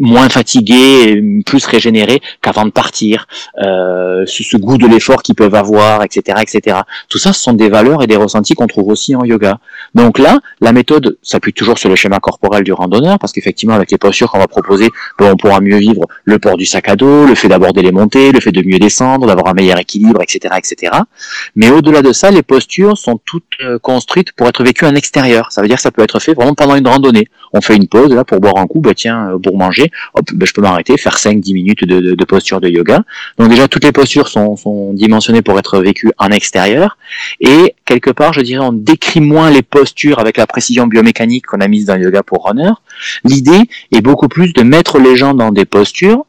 moins 0.00 0.28
fatigué, 0.28 1.02
et 1.02 1.42
plus 1.44 1.64
régénéré 1.66 2.20
qu'avant 2.42 2.64
de 2.64 2.70
partir, 2.70 3.26
euh, 3.62 4.24
ce, 4.26 4.56
goût 4.56 4.78
de 4.78 4.86
l'effort 4.86 5.22
qu'ils 5.22 5.34
peuvent 5.34 5.54
avoir, 5.54 6.02
etc., 6.02 6.38
etc. 6.42 6.78
Tout 7.08 7.18
ça, 7.18 7.32
ce 7.32 7.40
sont 7.40 7.52
des 7.52 7.68
valeurs 7.68 8.02
et 8.02 8.06
des 8.06 8.16
ressentis 8.16 8.54
qu'on 8.54 8.66
trouve 8.66 8.88
aussi 8.88 9.14
en 9.14 9.24
yoga. 9.24 9.58
Donc 9.94 10.18
là, 10.18 10.40
la 10.60 10.72
méthode 10.72 11.18
s'appuie 11.22 11.52
toujours 11.52 11.78
sur 11.78 11.88
le 11.88 11.96
schéma 11.96 12.18
corporel 12.18 12.64
du 12.64 12.72
randonneur, 12.72 13.18
parce 13.18 13.32
qu'effectivement, 13.32 13.74
avec 13.74 13.90
les 13.90 13.98
postures 13.98 14.30
qu'on 14.30 14.38
va 14.38 14.48
proposer, 14.48 14.88
ben, 15.18 15.32
on 15.32 15.36
pourra 15.36 15.60
mieux 15.60 15.76
vivre 15.76 16.02
le 16.24 16.38
port 16.38 16.56
du 16.56 16.66
sac 16.66 16.88
à 16.88 16.96
dos, 16.96 17.26
le 17.26 17.34
fait 17.34 17.48
d'aborder 17.48 17.82
les 17.82 17.92
montées, 17.92 18.32
le 18.32 18.40
fait 18.40 18.52
de 18.52 18.62
mieux 18.66 18.78
descendre, 18.78 19.26
d'avoir 19.26 19.48
un 19.48 19.54
meilleur 19.54 19.78
équilibre, 19.78 20.22
etc., 20.22 20.54
etc. 20.56 20.92
Mais 21.56 21.70
au-delà 21.70 22.02
de 22.02 22.12
ça, 22.12 22.30
les 22.30 22.42
postures 22.42 22.96
sont 22.96 23.20
toutes 23.24 23.44
euh, 23.62 23.78
construites 23.78 24.32
pour 24.32 24.48
être 24.48 24.64
vécues 24.64 24.86
en 24.86 24.94
extérieur. 24.94 25.52
Ça 25.52 25.60
veut 25.60 25.68
dire 25.68 25.76
que 25.76 25.82
ça 25.82 25.90
peut 25.90 26.02
être 26.02 26.20
fait 26.20 26.34
vraiment 26.34 26.54
pendant 26.54 26.76
une 26.76 26.86
randonnée. 26.86 27.28
On 27.52 27.60
fait 27.60 27.76
une 27.76 27.88
pause 27.88 28.12
là 28.12 28.24
pour 28.24 28.40
boire 28.40 28.56
un 28.56 28.66
coup, 28.66 28.80
bah 28.80 28.94
tiens, 28.94 29.30
euh, 29.30 29.38
pour 29.38 29.56
manger, 29.56 29.89
hop, 30.14 30.26
ben, 30.32 30.46
je 30.46 30.52
peux 30.52 30.62
m'arrêter, 30.62 30.96
faire 30.96 31.16
5-10 31.16 31.52
minutes 31.54 31.84
de, 31.84 32.00
de, 32.00 32.14
de 32.14 32.24
posture 32.24 32.60
de 32.60 32.68
yoga. 32.68 33.02
Donc 33.38 33.48
déjà, 33.48 33.68
toutes 33.68 33.84
les 33.84 33.92
postures 33.92 34.28
sont, 34.28 34.56
sont 34.56 34.92
dimensionnées 34.92 35.42
pour 35.42 35.58
être 35.58 35.80
vécues 35.80 36.12
en 36.18 36.30
extérieur. 36.30 36.98
Et 37.40 37.74
quelque 37.84 38.10
part, 38.10 38.32
je 38.32 38.40
dirais, 38.40 38.64
on 38.64 38.72
décrit 38.72 39.20
moins 39.20 39.50
les 39.50 39.62
postures 39.62 40.18
avec 40.18 40.36
la 40.36 40.46
précision 40.46 40.86
biomécanique 40.86 41.46
qu'on 41.46 41.60
a 41.60 41.68
mise 41.68 41.86
dans 41.86 41.96
le 41.96 42.02
yoga 42.02 42.22
pour 42.22 42.46
runner. 42.46 42.70
L'idée 43.24 43.62
est 43.92 44.00
beaucoup 44.00 44.28
plus 44.28 44.52
de 44.52 44.62
mettre 44.62 44.98
les 44.98 45.16
gens 45.16 45.34
dans 45.34 45.50
des 45.50 45.64
postures 45.64 46.24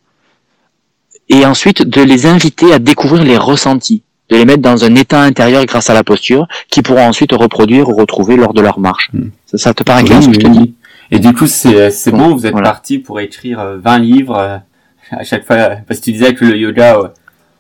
et 1.29 1.45
ensuite 1.45 1.81
de 1.81 2.01
les 2.01 2.25
inviter 2.25 2.73
à 2.73 2.79
découvrir 2.79 3.23
les 3.23 3.37
ressentis. 3.37 4.03
de 4.29 4.37
les 4.37 4.45
mettre 4.45 4.61
dans 4.61 4.85
un 4.85 4.95
état 4.95 5.21
intérieur 5.21 5.65
grâce 5.65 5.89
à 5.89 5.93
la 5.93 6.05
posture, 6.05 6.47
qui 6.69 6.81
pourront 6.81 7.05
ensuite 7.05 7.33
reproduire 7.33 7.89
ou 7.89 7.93
retrouver 7.93 8.37
lors 8.37 8.53
de 8.53 8.61
leur 8.61 8.79
marche. 8.79 9.09
Hmm. 9.11 9.29
Ça, 9.45 9.57
ça 9.57 9.73
te 9.73 9.83
paraît 9.83 10.03
Oui, 10.03 10.07
clair 10.07 10.23
ce 10.23 10.27
que 10.29 10.35
je 10.35 10.39
te 10.39 10.47
dis? 10.47 10.73
Et 11.11 11.19
du 11.19 11.33
coup, 11.33 11.47
c'est 11.47 11.91
c'est 11.91 12.11
bon, 12.11 12.33
vous 12.35 12.45
êtes 12.45 12.51
Voilà. 12.53 12.69
parti 12.69 12.99
pour 12.99 13.19
écrire 13.19 13.59
euh, 13.59 13.77
20 13.77 13.99
livres 13.99 14.37
euh, 14.37 14.57
à 15.11 15.23
chaque 15.23 15.45
fois, 15.45 15.55
euh, 15.57 15.75
parce 15.87 15.99
que 15.99 16.05
tu 16.05 16.11
disais 16.13 16.33
que 16.33 16.45
le 16.45 16.57
yoga, 16.57 16.97
euh, 16.97 17.07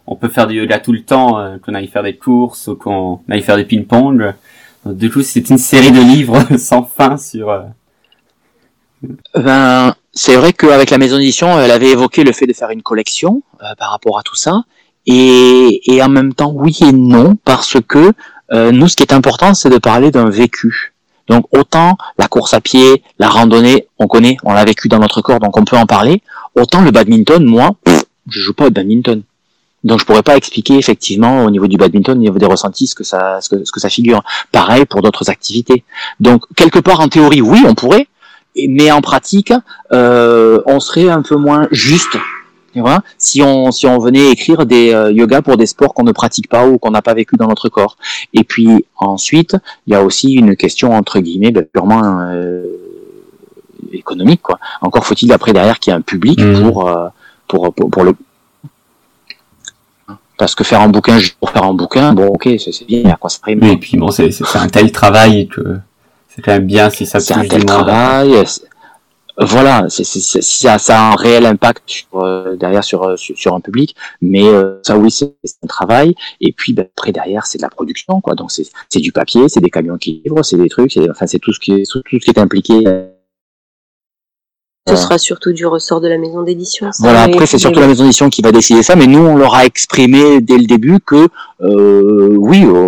on 0.07 0.15
peut 0.15 0.29
faire 0.29 0.47
du 0.47 0.55
yoga 0.55 0.79
tout 0.79 0.93
le 0.93 1.03
temps, 1.03 1.37
euh, 1.39 1.57
qu'on 1.59 1.73
aille 1.73 1.87
faire 1.87 2.03
des 2.03 2.15
courses 2.17 2.67
ou 2.67 2.75
qu'on 2.75 3.21
aille 3.29 3.41
faire 3.43 3.57
du 3.57 3.65
ping-pong. 3.65 4.33
Du 4.85 5.11
coup, 5.11 5.21
c'est 5.21 5.49
une 5.49 5.57
série 5.59 5.91
de 5.91 5.99
livres 6.01 6.39
sans 6.57 6.83
fin 6.83 7.17
sur... 7.17 7.49
euh, 7.49 7.61
Ben, 9.35 9.95
c'est 10.13 10.35
vrai 10.35 10.53
qu'avec 10.53 10.89
la 10.89 10.97
maison 10.97 11.17
d'édition, 11.17 11.59
elle 11.59 11.71
avait 11.71 11.89
évoqué 11.91 12.23
le 12.23 12.31
fait 12.33 12.45
de 12.45 12.53
faire 12.53 12.69
une 12.69 12.81
collection 12.83 13.41
euh, 13.61 13.73
par 13.77 13.91
rapport 13.91 14.17
à 14.19 14.23
tout 14.23 14.35
ça. 14.35 14.63
Et, 15.07 15.81
et 15.91 16.03
en 16.03 16.09
même 16.09 16.33
temps, 16.33 16.51
oui 16.55 16.77
et 16.81 16.91
non, 16.91 17.35
parce 17.43 17.77
que 17.87 18.13
euh, 18.53 18.71
nous, 18.71 18.87
ce 18.87 18.95
qui 18.95 19.03
est 19.03 19.13
important, 19.13 19.53
c'est 19.53 19.69
de 19.69 19.77
parler 19.77 20.11
d'un 20.11 20.29
vécu. 20.29 20.90
Donc 21.31 21.45
autant 21.57 21.97
la 22.17 22.27
course 22.27 22.53
à 22.53 22.59
pied, 22.59 23.03
la 23.17 23.29
randonnée, 23.29 23.87
on 23.97 24.07
connaît, 24.07 24.35
on 24.43 24.51
l'a 24.51 24.65
vécu 24.65 24.89
dans 24.89 24.99
notre 24.99 25.21
corps, 25.21 25.39
donc 25.39 25.55
on 25.55 25.63
peut 25.63 25.77
en 25.77 25.85
parler. 25.85 26.21
Autant 26.55 26.81
le 26.81 26.91
badminton, 26.91 27.41
moi, 27.45 27.71
pff, 27.85 28.03
je 28.29 28.41
joue 28.41 28.53
pas 28.53 28.67
au 28.67 28.69
badminton. 28.69 29.23
Donc 29.85 30.01
je 30.01 30.05
pourrais 30.05 30.23
pas 30.23 30.35
expliquer 30.35 30.77
effectivement 30.77 31.45
au 31.45 31.49
niveau 31.49 31.67
du 31.67 31.77
badminton, 31.77 32.17
au 32.17 32.21
niveau 32.21 32.37
des 32.37 32.45
ressentis, 32.45 32.87
ce 32.87 32.95
que 32.95 33.05
ça, 33.05 33.39
ce 33.39 33.47
que, 33.47 33.63
ce 33.63 33.71
que 33.71 33.79
ça 33.79 33.87
figure. 33.87 34.21
Pareil 34.51 34.85
pour 34.85 35.01
d'autres 35.01 35.29
activités. 35.29 35.85
Donc 36.19 36.43
quelque 36.57 36.79
part 36.79 36.99
en 36.99 37.07
théorie, 37.07 37.41
oui, 37.41 37.63
on 37.65 37.75
pourrait, 37.75 38.09
mais 38.67 38.91
en 38.91 38.99
pratique, 38.99 39.53
euh, 39.93 40.61
on 40.65 40.81
serait 40.81 41.07
un 41.07 41.21
peu 41.21 41.37
moins 41.37 41.69
juste. 41.71 42.17
Tu 42.73 42.79
vois, 42.79 43.01
si 43.17 43.41
on 43.41 43.71
si 43.71 43.85
on 43.85 43.97
venait 43.99 44.31
écrire 44.31 44.65
des 44.65 44.93
euh, 44.93 45.11
yogas 45.11 45.41
pour 45.41 45.57
des 45.57 45.65
sports 45.65 45.93
qu'on 45.93 46.03
ne 46.03 46.13
pratique 46.13 46.47
pas 46.47 46.65
ou 46.67 46.77
qu'on 46.77 46.91
n'a 46.91 47.01
pas 47.01 47.13
vécu 47.13 47.35
dans 47.35 47.47
notre 47.47 47.67
corps. 47.69 47.97
Et 48.33 48.43
puis 48.43 48.85
ensuite, 48.97 49.57
il 49.87 49.93
y 49.93 49.95
a 49.95 50.03
aussi 50.03 50.33
une 50.33 50.55
question 50.55 50.93
entre 50.93 51.19
guillemets 51.19 51.51
ben, 51.51 51.65
purement 51.65 52.01
euh, 52.31 52.63
économique 53.91 54.41
quoi. 54.41 54.57
Encore 54.81 55.05
faut-il 55.05 55.31
après 55.33 55.51
derrière 55.51 55.79
qu'il 55.79 55.91
y 55.91 55.93
ait 55.93 55.99
un 55.99 56.01
public 56.01 56.39
Mhm. 56.39 56.71
pour, 56.71 56.87
euh, 56.87 57.07
pour 57.47 57.73
pour 57.73 57.89
pour 57.89 58.03
le 58.03 58.13
parce 60.37 60.55
que 60.55 60.63
faire 60.63 60.81
un 60.81 60.87
bouquin 60.89 61.19
juste 61.19 61.35
pour 61.39 61.51
faire 61.51 61.63
un 61.63 61.73
bouquin, 61.75 62.13
bon 62.13 62.27
ok, 62.29 62.49
c'est 62.57 62.85
bien, 62.87 63.11
à 63.11 63.15
quoi 63.15 63.29
ça 63.29 63.37
rime. 63.43 63.59
Oui, 63.61 63.71
et 63.73 63.77
puis 63.77 63.95
bon, 63.97 64.09
c'est 64.09 64.31
un 64.55 64.67
tel 64.69 64.91
travail 64.91 65.47
que 65.47 65.77
c'est 66.29 66.41
quand 66.41 66.53
même 66.53 66.65
bien 66.65 66.89
si 66.89 67.05
ça 67.05 67.19
c'est 67.19 67.35
un 67.35 67.45
tel 67.45 67.63
monde. 67.67 67.85
Voilà, 69.37 69.85
c'est, 69.89 70.03
c'est, 70.03 70.41
ça, 70.41 70.77
ça 70.77 70.99
a 70.99 71.11
un 71.13 71.15
réel 71.15 71.45
impact 71.45 71.83
sur, 71.89 72.23
euh, 72.23 72.55
derrière 72.55 72.83
sur, 72.83 73.03
euh, 73.03 73.15
sur, 73.15 73.37
sur 73.37 73.55
un 73.55 73.61
public, 73.61 73.95
mais 74.21 74.43
euh, 74.43 74.79
ça 74.83 74.97
oui 74.97 75.09
c'est, 75.09 75.33
un 75.63 75.67
travail. 75.67 76.15
Et 76.41 76.51
puis 76.51 76.73
ben, 76.73 76.87
après 76.97 77.11
derrière 77.11 77.45
c'est 77.45 77.57
de 77.57 77.63
la 77.63 77.69
production 77.69 78.21
quoi. 78.21 78.35
Donc 78.35 78.51
c'est, 78.51 78.65
du 78.99 79.11
papier, 79.11 79.47
c'est 79.49 79.61
des 79.61 79.69
camions 79.69 79.97
qui 79.97 80.21
livrent, 80.23 80.43
c'est 80.43 80.57
des 80.57 80.69
trucs, 80.69 80.91
c'est, 80.91 81.09
enfin 81.09 81.27
c'est 81.27 81.39
tout 81.39 81.53
ce 81.53 81.59
qui 81.59 81.73
est 81.73 81.89
tout, 81.89 82.01
tout 82.01 82.19
ce 82.19 82.25
qui 82.25 82.31
est 82.31 82.39
impliqué. 82.39 82.83
Ce 84.87 84.93
Euh, 84.93 84.95
sera 84.95 85.19
surtout 85.19 85.53
du 85.53 85.67
ressort 85.67 86.01
de 86.01 86.07
la 86.07 86.17
maison 86.17 86.41
d'édition. 86.41 86.91
ça, 86.91 87.03
Voilà, 87.03 87.21
après 87.23 87.45
c'est 87.45 87.59
surtout 87.59 87.79
la 87.79 87.85
maison 87.85 88.01
d'édition 88.03 88.31
qui 88.31 88.41
va 88.41 88.51
décider 88.51 88.81
ça, 88.81 88.95
mais 88.95 89.05
nous 89.05 89.19
on 89.19 89.35
leur 89.37 89.53
a 89.53 89.63
exprimé 89.63 90.41
dès 90.41 90.57
le 90.57 90.65
début 90.65 90.99
que 90.99 91.27
euh, 91.61 92.33
oui, 92.35 92.63
euh, 92.65 92.87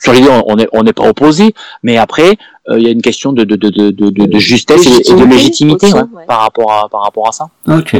sur 0.00 0.12
l'idée 0.12 0.28
on 0.28 0.42
on 0.48 0.58
est 0.58 0.66
on 0.72 0.82
n'est 0.82 0.92
pas 0.92 1.08
opposé, 1.08 1.54
mais 1.84 1.96
après 1.96 2.36
euh, 2.68 2.78
il 2.80 2.82
y 2.84 2.88
a 2.88 2.90
une 2.90 3.02
question 3.02 3.32
de 3.32 3.44
de 3.44 3.54
de 3.54 3.68
de 3.70 3.90
de, 3.92 4.10
de- 4.10 4.26
de 4.26 4.38
justesse 4.40 4.84
et 4.84 4.90
de- 4.90 4.94
et 4.94 5.14
de 5.14 5.24
Légitimité 5.24 5.36
légitimité 5.36 5.86
aussi, 5.86 5.94
ouais, 5.94 6.00
ouais. 6.18 6.24
par 6.26 6.40
rapport 6.40 6.72
à 6.72 6.88
par 6.88 7.02
rapport 7.02 7.28
à 7.28 7.32
ça. 7.32 7.46
Ok. 7.68 7.94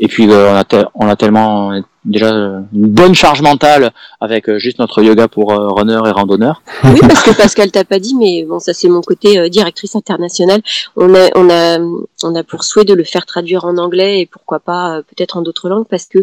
Et 0.00 0.08
puis 0.08 0.28
euh, 0.28 0.50
on 0.52 0.56
a 0.56 0.84
on 0.96 1.06
a 1.08 1.14
tellement 1.14 1.80
déjà 2.04 2.32
euh, 2.32 2.60
une 2.72 2.86
bonne 2.88 3.14
charge 3.14 3.42
mentale 3.42 3.92
avec 4.20 4.48
euh, 4.48 4.58
juste 4.58 4.78
notre 4.78 5.02
yoga 5.02 5.28
pour 5.28 5.52
euh, 5.52 5.68
runner 5.68 6.00
et 6.06 6.10
randonneur. 6.10 6.62
Oui, 6.84 6.98
parce 7.02 7.22
que 7.22 7.36
Pascal 7.36 7.70
t'a 7.70 7.84
pas 7.84 7.98
dit, 7.98 8.14
mais 8.14 8.44
bon, 8.44 8.58
ça 8.58 8.72
c'est 8.72 8.88
mon 8.88 9.02
côté 9.02 9.38
euh, 9.38 9.48
directrice 9.48 9.96
internationale. 9.96 10.62
On 10.96 11.14
a, 11.14 11.28
on 11.36 11.50
a, 11.50 11.78
on 12.24 12.34
a 12.34 12.42
pour 12.42 12.64
souhait 12.64 12.84
de 12.84 12.94
le 12.94 13.04
faire 13.04 13.26
traduire 13.26 13.64
en 13.64 13.76
anglais 13.78 14.20
et 14.20 14.26
pourquoi 14.26 14.60
pas 14.60 14.96
euh, 14.96 15.02
peut-être 15.02 15.36
en 15.36 15.42
d'autres 15.42 15.68
langues, 15.68 15.86
parce 15.88 16.06
que 16.06 16.18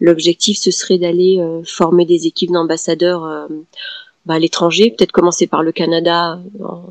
l'objectif 0.00 0.58
ce 0.58 0.70
serait 0.70 0.98
d'aller 0.98 1.40
former 1.64 2.04
des 2.04 2.26
équipes 2.26 2.50
d'ambassadeurs 2.52 3.48
bah, 4.26 4.34
à 4.34 4.38
l'étranger, 4.38 4.94
peut-être 4.96 5.12
commencer 5.12 5.46
par 5.46 5.62
le 5.62 5.72
Canada. 5.72 6.38
en- 6.62 6.82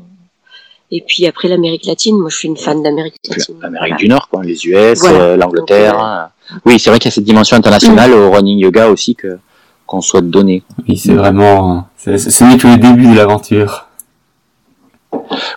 Et 0.94 1.02
puis 1.06 1.26
après 1.26 1.48
l'Amérique 1.48 1.86
latine, 1.86 2.18
moi 2.18 2.28
je 2.30 2.36
suis 2.36 2.48
une 2.48 2.56
fan 2.56 2.82
d'Amérique 2.82 3.14
latine. 3.28 3.56
L'Amérique 3.62 3.92
Voilà. 3.94 3.96
du 3.96 4.08
Nord, 4.08 4.28
quoi, 4.28 4.42
les 4.44 4.66
US, 4.66 4.98
Voilà. 5.00 5.18
euh, 5.20 5.36
l'Angleterre. 5.38 5.98
Hein. 5.98 6.28
Oui, 6.66 6.78
c'est 6.78 6.90
vrai 6.90 6.98
qu'il 6.98 7.06
y 7.08 7.12
a 7.12 7.14
cette 7.14 7.24
dimension 7.24 7.56
internationale 7.56 8.12
au 8.12 8.30
running 8.30 8.58
yoga 8.58 8.88
aussi 8.90 9.14
que 9.14 9.38
qu'on 9.86 10.00
souhaite 10.02 10.28
donner. 10.30 10.62
Oui, 10.88 10.96
c'est 10.98 11.14
vraiment... 11.14 11.86
c'est- 11.96 12.18
Ce 12.18 12.44
n'est 12.44 12.56
que 12.58 12.66
le 12.68 12.76
début 12.76 13.06
de 13.10 13.16
l'aventure. 13.16 13.88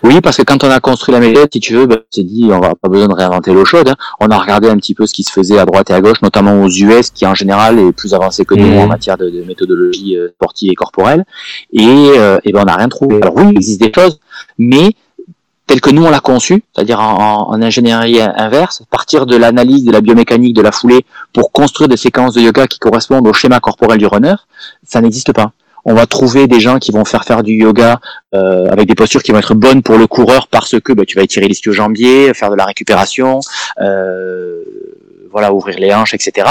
Oui, 0.04 0.20
parce 0.22 0.36
que 0.38 0.44
quand 0.44 0.64
on 0.66 0.70
a 0.70 0.80
construit 0.82 1.14
la 1.14 1.20
méthode, 1.22 1.48
si 1.52 1.60
tu 1.62 1.74
veux, 1.74 1.86
ben, 1.86 1.98
on 2.00 2.16
s'est 2.16 2.24
dit, 2.24 2.50
on 2.52 2.60
va 2.60 2.76
pas 2.76 2.90
besoin 2.90 3.08
de 3.08 3.14
réinventer 3.14 3.54
l'eau 3.54 3.64
chaude. 3.66 3.88
hein. 3.90 3.96
On 4.20 4.28
a 4.30 4.38
regardé 4.38 4.68
un 4.70 4.76
petit 4.76 4.94
peu 4.94 5.06
ce 5.06 5.14
qui 5.14 5.24
se 5.24 5.32
faisait 5.32 5.58
à 5.58 5.66
droite 5.66 5.90
et 5.90 5.94
à 5.94 6.02
gauche, 6.02 6.22
notamment 6.22 6.62
aux 6.64 6.70
US, 6.70 7.10
qui 7.12 7.26
en 7.26 7.34
général 7.34 7.80
est 7.80 7.92
plus 7.94 8.14
avancé 8.14 8.44
que 8.46 8.54
nous 8.56 8.68
Mhm. 8.68 8.78
en 8.80 8.88
matière 8.88 9.18
de, 9.18 9.30
de 9.30 9.44
méthodologie 9.44 10.18
euh, 10.18 10.30
sportive 10.36 10.72
et 10.72 10.76
corporelle. 10.76 11.26
Et, 11.72 11.86
euh, 11.88 12.38
et 12.44 12.52
ben, 12.52 12.62
on 12.64 12.66
n'a 12.66 12.76
rien 12.76 12.90
trouvé. 12.90 13.16
Alors 13.22 13.36
oui, 13.38 13.46
il 13.52 13.56
existe 13.58 13.82
des 13.82 13.92
choses, 13.94 14.20
mais 14.58 14.90
tel 15.68 15.82
que 15.82 15.90
nous 15.90 16.06
on 16.06 16.10
l'a 16.10 16.20
conçu, 16.20 16.64
c'est-à-dire 16.74 17.00
en, 17.00 17.62
ingénierie 17.62 18.22
inverse, 18.22 18.84
partir 18.90 19.26
de 19.26 19.36
l'analyse 19.36 19.84
de 19.84 19.92
la 19.92 20.02
biomécanique 20.02 20.56
de 20.56 20.62
la 20.62 20.72
foulée 20.72 21.06
pour 21.34 21.52
construire 21.52 21.88
des 21.88 21.98
séquences 21.98 22.34
de 22.34 22.42
yoga 22.42 22.68
qui 22.68 22.80
correspondent 22.80 23.28
au 23.28 23.34
schéma 23.34 23.60
corporel 23.60 23.98
du 23.98 24.06
runner, 24.06 24.36
ça 24.86 25.02
n'existe 25.02 25.34
pas. 25.34 25.52
On 25.88 25.94
va 25.94 26.08
trouver 26.08 26.48
des 26.48 26.60
gens 26.60 26.80
qui 26.80 26.92
vont 26.92 27.06
faire 27.06 27.24
faire 27.24 27.44
du 27.44 27.54
yoga 27.54 28.00
euh, 28.34 28.70
avec 28.72 28.88
des 28.88 28.96
postures 28.96 29.22
qui 29.22 29.32
vont 29.32 29.38
être 29.38 29.54
bonnes 29.54 29.84
pour 29.84 29.98
le 29.98 30.08
coureur 30.08 30.48
parce 30.48 30.80
que 30.80 30.94
bah, 30.94 31.04
tu 31.06 31.16
vas 31.16 31.24
étirer 31.24 31.48
l'ischio-jambier, 31.48 32.34
faire 32.34 32.50
de 32.50 32.56
la 32.56 32.66
récupération, 32.66 33.40
euh, 33.80 34.64
voilà, 35.32 35.54
ouvrir 35.54 35.78
les 35.78 35.94
hanches, 35.94 36.16
etc. 36.16 36.48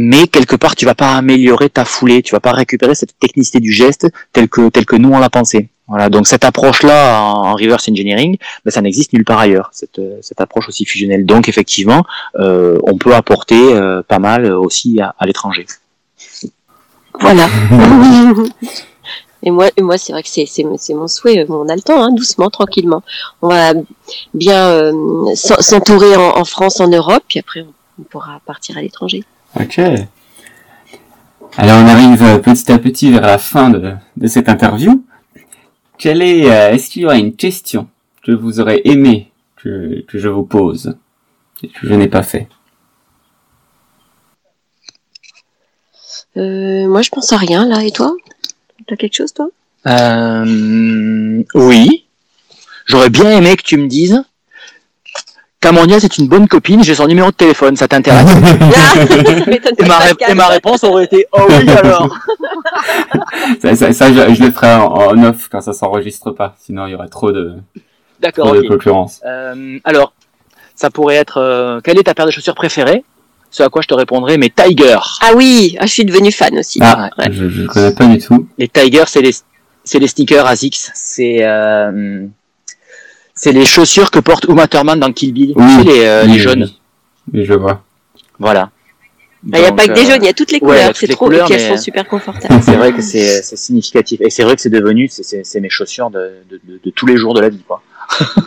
Mais 0.00 0.26
quelque 0.28 0.56
part, 0.56 0.74
tu 0.76 0.84
vas 0.84 0.94
pas 0.94 1.12
améliorer 1.16 1.68
ta 1.70 1.84
foulée, 1.84 2.22
tu 2.22 2.32
vas 2.34 2.40
pas 2.40 2.52
récupérer 2.52 2.94
cette 2.94 3.18
technicité 3.18 3.58
du 3.60 3.72
geste 3.72 4.06
telle 4.32 4.48
que 4.48 4.68
telle 4.68 4.86
que 4.86 4.96
nous 4.96 5.10
on 5.12 5.18
l'a 5.18 5.30
pensé. 5.30 5.68
Voilà, 5.88 6.10
donc 6.10 6.26
cette 6.26 6.44
approche-là 6.44 7.18
en, 7.22 7.46
en 7.50 7.54
reverse 7.54 7.88
engineering, 7.88 8.36
ben, 8.64 8.70
ça 8.70 8.82
n'existe 8.82 9.12
nulle 9.14 9.24
part 9.24 9.38
ailleurs. 9.38 9.70
Cette, 9.72 10.00
cette 10.20 10.40
approche 10.40 10.68
aussi 10.68 10.84
fusionnelle. 10.84 11.24
Donc 11.24 11.48
effectivement, 11.48 12.04
euh, 12.38 12.78
on 12.82 12.98
peut 12.98 13.14
apporter 13.14 13.74
euh, 13.74 14.02
pas 14.02 14.18
mal 14.18 14.44
euh, 14.44 14.58
aussi 14.58 15.00
à, 15.00 15.14
à 15.18 15.26
l'étranger. 15.26 15.66
Voilà. 17.20 17.48
Et 19.44 19.52
moi, 19.52 19.68
et 19.76 19.82
moi, 19.82 19.96
c'est 19.98 20.12
vrai 20.12 20.24
que 20.24 20.28
c'est, 20.28 20.46
c'est, 20.46 20.64
c'est 20.78 20.94
mon 20.94 21.06
souhait. 21.06 21.46
On 21.48 21.68
a 21.68 21.76
le 21.76 21.80
temps, 21.80 22.02
hein, 22.02 22.10
doucement, 22.12 22.50
tranquillement. 22.50 23.02
On 23.40 23.48
va 23.48 23.72
bien 24.34 24.66
euh, 24.66 24.92
s'en- 25.36 25.60
s'entourer 25.62 26.16
en, 26.16 26.36
en 26.36 26.44
France, 26.44 26.80
en 26.80 26.88
Europe, 26.88 27.22
puis 27.28 27.38
après, 27.38 27.60
on, 27.60 27.72
on 28.00 28.02
pourra 28.02 28.40
partir 28.44 28.76
à 28.76 28.82
l'étranger. 28.82 29.22
Ok. 29.60 29.78
Alors 31.56 31.82
on 31.82 31.86
arrive 31.88 32.22
euh, 32.22 32.38
petit 32.38 32.70
à 32.70 32.78
petit 32.78 33.10
vers 33.10 33.22
la 33.22 33.38
fin 33.38 33.70
de, 33.70 33.94
de 34.16 34.26
cette 34.28 34.48
interview. 34.48 35.04
Quelle 35.98 36.22
est, 36.22 36.48
euh, 36.48 36.70
est-ce 36.70 36.90
qu'il 36.90 37.02
y 37.02 37.06
aurait 37.06 37.18
une 37.18 37.34
question 37.34 37.88
que 38.22 38.30
vous 38.30 38.60
aurez 38.60 38.82
aimé 38.84 39.32
que, 39.56 40.04
que 40.06 40.18
je 40.18 40.28
vous 40.28 40.44
pose 40.44 40.96
et 41.62 41.68
que 41.68 41.88
je 41.88 41.94
n'ai 41.94 42.06
pas 42.06 42.22
fait? 42.22 42.48
Euh, 46.36 46.86
moi, 46.86 47.02
je 47.02 47.10
pense 47.10 47.32
à 47.32 47.36
rien 47.36 47.66
là. 47.66 47.82
Et 47.82 47.90
toi? 47.90 48.14
T'as 48.86 48.94
quelque 48.94 49.16
chose, 49.16 49.34
toi? 49.34 49.48
Euh, 49.86 51.42
oui. 51.54 52.06
J'aurais 52.86 53.10
bien 53.10 53.30
aimé 53.36 53.56
que 53.56 53.62
tu 53.62 53.76
me 53.76 53.88
dises 53.88 54.22
Camonia, 55.60 55.98
c'est 55.98 56.18
une 56.18 56.28
bonne 56.28 56.46
copine, 56.46 56.84
j'ai 56.84 56.94
son 56.94 57.06
numéro 57.08 57.30
de 57.30 57.34
téléphone, 57.36 57.74
ça 57.76 57.88
t'intéresse 57.88 58.30
et, 58.30 59.84
ma 59.86 59.98
ré- 59.98 60.14
Pascal. 60.14 60.30
et 60.30 60.34
ma 60.34 60.46
réponse 60.46 60.84
aurait 60.84 61.04
été 61.04 61.26
Oh 61.32 61.40
oui 61.48 61.68
alors 61.70 62.16
ça, 63.60 63.74
ça, 63.74 63.92
ça, 63.92 64.12
je, 64.12 64.34
je 64.34 64.44
le 64.44 64.52
ferai 64.52 64.72
en, 64.74 64.84
en 64.92 65.24
off 65.24 65.48
quand 65.50 65.60
ça 65.60 65.72
s'enregistre 65.72 66.30
pas, 66.30 66.54
sinon 66.60 66.86
il 66.86 66.92
y 66.92 66.94
aurait 66.94 67.08
trop 67.08 67.32
de, 67.32 67.54
D'accord, 68.20 68.46
trop 68.46 68.54
de 68.54 68.60
ok. 68.60 68.68
concurrence. 68.68 69.20
Euh, 69.26 69.78
alors, 69.82 70.12
ça 70.76 70.90
pourrait 70.90 71.16
être 71.16 71.38
euh, 71.38 71.80
Quelle 71.82 71.98
est 71.98 72.04
ta 72.04 72.14
paire 72.14 72.26
de 72.26 72.30
chaussures 72.30 72.54
préférée 72.54 73.04
Ce 73.50 73.64
à 73.64 73.68
quoi 73.68 73.82
je 73.82 73.88
te 73.88 73.94
répondrai, 73.94 74.38
mais 74.38 74.50
Tiger. 74.50 74.98
Ah 75.22 75.32
oui, 75.34 75.76
ah, 75.80 75.86
je 75.86 75.92
suis 75.92 76.04
devenue 76.04 76.30
fan 76.32 76.56
aussi. 76.56 76.78
Ah, 76.82 77.10
Ouais. 77.18 77.30
je, 77.32 77.48
je 77.48 77.62
connais 77.66 77.92
pas 77.94 78.06
du 78.06 78.18
tout. 78.18 78.46
Les 78.58 78.68
Tiger, 78.68 79.04
c'est 79.06 79.22
les, 79.22 79.34
c'est 79.84 79.98
les 79.98 80.06
sneakers 80.08 80.46
ASICS. 80.46 80.90
C'est 80.94 81.38
euh, 81.44 82.26
c'est 83.38 83.52
les 83.52 83.64
chaussures 83.64 84.10
que 84.10 84.18
porte 84.18 84.44
Uma 84.44 84.66
Thurman 84.66 84.98
dans 85.00 85.12
Kill 85.12 85.32
Bill. 85.32 85.52
Oui. 85.56 85.64
Tu 85.64 85.78
sais, 85.78 85.84
les, 85.98 86.04
euh, 86.04 86.24
les 86.24 86.38
jaunes. 86.38 86.68
oui. 87.32 87.44
Je 87.44 87.54
vois. 87.54 87.82
Voilà. 88.38 88.70
Il 89.46 89.58
n'y 89.60 89.64
a 89.66 89.72
pas 89.72 89.86
que 89.86 89.92
des 89.92 90.00
euh, 90.00 90.10
jaunes, 90.10 90.22
il 90.22 90.26
y 90.26 90.28
a 90.28 90.32
toutes 90.32 90.50
les 90.50 90.58
couleurs. 90.58 90.90
c'est 90.96 91.06
trop, 91.06 91.26
couleurs, 91.26 91.48
elles 91.50 91.60
mais- 91.62 91.68
sont 91.76 91.76
super 91.82 92.06
confortables. 92.08 92.60
C'est 92.62 92.74
vrai 92.74 92.92
que 92.92 93.00
c'est 93.02 93.42
significatif. 93.56 94.20
Et 94.20 94.30
c'est 94.30 94.42
vrai 94.42 94.56
que 94.56 94.60
c'est 94.62 94.68
devenu, 94.70 95.08
c'est- 95.08 95.60
mes 95.60 95.70
chaussures 95.70 96.10
de, 96.10 96.32
de, 96.50 96.60
de, 96.64 96.80
de 96.84 96.90
tous 96.90 97.06
les 97.06 97.16
jours 97.16 97.34
de 97.34 97.40
la 97.40 97.48
vie. 97.48 97.62
Quoi. 97.66 97.80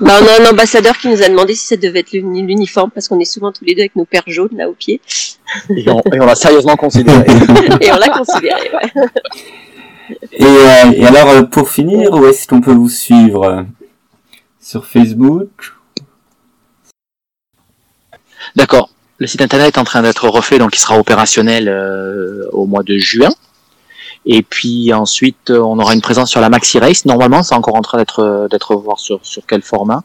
bah, 0.01 0.19
on 0.21 0.27
a 0.27 0.47
un 0.47 0.51
ambassadeur 0.51 0.97
qui 0.97 1.07
nous 1.07 1.21
a 1.23 1.29
demandé 1.29 1.55
si 1.55 1.65
ça 1.65 1.77
devait 1.77 1.99
être 1.99 2.11
l'uniforme 2.11 2.91
parce 2.91 3.07
qu'on 3.07 3.19
est 3.21 3.25
souvent 3.25 3.51
tous 3.53 3.63
les 3.63 3.73
deux 3.73 3.81
avec 3.81 3.95
nos 3.95 4.05
paires 4.05 4.23
jaunes 4.27 4.49
là 4.57 4.67
au 4.67 4.73
pied. 4.73 4.99
Et 5.69 5.85
on, 5.89 6.25
l'a 6.25 6.35
sérieusement 6.35 6.75
considéré. 6.75 7.25
et 7.81 7.91
on 7.91 7.97
l'a 7.97 8.09
considéré, 8.09 8.69
ouais. 8.73 9.03
Et, 10.33 10.43
euh, 10.43 10.91
et 10.93 11.05
alors, 11.05 11.29
euh, 11.29 11.43
pour 11.43 11.69
finir, 11.69 12.11
où 12.11 12.25
est-ce 12.25 12.45
qu'on 12.47 12.59
peut 12.59 12.73
vous 12.73 12.89
suivre? 12.89 13.65
Sur 14.61 14.85
Facebook 14.85 15.73
D'accord. 18.55 18.89
Le 19.17 19.27
site 19.27 19.41
internet 19.41 19.75
est 19.75 19.79
en 19.79 19.83
train 19.83 20.01
d'être 20.01 20.27
refait, 20.27 20.57
donc 20.57 20.75
il 20.75 20.79
sera 20.79 20.97
opérationnel 20.97 21.67
euh, 21.67 22.47
au 22.51 22.65
mois 22.65 22.83
de 22.83 22.97
juin. 22.97 23.29
Et 24.25 24.41
puis 24.41 24.93
ensuite, 24.93 25.51
on 25.51 25.77
aura 25.79 25.93
une 25.93 26.01
présence 26.01 26.29
sur 26.29 26.41
la 26.41 26.49
Maxi 26.49 26.79
Race. 26.79 27.05
Normalement, 27.05 27.43
c'est 27.43 27.55
encore 27.55 27.75
en 27.75 27.81
train 27.81 27.97
d'être 27.97 28.47
d'être 28.49 28.75
voir 28.75 28.99
sur 28.99 29.19
sur 29.23 29.43
quel 29.45 29.61
format. 29.61 30.03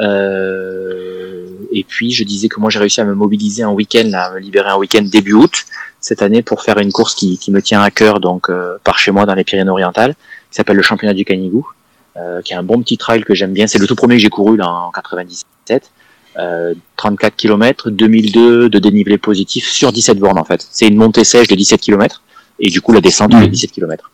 Euh, 0.00 1.46
et 1.72 1.84
puis, 1.84 2.10
je 2.12 2.24
disais 2.24 2.48
que 2.48 2.60
moi, 2.60 2.70
j'ai 2.70 2.78
réussi 2.78 3.00
à 3.00 3.04
me 3.04 3.14
mobiliser 3.14 3.62
un 3.62 3.70
week-end, 3.70 4.10
à 4.14 4.32
me 4.32 4.38
libérer 4.38 4.70
un 4.70 4.76
week-end 4.76 5.02
début 5.02 5.34
août 5.34 5.64
cette 6.00 6.22
année 6.22 6.42
pour 6.42 6.62
faire 6.62 6.78
une 6.78 6.92
course 6.92 7.14
qui, 7.14 7.40
me 7.50 7.60
tient 7.60 7.82
à 7.82 7.90
cœur, 7.90 8.20
donc 8.20 8.50
euh, 8.50 8.78
par 8.84 8.98
chez 8.98 9.10
moi 9.10 9.26
dans 9.26 9.34
les 9.34 9.44
Pyrénées-Orientales, 9.44 10.14
qui 10.14 10.56
s'appelle 10.56 10.76
le 10.76 10.82
Championnat 10.82 11.14
du 11.14 11.24
Canigou, 11.24 11.66
euh, 12.18 12.42
qui 12.42 12.52
est 12.52 12.56
un 12.56 12.62
bon 12.62 12.80
petit 12.82 12.98
trail 12.98 13.22
que 13.22 13.34
j'aime 13.34 13.52
bien. 13.52 13.66
C'est 13.66 13.78
le 13.78 13.86
tout 13.86 13.96
premier 13.96 14.16
que 14.16 14.22
j'ai 14.22 14.30
couru 14.30 14.56
là 14.56 14.68
en 14.70 14.90
97. 14.90 15.90
Euh, 16.38 16.74
34 16.96 17.34
km, 17.36 17.90
2002 17.90 18.68
de 18.68 18.78
dénivelé 18.78 19.18
positif 19.18 19.68
sur 19.68 19.92
17 19.92 20.18
bornes 20.18 20.38
en 20.38 20.44
fait. 20.44 20.66
C'est 20.70 20.86
une 20.86 20.96
montée 20.96 21.24
sèche 21.24 21.48
de 21.48 21.54
17 21.54 21.80
km 21.80 22.22
et 22.60 22.70
du 22.70 22.80
coup 22.80 22.92
la 22.92 23.00
descente 23.00 23.32
de 23.32 23.46
17 23.46 23.72
km. 23.72 24.10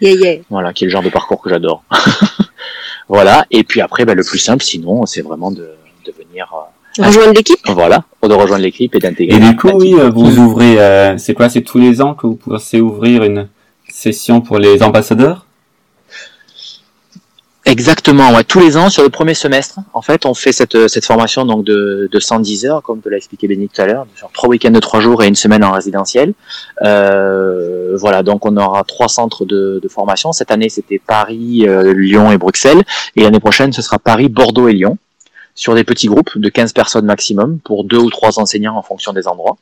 Yeah, 0.00 0.14
yeah. 0.14 0.42
Voilà, 0.48 0.72
qui 0.72 0.84
est 0.84 0.86
le 0.86 0.92
genre 0.92 1.02
de 1.02 1.08
parcours 1.08 1.42
que 1.42 1.50
j'adore. 1.50 1.82
voilà, 3.08 3.46
et 3.50 3.64
puis 3.64 3.80
après, 3.80 4.04
bah, 4.04 4.14
le 4.14 4.22
plus 4.22 4.38
simple, 4.38 4.62
sinon, 4.62 5.06
c'est 5.06 5.22
vraiment 5.22 5.50
de, 5.50 5.70
de 6.06 6.12
venir 6.12 6.48
euh, 6.54 7.04
rejoindre 7.04 7.32
l'équipe. 7.32 7.58
Voilà, 7.66 8.04
de 8.22 8.32
rejoindre 8.32 8.62
l'équipe 8.62 8.94
et 8.94 9.00
d'intégrer. 9.00 9.36
Et 9.36 9.40
du 9.40 9.56
coup, 9.56 9.70
oui, 9.70 9.94
euh, 9.94 10.10
vous 10.10 10.38
ouvrez, 10.38 10.80
euh, 10.80 11.18
c'est 11.18 11.34
quoi, 11.34 11.48
c'est 11.48 11.62
tous 11.62 11.78
les 11.78 12.00
ans 12.00 12.14
que 12.14 12.26
vous 12.26 12.36
pensez 12.36 12.80
ouvrir 12.80 13.24
une 13.24 13.48
session 13.88 14.40
pour 14.40 14.58
les 14.58 14.82
ambassadeurs? 14.82 15.46
Exactement, 17.68 18.32
ouais. 18.32 18.44
tous 18.44 18.60
les 18.60 18.78
ans 18.78 18.88
sur 18.88 19.02
le 19.02 19.10
premier 19.10 19.34
semestre, 19.34 19.80
en 19.92 20.00
fait, 20.00 20.24
on 20.24 20.32
fait 20.32 20.52
cette, 20.52 20.88
cette 20.88 21.04
formation 21.04 21.44
donc 21.44 21.64
de, 21.64 22.08
de 22.10 22.18
110 22.18 22.64
heures, 22.64 22.82
comme 22.82 23.02
te 23.02 23.10
l'a 23.10 23.18
expliqué 23.18 23.46
Béni 23.46 23.68
tout 23.68 23.82
à 23.82 23.84
l'heure, 23.84 24.06
sur 24.16 24.32
trois 24.32 24.48
week-ends 24.48 24.70
de 24.70 24.80
trois 24.80 25.00
jours 25.00 25.22
et 25.22 25.28
une 25.28 25.34
semaine 25.34 25.62
en 25.62 25.72
résidentiel. 25.72 26.32
Euh, 26.82 27.94
voilà, 27.98 28.22
donc 28.22 28.46
on 28.46 28.56
aura 28.56 28.84
trois 28.84 29.08
centres 29.08 29.44
de, 29.44 29.80
de 29.82 29.88
formation. 29.88 30.32
Cette 30.32 30.50
année, 30.50 30.70
c'était 30.70 30.98
Paris, 30.98 31.68
euh, 31.68 31.92
Lyon 31.92 32.32
et 32.32 32.38
Bruxelles, 32.38 32.82
et 33.16 33.22
l'année 33.22 33.38
prochaine, 33.40 33.70
ce 33.74 33.82
sera 33.82 33.98
Paris, 33.98 34.30
Bordeaux 34.30 34.68
et 34.68 34.72
Lyon, 34.72 34.96
sur 35.54 35.74
des 35.74 35.84
petits 35.84 36.06
groupes 36.06 36.38
de 36.38 36.48
15 36.48 36.72
personnes 36.72 37.04
maximum 37.04 37.58
pour 37.58 37.84
deux 37.84 37.98
ou 37.98 38.08
trois 38.08 38.38
enseignants 38.38 38.76
en 38.78 38.82
fonction 38.82 39.12
des 39.12 39.28
endroits. 39.28 39.58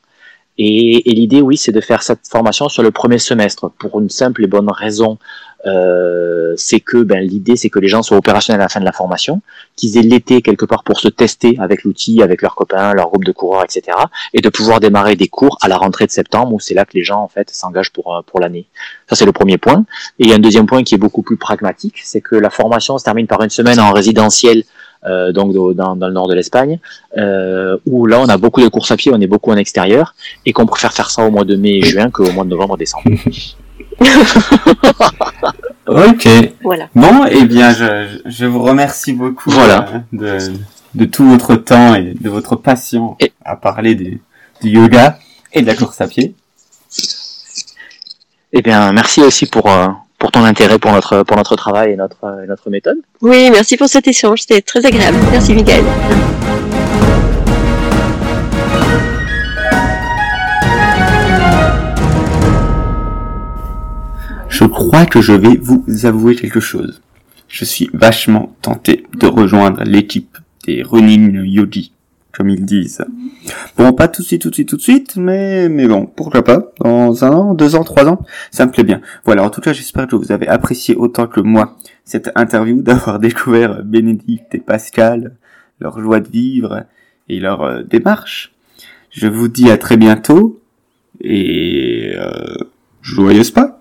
Et, 0.57 1.11
et 1.11 1.13
l'idée, 1.13 1.41
oui, 1.41 1.57
c'est 1.57 1.73
de 1.73 1.81
faire 1.81 2.01
cette 2.01 2.27
formation 2.27 2.69
sur 2.69 2.83
le 2.83 2.91
premier 2.91 3.19
semestre 3.19 3.69
pour 3.77 3.99
une 3.99 4.09
simple 4.09 4.45
et 4.45 4.47
bonne 4.47 4.71
raison 4.71 5.17
euh, 5.65 6.53
c'est 6.55 6.79
que 6.79 6.97
ben, 6.97 7.19
l'idée 7.19 7.55
c'est 7.55 7.69
que 7.69 7.79
les 7.79 7.87
gens 7.87 8.03
soient 8.03 8.17
opérationnels 8.17 8.61
à 8.61 8.65
la 8.65 8.69
fin 8.69 8.79
de 8.79 8.85
la 8.85 8.91
formation, 8.91 9.41
qu'ils 9.75 9.97
aient 9.97 10.03
l'été 10.03 10.41
quelque 10.41 10.65
part 10.65 10.83
pour 10.83 10.99
se 10.99 11.07
tester 11.07 11.57
avec 11.59 11.83
l'outil, 11.83 12.21
avec 12.21 12.41
leurs 12.41 12.55
copains, 12.55 12.93
leur 12.93 13.07
groupe 13.07 13.25
de 13.25 13.31
coureurs, 13.31 13.63
etc. 13.63 13.97
Et 14.33 14.41
de 14.41 14.49
pouvoir 14.49 14.79
démarrer 14.79 15.15
des 15.15 15.27
cours 15.27 15.57
à 15.61 15.67
la 15.67 15.77
rentrée 15.77 16.05
de 16.05 16.11
septembre 16.11 16.53
où 16.53 16.59
c'est 16.59 16.73
là 16.73 16.85
que 16.85 16.93
les 16.93 17.03
gens 17.03 17.21
en 17.21 17.27
fait 17.27 17.49
s'engagent 17.49 17.91
pour 17.91 18.15
euh, 18.15 18.21
pour 18.25 18.39
l'année. 18.39 18.67
Ça 19.09 19.15
c'est 19.15 19.25
le 19.25 19.31
premier 19.31 19.57
point. 19.57 19.85
Et 20.19 20.25
il 20.25 20.29
y 20.29 20.33
a 20.33 20.35
un 20.35 20.39
deuxième 20.39 20.67
point 20.67 20.83
qui 20.83 20.95
est 20.95 20.99
beaucoup 20.99 21.23
plus 21.23 21.37
pragmatique, 21.37 21.95
c'est 22.03 22.21
que 22.21 22.35
la 22.35 22.49
formation 22.49 22.97
se 22.97 23.03
termine 23.03 23.27
par 23.27 23.41
une 23.41 23.49
semaine 23.49 23.79
en 23.79 23.91
résidentiel 23.91 24.63
euh, 25.05 25.31
donc 25.31 25.53
dans, 25.53 25.95
dans, 25.95 26.07
le 26.07 26.13
nord 26.13 26.27
de 26.27 26.33
l'Espagne, 26.33 26.79
euh, 27.17 27.77
où 27.85 28.05
là 28.07 28.19
on 28.19 28.29
a 28.29 28.37
beaucoup 28.37 28.61
de 28.61 28.67
courses 28.67 28.91
à 28.91 28.97
pied, 28.97 29.11
on 29.13 29.21
est 29.21 29.27
beaucoup 29.27 29.51
en 29.51 29.57
extérieur, 29.57 30.15
et 30.45 30.53
qu'on 30.53 30.65
préfère 30.65 30.93
faire 30.93 31.11
ça 31.11 31.23
au 31.23 31.31
mois 31.31 31.45
de 31.45 31.55
mai 31.55 31.77
et 31.77 31.83
juin 31.83 32.09
qu'au 32.09 32.31
mois 32.31 32.43
de 32.43 32.49
novembre 32.49 32.75
et 32.75 32.79
décembre. 32.79 33.09
ok. 35.87 36.27
Voilà. 36.63 36.87
Bon, 36.95 37.25
eh 37.29 37.45
bien, 37.45 37.73
je, 37.73 38.19
je 38.25 38.45
vous 38.45 38.61
remercie 38.63 39.13
beaucoup 39.13 39.49
Voilà. 39.51 39.87
euh, 40.13 40.39
de, 40.39 40.53
de 40.95 41.05
tout 41.05 41.27
votre 41.27 41.55
temps 41.55 41.95
et 41.95 42.13
de 42.19 42.29
votre 42.29 42.55
passion 42.55 43.15
Et- 43.19 43.31
à 43.43 43.55
parler 43.55 43.95
du, 43.95 44.21
du 44.61 44.69
yoga 44.69 45.17
et 45.53 45.61
de 45.61 45.67
la 45.67 45.75
course 45.75 45.99
à 46.01 46.07
pied. 46.07 46.35
Eh 48.53 48.61
bien, 48.61 48.91
merci 48.93 49.21
aussi 49.21 49.45
pour 49.45 49.69
euh, 49.69 49.87
pour 50.19 50.31
ton 50.31 50.43
intérêt 50.43 50.79
pour 50.79 50.91
notre 50.91 51.23
pour 51.23 51.35
notre 51.37 51.55
travail 51.55 51.91
et 51.93 51.95
notre 51.95 52.23
euh, 52.23 52.43
et 52.43 52.47
notre 52.47 52.69
méthode. 52.69 52.97
Oui, 53.21 53.49
merci 53.51 53.77
pour 53.77 53.87
cet 53.89 54.07
échange, 54.07 54.41
c'était 54.41 54.61
très 54.61 54.85
agréable. 54.85 55.17
Merci 55.31 55.53
Miguel. 55.53 55.83
Je 64.59 64.63
crois 64.63 65.05
que 65.05 65.21
je 65.21 65.33
vais 65.33 65.55
vous 65.55 65.85
avouer 66.07 66.35
quelque 66.35 66.59
chose. 66.59 67.03
Je 67.47 67.63
suis 67.63 67.91
vachement 67.93 68.55
tenté 68.63 69.05
de 69.19 69.27
rejoindre 69.27 69.83
l'équipe 69.83 70.35
des 70.65 70.81
running 70.81 71.43
yogi, 71.45 71.93
comme 72.31 72.49
ils 72.49 72.65
disent. 72.65 73.05
Bon, 73.77 73.93
pas 73.93 74.07
tout 74.07 74.23
de 74.23 74.27
suite, 74.27 74.41
tout 74.41 74.49
de 74.49 74.55
suite, 74.55 74.69
tout 74.69 74.77
de 74.77 74.81
suite, 74.81 75.15
mais, 75.15 75.69
mais 75.69 75.87
bon, 75.87 76.07
pourquoi 76.07 76.43
pas. 76.43 76.71
Dans 76.79 77.23
un 77.23 77.33
an, 77.33 77.53
deux 77.53 77.75
ans, 77.75 77.83
trois 77.83 78.07
ans, 78.07 78.25
ça 78.49 78.65
me 78.65 78.71
plaît 78.71 78.83
bien. 78.83 78.99
Voilà, 79.25 79.43
en 79.43 79.51
tout 79.51 79.61
cas, 79.61 79.73
j'espère 79.73 80.07
que 80.07 80.15
vous 80.15 80.31
avez 80.31 80.47
apprécié 80.47 80.95
autant 80.95 81.27
que 81.27 81.39
moi 81.39 81.77
cette 82.03 82.31
interview, 82.33 82.81
d'avoir 82.81 83.19
découvert 83.19 83.83
Bénédicte 83.83 84.55
et 84.55 84.59
Pascal, 84.59 85.35
leur 85.79 86.01
joie 86.01 86.19
de 86.19 86.29
vivre 86.29 86.85
et 87.29 87.39
leur 87.39 87.61
euh, 87.61 87.83
démarche. 87.83 88.55
Je 89.11 89.27
vous 89.27 89.49
dis 89.49 89.69
à 89.69 89.77
très 89.77 89.97
bientôt, 89.97 90.59
et 91.21 92.15
euh, 92.15 92.55
joyeuse 93.03 93.51
pas 93.51 93.77